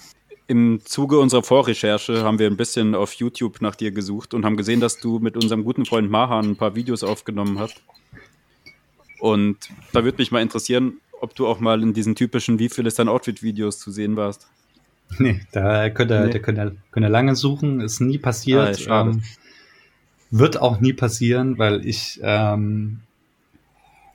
Im 0.47 0.81
Zuge 0.85 1.21
unserer 1.21 1.43
Vorrecherche 1.43 2.25
haben 2.25 2.39
wir 2.39 2.49
ein 2.49 2.57
bisschen 2.57 2.95
auf 2.95 3.13
YouTube 3.13 3.61
nach 3.61 3.77
dir 3.77 3.93
gesucht 3.93 4.35
und 4.35 4.45
haben 4.45 4.57
gesehen, 4.57 4.81
dass 4.81 4.99
du 4.99 5.21
mit 5.21 5.37
unserem 5.37 5.63
guten 5.63 5.87
Freund 5.87 6.11
Mahan 6.11 6.51
ein 6.51 6.57
paar 6.57 6.75
Videos 6.75 7.05
aufgenommen 7.05 7.59
hast. 7.59 7.81
Und 9.21 9.59
da 9.93 10.03
würde 10.03 10.19
mich 10.19 10.33
mal 10.33 10.43
interessieren, 10.43 10.95
ob 11.21 11.35
du 11.35 11.47
auch 11.47 11.61
mal 11.61 11.83
in 11.83 11.93
diesen 11.93 12.17
typischen 12.17 12.59
Wie 12.59 12.71
viel 12.71 12.87
ist 12.87 12.99
dein 12.99 13.09
Outfit-Videos 13.09 13.79
zu 13.79 13.91
sehen 13.91 14.17
warst. 14.17 14.49
Nee, 15.19 15.41
da 15.53 15.91
könnt 15.91 16.11
ihr, 16.11 16.27
nee. 16.27 16.33
da 16.33 16.39
könnt 16.39 16.59
ihr, 16.59 16.77
könnt 16.91 17.07
ihr 17.07 17.11
lange 17.11 17.37
suchen, 17.37 17.81
ist 17.81 18.01
nie 18.01 18.19
passiert. 18.19 18.89
Ah, 18.89 19.03
ähm, 19.03 19.23
wird 20.31 20.61
auch 20.61 20.81
nie 20.81 20.93
passieren, 20.93 21.59
weil 21.59 21.85
ich, 21.87 22.21
ähm, 22.23 23.01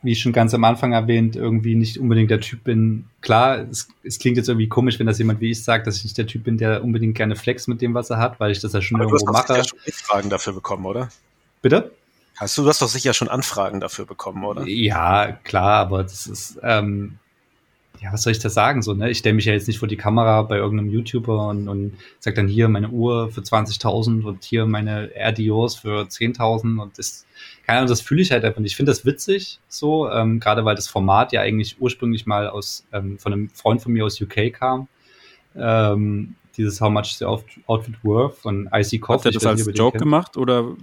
wie 0.02 0.16
schon 0.16 0.34
ganz 0.34 0.54
am 0.54 0.64
Anfang 0.64 0.94
erwähnt, 0.94 1.36
irgendwie 1.36 1.76
nicht 1.76 1.98
unbedingt 1.98 2.30
der 2.30 2.40
Typ 2.40 2.64
bin. 2.64 3.06
Klar, 3.22 3.66
es, 3.70 3.88
es 4.04 4.20
klingt 4.20 4.38
jetzt 4.38 4.48
irgendwie 4.48 4.70
komisch, 4.70 5.00
wenn 5.00 5.08
das 5.08 5.18
jemand 5.18 5.42
wie 5.42 5.52
ich 5.52 5.64
sagt, 5.64 5.88
dass 5.88 5.98
ich 5.98 6.04
nicht 6.04 6.18
der 6.18 6.28
Typ 6.28 6.44
bin, 6.44 6.58
der 6.58 6.84
unbedingt 6.84 7.16
gerne 7.16 7.36
flex 7.36 7.68
mit 7.68 7.82
dem, 7.82 7.94
was 7.94 8.10
er 8.10 8.18
hat, 8.18 8.40
weil 8.40 8.52
ich 8.52 8.60
das 8.60 8.74
ja 8.74 8.82
schon 8.82 9.02
Aber 9.02 9.10
irgendwo 9.10 9.32
mache. 9.32 9.48
Du 9.48 9.54
hast 9.56 9.72
doch 9.72 9.80
sicher 9.80 9.94
schon 9.94 9.94
Anfragen 9.94 10.30
dafür 10.30 10.54
bekommen, 10.54 10.86
oder? 10.86 11.10
Bitte? 11.62 11.92
Hast 12.38 12.58
du, 12.58 12.64
du 12.64 12.70
hast 12.70 12.82
doch 12.82 12.90
sicher 12.90 13.14
schon 13.14 13.30
Anfragen 13.30 13.80
dafür 13.80 14.06
bekommen, 14.06 14.44
oder? 14.44 14.68
Ja, 14.68 15.32
klar, 15.32 15.80
aber 15.80 16.04
das 16.04 16.28
ist, 16.28 16.60
ähm, 16.64 17.18
ja, 18.02 18.14
was 18.14 18.24
soll 18.24 18.32
ich 18.32 18.40
da 18.40 18.50
sagen? 18.50 18.82
So, 18.82 18.94
ne? 18.94 19.10
Ich 19.10 19.20
stelle 19.20 19.36
mich 19.36 19.46
ja 19.46 19.54
jetzt 19.54 19.68
nicht 19.68 19.80
vor 19.80 19.88
die 19.88 19.98
Kamera 19.98 20.42
bei 20.44 20.58
irgendeinem 20.58 20.90
YouTuber 20.90 21.48
und, 21.50 21.68
und 21.68 21.98
sag 22.20 22.36
dann 22.36 22.48
hier 22.48 22.68
meine 22.70 22.90
Uhr 22.90 23.32
für 23.32 23.42
20.000 23.42 24.24
und 24.24 24.44
hier 24.44 24.66
meine 24.66 25.12
RDOs 25.16 25.76
für 25.76 26.02
10.000 26.04 26.82
und 26.82 26.98
das, 26.98 27.26
keine 27.66 27.80
Ahnung, 27.80 27.90
das 27.90 28.02
fühle 28.02 28.22
ich 28.22 28.32
halt 28.32 28.44
einfach 28.44 28.60
nicht. 28.60 28.72
Ich 28.72 28.78
finde 28.78 28.92
das 28.92 29.06
witzig, 29.06 29.60
so, 29.68 30.10
ähm, 30.10 30.40
gerade 30.40 30.66
weil 30.66 30.76
das 30.76 30.88
Format 30.88 31.32
ja 31.32 31.42
eigentlich 31.42 31.78
ursprünglich 31.80 32.26
mal 32.26 32.48
aus, 32.50 32.86
ähm, 32.92 33.18
von 33.18 33.34
einem 33.34 33.50
Freund 33.50 33.82
von 33.82 33.94
mir 33.94 34.06
aus 34.06 34.20
UK 34.20 34.54
kam. 34.54 34.88
Ähm, 35.56 36.36
dieses 36.58 36.80
How 36.82 36.90
Much 36.90 37.18
the 37.18 37.26
Outfit 37.26 37.96
Worth 38.04 38.38
von 38.38 38.70
IC 38.74 39.02
Coffee. 39.02 39.20
Hat 39.20 39.26
er 39.26 39.32
das 39.32 39.46
als 39.46 39.78
Joke 39.78 39.98
gemacht 39.98 40.38
oder 40.38 40.76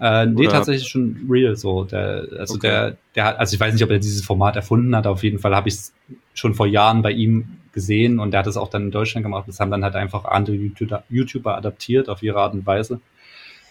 äh, 0.00 0.26
nee, 0.26 0.42
Oder? 0.42 0.50
tatsächlich 0.50 0.88
schon 0.88 1.26
real 1.30 1.56
so. 1.56 1.84
Der, 1.84 2.26
also 2.38 2.54
okay. 2.54 2.68
der, 2.68 2.96
der 3.14 3.24
hat, 3.24 3.38
also 3.38 3.54
ich 3.54 3.60
weiß 3.60 3.74
nicht, 3.74 3.84
ob 3.84 3.90
er 3.90 3.98
dieses 3.98 4.24
Format 4.24 4.56
erfunden 4.56 4.94
hat, 4.96 5.06
auf 5.06 5.22
jeden 5.22 5.38
Fall 5.38 5.54
habe 5.54 5.68
ich 5.68 5.74
es 5.74 5.92
schon 6.34 6.54
vor 6.54 6.66
Jahren 6.66 7.02
bei 7.02 7.12
ihm 7.12 7.58
gesehen 7.72 8.18
und 8.18 8.32
der 8.32 8.40
hat 8.40 8.46
es 8.46 8.56
auch 8.56 8.68
dann 8.68 8.84
in 8.84 8.90
Deutschland 8.90 9.24
gemacht. 9.24 9.46
Das 9.46 9.60
haben 9.60 9.70
dann 9.70 9.84
halt 9.84 9.94
einfach 9.94 10.24
andere 10.24 10.56
YouTuber, 10.56 11.04
YouTuber 11.10 11.56
adaptiert 11.56 12.08
auf 12.08 12.22
ihre 12.22 12.40
Art 12.40 12.54
und 12.54 12.66
Weise. 12.66 13.00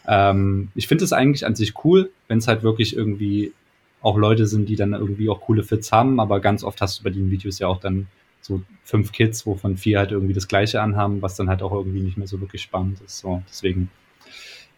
Ähm, 0.07 0.69
ich 0.75 0.87
finde 0.87 1.03
es 1.03 1.13
eigentlich 1.13 1.45
an 1.45 1.55
sich 1.55 1.83
cool, 1.83 2.09
wenn 2.27 2.37
es 2.37 2.47
halt 2.47 2.63
wirklich 2.63 2.95
irgendwie 2.95 3.53
auch 4.01 4.17
Leute 4.17 4.47
sind, 4.47 4.67
die 4.67 4.75
dann 4.75 4.93
irgendwie 4.93 5.29
auch 5.29 5.41
coole 5.41 5.63
Fits 5.63 5.91
haben, 5.91 6.19
aber 6.19 6.41
ganz 6.41 6.63
oft 6.63 6.81
hast 6.81 6.99
du 6.99 7.03
bei 7.03 7.09
den 7.09 7.31
Videos 7.31 7.59
ja 7.59 7.67
auch 7.67 7.79
dann 7.79 8.07
so 8.41 8.61
fünf 8.83 9.13
Kids, 9.13 9.45
wovon 9.45 9.77
vier 9.77 9.99
halt 9.99 10.11
irgendwie 10.11 10.33
das 10.33 10.49
gleiche 10.49 10.81
anhaben, 10.81 11.21
was 11.21 11.37
dann 11.37 11.47
halt 11.47 11.61
auch 11.61 11.71
irgendwie 11.71 12.01
nicht 12.01 12.17
mehr 12.17 12.27
so 12.27 12.41
wirklich 12.41 12.61
spannend 12.61 12.99
ist. 13.05 13.19
So, 13.19 13.41
deswegen 13.49 13.89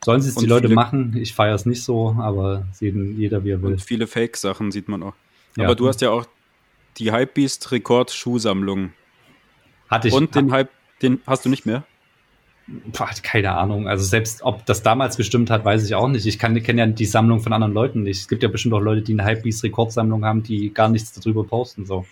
Sollen 0.03 0.21
sie 0.21 0.29
es 0.29 0.35
die 0.35 0.45
Leute 0.45 0.69
machen? 0.69 1.15
Ich 1.17 1.33
feiere 1.33 1.55
es 1.55 1.65
nicht 1.65 1.83
so, 1.83 2.15
aber 2.19 2.67
sehen 2.71 3.19
jeder, 3.19 3.43
wie 3.43 3.51
er 3.51 3.61
will. 3.61 3.73
Und 3.73 3.81
viele 3.81 4.07
Fake-Sachen 4.07 4.71
sieht 4.71 4.87
man 4.87 5.01
auch. 5.01 5.15
Ja. 5.57 5.65
Aber 5.65 5.75
du 5.75 5.87
hast 5.87 6.01
ja 6.01 6.11
auch 6.11 6.25
die 6.97 7.11
Hypebeast 7.11 7.71
Rekord 7.71 8.11
Schuhsammlung. 8.11 8.93
Hatte 9.89 10.07
ich. 10.07 10.13
Und 10.13 10.35
den 10.35 10.51
Hype, 10.51 10.69
den 11.01 11.21
hast 11.25 11.45
du 11.45 11.49
nicht 11.49 11.65
mehr? 11.65 11.83
Boah, 12.67 13.09
keine 13.21 13.51
Ahnung. 13.51 13.87
Also 13.87 14.03
selbst 14.03 14.41
ob 14.41 14.65
das 14.65 14.81
damals 14.83 15.17
gestimmt 15.17 15.49
hat, 15.49 15.65
weiß 15.65 15.85
ich 15.85 15.95
auch 15.95 16.07
nicht. 16.07 16.25
Ich 16.25 16.39
kenne 16.39 16.61
ja 16.61 16.85
die 16.87 17.05
Sammlung 17.05 17.39
von 17.41 17.53
anderen 17.53 17.73
Leuten 17.73 18.03
nicht. 18.03 18.21
Es 18.21 18.27
gibt 18.27 18.43
ja 18.43 18.49
bestimmt 18.49 18.73
auch 18.73 18.79
Leute, 18.79 19.01
die 19.01 19.13
eine 19.13 19.25
Hypebeast 19.25 19.63
Rekordsammlung 19.63 20.25
haben, 20.25 20.43
die 20.43 20.73
gar 20.73 20.89
nichts 20.89 21.13
darüber 21.13 21.43
posten. 21.43 21.85
So. 21.85 22.05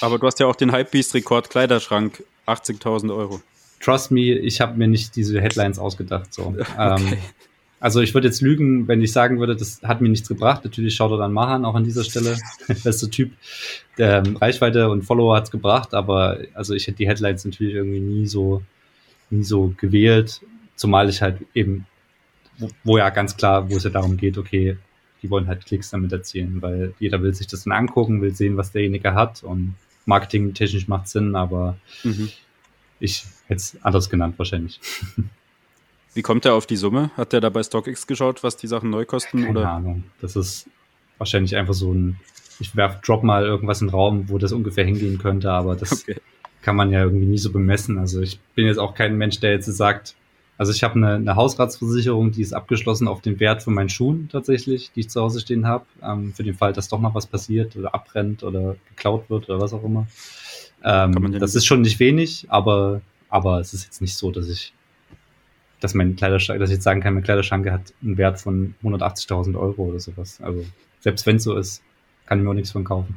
Aber 0.00 0.18
du 0.18 0.26
hast 0.26 0.40
ja 0.40 0.46
auch 0.46 0.56
den 0.56 0.72
Hypebeast 0.72 1.14
Rekord 1.14 1.50
Kleiderschrank, 1.50 2.24
80.000 2.46 3.14
Euro 3.14 3.40
trust 3.84 4.10
me, 4.10 4.32
ich 4.32 4.60
habe 4.60 4.78
mir 4.78 4.88
nicht 4.88 5.14
diese 5.16 5.40
Headlines 5.40 5.78
ausgedacht. 5.78 6.32
So. 6.32 6.54
Okay. 6.76 7.12
Ähm, 7.12 7.18
also 7.80 8.00
ich 8.00 8.14
würde 8.14 8.28
jetzt 8.28 8.40
lügen, 8.40 8.88
wenn 8.88 9.02
ich 9.02 9.12
sagen 9.12 9.38
würde, 9.40 9.54
das 9.54 9.82
hat 9.82 10.00
mir 10.00 10.08
nichts 10.08 10.26
gebracht. 10.26 10.64
Natürlich 10.64 10.94
schaut 10.94 11.10
er 11.10 11.18
dann 11.18 11.34
Mahan 11.34 11.66
auch 11.66 11.74
an 11.74 11.84
dieser 11.84 12.02
Stelle. 12.02 12.38
Bester 12.82 13.10
Typ. 13.10 13.32
Der 13.98 14.24
ähm, 14.24 14.36
Reichweite 14.36 14.88
und 14.88 15.02
Follower 15.02 15.36
hat's 15.36 15.50
gebracht, 15.50 15.92
aber 15.92 16.38
also 16.54 16.72
ich 16.72 16.86
hätte 16.86 16.96
die 16.98 17.06
Headlines 17.06 17.44
natürlich 17.44 17.74
irgendwie 17.74 18.00
nie 18.00 18.26
so, 18.26 18.62
nie 19.28 19.44
so 19.44 19.74
gewählt. 19.76 20.40
Zumal 20.76 21.10
ich 21.10 21.20
halt 21.20 21.40
eben, 21.52 21.86
wo, 22.56 22.70
wo 22.84 22.98
ja 22.98 23.10
ganz 23.10 23.36
klar, 23.36 23.68
wo 23.70 23.76
es 23.76 23.84
ja 23.84 23.90
darum 23.90 24.16
geht, 24.16 24.38
okay, 24.38 24.78
die 25.22 25.28
wollen 25.28 25.46
halt 25.46 25.66
Klicks 25.66 25.90
damit 25.90 26.10
erzielen, 26.10 26.62
weil 26.62 26.94
jeder 26.98 27.20
will 27.20 27.34
sich 27.34 27.48
das 27.48 27.64
dann 27.64 27.74
angucken, 27.74 28.22
will 28.22 28.34
sehen, 28.34 28.56
was 28.56 28.72
derjenige 28.72 29.12
hat 29.12 29.42
und 29.42 29.74
marketingtechnisch 30.06 30.88
macht 30.88 31.08
Sinn, 31.08 31.36
aber 31.36 31.76
mhm. 32.02 32.30
ich 32.98 33.24
hätte 33.46 33.58
es 33.58 33.76
anders 33.82 34.10
genannt 34.10 34.34
wahrscheinlich. 34.38 34.80
Wie 36.14 36.22
kommt 36.22 36.44
er 36.44 36.54
auf 36.54 36.66
die 36.66 36.76
Summe? 36.76 37.10
Hat 37.16 37.32
er 37.32 37.40
da 37.40 37.50
bei 37.50 37.62
StockX 37.62 38.06
geschaut, 38.06 38.44
was 38.44 38.56
die 38.56 38.68
Sachen 38.68 38.90
neu 38.90 39.04
kosten? 39.04 39.42
Keine 39.42 39.58
oder? 39.58 39.70
Ahnung. 39.70 40.04
Das 40.20 40.36
ist 40.36 40.68
wahrscheinlich 41.18 41.56
einfach 41.56 41.74
so 41.74 41.92
ein, 41.92 42.20
ich 42.60 42.76
werf, 42.76 43.00
drop 43.00 43.24
mal 43.24 43.44
irgendwas 43.44 43.80
in 43.80 43.88
den 43.88 43.94
Raum, 43.94 44.28
wo 44.28 44.38
das 44.38 44.52
ungefähr 44.52 44.84
hingehen 44.84 45.18
könnte, 45.18 45.50
aber 45.50 45.74
das 45.74 46.02
okay. 46.02 46.16
kann 46.62 46.76
man 46.76 46.92
ja 46.92 47.02
irgendwie 47.02 47.26
nie 47.26 47.38
so 47.38 47.50
bemessen. 47.50 47.98
Also 47.98 48.20
ich 48.20 48.38
bin 48.54 48.66
jetzt 48.66 48.78
auch 48.78 48.94
kein 48.94 49.18
Mensch, 49.18 49.40
der 49.40 49.52
jetzt 49.52 49.66
sagt, 49.66 50.14
also 50.56 50.70
ich 50.70 50.84
habe 50.84 50.94
eine, 50.94 51.14
eine 51.14 51.34
Hausratsversicherung, 51.34 52.30
die 52.30 52.42
ist 52.42 52.52
abgeschlossen 52.52 53.08
auf 53.08 53.20
den 53.20 53.40
Wert 53.40 53.64
von 53.64 53.74
meinen 53.74 53.88
Schuhen 53.88 54.28
tatsächlich, 54.30 54.92
die 54.94 55.00
ich 55.00 55.10
zu 55.10 55.20
Hause 55.20 55.40
stehen 55.40 55.66
habe, 55.66 55.84
ähm, 56.00 56.32
für 56.32 56.44
den 56.44 56.54
Fall, 56.54 56.72
dass 56.72 56.88
doch 56.88 57.00
mal 57.00 57.12
was 57.12 57.26
passiert 57.26 57.74
oder 57.74 57.92
abbrennt 57.92 58.44
oder 58.44 58.76
geklaut 58.90 59.28
wird 59.30 59.48
oder 59.48 59.60
was 59.60 59.72
auch 59.72 59.82
immer. 59.82 60.06
Ähm, 60.84 61.38
das 61.40 61.56
ist 61.56 61.66
schon 61.66 61.80
nicht 61.80 61.98
wenig, 61.98 62.46
aber 62.50 63.00
aber 63.34 63.58
es 63.58 63.74
ist 63.74 63.84
jetzt 63.84 64.00
nicht 64.00 64.16
so, 64.16 64.30
dass 64.30 64.48
ich, 64.48 64.72
dass 65.80 65.92
mein 65.92 66.14
Kleiderschrank, 66.14 66.60
dass 66.60 66.70
ich 66.70 66.74
jetzt 66.74 66.84
sagen 66.84 67.00
kann, 67.00 67.14
mein 67.14 67.24
Kleiderschrank 67.24 67.68
hat 67.68 67.92
einen 68.00 68.16
Wert 68.16 68.40
von 68.40 68.76
180.000 68.84 69.58
Euro 69.58 69.86
oder 69.86 69.98
sowas. 69.98 70.40
Also 70.40 70.64
selbst 71.00 71.26
wenn 71.26 71.36
es 71.36 71.42
so 71.42 71.56
ist, 71.56 71.82
kann 72.26 72.38
ich 72.38 72.44
mir 72.44 72.50
auch 72.50 72.54
nichts 72.54 72.70
von 72.70 72.84
kaufen. 72.84 73.16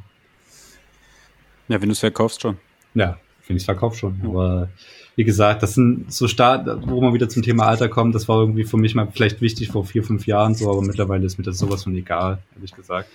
Ja, 1.68 1.80
wenn 1.80 1.90
du 1.90 1.94
es 1.94 2.00
verkaufst 2.00 2.42
schon. 2.42 2.58
Ja, 2.96 3.20
wenn 3.46 3.58
ich 3.58 3.62
es 3.62 3.66
verkaufe 3.66 3.96
schon. 3.96 4.20
Ja. 4.24 4.30
Aber 4.30 4.70
wie 5.16 5.24
gesagt, 5.24 5.62
das 5.62 5.76
sind 5.76 6.12
so 6.12 6.28
Start, 6.28 6.68
wo 6.90 7.00
man 7.00 7.14
wieder 7.14 7.30
zum 7.30 7.44
Thema 7.44 7.68
Alter 7.68 7.88
kommt, 7.88 8.16
das 8.16 8.28
war 8.28 8.40
irgendwie 8.40 8.64
für 8.64 8.78
mich 8.78 8.96
mal 8.96 9.08
vielleicht 9.14 9.40
wichtig 9.40 9.68
vor 9.68 9.86
vier, 9.86 10.04
fünf 10.04 10.26
Jahren 10.26 10.56
so, 10.56 10.72
aber 10.72 10.82
mittlerweile 10.82 11.28
ist 11.28 11.38
mir 11.38 11.44
das 11.44 11.60
sowas 11.60 11.84
von 11.84 11.96
egal, 11.96 12.40
ehrlich 12.56 12.74
gesagt. 12.74 13.10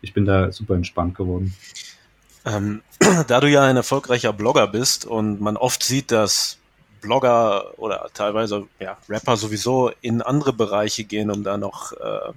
Ich 0.00 0.14
bin 0.14 0.24
da 0.24 0.50
super 0.52 0.74
entspannt 0.74 1.14
geworden. 1.14 1.52
Ähm, 2.44 2.82
da 3.26 3.40
du 3.40 3.48
ja 3.48 3.64
ein 3.64 3.76
erfolgreicher 3.76 4.32
Blogger 4.32 4.66
bist 4.66 5.04
und 5.04 5.40
man 5.40 5.56
oft 5.56 5.82
sieht, 5.82 6.10
dass 6.10 6.58
Blogger 7.00 7.78
oder 7.78 8.08
teilweise 8.14 8.66
ja, 8.78 8.98
Rapper 9.08 9.36
sowieso 9.36 9.90
in 10.00 10.22
andere 10.22 10.52
Bereiche 10.52 11.04
gehen, 11.04 11.30
um 11.30 11.44
da 11.44 11.56
noch, 11.56 11.92
äh, 11.92 12.32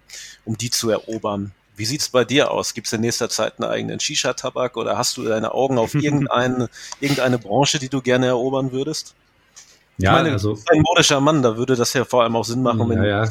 um 0.45 0.57
die 0.57 0.69
zu 0.69 0.89
erobern. 0.89 1.51
Wie 1.75 1.85
sieht's 1.85 2.09
bei 2.09 2.23
dir 2.23 2.51
aus? 2.51 2.73
Gibt 2.73 2.87
es 2.87 2.93
in 2.93 3.01
nächster 3.01 3.29
Zeit 3.29 3.59
einen 3.59 3.69
eigenen 3.69 3.99
Shisha-Tabak 3.99 4.77
oder 4.77 4.97
hast 4.97 5.17
du 5.17 5.23
deine 5.23 5.53
Augen 5.53 5.77
auf 5.77 5.95
irgendeine, 5.95 6.69
irgendeine 6.99 7.39
Branche, 7.39 7.79
die 7.79 7.89
du 7.89 8.01
gerne 8.01 8.27
erobern 8.27 8.71
würdest? 8.71 9.15
Ja, 9.97 10.11
ich 10.11 10.23
meine, 10.23 10.31
also, 10.33 10.57
ein 10.69 10.81
modischer 10.81 11.19
Mann, 11.19 11.41
da 11.41 11.57
würde 11.57 11.75
das 11.75 11.93
ja 11.93 12.05
vor 12.05 12.23
allem 12.23 12.35
auch 12.35 12.45
Sinn 12.45 12.63
machen, 12.63 12.89
wenn 12.89 13.03
ja, 13.03 13.23
ja. 13.25 13.29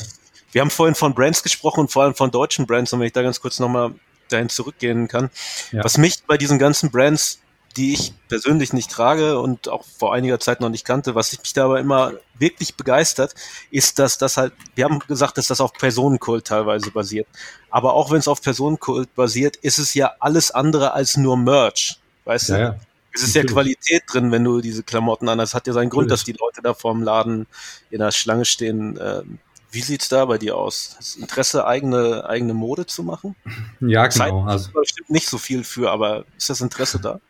Wir 0.52 0.60
haben 0.60 0.70
vorhin 0.70 0.94
von 0.94 1.14
Brands 1.14 1.42
gesprochen 1.42 1.80
und 1.80 1.90
vor 1.90 2.04
allem 2.04 2.14
von 2.14 2.30
deutschen 2.30 2.66
Brands, 2.66 2.92
und 2.92 3.00
wenn 3.00 3.06
ich 3.06 3.12
da 3.12 3.22
ganz 3.22 3.40
kurz 3.40 3.58
nochmal 3.58 3.92
dahin 4.32 4.48
zurückgehen 4.48 5.08
kann. 5.08 5.30
Ja. 5.70 5.84
Was 5.84 5.98
mich 5.98 6.24
bei 6.26 6.36
diesen 6.36 6.58
ganzen 6.58 6.90
Brands, 6.90 7.40
die 7.76 7.94
ich 7.94 8.12
persönlich 8.28 8.72
nicht 8.72 8.90
trage 8.90 9.38
und 9.38 9.68
auch 9.68 9.84
vor 9.98 10.12
einiger 10.12 10.38
Zeit 10.38 10.60
noch 10.60 10.68
nicht 10.68 10.84
kannte, 10.84 11.14
was 11.14 11.38
mich 11.38 11.52
da 11.52 11.64
aber 11.64 11.80
immer 11.80 12.12
wirklich 12.38 12.74
begeistert, 12.76 13.34
ist, 13.70 13.98
dass 13.98 14.18
das 14.18 14.36
halt, 14.36 14.52
wir 14.74 14.84
haben 14.84 14.98
gesagt, 15.00 15.38
dass 15.38 15.46
das 15.46 15.60
auf 15.60 15.72
Personenkult 15.72 16.46
teilweise 16.46 16.90
basiert. 16.90 17.26
Aber 17.70 17.94
auch 17.94 18.10
wenn 18.10 18.18
es 18.18 18.28
auf 18.28 18.42
Personenkult 18.42 19.14
basiert, 19.14 19.56
ist 19.56 19.78
es 19.78 19.94
ja 19.94 20.12
alles 20.20 20.50
andere 20.50 20.92
als 20.92 21.16
nur 21.16 21.36
Merch. 21.36 21.98
Weißt 22.24 22.50
ja, 22.50 22.56
du? 22.56 22.62
Ja. 22.62 22.76
Es 23.14 23.22
ist 23.22 23.34
ja 23.34 23.44
Qualität 23.44 24.04
drin, 24.06 24.32
wenn 24.32 24.42
du 24.42 24.60
diese 24.60 24.82
Klamotten 24.82 25.28
an. 25.28 25.38
Das 25.38 25.54
hat 25.54 25.66
ja 25.66 25.74
seinen 25.74 25.90
Grund, 25.90 26.10
dass 26.10 26.24
die 26.24 26.32
Leute 26.32 26.62
da 26.62 26.72
vorm 26.72 27.02
Laden 27.02 27.46
in 27.90 27.98
der 27.98 28.10
Schlange 28.10 28.46
stehen. 28.46 28.98
Ähm, 29.02 29.38
wie 29.72 29.80
sieht's 29.80 30.08
da 30.08 30.26
bei 30.26 30.38
dir 30.38 30.56
aus? 30.56 30.94
Hast 30.98 31.16
du 31.16 31.20
Interesse, 31.20 31.66
eigene, 31.66 32.24
eigene 32.28 32.54
Mode 32.54 32.86
zu 32.86 33.02
machen? 33.02 33.34
Ja, 33.80 34.06
genau. 34.06 34.10
Zeit 34.10 34.32
also 34.32 34.70
bestimmt 34.72 35.10
nicht 35.10 35.28
so 35.28 35.38
viel 35.38 35.64
für, 35.64 35.90
aber 35.90 36.24
ist 36.36 36.50
das 36.50 36.60
Interesse 36.60 37.00
da? 37.00 37.20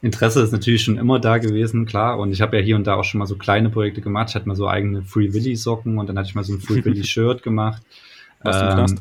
Interesse 0.00 0.42
ist 0.42 0.52
natürlich 0.52 0.84
schon 0.84 0.96
immer 0.96 1.18
da 1.18 1.38
gewesen, 1.38 1.84
klar. 1.84 2.18
Und 2.18 2.30
ich 2.30 2.40
habe 2.40 2.56
ja 2.56 2.62
hier 2.62 2.76
und 2.76 2.86
da 2.86 2.94
auch 2.94 3.04
schon 3.04 3.18
mal 3.18 3.26
so 3.26 3.36
kleine 3.36 3.68
Projekte 3.68 4.00
gemacht. 4.00 4.28
Ich 4.30 4.36
hatte 4.36 4.46
mal 4.46 4.54
so 4.54 4.68
eigene 4.68 5.02
Free 5.02 5.32
Willy 5.32 5.56
Socken 5.56 5.98
und 5.98 6.08
dann 6.08 6.16
hatte 6.16 6.28
ich 6.28 6.36
mal 6.36 6.44
so 6.44 6.54
ein 6.54 6.60
Free 6.60 6.84
Willy 6.84 7.04
Shirt 7.04 7.42
gemacht. 7.42 7.82
Was 8.42 8.56
ähm, 8.62 8.68
Knast? 8.68 8.96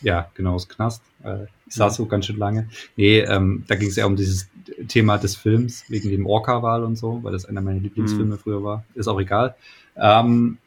Ja, 0.00 0.30
genau, 0.34 0.52
das 0.52 0.68
Knast. 0.68 1.02
Äh, 1.24 1.46
ich 1.66 1.74
saß 1.74 1.96
so 1.96 2.06
ganz 2.06 2.26
schön 2.26 2.36
lange. 2.36 2.68
Nee, 2.94 3.18
ähm, 3.18 3.64
da 3.66 3.74
ging 3.74 3.88
es 3.88 3.96
ja 3.96 4.06
um 4.06 4.14
dieses 4.14 4.48
Thema 4.86 5.18
des 5.18 5.34
Films, 5.34 5.84
wegen 5.88 6.08
dem 6.08 6.24
Orca-Wahl 6.24 6.84
und 6.84 6.96
so, 6.96 7.18
weil 7.24 7.32
das 7.32 7.44
einer 7.44 7.60
meiner 7.60 7.80
Lieblingsfilme 7.80 8.36
mhm. 8.36 8.38
früher 8.38 8.62
war. 8.62 8.84
Ist 8.94 9.08
auch 9.08 9.20
egal. 9.20 9.56
Ähm, 9.96 10.58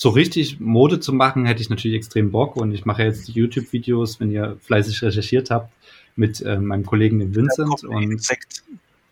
so 0.00 0.08
richtig 0.08 0.60
Mode 0.60 0.98
zu 0.98 1.12
machen, 1.12 1.44
hätte 1.44 1.60
ich 1.60 1.68
natürlich 1.68 1.94
extrem 1.94 2.30
Bock. 2.30 2.56
Und 2.56 2.72
ich 2.72 2.86
mache 2.86 3.02
jetzt 3.02 3.28
die 3.28 3.32
YouTube-Videos, 3.32 4.18
wenn 4.18 4.30
ihr 4.30 4.56
fleißig 4.62 5.02
recherchiert 5.02 5.50
habt, 5.50 5.70
mit 6.16 6.40
äh, 6.40 6.56
meinem 6.56 6.86
Kollegen 6.86 7.34
Vincent. 7.34 7.84
und 7.84 8.26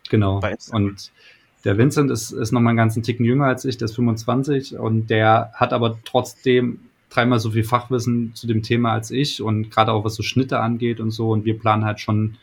genau. 0.09 0.41
Und 0.71 1.11
der 1.63 1.77
Vincent 1.77 2.09
ist, 2.09 2.31
ist 2.31 2.51
noch 2.51 2.59
mal 2.59 2.71
einen 2.71 2.77
ganzen 2.77 3.03
Ticken 3.03 3.23
jünger 3.23 3.45
als 3.45 3.65
ich, 3.65 3.77
der 3.77 3.85
ist 3.85 3.95
25 3.97 4.79
und 4.79 5.11
der 5.11 5.51
hat 5.53 5.73
aber 5.73 5.99
trotzdem 6.05 6.79
dreimal 7.11 7.39
so 7.39 7.51
viel 7.51 7.63
Fachwissen 7.63 8.33
zu 8.33 8.47
dem 8.47 8.63
Thema 8.63 8.93
als 8.93 9.11
ich 9.11 9.43
und 9.43 9.69
gerade 9.69 9.91
auch 9.91 10.05
was 10.05 10.15
so 10.15 10.23
Schnitte 10.23 10.59
angeht 10.59 10.99
und 10.99 11.11
so. 11.11 11.29
Und 11.29 11.45
wir 11.45 11.59
planen 11.59 11.85
halt 11.85 11.99
schon 11.99 12.37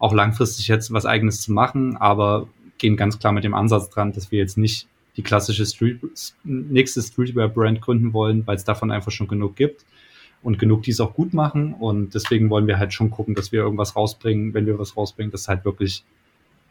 auch 0.00 0.12
langfristig 0.12 0.66
jetzt 0.66 0.92
was 0.92 1.06
eigenes 1.06 1.40
zu 1.40 1.52
machen, 1.52 1.96
aber 1.96 2.48
gehen 2.78 2.96
ganz 2.96 3.20
klar 3.20 3.32
mit 3.32 3.44
dem 3.44 3.54
Ansatz 3.54 3.90
dran, 3.90 4.12
dass 4.12 4.32
wir 4.32 4.40
jetzt 4.40 4.58
nicht 4.58 4.88
die 5.16 5.22
klassische 5.22 5.66
Street, 5.66 6.00
nächste 6.44 7.02
Streetwear-Brand 7.02 7.80
gründen 7.80 8.12
wollen, 8.12 8.46
weil 8.46 8.56
es 8.56 8.64
davon 8.64 8.90
einfach 8.90 9.12
schon 9.12 9.28
genug 9.28 9.56
gibt 9.56 9.84
und 10.42 10.58
genug, 10.58 10.82
die 10.82 10.90
es 10.90 11.00
auch 11.00 11.14
gut 11.14 11.34
machen. 11.34 11.74
Und 11.74 12.14
deswegen 12.14 12.50
wollen 12.50 12.66
wir 12.66 12.78
halt 12.78 12.92
schon 12.92 13.10
gucken, 13.10 13.34
dass 13.34 13.52
wir 13.52 13.60
irgendwas 13.60 13.94
rausbringen, 13.94 14.54
wenn 14.54 14.66
wir 14.66 14.78
was 14.78 14.96
rausbringen, 14.96 15.30
das 15.30 15.48
halt 15.48 15.64
wirklich 15.64 16.04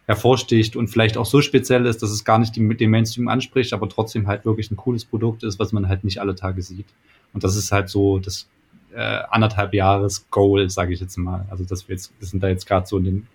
hervorsticht 0.08 0.76
und 0.76 0.88
vielleicht 0.90 1.16
auch 1.16 1.26
so 1.26 1.42
speziell 1.42 1.86
ist, 1.86 2.02
dass 2.02 2.10
es 2.10 2.26
gar 2.26 2.40
nicht 2.40 2.56
die, 2.56 2.76
den 2.76 2.90
Mainstream 2.90 3.28
anspricht, 3.28 3.72
aber 3.72 3.88
trotzdem 3.88 4.28
halt 4.28 4.46
wirklich 4.46 4.72
ein 4.72 4.76
cooles 4.76 5.06
Produkt 5.06 5.44
ist, 5.44 5.60
was 5.60 5.72
man 5.72 5.88
halt 5.88 6.04
nicht 6.04 6.20
alle 6.20 6.36
Tage 6.36 6.62
sieht. 6.62 6.88
Und 7.34 7.44
das 7.44 7.56
ist 7.56 7.72
halt 7.72 7.90
so 7.90 8.20
das 8.20 8.50
äh, 8.94 9.22
anderthalb 9.30 9.74
Jahres 9.74 10.30
Goal, 10.32 10.70
sage 10.70 10.94
ich 10.94 11.00
jetzt 11.00 11.18
mal. 11.18 11.46
Also 11.50 11.64
dass 11.64 11.88
wir 11.88 11.96
jetzt, 11.96 12.12
wir 12.20 12.28
sind 12.28 12.42
da 12.44 12.50
jetzt 12.50 12.66
gerade 12.68 12.88
so 12.88 12.98
in 12.98 13.04
den 13.04 13.28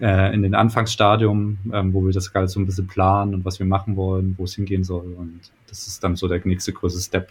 äh, 0.00 0.32
in 0.34 0.42
den 0.42 0.54
Anfangsstadium, 0.54 1.58
ähm, 1.72 1.92
wo 1.92 2.04
wir 2.04 2.12
das 2.12 2.32
gerade 2.32 2.48
so 2.48 2.58
ein 2.58 2.66
bisschen 2.66 2.86
planen 2.86 3.34
und 3.34 3.44
was 3.44 3.58
wir 3.58 3.66
machen 3.66 3.96
wollen, 3.96 4.34
wo 4.38 4.44
es 4.44 4.54
hingehen 4.54 4.84
soll. 4.84 5.14
Und 5.16 5.40
das 5.68 5.86
ist 5.86 6.02
dann 6.02 6.16
so 6.16 6.26
der 6.26 6.40
nächste 6.44 6.72
große 6.72 7.00
Step. 7.00 7.30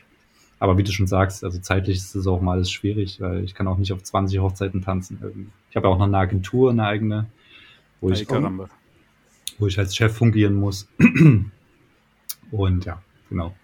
Aber 0.60 0.78
wie 0.78 0.84
du 0.84 0.92
schon 0.92 1.08
sagst, 1.08 1.44
also 1.44 1.58
zeitlich 1.60 1.98
ist 1.98 2.16
es 2.16 2.28
auch 2.28 2.42
mal 2.42 2.54
alles 2.54 2.70
schwierig, 2.72 3.22
weil 3.22 3.44
ich 3.44 3.56
kann 3.56 3.68
auch 3.68 3.78
nicht 3.78 3.94
auf 3.94 4.04
20 4.04 4.40
Hochzeiten 4.40 4.82
tanzen. 4.82 5.18
Irgendwie. 5.22 5.50
Ich 5.70 5.76
habe 5.76 5.88
ja 5.88 5.94
auch 5.94 5.98
noch 5.98 6.06
eine 6.06 6.18
Agentur, 6.18 6.72
eine 6.72 6.86
eigene, 6.86 7.28
wo 8.02 8.12
ich, 8.12 8.28
wo 8.30 9.68
ich 9.68 9.80
als 9.80 9.96
Chef 9.96 10.16
fungieren 10.16 10.56
muss. 10.56 10.88
Und 12.52 12.86
ja, 12.86 13.02
genau. 13.30 13.56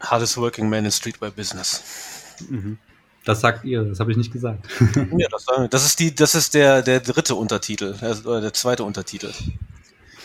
Hardest 0.00 0.36
working 0.36 0.68
man 0.68 0.84
in 0.84 0.90
Streetwear 0.90 1.30
Business. 1.30 2.36
Mhm. 2.48 2.78
Das 3.24 3.40
sagt 3.40 3.64
ihr, 3.64 3.84
das 3.84 4.00
habe 4.00 4.10
ich 4.10 4.16
nicht 4.16 4.32
gesagt. 4.32 4.66
ja, 5.16 5.28
das, 5.30 5.46
das, 5.70 5.86
ist 5.86 6.00
die, 6.00 6.14
das 6.14 6.34
ist 6.34 6.54
der, 6.54 6.82
der 6.82 7.00
dritte 7.00 7.34
Untertitel, 7.34 7.94
oder 8.24 8.40
der 8.40 8.52
zweite 8.52 8.82
Untertitel. 8.82 9.32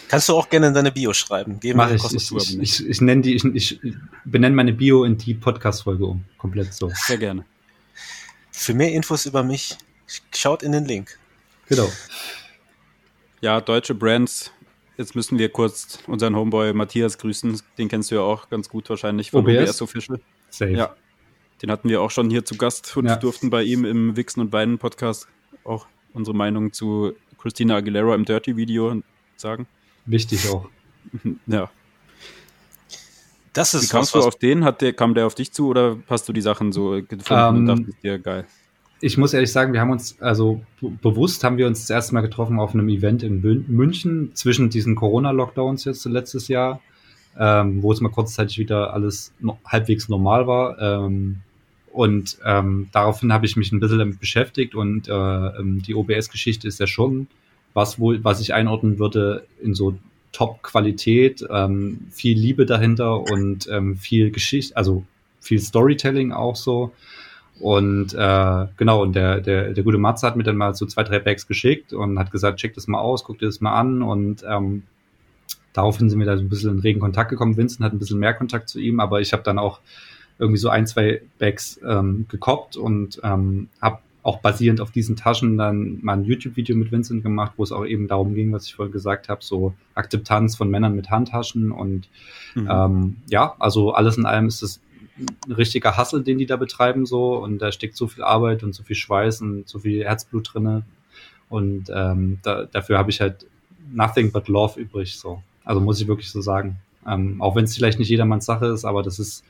Kannst 0.07 0.30
du 0.30 0.36
auch 0.36 0.49
gerne 0.49 0.68
in 0.68 0.74
deine 0.74 0.91
Bio 0.91 1.14
schreiben. 1.14 1.60
Geben 1.60 1.78
Mach 1.78 1.91
ich. 1.91 2.03
Ich, 2.03 2.32
ich, 2.32 2.60
ich, 2.60 2.88
ich, 2.88 3.02
nenne 3.02 3.22
die, 3.22 3.36
ich, 3.36 3.44
ich 3.44 3.80
benenne 4.26 4.56
meine 4.56 4.74
Bio 4.74 5.03
in 5.03 5.18
die 5.18 5.34
Podcast-Folge 5.34 6.06
um. 6.06 6.24
Komplett 6.38 6.74
so. 6.74 6.90
Sehr 7.06 7.18
gerne. 7.18 7.45
Für 8.52 8.74
mehr 8.74 8.91
Infos 8.94 9.26
über 9.26 9.44
mich, 9.44 9.78
schaut 10.34 10.64
in 10.64 10.72
den 10.72 10.86
Link. 10.86 11.19
Genau. 11.68 11.91
Ja, 13.41 13.61
deutsche 13.61 13.94
Brands. 13.94 14.52
Jetzt 14.98 15.14
müssen 15.14 15.38
wir 15.38 15.49
kurz 15.49 15.99
unseren 16.07 16.36
Homeboy 16.36 16.74
Matthias 16.74 17.18
grüßen. 17.19 17.61
Den 17.78 17.88
kennst 17.88 18.10
du 18.10 18.15
ja 18.15 18.22
auch 18.22 18.49
ganz 18.49 18.68
gut 18.68 18.90
wahrscheinlich 18.90 19.30
von 19.30 19.45
OBS, 19.45 19.69
OBS 19.69 19.82
Official. 19.84 20.19
Safe. 20.49 20.72
Ja, 20.72 20.95
den 21.62 21.72
hatten 21.72 21.90
wir 21.90 22.02
auch 22.02 22.12
schon 22.12 22.30
hier 22.30 22.46
zu 22.46 22.56
Gast 22.56 22.96
und 22.98 23.06
ja. 23.06 23.16
durften 23.16 23.50
bei 23.50 23.64
ihm 23.64 23.86
im 23.86 24.16
Wichsen 24.16 24.42
und 24.42 24.54
Weinen 24.54 24.78
Podcast 24.78 25.28
auch 25.64 25.88
unsere 26.14 26.36
Meinung 26.36 26.74
zu 26.74 27.14
Christina 27.38 27.76
Aguilera 27.76 28.16
im 28.16 28.26
Dirty 28.26 28.56
Video 28.56 29.02
sagen. 29.36 29.68
Wichtig 30.06 30.50
auch. 30.50 30.70
ja. 31.48 31.70
Das 33.54 33.74
ist 33.74 33.84
Wie 33.84 33.88
kamst 33.88 34.14
was, 34.14 34.22
du 34.22 34.28
auf 34.28 34.36
den? 34.36 34.64
Hat 34.64 34.82
der, 34.82 34.94
kam 34.94 35.16
der 35.16 35.26
auf 35.26 35.34
dich 35.34 35.52
zu 35.52 35.68
oder 35.68 35.98
hast 36.08 36.30
du 36.30 36.34
die 36.34 36.42
Sachen 36.42 36.72
so 36.72 37.02
gefunden 37.02 37.32
ähm, 37.32 37.56
und 37.56 37.66
dachtest 37.66 38.04
dir, 38.04 38.20
geil? 38.20 38.46
Ich 39.00 39.18
muss 39.18 39.34
ehrlich 39.34 39.52
sagen, 39.52 39.74
wir 39.74 39.82
haben 39.82 39.92
uns, 39.92 40.20
also 40.22 40.62
bewusst 40.80 41.44
haben 41.44 41.58
wir 41.58 41.68
uns 41.68 41.82
das 41.82 41.90
erste 41.90 42.14
Mal 42.14 42.22
getroffen 42.22 42.60
auf 42.60 42.74
einem 42.74 42.90
Event 42.90 43.24
in 43.24 43.42
München 43.68 44.32
zwischen 44.34 44.70
diesen 44.70 44.96
Corona-Lockdowns 44.96 45.86
jetzt 45.86 46.06
letztes 46.06 46.48
Jahr, 46.48 46.82
ähm, 47.38 47.82
wo 47.82 47.92
es 47.92 48.02
mal 48.02 48.10
kurzzeitig 48.10 48.58
wieder 48.58 48.94
alles 48.94 49.34
no 49.40 49.60
halbwegs 49.66 50.10
normal 50.10 50.48
war. 50.48 50.80
Ähm, 50.80 51.42
und 51.98 52.38
ähm, 52.45 52.90
daraufhin 52.91 53.34
habe 53.34 53.48
ich 53.48 53.56
mich 53.56 53.72
ein 53.72 53.80
bisschen 53.80 53.98
damit 53.98 54.19
beschäftigt 54.19 54.76
und 54.76 55.10
äh, 55.10 55.11
ähm, 55.11 55.82
die 55.82 55.95
OBS-Geschichte 55.95 56.68
ist 56.68 56.80
ja 56.80 56.86
schon 56.86 57.26
was 57.74 57.99
wohl, 57.99 58.24
was 58.24 58.40
ich 58.40 58.53
einordnen 58.53 58.99
würde 58.99 59.48
in 59.64 59.74
so 59.74 59.98
Top-Qualität, 60.32 61.44
ähm, 61.49 62.06
viel 62.11 62.38
Liebe 62.38 62.68
dahinter 62.68 63.22
und 63.22 63.68
ähm, 63.72 63.95
viel 63.98 64.30
Geschichte, 64.30 64.78
also 64.78 65.06
viel 65.40 65.60
Storytelling 65.60 66.34
auch 66.34 66.56
so. 66.56 66.91
Und 67.60 68.14
äh, 68.14 68.65
genau, 68.78 69.02
und 69.02 69.15
der, 69.15 69.41
der, 69.41 69.74
der 69.74 69.84
gute 69.84 69.98
Matze 69.98 70.28
hat 70.28 70.36
mir 70.36 70.44
dann 70.44 70.57
mal 70.57 70.76
so 70.76 70.86
zwei, 70.86 71.02
drei 71.02 71.18
Bags 71.18 71.48
geschickt 71.48 71.94
und 71.94 72.19
hat 72.19 72.32
gesagt, 72.32 72.60
check 72.60 72.76
das 72.76 72.88
mal 72.88 72.99
aus, 72.99 73.24
guck 73.24 73.40
dir 73.40 73.48
das 73.48 73.60
mal 73.60 73.74
an. 73.74 74.03
Und 74.03 74.45
ähm, 74.48 74.84
daraufhin 75.74 76.11
sind 76.11 76.19
wir 76.19 76.28
da 76.28 76.38
so 76.38 76.44
ein 76.44 76.49
bisschen 76.49 76.74
in 76.74 76.80
regen 76.80 76.99
Kontakt 76.99 77.32
gekommen. 77.32 77.57
Vincent 77.57 77.84
hat 77.84 77.94
ein 77.94 77.98
bisschen 77.98 78.19
mehr 78.19 78.36
Kontakt 78.36 78.69
zu 78.69 78.80
ihm, 78.80 78.99
aber 78.99 79.19
ich 79.19 79.34
habe 79.34 79.41
dann 79.41 79.57
auch 79.57 79.80
irgendwie 80.39 80.59
so 80.59 80.69
ein, 80.69 80.88
zwei 80.88 81.22
Bags 81.39 81.80
ähm, 81.85 82.26
gekoppt 82.30 82.77
und 82.77 83.19
ähm, 83.23 83.69
habe 83.81 83.99
auch 84.23 84.39
basierend 84.41 84.81
auf 84.81 84.91
diesen 84.91 85.15
Taschen 85.15 85.57
dann 85.57 85.99
mal 86.01 86.14
ein 86.14 86.26
YouTube-Video 86.26 86.76
mit 86.76 86.91
Vincent 86.91 87.23
gemacht, 87.23 87.53
wo 87.55 87.64
es 87.64 87.72
auch 87.72 87.85
eben 87.85 88.09
darum 88.09 88.34
ging, 88.34 88.51
was 88.51 88.65
ich 88.65 88.76
vorhin 88.76 88.91
gesagt 88.91 89.30
habe, 89.30 89.41
so 89.41 89.73
Akzeptanz 89.95 90.57
von 90.57 90.69
Männern 90.69 90.95
mit 90.95 91.09
Handtaschen 91.09 91.72
und 91.72 92.09
mhm. 92.53 92.69
ähm, 92.69 93.15
ja, 93.30 93.55
also 93.57 93.93
alles 93.93 94.18
in 94.18 94.26
allem 94.26 94.47
ist 94.47 94.61
es 94.61 94.81
ein 95.18 95.53
richtiger 95.53 95.95
Hassel, 95.95 96.23
den 96.23 96.38
die 96.38 96.45
da 96.45 96.57
betreiben 96.57 97.05
so 97.05 97.38
und 97.38 97.59
da 97.59 97.72
steckt 97.72 97.95
so 97.95 98.07
viel 98.07 98.23
Arbeit 98.23 98.64
und 98.64 98.76
so 98.76 98.84
viel 98.84 98.97
Schweiß 98.97 99.41
und 99.41 99.68
so 99.68 99.80
viel 99.80 100.03
Herzblut 100.03 100.53
drinne 100.53 100.84
und 101.49 101.89
ähm, 101.93 102.39
da, 102.43 102.65
dafür 102.65 102.97
habe 102.97 103.09
ich 103.09 103.22
halt 103.22 103.47
nothing 103.93 104.31
but 104.31 104.47
love 104.47 104.80
übrig 104.80 105.18
so. 105.18 105.41
Also 105.64 105.81
muss 105.81 106.01
ich 106.01 106.07
wirklich 106.07 106.30
so 106.30 106.41
sagen. 106.41 106.77
Ähm, 107.07 107.41
auch 107.41 107.55
wenn 107.55 107.64
es 107.64 107.76
vielleicht 107.76 107.99
nicht 107.99 108.09
jedermanns 108.09 108.45
Sache 108.45 108.68
ist, 108.68 108.85
aber 108.85 109.03
das 109.03 109.19
ist 109.19 109.43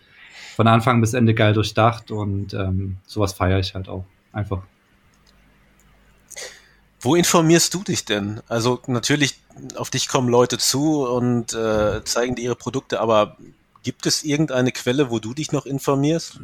von 0.58 0.68
Anfang 0.68 1.02
bis 1.02 1.14
Ende 1.14 1.36
geil 1.36 1.54
durchdacht 1.54 2.10
und 2.10 2.56
ähm, 2.56 2.98
sowas 3.06 3.34
feiere 3.34 3.60
ich 3.60 3.76
halt 3.76 3.88
auch 3.88 4.06
einfach. 4.34 4.64
Wo 7.00 7.14
informierst 7.14 7.76
du 7.76 7.84
dich 7.84 8.06
denn? 8.06 8.42
Also 8.48 8.82
natürlich, 8.88 9.36
auf 9.76 9.92
dich 9.92 10.08
kommen 10.08 10.30
Leute 10.30 10.58
zu 10.58 11.08
und 11.08 11.54
äh, 11.54 12.04
zeigen 12.06 12.34
dir 12.34 12.42
ihre 12.42 12.56
Produkte, 12.56 13.00
aber 13.02 13.38
gibt 13.84 14.08
es 14.08 14.24
irgendeine 14.24 14.72
Quelle, 14.72 15.12
wo 15.12 15.20
du 15.20 15.36
dich 15.36 15.52
noch 15.52 15.68
informierst? 15.68 16.40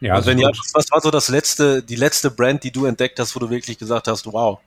Ja, 0.00 0.16
und 0.16 0.24
wenn 0.24 0.38
ja, 0.38 0.48
was 0.72 0.90
war 0.90 1.02
so 1.02 1.10
das 1.10 1.28
letzte, 1.28 1.82
die 1.82 1.96
letzte 1.96 2.30
Brand, 2.30 2.64
die 2.64 2.70
du 2.70 2.86
entdeckt 2.86 3.20
hast, 3.20 3.36
wo 3.36 3.40
du 3.40 3.50
wirklich 3.50 3.76
gesagt 3.76 4.08
hast, 4.08 4.24
wow? 4.32 4.60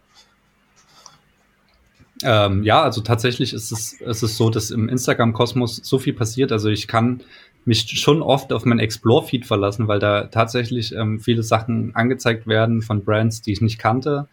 Ähm, 2.21 2.63
ja, 2.63 2.83
also 2.83 3.01
tatsächlich 3.01 3.53
ist 3.53 3.71
es, 3.71 3.93
ist 3.93 4.23
es 4.23 4.37
so, 4.37 4.49
dass 4.49 4.71
im 4.71 4.89
Instagram-Kosmos 4.89 5.77
so 5.77 5.99
viel 5.99 6.13
passiert. 6.13 6.51
Also 6.51 6.69
ich 6.69 6.87
kann 6.87 7.21
mich 7.69 7.87
schon 8.01 8.21
oft 8.21 8.51
auf 8.51 8.65
mein 8.65 8.79
Explore-Feed 8.79 9.45
verlassen, 9.45 9.87
weil 9.87 9.99
da 9.99 10.25
tatsächlich 10.25 10.93
ähm, 10.93 11.21
viele 11.21 11.43
Sachen 11.43 11.95
angezeigt 11.95 12.47
werden 12.47 12.81
von 12.81 13.05
Brands, 13.05 13.41
die 13.41 13.53
ich 13.53 13.61
nicht 13.61 13.79
kannte. 13.79 14.27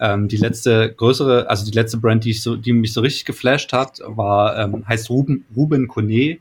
Ähm, 0.00 0.26
die 0.28 0.38
letzte 0.38 0.92
größere, 0.92 1.48
also 1.50 1.64
die 1.64 1.76
letzte 1.76 1.98
Brand, 1.98 2.24
die 2.24 2.30
ich 2.30 2.42
so, 2.42 2.56
die 2.56 2.72
mich 2.72 2.92
so 2.92 3.00
richtig 3.00 3.24
geflasht 3.26 3.72
hat, 3.72 4.00
war 4.04 4.58
ähm, 4.58 4.84
heißt 4.88 5.10
Ruben 5.10 5.44
Ruben 5.54 5.86
Kone. 5.86 6.38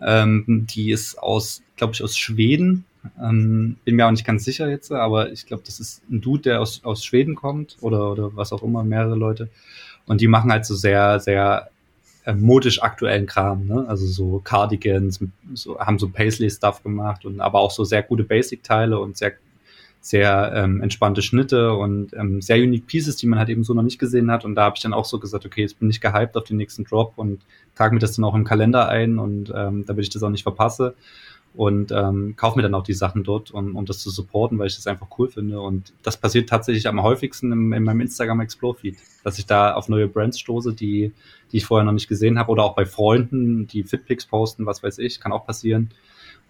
Ähm, 0.00 0.66
die 0.68 0.90
ist 0.90 1.18
aus, 1.18 1.62
glaube 1.76 1.92
ich, 1.92 2.02
aus 2.02 2.16
Schweden 2.16 2.84
Ähm, 3.22 3.76
bin 3.84 3.96
mir 3.96 4.06
auch 4.06 4.10
nicht 4.10 4.24
ganz 4.24 4.44
sicher 4.44 4.68
jetzt, 4.70 4.90
aber 4.90 5.30
ich 5.30 5.44
glaube, 5.44 5.62
das 5.66 5.78
ist 5.78 6.02
ein 6.10 6.20
Dude, 6.22 6.42
der 6.42 6.60
aus, 6.60 6.80
aus 6.84 7.04
Schweden 7.04 7.34
kommt 7.34 7.76
oder, 7.82 8.10
oder 8.10 8.34
was 8.34 8.52
auch 8.52 8.62
immer, 8.62 8.82
mehrere 8.82 9.14
Leute. 9.14 9.50
Und 10.06 10.20
die 10.20 10.28
machen 10.28 10.50
halt 10.50 10.64
so 10.64 10.74
sehr, 10.74 11.20
sehr 11.20 11.68
modisch 12.32 12.82
aktuellen 12.82 13.26
Kram, 13.26 13.66
ne? 13.66 13.84
Also 13.86 14.06
so 14.06 14.40
Cardigans, 14.42 15.20
so, 15.52 15.78
haben 15.78 15.98
so 15.98 16.08
Paisley-Stuff 16.08 16.82
gemacht 16.82 17.26
und 17.26 17.40
aber 17.40 17.60
auch 17.60 17.70
so 17.70 17.84
sehr 17.84 18.02
gute 18.02 18.24
Basic-Teile 18.24 18.98
und 18.98 19.18
sehr 19.18 19.32
sehr 20.04 20.52
ähm, 20.54 20.82
entspannte 20.82 21.22
Schnitte 21.22 21.72
und 21.72 22.12
ähm, 22.12 22.42
sehr 22.42 22.58
unique 22.58 22.86
Pieces, 22.86 23.16
die 23.16 23.26
man 23.26 23.38
halt 23.38 23.48
eben 23.48 23.64
so 23.64 23.72
noch 23.72 23.82
nicht 23.82 23.98
gesehen 23.98 24.30
hat. 24.30 24.44
Und 24.44 24.54
da 24.54 24.64
habe 24.64 24.74
ich 24.76 24.82
dann 24.82 24.92
auch 24.92 25.06
so 25.06 25.18
gesagt, 25.18 25.46
okay, 25.46 25.62
jetzt 25.62 25.78
bin 25.80 25.88
ich 25.88 26.02
gehypt 26.02 26.36
auf 26.36 26.44
den 26.44 26.58
nächsten 26.58 26.84
Drop 26.84 27.14
und 27.16 27.40
trage 27.74 27.94
mir 27.94 28.00
das 28.00 28.14
dann 28.14 28.24
auch 28.26 28.34
im 28.34 28.44
Kalender 28.44 28.86
ein 28.90 29.18
und 29.18 29.50
ähm, 29.56 29.86
damit 29.86 30.04
ich 30.04 30.10
das 30.10 30.22
auch 30.22 30.28
nicht 30.28 30.42
verpasse. 30.42 30.94
Und 31.54 31.92
ähm, 31.92 32.34
kaufe 32.36 32.56
mir 32.58 32.62
dann 32.62 32.74
auch 32.74 32.82
die 32.82 32.94
Sachen 32.94 33.22
dort, 33.22 33.52
um, 33.52 33.76
um 33.76 33.86
das 33.86 34.00
zu 34.00 34.10
supporten, 34.10 34.58
weil 34.58 34.66
ich 34.66 34.74
das 34.74 34.88
einfach 34.88 35.06
cool 35.18 35.28
finde. 35.28 35.60
Und 35.60 35.92
das 36.02 36.16
passiert 36.16 36.48
tatsächlich 36.48 36.88
am 36.88 37.02
häufigsten 37.02 37.52
im, 37.52 37.72
in 37.72 37.84
meinem 37.84 38.00
Instagram 38.00 38.40
Explore 38.40 38.74
Feed, 38.74 38.96
dass 39.22 39.38
ich 39.38 39.46
da 39.46 39.74
auf 39.74 39.88
neue 39.88 40.08
Brands 40.08 40.40
stoße, 40.40 40.72
die, 40.72 41.12
die 41.52 41.56
ich 41.56 41.66
vorher 41.66 41.84
noch 41.84 41.92
nicht 41.92 42.08
gesehen 42.08 42.38
habe, 42.38 42.50
oder 42.50 42.64
auch 42.64 42.74
bei 42.74 42.86
Freunden, 42.86 43.68
die 43.68 43.84
Fitpics 43.84 44.26
posten, 44.26 44.66
was 44.66 44.82
weiß 44.82 44.98
ich, 44.98 45.20
kann 45.20 45.32
auch 45.32 45.46
passieren 45.46 45.90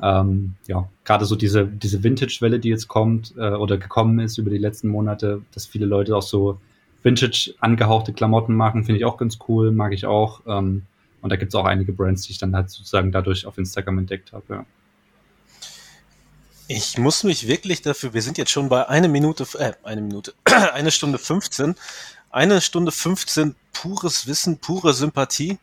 ähm, 0.03 0.55
ja, 0.67 0.89
gerade 1.05 1.25
so 1.25 1.37
diese, 1.37 1.67
diese 1.67 2.03
Vintage-Welle, 2.03 2.59
die 2.59 2.69
jetzt 2.69 2.89
kommt 2.89 3.35
äh, 3.37 3.51
oder 3.51 3.77
gekommen 3.79 4.19
ist 4.19 4.39
über 4.39 4.51
die 4.51 4.59
letzten 4.59 4.89
Monate, 4.89 5.43
dass 5.53 5.67
viele 5.67 5.87
Leute 5.87 6.17
auch 6.17 6.23
so 6.23 6.59
Vintage 7.03 7.55
angehauchte 7.61 8.13
Klamotten 8.13 8.55
machen, 8.55 8.85
finde 8.85 8.99
ich 8.99 9.05
auch 9.05 9.17
ganz 9.17 9.39
cool, 9.49 9.71
mag 9.71 9.93
ich 9.93 10.07
auch. 10.07 10.41
Ähm, 10.47 10.83
und 11.21 11.31
da 11.31 11.37
gibt 11.37 11.51
es 11.51 11.55
auch 11.55 11.65
einige 11.65 11.93
Brands, 11.93 12.23
die 12.23 12.33
ich 12.33 12.39
dann 12.39 12.55
halt 12.55 12.71
sozusagen 12.71 13.13
dadurch 13.13 13.47
auf 13.47 13.57
Instagram 13.57 13.99
entdeckt 13.99 14.33
habe, 14.33 14.45
ja. 14.49 14.67
Ich 16.67 16.97
muss 16.97 17.25
mich 17.25 17.47
wirklich 17.47 17.83
dafür, 17.83 18.15
wir 18.15 18.23
sind 18.23 18.39
jetzt 18.39 18.51
schon 18.51 18.71
bei 18.71 18.89
eine 18.89 19.09
Minute, 19.09 19.47
äh, 19.59 19.73
eine 19.83 20.01
Minute, 20.01 20.33
eine 20.73 20.91
Stunde 20.91 21.19
15, 21.19 21.75
eine 22.31 22.63
Stunde 22.63 22.91
15 22.91 23.55
pures 23.73 24.27
Wissen, 24.27 24.59
pure 24.59 24.95
Sympathie. 24.95 25.59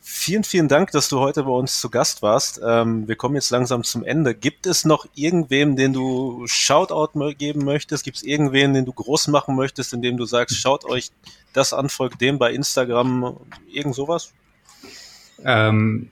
Vielen, 0.00 0.42
vielen 0.42 0.66
Dank, 0.66 0.90
dass 0.90 1.08
du 1.08 1.20
heute 1.20 1.44
bei 1.44 1.50
uns 1.50 1.80
zu 1.80 1.90
Gast 1.90 2.22
warst. 2.22 2.60
Ähm, 2.64 3.06
wir 3.06 3.14
kommen 3.14 3.36
jetzt 3.36 3.50
langsam 3.50 3.84
zum 3.84 4.04
Ende. 4.04 4.34
Gibt 4.34 4.66
es 4.66 4.84
noch 4.84 5.06
irgendwem, 5.14 5.76
den 5.76 5.92
du 5.92 6.44
Shoutout 6.46 7.12
geben 7.34 7.64
möchtest? 7.64 8.02
Gibt 8.02 8.16
es 8.16 8.22
irgendwen, 8.24 8.74
den 8.74 8.84
du 8.84 8.92
groß 8.92 9.28
machen 9.28 9.54
möchtest, 9.54 9.92
indem 9.92 10.16
du 10.16 10.24
sagst, 10.24 10.56
schaut 10.56 10.84
euch 10.84 11.10
das 11.52 11.72
an, 11.72 11.88
folgt 11.88 12.20
dem 12.20 12.38
bei 12.38 12.52
Instagram, 12.52 13.36
irgend 13.72 13.94
sowas? 13.94 14.32
Ähm, 15.44 16.10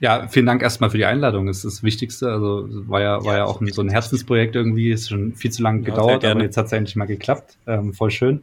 ja, 0.00 0.26
vielen 0.28 0.46
Dank 0.46 0.62
erstmal 0.62 0.90
für 0.90 0.98
die 0.98 1.04
Einladung. 1.04 1.46
Das 1.46 1.58
ist 1.58 1.64
das 1.64 1.82
Wichtigste. 1.82 2.30
Also 2.30 2.68
war 2.88 3.00
ja, 3.00 3.24
war 3.24 3.32
ja, 3.32 3.38
ja 3.38 3.44
auch 3.44 3.60
ein, 3.60 3.72
so 3.72 3.80
ein 3.80 3.88
Herzensprojekt 3.88 4.56
irgendwie. 4.56 4.90
Ist 4.90 5.08
schon 5.08 5.34
viel 5.34 5.50
zu 5.50 5.62
lange 5.62 5.80
ja, 5.80 5.86
gedauert, 5.86 6.24
aber 6.24 6.42
jetzt 6.42 6.56
hat 6.56 6.66
es 6.66 6.72
ja 6.72 6.78
endlich 6.78 6.96
mal 6.96 7.06
geklappt. 7.06 7.56
Ähm, 7.66 7.94
voll 7.94 8.10
schön. 8.10 8.42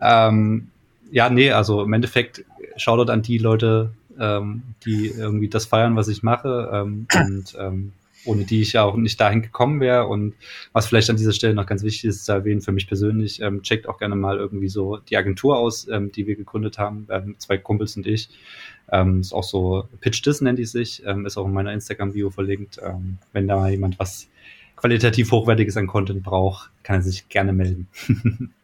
Ähm, 0.00 0.68
ja, 1.10 1.28
nee, 1.28 1.50
also 1.50 1.82
im 1.82 1.92
Endeffekt 1.92 2.44
Shoutout 2.76 3.12
an 3.12 3.22
die 3.22 3.38
Leute, 3.38 3.92
ähm, 4.18 4.62
die 4.84 5.08
irgendwie 5.08 5.48
das 5.48 5.66
feiern, 5.66 5.96
was 5.96 6.08
ich 6.08 6.22
mache 6.22 6.70
ähm, 6.72 7.06
und 7.14 7.56
ähm, 7.58 7.92
ohne 8.24 8.44
die 8.44 8.62
ich 8.62 8.74
ja 8.74 8.84
auch 8.84 8.96
nicht 8.96 9.20
dahin 9.20 9.42
gekommen 9.42 9.80
wäre. 9.80 10.06
Und 10.06 10.34
was 10.72 10.86
vielleicht 10.86 11.10
an 11.10 11.16
dieser 11.16 11.32
Stelle 11.32 11.54
noch 11.54 11.66
ganz 11.66 11.82
wichtig 11.82 12.04
ist 12.04 12.24
zu 12.24 12.32
erwähnen, 12.32 12.60
für 12.60 12.72
mich 12.72 12.86
persönlich, 12.86 13.40
ähm, 13.40 13.62
checkt 13.62 13.88
auch 13.88 13.98
gerne 13.98 14.16
mal 14.16 14.38
irgendwie 14.38 14.68
so 14.68 14.98
die 14.98 15.16
Agentur 15.16 15.58
aus, 15.58 15.88
ähm, 15.88 16.12
die 16.12 16.26
wir 16.26 16.36
gegründet 16.36 16.78
haben, 16.78 17.06
ähm, 17.10 17.34
zwei 17.38 17.58
Kumpels 17.58 17.96
und 17.96 18.06
ich. 18.06 18.30
Ähm, 18.90 19.20
ist 19.20 19.32
auch 19.32 19.44
so, 19.44 19.88
Pitch 20.00 20.22
This 20.22 20.40
nennt 20.40 20.58
die 20.58 20.64
sich, 20.64 21.02
ähm, 21.06 21.26
ist 21.26 21.36
auch 21.36 21.46
in 21.46 21.52
meiner 21.52 21.72
Instagram-Bio 21.72 22.30
verlinkt. 22.30 22.78
Ähm, 22.82 23.18
wenn 23.32 23.48
da 23.48 23.68
jemand 23.68 23.98
was 23.98 24.28
qualitativ 24.76 25.30
Hochwertiges 25.30 25.76
an 25.76 25.86
Content 25.86 26.22
braucht, 26.22 26.70
kann 26.82 26.96
er 26.96 27.02
sich 27.02 27.28
gerne 27.28 27.52
melden. 27.52 27.88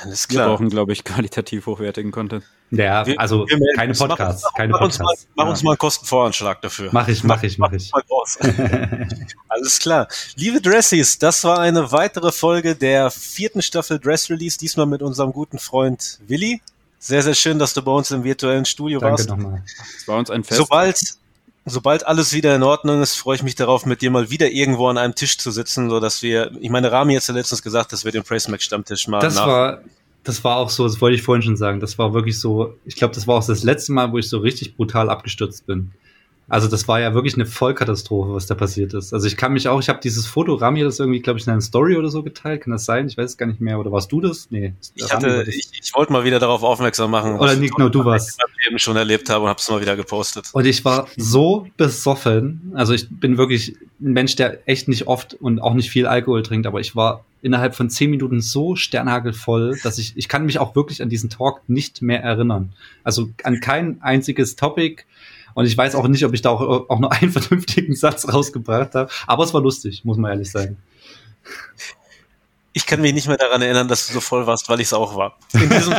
Alles 0.00 0.26
klar. 0.26 0.46
Wir 0.46 0.52
brauchen, 0.52 0.70
glaube 0.70 0.92
ich, 0.92 1.04
qualitativ 1.04 1.66
hochwertigen 1.66 2.12
Content. 2.12 2.44
Ja, 2.70 3.04
wir, 3.04 3.20
also 3.20 3.46
wir 3.46 3.58
keine 3.76 3.92
Podcasts, 3.92 4.44
mach, 4.44 4.54
keine 4.54 4.72
mach 4.72 4.80
Podcasts. 4.80 5.00
Uns 5.00 5.26
mal, 5.26 5.34
mach 5.34 5.44
ja. 5.44 5.50
uns 5.50 5.62
mal 5.62 5.70
einen 5.72 5.78
Kostenvoranschlag 5.78 6.62
dafür. 6.62 6.88
Mach 6.92 7.06
ich, 7.08 7.22
mach 7.22 7.42
ich, 7.42 7.58
mach 7.58 7.72
ich. 7.72 7.92
Alles 9.48 9.78
klar. 9.78 10.08
Liebe 10.36 10.62
Dressies, 10.62 11.18
das 11.18 11.44
war 11.44 11.58
eine 11.58 11.92
weitere 11.92 12.32
Folge 12.32 12.74
der 12.74 13.10
vierten 13.10 13.60
Staffel 13.60 13.98
Dress 13.98 14.30
Release, 14.30 14.58
diesmal 14.58 14.86
mit 14.86 15.02
unserem 15.02 15.32
guten 15.32 15.58
Freund 15.58 16.20
Willi. 16.26 16.62
Sehr, 16.98 17.22
sehr 17.22 17.34
schön, 17.34 17.58
dass 17.58 17.74
du 17.74 17.82
bei 17.82 17.92
uns 17.92 18.10
im 18.10 18.24
virtuellen 18.24 18.64
Studio 18.64 19.00
Danke 19.00 19.12
warst. 19.18 19.28
Nochmal. 19.28 19.62
Es 19.96 20.08
war 20.08 20.18
uns 20.18 20.30
ein 20.30 20.44
Fest. 20.44 20.58
Sobald, 20.58 20.98
sobald 21.64 22.06
alles 22.06 22.32
wieder 22.32 22.54
in 22.54 22.62
Ordnung 22.62 23.02
ist, 23.02 23.16
freue 23.16 23.36
ich 23.36 23.42
mich 23.42 23.54
darauf, 23.54 23.86
mit 23.86 24.02
dir 24.02 24.10
mal 24.10 24.30
wieder 24.30 24.50
irgendwo 24.50 24.88
an 24.88 24.98
einem 24.98 25.14
Tisch 25.14 25.38
zu 25.38 25.50
sitzen, 25.50 25.90
so 25.90 26.00
dass 26.00 26.22
wir, 26.22 26.50
ich 26.60 26.70
meine, 26.70 26.90
Rami 26.90 27.12
jetzt 27.12 27.28
ja 27.28 27.34
letztens 27.34 27.62
gesagt, 27.62 27.92
dass 27.92 28.04
wir 28.04 28.12
den 28.12 28.24
Praise 28.24 28.50
Mac 28.50 28.62
Stammtisch 28.62 29.06
mal 29.08 29.20
Das 29.20 29.36
nach 29.36 29.46
war, 29.46 29.80
das 30.24 30.42
war 30.44 30.56
auch 30.56 30.70
so, 30.70 30.84
das 30.84 31.00
wollte 31.00 31.16
ich 31.16 31.22
vorhin 31.22 31.42
schon 31.42 31.56
sagen, 31.56 31.80
das 31.80 31.98
war 31.98 32.14
wirklich 32.14 32.38
so, 32.38 32.74
ich 32.84 32.96
glaube, 32.96 33.14
das 33.14 33.26
war 33.26 33.36
auch 33.36 33.46
das 33.46 33.62
letzte 33.62 33.92
Mal, 33.92 34.12
wo 34.12 34.18
ich 34.18 34.28
so 34.28 34.38
richtig 34.38 34.76
brutal 34.76 35.10
abgestürzt 35.10 35.66
bin. 35.66 35.92
Also 36.48 36.68
das 36.68 36.86
war 36.88 37.00
ja 37.00 37.14
wirklich 37.14 37.34
eine 37.34 37.46
Vollkatastrophe, 37.46 38.34
was 38.34 38.46
da 38.46 38.54
passiert 38.54 38.94
ist. 38.94 39.14
Also 39.14 39.26
ich 39.26 39.36
kann 39.36 39.52
mich 39.52 39.68
auch, 39.68 39.80
ich 39.80 39.88
habe 39.88 40.00
dieses 40.02 40.26
Foto, 40.26 40.54
Rami 40.54 40.80
hat 40.80 40.88
das 40.88 40.98
irgendwie, 40.98 41.20
glaube 41.20 41.38
ich, 41.38 41.46
in 41.46 41.52
einer 41.52 41.62
Story 41.62 41.96
oder 41.96 42.08
so 42.08 42.22
geteilt. 42.22 42.62
Kann 42.62 42.72
das 42.72 42.84
sein? 42.84 43.06
Ich 43.06 43.16
weiß 43.16 43.30
es 43.30 43.36
gar 43.38 43.46
nicht 43.46 43.60
mehr. 43.60 43.78
Oder 43.78 43.90
warst 43.90 44.12
du 44.12 44.20
das? 44.20 44.48
Nee. 44.50 44.74
Ich, 44.94 45.12
hatte, 45.12 45.44
ich, 45.48 45.70
ich 45.80 45.94
wollte 45.94 46.12
mal 46.12 46.24
wieder 46.24 46.38
darauf 46.38 46.62
aufmerksam 46.62 47.10
machen. 47.10 47.38
Oder 47.38 47.56
nicht 47.56 47.78
nur 47.78 47.90
du 47.90 48.04
warst. 48.04 48.38
Ich 48.60 48.66
eben 48.68 48.78
schon 48.78 48.96
erlebt 48.96 49.30
habe 49.30 49.44
und 49.44 49.48
habe 49.48 49.58
es 49.58 49.70
mal 49.70 49.80
wieder 49.80 49.96
gepostet. 49.96 50.50
Und 50.52 50.66
ich 50.66 50.84
war 50.84 51.08
so 51.16 51.66
besoffen. 51.76 52.72
Also 52.74 52.92
ich 52.92 53.08
bin 53.08 53.38
wirklich 53.38 53.76
ein 54.00 54.12
Mensch, 54.12 54.36
der 54.36 54.68
echt 54.68 54.88
nicht 54.88 55.06
oft 55.06 55.34
und 55.34 55.60
auch 55.60 55.74
nicht 55.74 55.90
viel 55.90 56.06
Alkohol 56.06 56.42
trinkt, 56.42 56.66
aber 56.66 56.80
ich 56.80 56.94
war 56.94 57.24
innerhalb 57.40 57.74
von 57.74 57.90
zehn 57.90 58.10
Minuten 58.10 58.40
so 58.40 58.76
sternhagelvoll, 58.76 59.78
dass 59.82 59.98
ich, 59.98 60.16
ich 60.16 60.28
kann 60.28 60.46
mich 60.46 60.58
auch 60.58 60.76
wirklich 60.76 61.02
an 61.02 61.08
diesen 61.08 61.28
Talk 61.28 61.60
nicht 61.68 62.00
mehr 62.02 62.22
erinnern. 62.22 62.72
Also 63.04 63.30
an 63.42 63.60
kein 63.60 64.00
einziges 64.00 64.56
Topic. 64.56 65.02
Und 65.54 65.66
ich 65.66 65.76
weiß 65.76 65.94
auch 65.94 66.08
nicht, 66.08 66.24
ob 66.24 66.34
ich 66.34 66.42
da 66.42 66.50
auch, 66.50 66.88
auch 66.88 66.98
nur 66.98 67.12
einen 67.12 67.32
vernünftigen 67.32 67.94
Satz 67.94 68.26
rausgebracht 68.32 68.94
habe. 68.94 69.10
Aber 69.26 69.44
es 69.44 69.54
war 69.54 69.60
lustig, 69.60 70.04
muss 70.04 70.16
man 70.16 70.32
ehrlich 70.32 70.50
sagen. 70.50 70.76
Ich 72.74 72.86
kann 72.86 73.02
mich 73.02 73.12
nicht 73.12 73.28
mehr 73.28 73.36
daran 73.36 73.60
erinnern, 73.60 73.86
dass 73.86 74.06
du 74.06 74.14
so 74.14 74.20
voll 74.20 74.46
warst, 74.46 74.66
weil 74.70 74.80
ich 74.80 74.86
es 74.86 74.94
auch 74.94 75.14
war. 75.14 75.36
In 75.52 75.68
diesem 75.68 75.92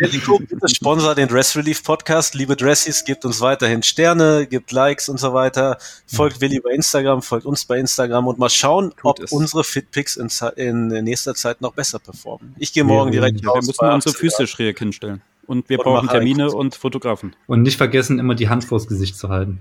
Jellico, 0.00 0.38
bitte 0.48 0.68
sponsor 0.68 1.16
den 1.16 1.26
Dress 1.26 1.56
Relief 1.56 1.82
Podcast. 1.82 2.36
Liebe 2.36 2.54
Dressies, 2.54 3.04
gebt 3.04 3.24
uns 3.24 3.40
weiterhin 3.40 3.82
Sterne, 3.82 4.46
gebt 4.46 4.70
Likes 4.70 5.08
und 5.08 5.18
so 5.18 5.34
weiter. 5.34 5.78
Folgt. 6.06 6.40
Willi 6.40 6.60
bei 6.60 6.70
Instagram, 6.70 7.22
folgt 7.22 7.44
uns 7.44 7.64
bei 7.64 7.76
Instagram 7.78 8.28
und 8.28 8.38
mal 8.38 8.50
schauen, 8.50 8.90
Tut 8.90 8.98
ob 9.02 9.18
es. 9.18 9.32
unsere 9.32 9.64
Fitpics 9.64 10.16
in, 10.16 10.30
in, 10.56 11.02
nächster 11.02 11.34
Zeit 11.34 11.60
noch 11.60 11.72
besser 11.72 11.98
performen. 11.98 12.54
Ich 12.58 12.72
gehe 12.72 12.84
morgen 12.84 13.10
wir, 13.10 13.20
direkt 13.20 13.42
Wir 13.42 13.50
raus 13.50 13.66
müssen 13.66 13.84
unsere 13.84 14.14
Füße 14.14 14.46
schräg 14.46 14.78
hinstellen. 14.78 15.22
Und 15.50 15.68
wir 15.68 15.80
und 15.80 15.84
brauchen 15.84 16.08
Termine 16.08 16.52
und 16.52 16.76
Fotografen. 16.76 17.34
Und 17.48 17.62
nicht 17.62 17.76
vergessen, 17.76 18.20
immer 18.20 18.36
die 18.36 18.48
Hand 18.48 18.62
vors 18.62 18.86
Gesicht 18.86 19.16
zu 19.16 19.30
halten. 19.30 19.58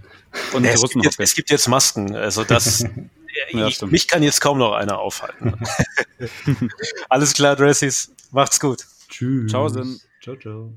Und 0.53 0.63
es, 0.63 0.83
gibt 0.83 1.03
jetzt, 1.03 1.19
es 1.19 1.33
gibt 1.33 1.49
jetzt 1.49 1.67
Masken. 1.67 2.15
Also 2.15 2.43
das, 2.43 2.81
ja, 3.53 3.65
ich, 3.67 3.81
mich 3.81 4.07
kann 4.07 4.21
jetzt 4.21 4.39
kaum 4.39 4.59
noch 4.59 4.73
einer 4.73 4.99
aufhalten. 4.99 5.55
Alles 7.09 7.33
klar, 7.33 7.55
Dressies. 7.55 8.13
Macht's 8.29 8.59
gut. 8.59 8.85
Tschüss. 9.07 9.49
Ciao, 9.49 9.67
Ciao, 9.67 10.35
ciao. 10.39 10.73